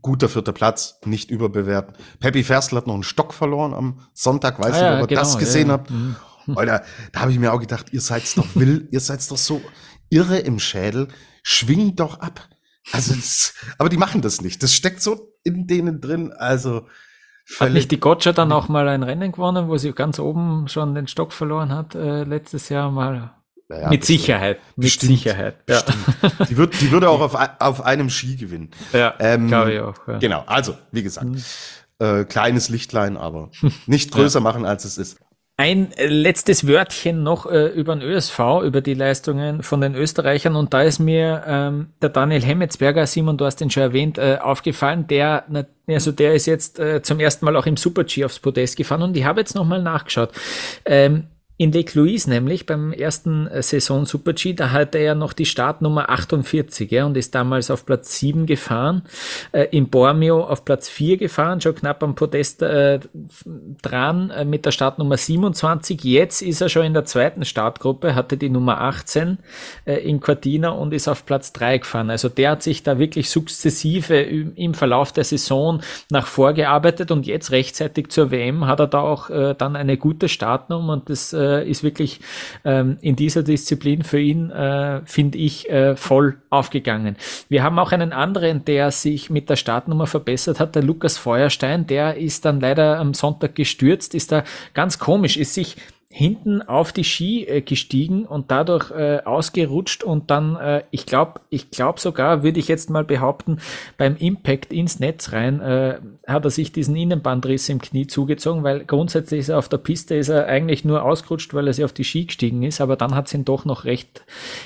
guter 0.00 0.28
vierter 0.28 0.52
Platz, 0.52 0.98
nicht 1.04 1.30
überbewerten. 1.30 1.96
Peppy 2.18 2.42
Ferstl 2.42 2.76
hat 2.76 2.86
noch 2.86 2.94
einen 2.94 3.04
Stock 3.04 3.32
verloren 3.32 3.72
am 3.72 4.00
Sonntag, 4.12 4.58
weiß 4.58 4.74
ah, 4.74 4.80
nicht, 4.80 4.94
ob 4.96 5.00
ihr 5.02 5.06
genau, 5.06 5.20
das 5.20 5.38
gesehen 5.38 5.68
ja. 5.68 5.74
habt. 5.74 5.90
Mhm. 5.90 6.16
Alter, 6.56 6.84
da 7.12 7.20
habe 7.20 7.30
ich 7.32 7.38
mir 7.38 7.52
auch 7.52 7.60
gedacht, 7.60 7.92
ihr 7.92 8.00
seid 8.00 8.36
doch 8.36 8.56
will, 8.56 8.88
ihr 8.90 9.00
seid 9.00 9.28
doch 9.30 9.38
so 9.38 9.62
irre 10.10 10.38
im 10.38 10.58
Schädel, 10.58 11.08
schwingt 11.42 12.00
doch 12.00 12.18
ab. 12.18 12.48
Also, 12.90 13.14
das, 13.14 13.54
aber 13.78 13.88
die 13.88 13.96
machen 13.96 14.22
das 14.22 14.40
nicht. 14.40 14.60
Das 14.62 14.74
steckt 14.74 15.00
so 15.00 15.38
in 15.44 15.68
denen 15.68 16.00
drin. 16.00 16.32
Also, 16.32 16.88
hat 17.60 17.72
nicht 17.72 17.90
die 17.90 18.00
Gotcha 18.00 18.32
dann 18.32 18.52
auch 18.52 18.68
mal 18.68 18.88
ein 18.88 19.02
Rennen 19.02 19.32
gewonnen, 19.32 19.68
wo 19.68 19.76
sie 19.76 19.92
ganz 19.92 20.18
oben 20.18 20.68
schon 20.68 20.94
den 20.94 21.06
Stock 21.06 21.32
verloren 21.32 21.74
hat, 21.74 21.94
äh, 21.94 22.24
letztes 22.24 22.68
Jahr 22.68 22.90
mal? 22.90 23.32
Naja, 23.68 23.88
mit 23.88 24.04
Sicherheit, 24.04 24.58
mit 24.76 24.84
bestimmt, 24.84 25.12
Sicherheit. 25.12 25.56
Ja. 25.68 25.82
Die, 26.48 26.56
wird, 26.56 26.78
die 26.80 26.90
würde 26.90 27.08
auch 27.10 27.20
auf, 27.20 27.36
auf 27.58 27.84
einem 27.84 28.10
Ski 28.10 28.36
gewinnen. 28.36 28.70
Ja, 28.92 29.14
ähm, 29.18 29.48
glaube 29.48 29.72
ich 29.72 29.80
auch. 29.80 29.94
Ja. 30.06 30.18
Genau, 30.18 30.44
also, 30.46 30.76
wie 30.90 31.02
gesagt, 31.02 31.26
mhm. 31.26 31.42
äh, 31.98 32.24
kleines 32.24 32.68
Lichtlein, 32.68 33.16
aber 33.16 33.50
nicht 33.86 34.12
größer 34.12 34.40
ja. 34.40 34.42
machen, 34.42 34.66
als 34.66 34.84
es 34.84 34.98
ist. 34.98 35.18
Ein 35.62 35.92
letztes 35.96 36.66
Wörtchen 36.66 37.22
noch 37.22 37.46
äh, 37.46 37.66
über 37.66 37.94
den 37.94 38.02
ÖSV, 38.02 38.62
über 38.64 38.80
die 38.80 38.94
Leistungen 38.94 39.62
von 39.62 39.80
den 39.80 39.94
Österreichern. 39.94 40.56
Und 40.56 40.74
da 40.74 40.82
ist 40.82 40.98
mir 40.98 41.44
ähm, 41.46 41.90
der 42.02 42.08
Daniel 42.08 42.42
Hemmetsberger, 42.42 43.06
Simon, 43.06 43.36
du 43.36 43.44
hast 43.44 43.60
ihn 43.60 43.70
schon 43.70 43.84
erwähnt, 43.84 44.18
äh, 44.18 44.38
aufgefallen. 44.42 45.06
Der, 45.06 45.44
also 45.86 46.10
der 46.10 46.34
ist 46.34 46.46
jetzt 46.46 46.80
äh, 46.80 47.00
zum 47.02 47.20
ersten 47.20 47.44
Mal 47.44 47.54
auch 47.54 47.66
im 47.66 47.76
Super-G 47.76 48.24
aufs 48.24 48.40
Podest 48.40 48.76
gefahren. 48.76 49.02
Und 49.02 49.16
ich 49.16 49.24
habe 49.24 49.38
jetzt 49.38 49.54
nochmal 49.54 49.80
nachgeschaut. 49.80 50.30
Ähm, 50.84 51.28
in 51.62 51.70
Lake 51.70 51.96
Louise 51.96 52.28
nämlich 52.28 52.66
beim 52.66 52.92
ersten 52.92 53.46
äh, 53.46 53.62
Saison 53.62 54.04
Super 54.04 54.32
G, 54.32 54.52
da 54.52 54.72
hatte 54.72 54.98
er 54.98 55.14
noch 55.14 55.32
die 55.32 55.46
Startnummer 55.46 56.10
48 56.10 56.90
ja, 56.90 57.06
und 57.06 57.16
ist 57.16 57.36
damals 57.36 57.70
auf 57.70 57.86
Platz 57.86 58.18
7 58.18 58.46
gefahren. 58.46 59.02
Äh, 59.52 59.68
in 59.70 59.88
Bormio 59.88 60.42
auf 60.42 60.64
Platz 60.64 60.88
4 60.88 61.18
gefahren, 61.18 61.60
schon 61.60 61.76
knapp 61.76 62.02
am 62.02 62.16
Podest 62.16 62.62
äh, 62.62 62.98
dran 63.80 64.30
äh, 64.30 64.44
mit 64.44 64.66
der 64.66 64.72
Startnummer 64.72 65.16
27. 65.16 66.02
Jetzt 66.02 66.42
ist 66.42 66.60
er 66.60 66.68
schon 66.68 66.84
in 66.84 66.94
der 66.94 67.04
zweiten 67.04 67.44
Startgruppe, 67.44 68.16
hatte 68.16 68.36
die 68.36 68.50
Nummer 68.50 68.80
18 68.80 69.38
äh, 69.84 69.94
in 69.98 70.18
Cortina 70.18 70.70
und 70.70 70.92
ist 70.92 71.06
auf 71.06 71.24
Platz 71.26 71.52
3 71.52 71.78
gefahren. 71.78 72.10
Also 72.10 72.28
der 72.28 72.50
hat 72.50 72.64
sich 72.64 72.82
da 72.82 72.98
wirklich 72.98 73.30
sukzessive 73.30 74.20
im 74.20 74.74
Verlauf 74.74 75.12
der 75.12 75.22
Saison 75.22 75.80
nach 76.10 76.26
vorgearbeitet 76.26 77.12
und 77.12 77.24
jetzt 77.24 77.52
rechtzeitig 77.52 78.08
zur 78.08 78.32
WM 78.32 78.66
hat 78.66 78.80
er 78.80 78.88
da 78.88 78.98
auch 78.98 79.30
äh, 79.30 79.54
dann 79.56 79.76
eine 79.76 79.96
gute 79.96 80.28
Startnummer 80.28 80.94
und 80.94 81.08
das 81.08 81.32
äh, 81.52 81.68
ist 81.68 81.82
wirklich 81.82 82.20
ähm, 82.64 82.98
in 83.00 83.16
dieser 83.16 83.42
Disziplin 83.42 84.02
für 84.02 84.20
ihn, 84.20 84.50
äh, 84.50 85.02
finde 85.04 85.38
ich, 85.38 85.68
äh, 85.70 85.96
voll 85.96 86.38
aufgegangen. 86.50 87.16
Wir 87.48 87.62
haben 87.62 87.78
auch 87.78 87.92
einen 87.92 88.12
anderen, 88.12 88.64
der 88.64 88.90
sich 88.90 89.30
mit 89.30 89.50
der 89.50 89.56
Startnummer 89.56 90.06
verbessert 90.06 90.60
hat, 90.60 90.74
der 90.74 90.82
Lukas 90.82 91.18
Feuerstein, 91.18 91.86
der 91.86 92.16
ist 92.16 92.44
dann 92.44 92.60
leider 92.60 92.98
am 92.98 93.14
Sonntag 93.14 93.54
gestürzt, 93.54 94.14
ist 94.14 94.32
da 94.32 94.44
ganz 94.74 94.98
komisch, 94.98 95.36
ist 95.36 95.54
sich 95.54 95.76
hinten 96.12 96.60
auf 96.60 96.92
die 96.92 97.04
Ski 97.04 97.44
äh, 97.44 97.62
gestiegen 97.62 98.26
und 98.26 98.50
dadurch 98.50 98.90
äh, 98.90 99.20
ausgerutscht 99.24 100.04
und 100.04 100.30
dann, 100.30 100.56
äh, 100.56 100.84
ich 100.90 101.06
glaube, 101.06 101.40
ich 101.48 101.70
glaube 101.70 101.98
sogar, 102.00 102.42
würde 102.42 102.60
ich 102.60 102.68
jetzt 102.68 102.90
mal 102.90 103.02
behaupten, 103.02 103.58
beim 103.96 104.16
Impact 104.16 104.74
ins 104.74 105.00
Netz 105.00 105.32
rein 105.32 105.60
äh, 105.60 106.00
hat 106.26 106.44
er 106.44 106.50
sich 106.50 106.70
diesen 106.70 106.94
Innenbandriss 106.96 107.70
im 107.70 107.80
Knie 107.80 108.06
zugezogen, 108.06 108.62
weil 108.62 108.84
grundsätzlich 108.84 109.40
ist 109.40 109.48
er 109.48 109.58
auf 109.58 109.70
der 109.70 109.78
Piste 109.78 110.14
ist 110.14 110.28
er 110.28 110.46
eigentlich 110.46 110.84
nur 110.84 111.02
ausgerutscht, 111.02 111.54
weil 111.54 111.66
er 111.66 111.72
sich 111.72 111.84
auf 111.84 111.94
die 111.94 112.04
Ski 112.04 112.26
gestiegen 112.26 112.62
ist, 112.62 112.82
aber 112.82 112.96
dann 112.96 113.14
hat 113.14 113.28
es 113.28 113.34
ihn 113.34 113.46
doch 113.46 113.64
noch 113.64 113.86
recht 113.86 114.22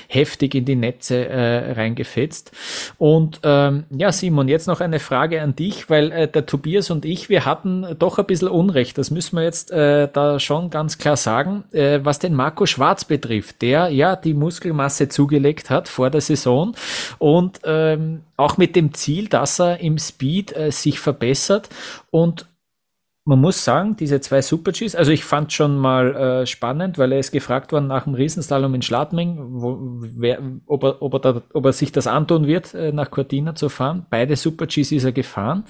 heftig 0.09 0.53
in 0.53 0.65
die 0.65 0.75
Netze 0.75 1.29
äh, 1.29 1.71
reingefetzt. 1.71 2.51
Und 2.97 3.39
ähm, 3.43 3.85
ja, 3.89 4.11
Simon, 4.11 4.49
jetzt 4.49 4.67
noch 4.67 4.81
eine 4.81 4.99
Frage 4.99 5.41
an 5.41 5.55
dich, 5.55 5.89
weil 5.89 6.11
äh, 6.11 6.27
der 6.27 6.45
Tobias 6.45 6.91
und 6.91 7.05
ich, 7.05 7.29
wir 7.29 7.45
hatten 7.45 7.85
doch 7.97 8.19
ein 8.19 8.25
bisschen 8.25 8.49
Unrecht. 8.49 8.97
Das 8.97 9.11
müssen 9.11 9.37
wir 9.37 9.43
jetzt 9.43 9.71
da 9.71 10.39
schon 10.39 10.69
ganz 10.69 10.97
klar 10.97 11.15
sagen 11.15 11.36
sagen, 11.37 11.63
äh, 11.71 11.99
was 12.03 12.19
den 12.19 12.33
Marco 12.33 12.65
Schwarz 12.65 13.05
betrifft, 13.05 13.61
der 13.61 13.89
ja 13.89 14.15
die 14.15 14.33
Muskelmasse 14.33 15.09
zugelegt 15.09 15.69
hat 15.69 15.87
vor 15.87 16.09
der 16.09 16.21
Saison 16.21 16.75
und 17.19 17.59
ähm, 17.63 18.21
auch 18.37 18.57
mit 18.57 18.75
dem 18.75 18.93
Ziel, 18.93 19.27
dass 19.27 19.59
er 19.59 19.79
im 19.79 19.97
Speed 19.97 20.55
äh, 20.55 20.71
sich 20.71 20.99
verbessert 20.99 21.69
und 22.11 22.47
man 23.27 23.41
muss 23.41 23.65
sagen, 23.65 23.97
diese 23.97 24.21
zwei 24.21 24.41
Super-Gs, 24.41 24.95
also 24.95 25.11
ich 25.11 25.25
fand 25.25 25.51
schon 25.51 25.77
mal 25.77 26.15
äh, 26.15 26.45
spannend, 26.45 26.97
weil 26.97 27.11
er 27.11 27.19
ist 27.19 27.33
gefragt 27.33 27.73
worden 27.73 27.87
nach 27.87 28.05
dem 28.05 28.13
Riesenslalom 28.13 28.73
in 28.73 28.81
Schladming, 28.81 29.37
wo, 29.37 29.77
wer, 29.81 30.39
ob, 30.65 30.83
er, 30.85 31.01
ob, 31.01 31.13
er 31.13 31.19
da, 31.19 31.41
ob 31.53 31.65
er 31.65 31.73
sich 31.73 31.91
das 31.91 32.07
antun 32.07 32.47
wird, 32.47 32.73
äh, 32.73 32.93
nach 32.93 33.11
Cortina 33.11 33.53
zu 33.53 33.67
fahren. 33.67 34.05
Beide 34.09 34.37
Super-Gs 34.37 34.93
ist 34.93 35.03
er 35.03 35.11
gefahren. 35.11 35.65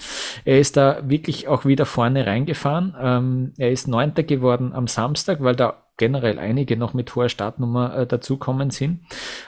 Er 0.46 0.60
ist 0.60 0.78
da 0.78 1.02
wirklich 1.10 1.48
auch 1.48 1.66
wieder 1.66 1.88
vorne 1.88 2.28
reingefahren. 2.28 2.96
Ähm, 3.02 3.54
er 3.58 3.72
ist 3.72 3.88
Neunter 3.88 4.22
geworden 4.22 4.72
am 4.74 4.86
Samstag, 4.86 5.42
weil 5.42 5.56
da 5.56 5.82
generell 5.98 6.38
einige 6.38 6.78
noch 6.78 6.94
mit 6.94 7.16
hoher 7.16 7.28
Startnummer 7.28 7.98
äh, 7.98 8.06
dazukommen 8.06 8.70
sind. 8.70 9.00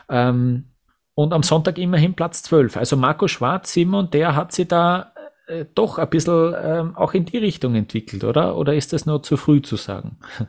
Ähm, 0.10 0.66
und 1.14 1.32
am 1.32 1.44
Sonntag 1.44 1.78
immerhin 1.78 2.16
Platz 2.16 2.42
12. 2.42 2.76
Also 2.76 2.98
Marco 2.98 3.28
Schwarz, 3.28 3.72
Simon, 3.72 4.10
der 4.10 4.36
hat 4.36 4.52
sie 4.52 4.68
da 4.68 5.12
äh, 5.50 5.66
doch 5.74 5.98
ein 5.98 6.10
bisschen 6.10 6.56
ähm, 6.62 6.96
auch 6.96 7.14
in 7.14 7.26
die 7.26 7.38
Richtung 7.38 7.76
entwickelt, 7.76 8.24
oder? 8.24 8.56
Oder 8.56 8.76
ist 8.76 8.94
das 8.94 9.06
nur 9.06 9.24
zu 9.24 9.36
früh 9.36 9.62
zu 9.62 9.76
sagen? 9.76 10.20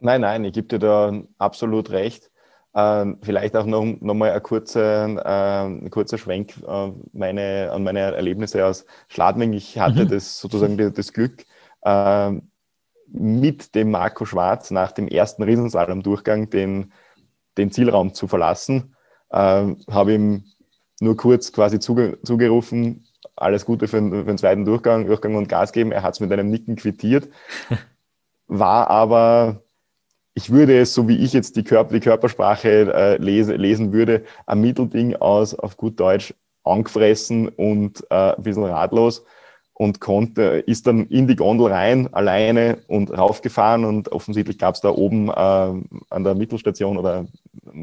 Nein, 0.00 0.20
nein, 0.20 0.44
ich 0.44 0.52
gebe 0.52 0.66
dir 0.66 0.78
da 0.78 1.22
absolut 1.38 1.88
recht. 1.88 2.30
Ähm, 2.74 3.20
vielleicht 3.22 3.56
auch 3.56 3.64
noch, 3.64 3.84
noch 3.84 4.12
mal 4.12 4.32
ein 4.32 4.42
kurzer, 4.42 5.06
äh, 5.06 5.66
ein 5.66 5.88
kurzer 5.88 6.18
Schwenk 6.18 6.56
äh, 6.66 6.92
meine, 7.14 7.70
an 7.72 7.84
meine 7.84 8.00
Erlebnisse 8.00 8.66
aus 8.66 8.84
Schladming. 9.08 9.54
Ich 9.54 9.78
hatte 9.78 10.04
mhm. 10.04 10.08
das 10.08 10.40
sozusagen 10.40 10.76
das 10.92 11.12
Glück, 11.14 11.46
äh, 11.82 12.32
mit 13.06 13.74
dem 13.74 13.92
Marco 13.92 14.26
Schwarz 14.26 14.70
nach 14.70 14.92
dem 14.92 15.08
ersten 15.08 15.42
Riesenslalom-Durchgang 15.42 16.50
den, 16.50 16.92
den 17.56 17.70
Zielraum 17.70 18.12
zu 18.12 18.26
verlassen. 18.26 18.94
Ähm, 19.32 19.78
Habe 19.88 20.14
ihm 20.14 20.44
nur 21.04 21.16
kurz 21.16 21.52
quasi 21.52 21.78
zuge 21.78 22.18
zugerufen, 22.22 23.04
alles 23.36 23.64
Gute 23.64 23.88
für, 23.88 23.98
für, 23.98 24.24
den 24.24 24.38
zweiten 24.38 24.64
Durchgang, 24.64 25.06
Durchgang 25.06 25.36
und 25.36 25.48
Gas 25.48 25.72
geben. 25.72 25.92
Er 25.92 26.02
hat 26.02 26.14
es 26.14 26.20
mit 26.20 26.32
einem 26.32 26.50
Nicken 26.50 26.76
quittiert, 26.76 27.28
war 28.46 28.90
aber, 28.90 29.62
ich 30.34 30.50
würde 30.50 30.78
es, 30.80 30.94
so 30.94 31.08
wie 31.08 31.18
ich 31.18 31.32
jetzt 31.32 31.56
die, 31.56 31.64
Körper, 31.64 31.94
die 31.94 32.00
Körpersprache 32.00 32.92
äh, 32.92 33.16
lese, 33.18 33.54
lesen 33.54 33.92
würde, 33.92 34.24
ein 34.46 34.60
Mittelding 34.60 35.16
aus, 35.16 35.54
auf 35.54 35.76
gut 35.76 36.00
Deutsch, 36.00 36.34
angefressen 36.64 37.48
und 37.48 38.04
äh, 38.10 38.34
ein 38.34 38.42
bisschen 38.42 38.64
ratlos 38.64 39.24
und 39.76 40.00
konnte, 40.00 40.42
ist 40.66 40.86
dann 40.86 41.06
in 41.06 41.26
die 41.26 41.34
Gondel 41.34 41.66
rein, 41.66 42.12
alleine 42.14 42.78
und 42.86 43.10
raufgefahren 43.10 43.84
und 43.84 44.12
offensichtlich 44.12 44.56
gab 44.56 44.76
es 44.76 44.80
da 44.80 44.90
oben 44.90 45.28
äh, 45.28 45.32
an 45.32 46.24
der 46.24 46.36
Mittelstation 46.36 46.96
oder 46.96 47.26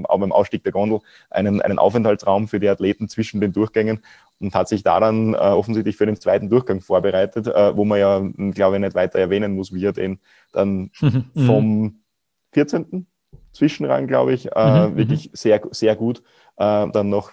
auch 0.05 0.19
beim 0.19 0.31
Ausstieg 0.31 0.63
der 0.63 0.71
Gondel 0.71 1.01
einen, 1.29 1.61
einen 1.61 1.79
Aufenthaltsraum 1.79 2.47
für 2.47 2.61
die 2.61 2.69
Athleten 2.69 3.09
zwischen 3.09 3.41
den 3.41 3.51
Durchgängen 3.51 3.99
und 4.39 4.55
hat 4.55 4.69
sich 4.69 4.83
da 4.83 5.01
dann 5.01 5.33
äh, 5.33 5.37
offensichtlich 5.37 5.97
für 5.97 6.05
den 6.05 6.15
zweiten 6.15 6.49
Durchgang 6.49 6.79
vorbereitet, 6.79 7.47
äh, 7.47 7.75
wo 7.75 7.83
man 7.83 7.99
ja, 7.99 8.19
glaube 8.51 8.77
ich, 8.77 8.81
nicht 8.81 8.95
weiter 8.95 9.19
erwähnen 9.19 9.55
muss, 9.55 9.73
wie 9.73 9.85
er 9.85 9.93
den 9.93 10.19
dann 10.53 10.91
mhm. 11.01 11.45
vom 11.45 11.95
14. 12.53 13.05
Zwischenrang, 13.51 14.07
glaube 14.07 14.33
ich, 14.33 14.49
äh, 14.55 14.87
mhm. 14.87 14.95
wirklich 14.95 15.29
sehr, 15.33 15.61
sehr 15.71 15.97
gut 15.97 16.23
äh, 16.55 16.87
dann 16.89 17.09
noch 17.09 17.31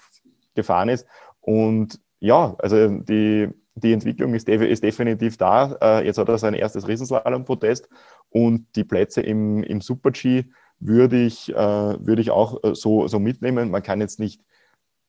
gefahren 0.57 0.89
ist. 0.89 1.07
Und 1.41 2.01
ja, 2.19 2.57
also 2.59 2.89
die, 2.89 3.49
die 3.81 3.93
Entwicklung 3.93 4.35
ist, 4.35 4.49
ist 4.49 4.83
definitiv 4.83 5.37
da. 5.37 5.77
Äh, 5.81 6.07
jetzt 6.07 6.19
hat 6.19 6.29
er 6.29 6.39
sein 6.39 6.55
erstes 6.55 6.89
Riesenslalom-Protest 6.89 7.89
und 8.31 8.67
die 8.77 8.85
Plätze 8.85 9.21
im, 9.21 9.63
im 9.63 9.81
Super-G 9.81 10.45
würde 10.81 11.25
ich, 11.25 11.51
äh, 11.51 11.57
würde 11.57 12.23
ich 12.23 12.31
auch 12.31 12.63
äh, 12.63 12.75
so, 12.75 13.09
so 13.09 13.19
mitnehmen. 13.19 13.71
Man 13.71 13.83
kann 13.83 14.01
jetzt 14.01 14.21
nicht 14.21 14.43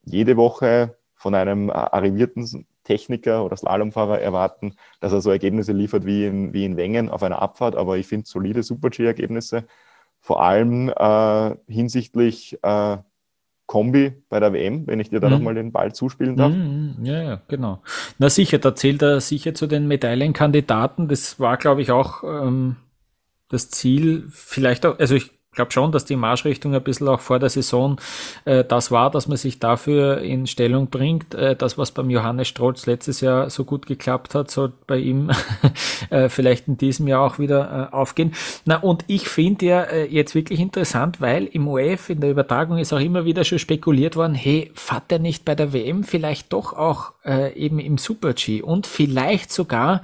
jede 0.04 0.38
Woche 0.38 0.98
von 1.16 1.36
einem 1.36 1.70
arrivierten 1.70 2.66
Techniker 2.84 3.46
oder 3.46 3.58
Slalomfahrer 3.58 4.20
erwarten, 4.20 4.76
dass 5.00 5.14
er 5.14 5.22
so 5.22 5.30
Ergebnisse 5.30 5.74
liefert 5.74 6.06
wie 6.06 6.26
in, 6.26 6.54
wie 6.54 6.66
in 6.66 6.78
Wengen 6.78 7.10
auf 7.10 7.22
einer 7.22 7.42
Abfahrt, 7.42 7.76
aber 7.76 7.98
ich 7.98 8.08
finde 8.08 8.28
solide 8.28 8.64
Super-G-Ergebnisse, 8.64 9.66
vor 10.22 10.42
allem 10.42 10.90
äh, 10.90 11.56
hinsichtlich 11.68 12.58
äh, 12.64 12.98
Kombi 13.70 14.14
bei 14.30 14.40
der 14.40 14.52
WM, 14.52 14.88
wenn 14.88 15.00
ich 15.00 15.12
dir 15.12 15.20
da 15.20 15.28
mhm. 15.28 15.34
nochmal 15.34 15.54
den 15.54 15.72
Ball 15.72 15.94
zuspielen 15.94 16.36
darf. 16.36 16.52
Mhm, 16.52 16.96
ja, 17.04 17.22
ja, 17.22 17.42
genau. 17.48 17.84
Na 18.18 18.28
sicher, 18.28 18.58
da 18.58 18.74
zählt 18.74 19.04
er 19.04 19.22
sicher 19.22 19.54
zu 19.54 19.68
den 19.68 19.88
Medaillenkandidaten. 19.88 21.08
Das 21.08 21.40
war, 21.40 21.56
glaube 21.58 21.84
ich, 21.84 21.92
auch 21.92 22.24
ähm, 22.24 22.78
das 23.48 23.70
Ziel. 23.70 24.26
Vielleicht 24.32 24.88
auch, 24.88 24.98
also 24.98 25.14
ich 25.14 25.39
glaube 25.60 25.74
schon, 25.74 25.92
dass 25.92 26.06
die 26.06 26.16
Marschrichtung 26.16 26.74
ein 26.74 26.82
bisschen 26.82 27.10
auch 27.10 27.20
vor 27.20 27.38
der 27.38 27.50
Saison 27.50 28.00
äh, 28.46 28.64
das 28.64 28.92
war, 28.92 29.12
dass 29.12 29.28
man 29.28 29.36
sich 29.36 29.60
dafür 29.60 30.20
in 30.20 30.48
Stellung 30.48 30.88
bringt. 30.88 31.34
Äh, 31.36 31.56
das, 31.56 31.78
was 31.78 31.92
beim 31.92 32.10
Johannes 32.10 32.48
Strolz 32.48 32.86
letztes 32.86 33.20
Jahr 33.20 33.50
so 33.50 33.66
gut 33.66 33.86
geklappt 33.86 34.36
hat, 34.36 34.50
soll 34.50 34.72
bei 34.88 34.98
ihm 34.98 35.32
äh, 36.10 36.30
vielleicht 36.30 36.70
in 36.70 36.78
diesem 36.78 37.08
Jahr 37.08 37.22
auch 37.22 37.40
wieder 37.40 37.90
äh, 37.92 37.96
aufgehen. 37.96 38.34
Na, 38.64 38.78
und 38.78 39.04
ich 39.08 39.28
finde 39.28 39.66
ja 39.66 39.82
äh, 39.84 40.06
jetzt 40.06 40.34
wirklich 40.34 40.62
interessant, 40.62 41.20
weil 41.20 41.46
im 41.46 41.68
UF 41.68 42.10
in 42.10 42.22
der 42.22 42.32
Übertragung 42.32 42.78
ist 42.78 42.94
auch 42.94 43.00
immer 43.00 43.26
wieder 43.26 43.44
schon 43.44 43.60
spekuliert 43.60 44.16
worden, 44.16 44.36
hey, 44.36 44.72
fahrt 44.76 45.12
er 45.12 45.20
nicht 45.20 45.44
bei 45.44 45.56
der 45.56 45.74
WM 45.74 46.06
vielleicht 46.06 46.54
doch 46.54 46.72
auch 46.72 47.12
äh, 47.30 47.54
eben 47.54 47.80
im 47.80 47.98
Super-G 47.98 48.62
und 48.62 48.88
vielleicht 48.88 49.52
sogar 49.52 50.02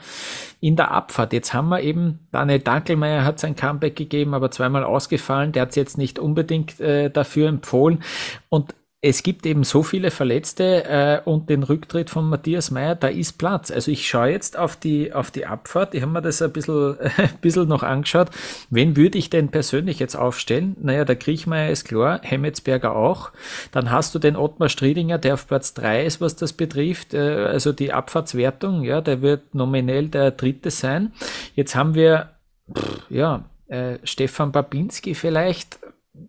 in 0.61 0.75
der 0.75 0.91
Abfahrt. 0.91 1.33
Jetzt 1.33 1.53
haben 1.53 1.69
wir 1.69 1.81
eben, 1.81 2.19
Daniel 2.31 2.59
Dankelmeier 2.59 3.25
hat 3.25 3.39
sein 3.39 3.55
Comeback 3.55 3.95
gegeben, 3.95 4.33
aber 4.33 4.51
zweimal 4.51 4.83
ausgefallen. 4.83 5.51
Der 5.51 5.63
hat 5.63 5.69
es 5.69 5.75
jetzt 5.75 5.97
nicht 5.97 6.19
unbedingt 6.19 6.79
äh, 6.79 7.09
dafür 7.09 7.49
empfohlen. 7.49 8.03
Und 8.49 8.75
es 9.07 9.21
gibt 9.21 9.45
eben 9.45 9.63
so 9.63 9.83
viele 9.83 10.09
Verletzte 10.09 10.83
äh, 10.85 11.21
und 11.29 11.47
den 11.47 11.61
Rücktritt 11.61 12.09
von 12.09 12.27
Matthias 12.27 12.71
Meyer, 12.71 12.95
da 12.95 13.07
ist 13.07 13.37
Platz. 13.37 13.69
Also 13.69 13.91
ich 13.91 14.07
schaue 14.07 14.29
jetzt 14.29 14.57
auf 14.57 14.75
die, 14.77 15.13
auf 15.13 15.29
die 15.29 15.45
Abfahrt, 15.45 15.93
ich 15.93 16.01
habe 16.01 16.11
mir 16.11 16.23
das 16.23 16.41
ein 16.41 16.51
bisschen, 16.51 16.97
ein 17.17 17.37
bisschen 17.39 17.67
noch 17.67 17.83
angeschaut. 17.83 18.31
Wen 18.71 18.97
würde 18.97 19.19
ich 19.19 19.29
denn 19.29 19.49
persönlich 19.49 19.99
jetzt 19.99 20.15
aufstellen? 20.15 20.75
Naja, 20.81 21.05
der 21.05 21.17
Kriechmeier 21.17 21.69
ist 21.69 21.87
klar, 21.87 22.19
Hemmetsberger 22.23 22.95
auch. 22.95 23.29
Dann 23.71 23.91
hast 23.91 24.15
du 24.15 24.19
den 24.19 24.35
Ottmar 24.35 24.69
Striedinger, 24.69 25.19
der 25.19 25.35
auf 25.35 25.45
Platz 25.45 25.75
drei 25.75 26.03
ist, 26.03 26.19
was 26.19 26.35
das 26.35 26.53
betrifft. 26.53 27.13
Äh, 27.13 27.19
also 27.19 27.73
die 27.73 27.93
Abfahrtswertung, 27.93 28.81
ja, 28.81 29.01
der 29.01 29.21
wird 29.21 29.53
nominell 29.53 30.09
der 30.09 30.31
dritte 30.31 30.71
sein. 30.71 31.13
Jetzt 31.53 31.75
haben 31.75 31.93
wir, 31.93 32.31
pff, 32.75 33.01
ja, 33.11 33.45
äh, 33.67 33.99
Stefan 34.03 34.51
Babinski 34.51 35.13
vielleicht 35.13 35.77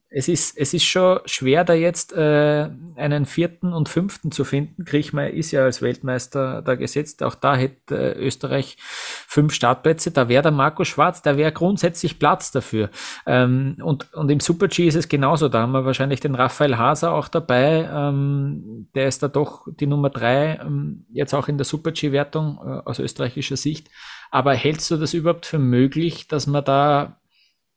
es 0.08 0.28
ist, 0.28 0.56
es 0.56 0.72
ist 0.72 0.84
schon 0.84 1.20
schwer, 1.26 1.64
da 1.64 1.74
jetzt 1.74 2.12
äh, 2.12 2.68
einen 2.96 3.26
vierten 3.26 3.72
und 3.72 3.88
fünften 3.88 4.30
zu 4.30 4.44
finden. 4.44 4.84
Kriechmeier 4.84 5.30
ist 5.30 5.50
ja 5.50 5.62
als 5.62 5.82
Weltmeister 5.82 6.62
da 6.62 6.74
gesetzt. 6.74 7.22
Auch 7.22 7.34
da 7.34 7.56
hätte 7.56 8.14
äh, 8.14 8.18
Österreich 8.18 8.76
fünf 8.80 9.52
Startplätze. 9.52 10.12
Da 10.12 10.28
wäre 10.28 10.42
der 10.42 10.52
Marco 10.52 10.84
Schwarz, 10.84 11.22
da 11.22 11.36
wäre 11.36 11.52
grundsätzlich 11.52 12.18
Platz 12.18 12.50
dafür. 12.50 12.88
Ähm, 13.26 13.76
und, 13.82 14.12
und 14.14 14.30
im 14.30 14.40
Super-G 14.40 14.86
ist 14.86 14.94
es 14.94 15.08
genauso. 15.08 15.48
Da 15.48 15.60
haben 15.62 15.72
wir 15.72 15.84
wahrscheinlich 15.84 16.20
den 16.20 16.34
Raphael 16.34 16.78
Haser 16.78 17.12
auch 17.12 17.28
dabei. 17.28 17.88
Ähm, 17.92 18.88
der 18.94 19.08
ist 19.08 19.22
da 19.22 19.28
doch 19.28 19.66
die 19.68 19.86
Nummer 19.86 20.08
drei, 20.08 20.60
ähm, 20.62 21.04
jetzt 21.12 21.34
auch 21.34 21.48
in 21.48 21.58
der 21.58 21.66
Super-G-Wertung 21.66 22.58
äh, 22.64 22.88
aus 22.88 23.00
österreichischer 23.00 23.56
Sicht. 23.56 23.90
Aber 24.30 24.54
hältst 24.54 24.90
du 24.90 24.96
das 24.96 25.14
überhaupt 25.14 25.46
für 25.46 25.58
möglich, 25.58 26.28
dass 26.28 26.46
man 26.46 26.64
da 26.64 27.20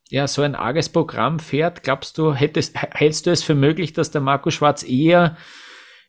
ja, 0.10 0.28
so 0.28 0.42
ein 0.42 0.56
arges 0.56 0.90
Programm 0.90 1.40
fährt, 1.40 1.84
glaubst 1.84 2.18
du, 2.18 2.34
hättest, 2.34 2.76
hältst 2.76 3.26
du 3.26 3.32
es 3.32 3.44
für 3.44 3.56
möglich, 3.56 3.94
dass 3.94 4.12
der 4.12 4.22
Marco 4.22 4.50
Schwarz 4.50 4.84
eher 4.84 5.38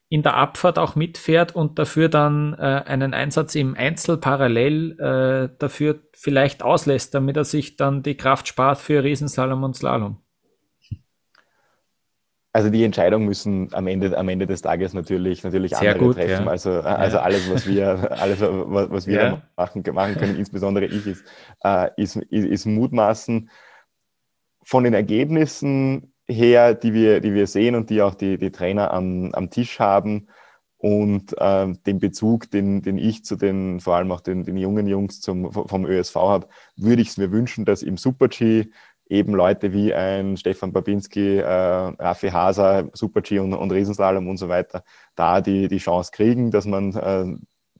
in 0.08 0.22
der 0.22 0.34
Abfahrt 0.34 0.78
auch 0.78 0.96
mitfährt 0.96 1.54
und 1.54 1.78
dafür 1.78 2.08
dann 2.08 2.54
äh, 2.54 2.82
einen 2.86 3.14
Einsatz 3.14 3.54
im 3.54 3.76
Einzel 3.76 4.16
parallel 4.16 4.98
äh, 4.98 5.56
dafür 5.58 6.00
vielleicht 6.12 6.64
auslässt, 6.64 7.14
damit 7.14 7.36
er 7.36 7.44
sich 7.44 7.76
dann 7.76 8.02
die 8.02 8.16
Kraft 8.16 8.48
spart 8.48 8.78
für 8.78 9.04
Riesenslalom 9.04 9.62
und 9.62 9.76
Slalom? 9.76 10.16
Also 12.52 12.70
die 12.70 12.82
Entscheidung 12.82 13.26
müssen 13.26 13.72
am 13.72 13.86
Ende, 13.86 14.18
am 14.18 14.28
Ende 14.28 14.48
des 14.48 14.62
Tages 14.62 14.92
natürlich, 14.94 15.44
natürlich 15.44 15.76
Sehr 15.76 15.92
andere 15.92 16.06
gut, 16.06 16.16
treffen. 16.16 16.46
Ja. 16.46 16.50
Also, 16.50 16.80
also 16.80 17.16
ja. 17.18 17.22
alles, 17.22 17.48
was 17.48 17.68
wir, 17.68 18.10
alles, 18.20 18.40
was 18.40 19.06
wir 19.06 19.22
ja. 19.22 19.42
machen, 19.56 19.84
machen 19.92 20.16
können, 20.16 20.36
insbesondere 20.36 20.86
ich, 20.86 21.06
ist, 21.06 21.24
äh, 21.62 21.90
ist, 21.96 22.16
ist, 22.16 22.46
ist 22.46 22.66
Mutmaßen 22.66 23.48
von 24.70 24.84
den 24.84 24.94
Ergebnissen 24.94 26.14
her, 26.28 26.74
die 26.74 26.94
wir, 26.94 27.20
die 27.20 27.34
wir 27.34 27.48
sehen 27.48 27.74
und 27.74 27.90
die 27.90 28.02
auch 28.02 28.14
die, 28.14 28.38
die 28.38 28.52
Trainer 28.52 28.92
am, 28.92 29.34
am 29.34 29.50
Tisch 29.50 29.80
haben 29.80 30.28
und 30.76 31.36
äh, 31.38 31.72
den 31.86 31.98
Bezug, 31.98 32.52
den, 32.52 32.80
den 32.80 32.96
ich 32.96 33.24
zu 33.24 33.34
den, 33.34 33.80
vor 33.80 33.96
allem 33.96 34.12
auch 34.12 34.20
den, 34.20 34.44
den 34.44 34.56
jungen 34.56 34.86
Jungs 34.86 35.20
zum, 35.20 35.52
vom 35.52 35.84
ÖSV 35.84 36.14
habe, 36.14 36.48
würde 36.76 37.02
ich 37.02 37.08
es 37.08 37.16
mir 37.16 37.32
wünschen, 37.32 37.64
dass 37.64 37.82
im 37.82 37.96
Super-G 37.96 38.66
eben 39.08 39.34
Leute 39.34 39.72
wie 39.72 39.92
ein 39.92 40.36
Stefan 40.36 40.72
Babinski, 40.72 41.38
äh, 41.38 41.44
Raffi 41.44 42.28
Haser, 42.28 42.90
Super-G 42.92 43.40
und, 43.40 43.54
und 43.54 43.72
Riesenslalom 43.72 44.28
und 44.28 44.36
so 44.36 44.48
weiter, 44.48 44.84
da 45.16 45.40
die, 45.40 45.66
die 45.66 45.78
Chance 45.78 46.12
kriegen, 46.14 46.52
dass 46.52 46.64
man 46.64 46.94
äh, 46.94 47.24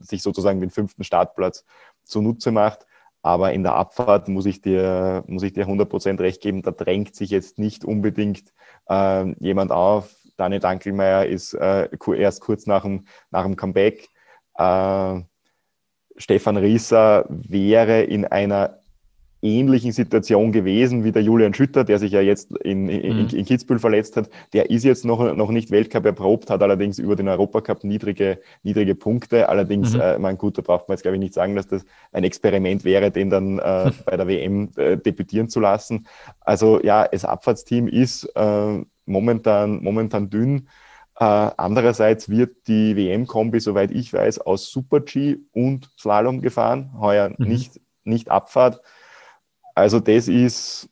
sich 0.01 0.23
sozusagen 0.23 0.61
den 0.61 0.71
fünften 0.71 1.05
Startplatz 1.05 1.65
zunutze 2.03 2.51
macht. 2.51 2.85
Aber 3.23 3.53
in 3.53 3.63
der 3.63 3.75
Abfahrt 3.75 4.29
muss 4.29 4.47
ich 4.47 4.63
dir, 4.63 5.25
muss 5.27 5.43
ich 5.43 5.53
dir 5.53 5.67
100% 5.67 6.21
recht 6.21 6.41
geben, 6.41 6.63
da 6.63 6.71
drängt 6.71 7.15
sich 7.15 7.31
jetzt 7.31 7.59
nicht 7.59 7.85
unbedingt 7.85 8.53
äh, 8.89 9.31
jemand 9.41 9.73
auf. 9.73 10.15
Daniel 10.37 10.61
Dankelmeier 10.61 11.27
ist 11.27 11.53
äh, 11.55 11.89
erst 12.17 12.41
kurz 12.41 12.67
nach 12.67 12.83
dem, 12.83 13.05
nach 13.31 13.45
dem 13.45 13.57
Comeback. 13.57 14.09
Äh, 14.57 15.21
Stefan 16.17 16.57
Rieser 16.57 17.27
wäre 17.29 18.03
in 18.03 18.25
einer 18.25 18.80
ähnlichen 19.43 19.93
Situation 19.93 20.53
gewesen 20.53 21.05
wie 21.05 21.13
der 21.13 21.23
Julian 21.23 21.55
Schütter, 21.55 21.85
der 21.85 21.99
sich 21.99 22.13
ja 22.13 22.21
jetzt 22.21 22.53
in, 22.59 22.89
in, 22.89 23.25
mhm. 23.25 23.29
in 23.29 23.45
Kitzbühel 23.45 23.79
verletzt 23.79 24.17
hat. 24.17 24.29
Der 24.53 24.71
ist 24.71 24.85
jetzt 24.85 25.05
noch, 25.05 25.35
noch 25.35 25.51
nicht 25.51 25.71
Weltcup 25.71 26.05
erprobt, 26.05 26.51
hat 26.51 26.63
allerdings 26.63 26.99
über 26.99 27.17
den 27.17 27.29
Europacup 27.29 27.85
niedrige, 27.85 28.41
niedrige 28.63 28.95
Punkte. 28.95 29.49
Allerdings, 29.49 29.95
mhm. 29.95 30.01
äh, 30.01 30.19
mein 30.19 30.37
gut, 30.37 30.59
da 30.59 30.63
braucht 30.63 30.89
man 30.89 30.95
jetzt 30.95 31.03
glaube 31.03 31.17
ich 31.17 31.21
nicht 31.21 31.35
sagen, 31.35 31.57
dass 31.57 31.69
das 31.69 31.85
ein 32.13 32.25
Experiment 32.25 32.85
wäre, 32.85 33.11
den 33.11 33.31
dann 33.31 33.59
äh, 33.59 33.91
bei 34.05 34.17
der 34.17 34.29
WM 34.29 34.71
äh, 34.77 34.97
debütieren 34.97 35.49
zu 35.49 35.61
lassen. 35.61 36.07
Also 36.41 36.81
ja, 36.83 37.09
das 37.09 37.25
Abfahrtsteam 37.25 37.89
ist 37.89 38.25
äh, 38.35 38.85
momentan, 39.07 39.83
momentan 39.83 40.29
dünn. 40.29 40.69
Äh, 41.19 41.25
andererseits 41.25 42.29
wird 42.29 42.67
die 42.67 42.97
WM-Kombi, 42.97 43.61
soweit 43.61 43.91
ich 43.91 44.13
weiß, 44.13 44.41
aus 44.41 44.71
Super-G 44.71 45.39
und 45.53 45.91
Slalom 45.99 46.41
gefahren, 46.41 46.93
heuer 46.99 47.31
mhm. 47.37 47.47
nicht, 47.47 47.81
nicht 48.05 48.31
Abfahrt. 48.31 48.81
Also 49.75 50.01
das 50.01 50.29
ist, 50.29 50.89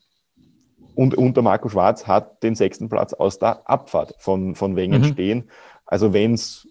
und, 0.94 1.14
und 1.14 1.36
der 1.36 1.42
Marco 1.42 1.68
Schwarz 1.68 2.06
hat 2.06 2.42
den 2.42 2.54
sechsten 2.54 2.88
Platz 2.88 3.12
aus 3.12 3.38
der 3.38 3.68
Abfahrt 3.68 4.14
von, 4.18 4.54
von 4.54 4.76
Wengen 4.76 5.02
mhm. 5.02 5.06
stehen. 5.06 5.50
Also 5.86 6.12
wenn 6.12 6.34
es 6.34 6.66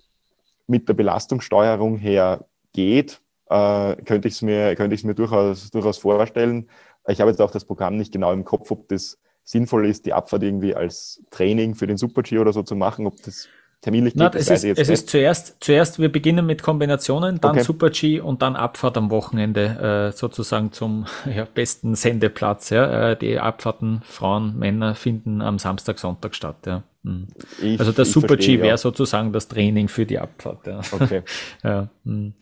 mit 0.68 0.88
der 0.90 0.94
Belastungssteuerung 0.94 1.98
her 1.98 2.46
geht, 2.74 3.22
äh, 3.50 3.96
könnte 4.04 4.28
ich 4.28 4.36
es 4.36 4.42
mir, 4.42 4.76
könnte 4.76 5.08
mir 5.08 5.16
durchaus, 5.16 5.72
durchaus 5.72 5.98
vorstellen. 5.98 6.70
Ich 7.08 7.22
habe 7.22 7.32
jetzt 7.32 7.42
auch 7.42 7.52
das 7.52 7.66
Programm 7.66 7.98
nicht 7.98 8.12
genau 8.12 8.34
im 8.34 8.44
Kopf, 8.44 8.70
ob 8.72 8.88
das 8.90 9.18
sinnvoll 9.44 9.88
ist, 9.88 10.06
die 10.06 10.14
Abfahrt 10.14 10.44
irgendwie 10.44 10.76
als 10.76 11.24
Training 11.32 11.74
für 11.74 11.88
den 11.88 11.98
Super-G 11.98 12.38
oder 12.40 12.52
so 12.52 12.64
zu 12.64 12.76
machen, 12.76 13.08
ob 13.08 13.16
das 13.24 13.48
terminlich 13.82 14.14
geht. 14.14 14.22
Na, 14.22 14.32
es 14.34 14.50
ist, 14.50 14.64
es 14.64 14.90
ist 14.90 15.10
zuerst, 15.10 15.58
zuerst, 15.60 16.00
wir 16.00 16.12
beginnen 16.12 16.46
mit 16.46 16.64
Kombinationen, 16.64 17.40
dann 17.40 17.52
okay. 17.52 17.64
Super 17.64 17.90
G 17.90 18.20
und 18.20 18.42
dann 18.42 18.56
Abfahrt 18.56 18.98
am 18.98 19.12
Wochenende 19.12 20.10
äh, 20.14 20.18
sozusagen 20.18 20.72
zum 20.72 21.06
ja, 21.34 21.46
besten 21.46 21.96
Sendeplatz. 21.96 22.70
Ja. 22.70 23.12
Äh, 23.12 23.18
die 23.18 23.40
Abfahrten 23.40 24.02
Frauen, 24.04 24.58
Männer 24.58 24.96
finden 24.96 25.42
am 25.42 25.60
Samstag, 25.60 26.00
Sonntag 26.00 26.36
statt. 26.36 26.58
Ja. 26.66 26.84
Mhm. 27.04 27.28
Ich, 27.62 27.80
also 27.80 27.92
der 27.92 28.06
Super 28.06 28.30
verstehe, 28.30 28.58
G 28.58 28.64
wäre 28.64 28.78
sozusagen 28.78 29.32
das 29.32 29.48
Training 29.48 29.88
für 29.88 30.06
die 30.06 30.20
Abfahrt. 30.20 30.68
Ja, 30.68 30.82
okay. 30.92 31.24
ja, 31.64 31.90
mhm. 32.04 32.34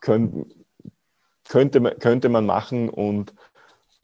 könnt, 0.00 0.46
könnte, 1.48 1.80
könnte 1.98 2.28
man 2.28 2.46
machen 2.46 2.88
und 2.88 3.34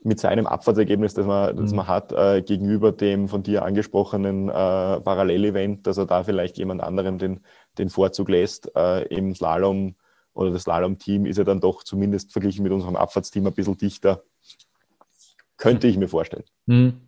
mit 0.04 0.20
seinem 0.20 0.46
Abfahrtsergebnis, 0.46 1.14
das 1.14 1.26
man, 1.26 1.56
das 1.56 1.70
mhm. 1.70 1.78
man 1.78 1.88
hat, 1.88 2.12
äh, 2.12 2.42
gegenüber 2.42 2.92
dem 2.92 3.26
von 3.26 3.42
dir 3.42 3.64
angesprochenen 3.64 4.48
äh, 4.48 4.52
Parallelevent, 4.52 5.86
dass 5.86 5.96
er 5.96 6.06
da 6.06 6.22
vielleicht 6.22 6.58
jemand 6.58 6.82
anderem 6.82 7.18
den, 7.18 7.40
den 7.78 7.88
Vorzug 7.88 8.28
lässt. 8.28 8.70
Äh, 8.76 9.04
Im 9.06 9.34
Slalom 9.34 9.94
oder 10.34 10.50
das 10.50 10.62
Slalom-Team 10.62 11.24
ist 11.24 11.38
er 11.38 11.44
dann 11.44 11.60
doch 11.60 11.84
zumindest 11.84 12.32
verglichen 12.32 12.62
mit 12.62 12.72
unserem 12.72 12.96
Abfahrtsteam 12.96 13.46
ein 13.46 13.54
bisschen 13.54 13.78
dichter. 13.78 14.22
Könnte 15.56 15.86
ich 15.86 15.96
mir 15.96 16.08
vorstellen. 16.08 16.44
Mhm. 16.66 17.00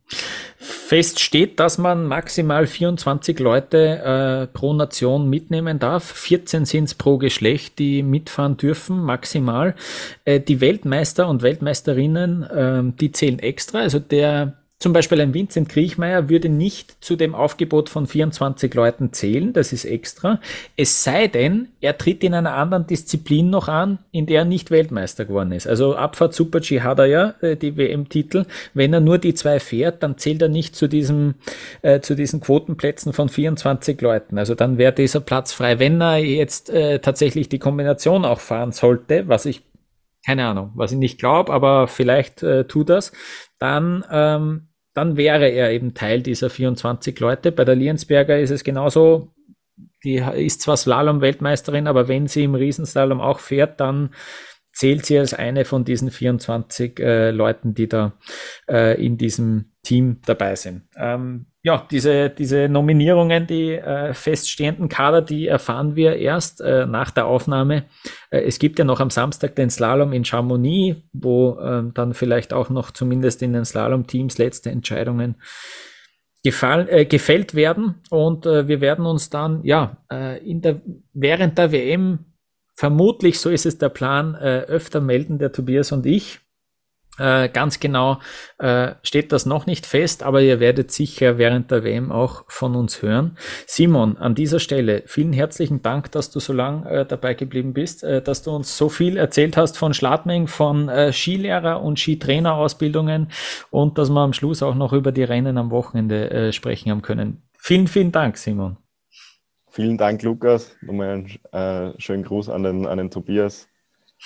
Fest 0.87 1.19
steht, 1.19 1.59
dass 1.59 1.79
man 1.79 2.07
maximal 2.07 2.67
24 2.67 3.41
Leute 3.41 4.47
äh, 4.47 4.47
pro 4.47 4.73
Nation 4.73 5.29
mitnehmen 5.29 5.81
darf. 5.81 6.05
14 6.05 6.65
sind 6.65 6.85
es 6.85 6.95
pro 6.95 7.19
Geschlecht, 7.19 7.81
die 7.81 8.05
mitfahren 8.05 8.57
dürfen, 8.57 9.03
maximal. 9.03 9.75
Äh, 10.25 10.41
die 10.41 10.61
Weltmeister 10.61 11.29
und 11.29 11.43
Weltmeisterinnen, 11.43 12.43
äh, 12.45 12.83
die 13.01 13.11
zählen 13.11 13.41
extra. 13.41 13.81
Also 13.81 13.99
der 13.99 14.55
zum 14.78 14.93
Beispiel 14.93 15.23
ein 15.23 15.32
Vincent 15.32 15.70
Kriechmeier 15.70 16.28
würde 16.28 16.51
nicht 16.51 17.03
zu 17.03 17.16
dem 17.16 17.35
Aufgebot 17.35 17.89
von 17.89 18.07
24 18.07 18.74
Leuten 18.74 19.11
zählen, 19.11 19.55
das 19.55 19.73
ist 19.73 19.86
extra. 19.86 20.39
Es 20.77 21.03
sei 21.03 21.28
denn, 21.28 21.69
er 21.81 21.97
tritt 21.97 22.23
in 22.23 22.35
einer 22.35 22.53
anderen 22.53 22.86
Disziplin 22.86 23.48
noch 23.48 23.69
an, 23.69 24.01
in 24.12 24.27
der 24.27 24.40
er 24.40 24.44
nicht 24.44 24.70
Weltmeister 24.70 25.24
geworden 25.24 25.53
ist. 25.53 25.66
Also 25.66 25.97
Abfahrt 25.97 26.35
Super 26.35 26.61
G 26.61 26.82
hat 26.82 26.98
er 26.98 27.07
ja, 27.07 27.35
äh, 27.40 27.57
die 27.57 27.78
WM-Titel. 27.78 28.44
Wenn 28.74 28.93
er 28.93 29.01
nur 29.01 29.16
die 29.16 29.32
zwei 29.32 29.61
fährt, 29.61 30.03
dann 30.03 30.19
zählt 30.19 30.43
er 30.43 30.51
nicht 30.51 30.77
zu 30.77 30.89
diesem, 30.89 31.36
äh, 31.81 32.01
zu 32.01 32.15
diesen 32.15 32.40
Quotenplätzen 32.40 33.15
von 33.15 33.31
24 33.31 33.98
Leuten. 34.03 34.36
Also 34.36 34.55
dann 34.55 34.77
wäre 34.77 34.93
dieser 34.93 35.20
Platz 35.20 35.55
frei. 35.55 35.78
Wenn 35.78 36.03
er 36.03 36.19
jetzt 36.19 36.69
äh, 36.69 36.98
tatsächlich 36.98 37.48
die 37.48 37.59
Kombination 37.59 38.27
auch 38.27 38.40
fahren 38.40 38.73
sollte, 38.73 39.27
was 39.27 39.47
ich 39.47 39.62
keine 40.27 40.47
Ahnung, 40.47 40.73
was 40.74 40.90
ich 40.90 40.98
nicht 40.98 41.19
glaube, 41.19 41.53
aber 41.53 41.86
vielleicht 41.86 42.43
äh, 42.43 42.65
tut 42.65 42.89
das, 42.89 43.12
dann, 43.61 44.05
ähm, 44.11 44.69
dann 44.93 45.16
wäre 45.16 45.48
er 45.48 45.70
eben 45.70 45.94
Teil 45.94 46.20
dieser 46.20 46.51
24 46.51 47.19
Leute. 47.20 47.53
Bei 47.53 47.65
der 47.65 47.77
Liensberger 47.77 48.39
ist 48.40 48.51
es 48.51 48.65
genauso. 48.65 49.32
Die 50.03 50.16
ist 50.16 50.62
zwar 50.62 50.77
Slalom-Weltmeisterin, 50.77 51.86
aber 51.86 52.09
wenn 52.09 52.27
sie 52.27 52.44
im 52.44 52.55
Riesenslalom 52.55 53.20
auch 53.20 53.39
fährt, 53.39 53.78
dann 53.81 54.11
zählt 54.77 55.07
sie 55.07 55.19
als 55.19 55.32
eine 55.32 55.65
von 55.65 55.86
diesen 55.86 56.11
24 56.11 57.01
äh, 57.01 57.31
Leuten, 57.31 57.73
die 57.73 57.89
da 57.89 58.12
äh, 58.69 59.03
in 59.03 59.16
diesem 59.16 59.73
Team 59.82 60.20
dabei 60.27 60.55
sind. 60.55 60.82
Ähm, 60.98 61.47
ja, 61.62 61.86
diese, 61.90 62.28
diese 62.28 62.69
Nominierungen, 62.69 63.47
die 63.47 63.73
äh, 63.73 64.12
feststehenden 64.12 64.90
Kader, 64.90 65.23
die 65.23 65.47
erfahren 65.47 65.97
wir 65.97 66.16
erst 66.16 66.61
äh, 66.61 66.85
nach 66.85 67.11
der 67.11 67.24
Aufnahme. 67.24 67.85
Äh, 68.28 68.43
es 68.43 68.59
gibt 68.59 68.78
ja 68.78 68.85
noch 68.85 69.01
am 69.01 69.09
Samstag 69.09 69.57
den 69.57 69.70
Slalom 69.70 70.12
in 70.12 70.27
Chamonix, 70.27 71.01
wo 71.15 71.59
ähm, 71.59 71.94
dann 71.94 72.12
vielleicht 72.12 72.53
auch 72.53 72.69
noch 72.69 72.90
zumindest 72.90 73.40
in 73.40 73.55
den 73.55 73.65
Slalom-Teams 73.65 74.36
letzte 74.36 74.69
Entscheidungen 74.69 75.36
gefall, 76.44 76.86
äh, 76.90 77.07
gefällt 77.07 77.55
werden. 77.55 78.03
Und 78.11 78.44
äh, 78.44 78.69
wir 78.69 78.82
werden 78.82 79.07
uns 79.07 79.31
dann 79.31 79.65
ja 79.65 79.97
äh, 80.12 80.39
in 80.47 80.61
der, 80.61 80.82
während 81.15 81.57
der 81.57 81.73
WM 81.73 82.27
vermutlich, 82.77 83.40
so 83.40 83.51
ist 83.51 83.66
es 83.66 83.78
der 83.78 83.89
Plan, 83.89 84.36
öfter 84.36 85.01
melden, 85.01 85.39
der 85.39 85.53
Tobias 85.53 85.93
und 85.93 86.07
ich. 86.07 86.40
Äh, 87.19 87.48
ganz 87.48 87.81
genau 87.81 88.19
äh, 88.59 88.93
steht 89.03 89.32
das 89.32 89.47
noch 89.47 89.66
nicht 89.66 89.86
fest, 89.86 90.23
aber 90.23 90.43
ihr 90.43 90.61
werdet 90.61 90.90
sicher 90.90 91.39
während 91.39 91.70
der 91.70 91.82
WM 91.82 92.12
auch 92.12 92.44
von 92.48 92.77
uns 92.77 93.01
hören. 93.01 93.39
Simon, 93.66 94.19
an 94.19 94.35
dieser 94.35 94.61
Stelle 94.61 95.03
vielen 95.07 95.32
herzlichen 95.32 95.82
Dank, 95.82 96.12
dass 96.12 96.31
du 96.31 96.40
so 96.40 96.53
lang 96.53 96.85
äh, 96.85 97.07
dabei 97.07 97.32
geblieben 97.32 97.73
bist, 97.73 98.05
äh, 98.05 98.20
dass 98.20 98.43
du 98.43 98.51
uns 98.51 98.77
so 98.77 98.90
viel 98.90 99.16
erzählt 99.16 99.57
hast 99.57 99.78
von 99.78 99.94
Schladming, 99.94 100.47
von 100.47 100.90
äh, 100.90 101.12
Skilehrer- 101.12 101.81
und 101.81 101.98
Skitrainerausbildungen 101.98 103.28
und 103.70 103.97
dass 103.97 104.11
wir 104.11 104.20
am 104.20 104.35
Schluss 104.35 104.62
auch 104.62 104.74
noch 104.74 104.93
über 104.93 105.12
die 105.12 105.24
Rennen 105.24 105.57
am 105.57 105.70
Wochenende 105.70 106.31
äh, 106.31 106.53
sprechen 106.53 106.90
haben 106.90 107.03
können. 107.03 107.43
Vielen, 107.59 107.89
vielen 107.89 108.12
Dank, 108.12 108.36
Simon. 108.36 108.77
Vielen 109.77 109.98
Dank, 109.98 110.23
Lukas. 110.23 110.74
Nochmal 110.81 111.11
einen 111.53 112.01
schönen 112.01 112.23
Gruß 112.23 112.48
an 112.48 112.62
den, 112.62 112.86
an 112.86 112.97
den 112.97 113.11
Tobias. 113.11 113.69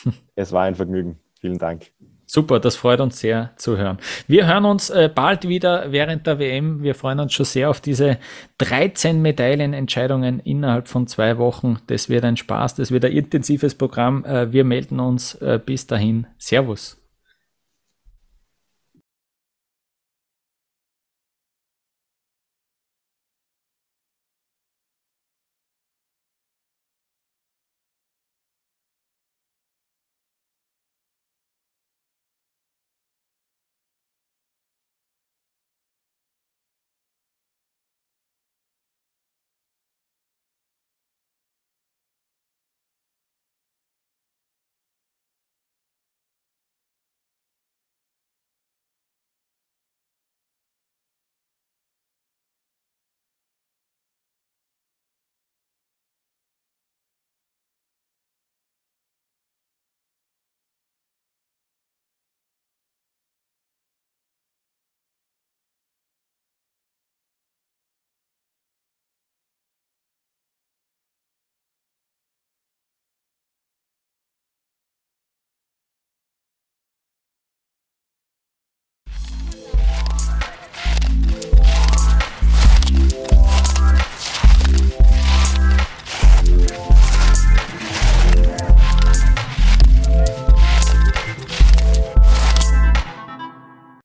es 0.36 0.52
war 0.52 0.62
ein 0.62 0.77
Vergnügen. 0.77 1.18
Vielen 1.40 1.59
Dank. 1.59 1.90
Super, 2.24 2.60
das 2.60 2.77
freut 2.77 3.01
uns 3.01 3.18
sehr 3.18 3.51
zu 3.56 3.77
hören. 3.77 3.98
Wir 4.28 4.47
hören 4.47 4.64
uns 4.64 4.90
äh, 4.90 5.10
bald 5.12 5.48
wieder 5.48 5.90
während 5.90 6.28
der 6.28 6.39
WM. 6.39 6.85
Wir 6.85 6.94
freuen 6.94 7.18
uns 7.18 7.32
schon 7.32 7.47
sehr 7.47 7.68
auf 7.68 7.81
diese 7.81 8.18
13 8.59 9.20
Medaillenentscheidungen 9.20 10.39
innerhalb 10.39 10.86
von 10.86 11.09
zwei 11.09 11.36
Wochen. 11.39 11.81
Das 11.89 12.09
wird 12.09 12.22
ein 12.24 12.36
Spaß, 12.36 12.77
das 12.77 12.93
wird 12.93 13.05
ein 13.05 13.10
intensives 13.10 13.74
Programm. 13.74 14.24
Äh, 14.24 14.52
wir 14.52 14.62
melden 14.62 15.01
uns 15.01 15.35
äh, 15.43 15.59
bis 15.59 15.89
dahin. 15.89 16.28
Servus. 16.39 16.99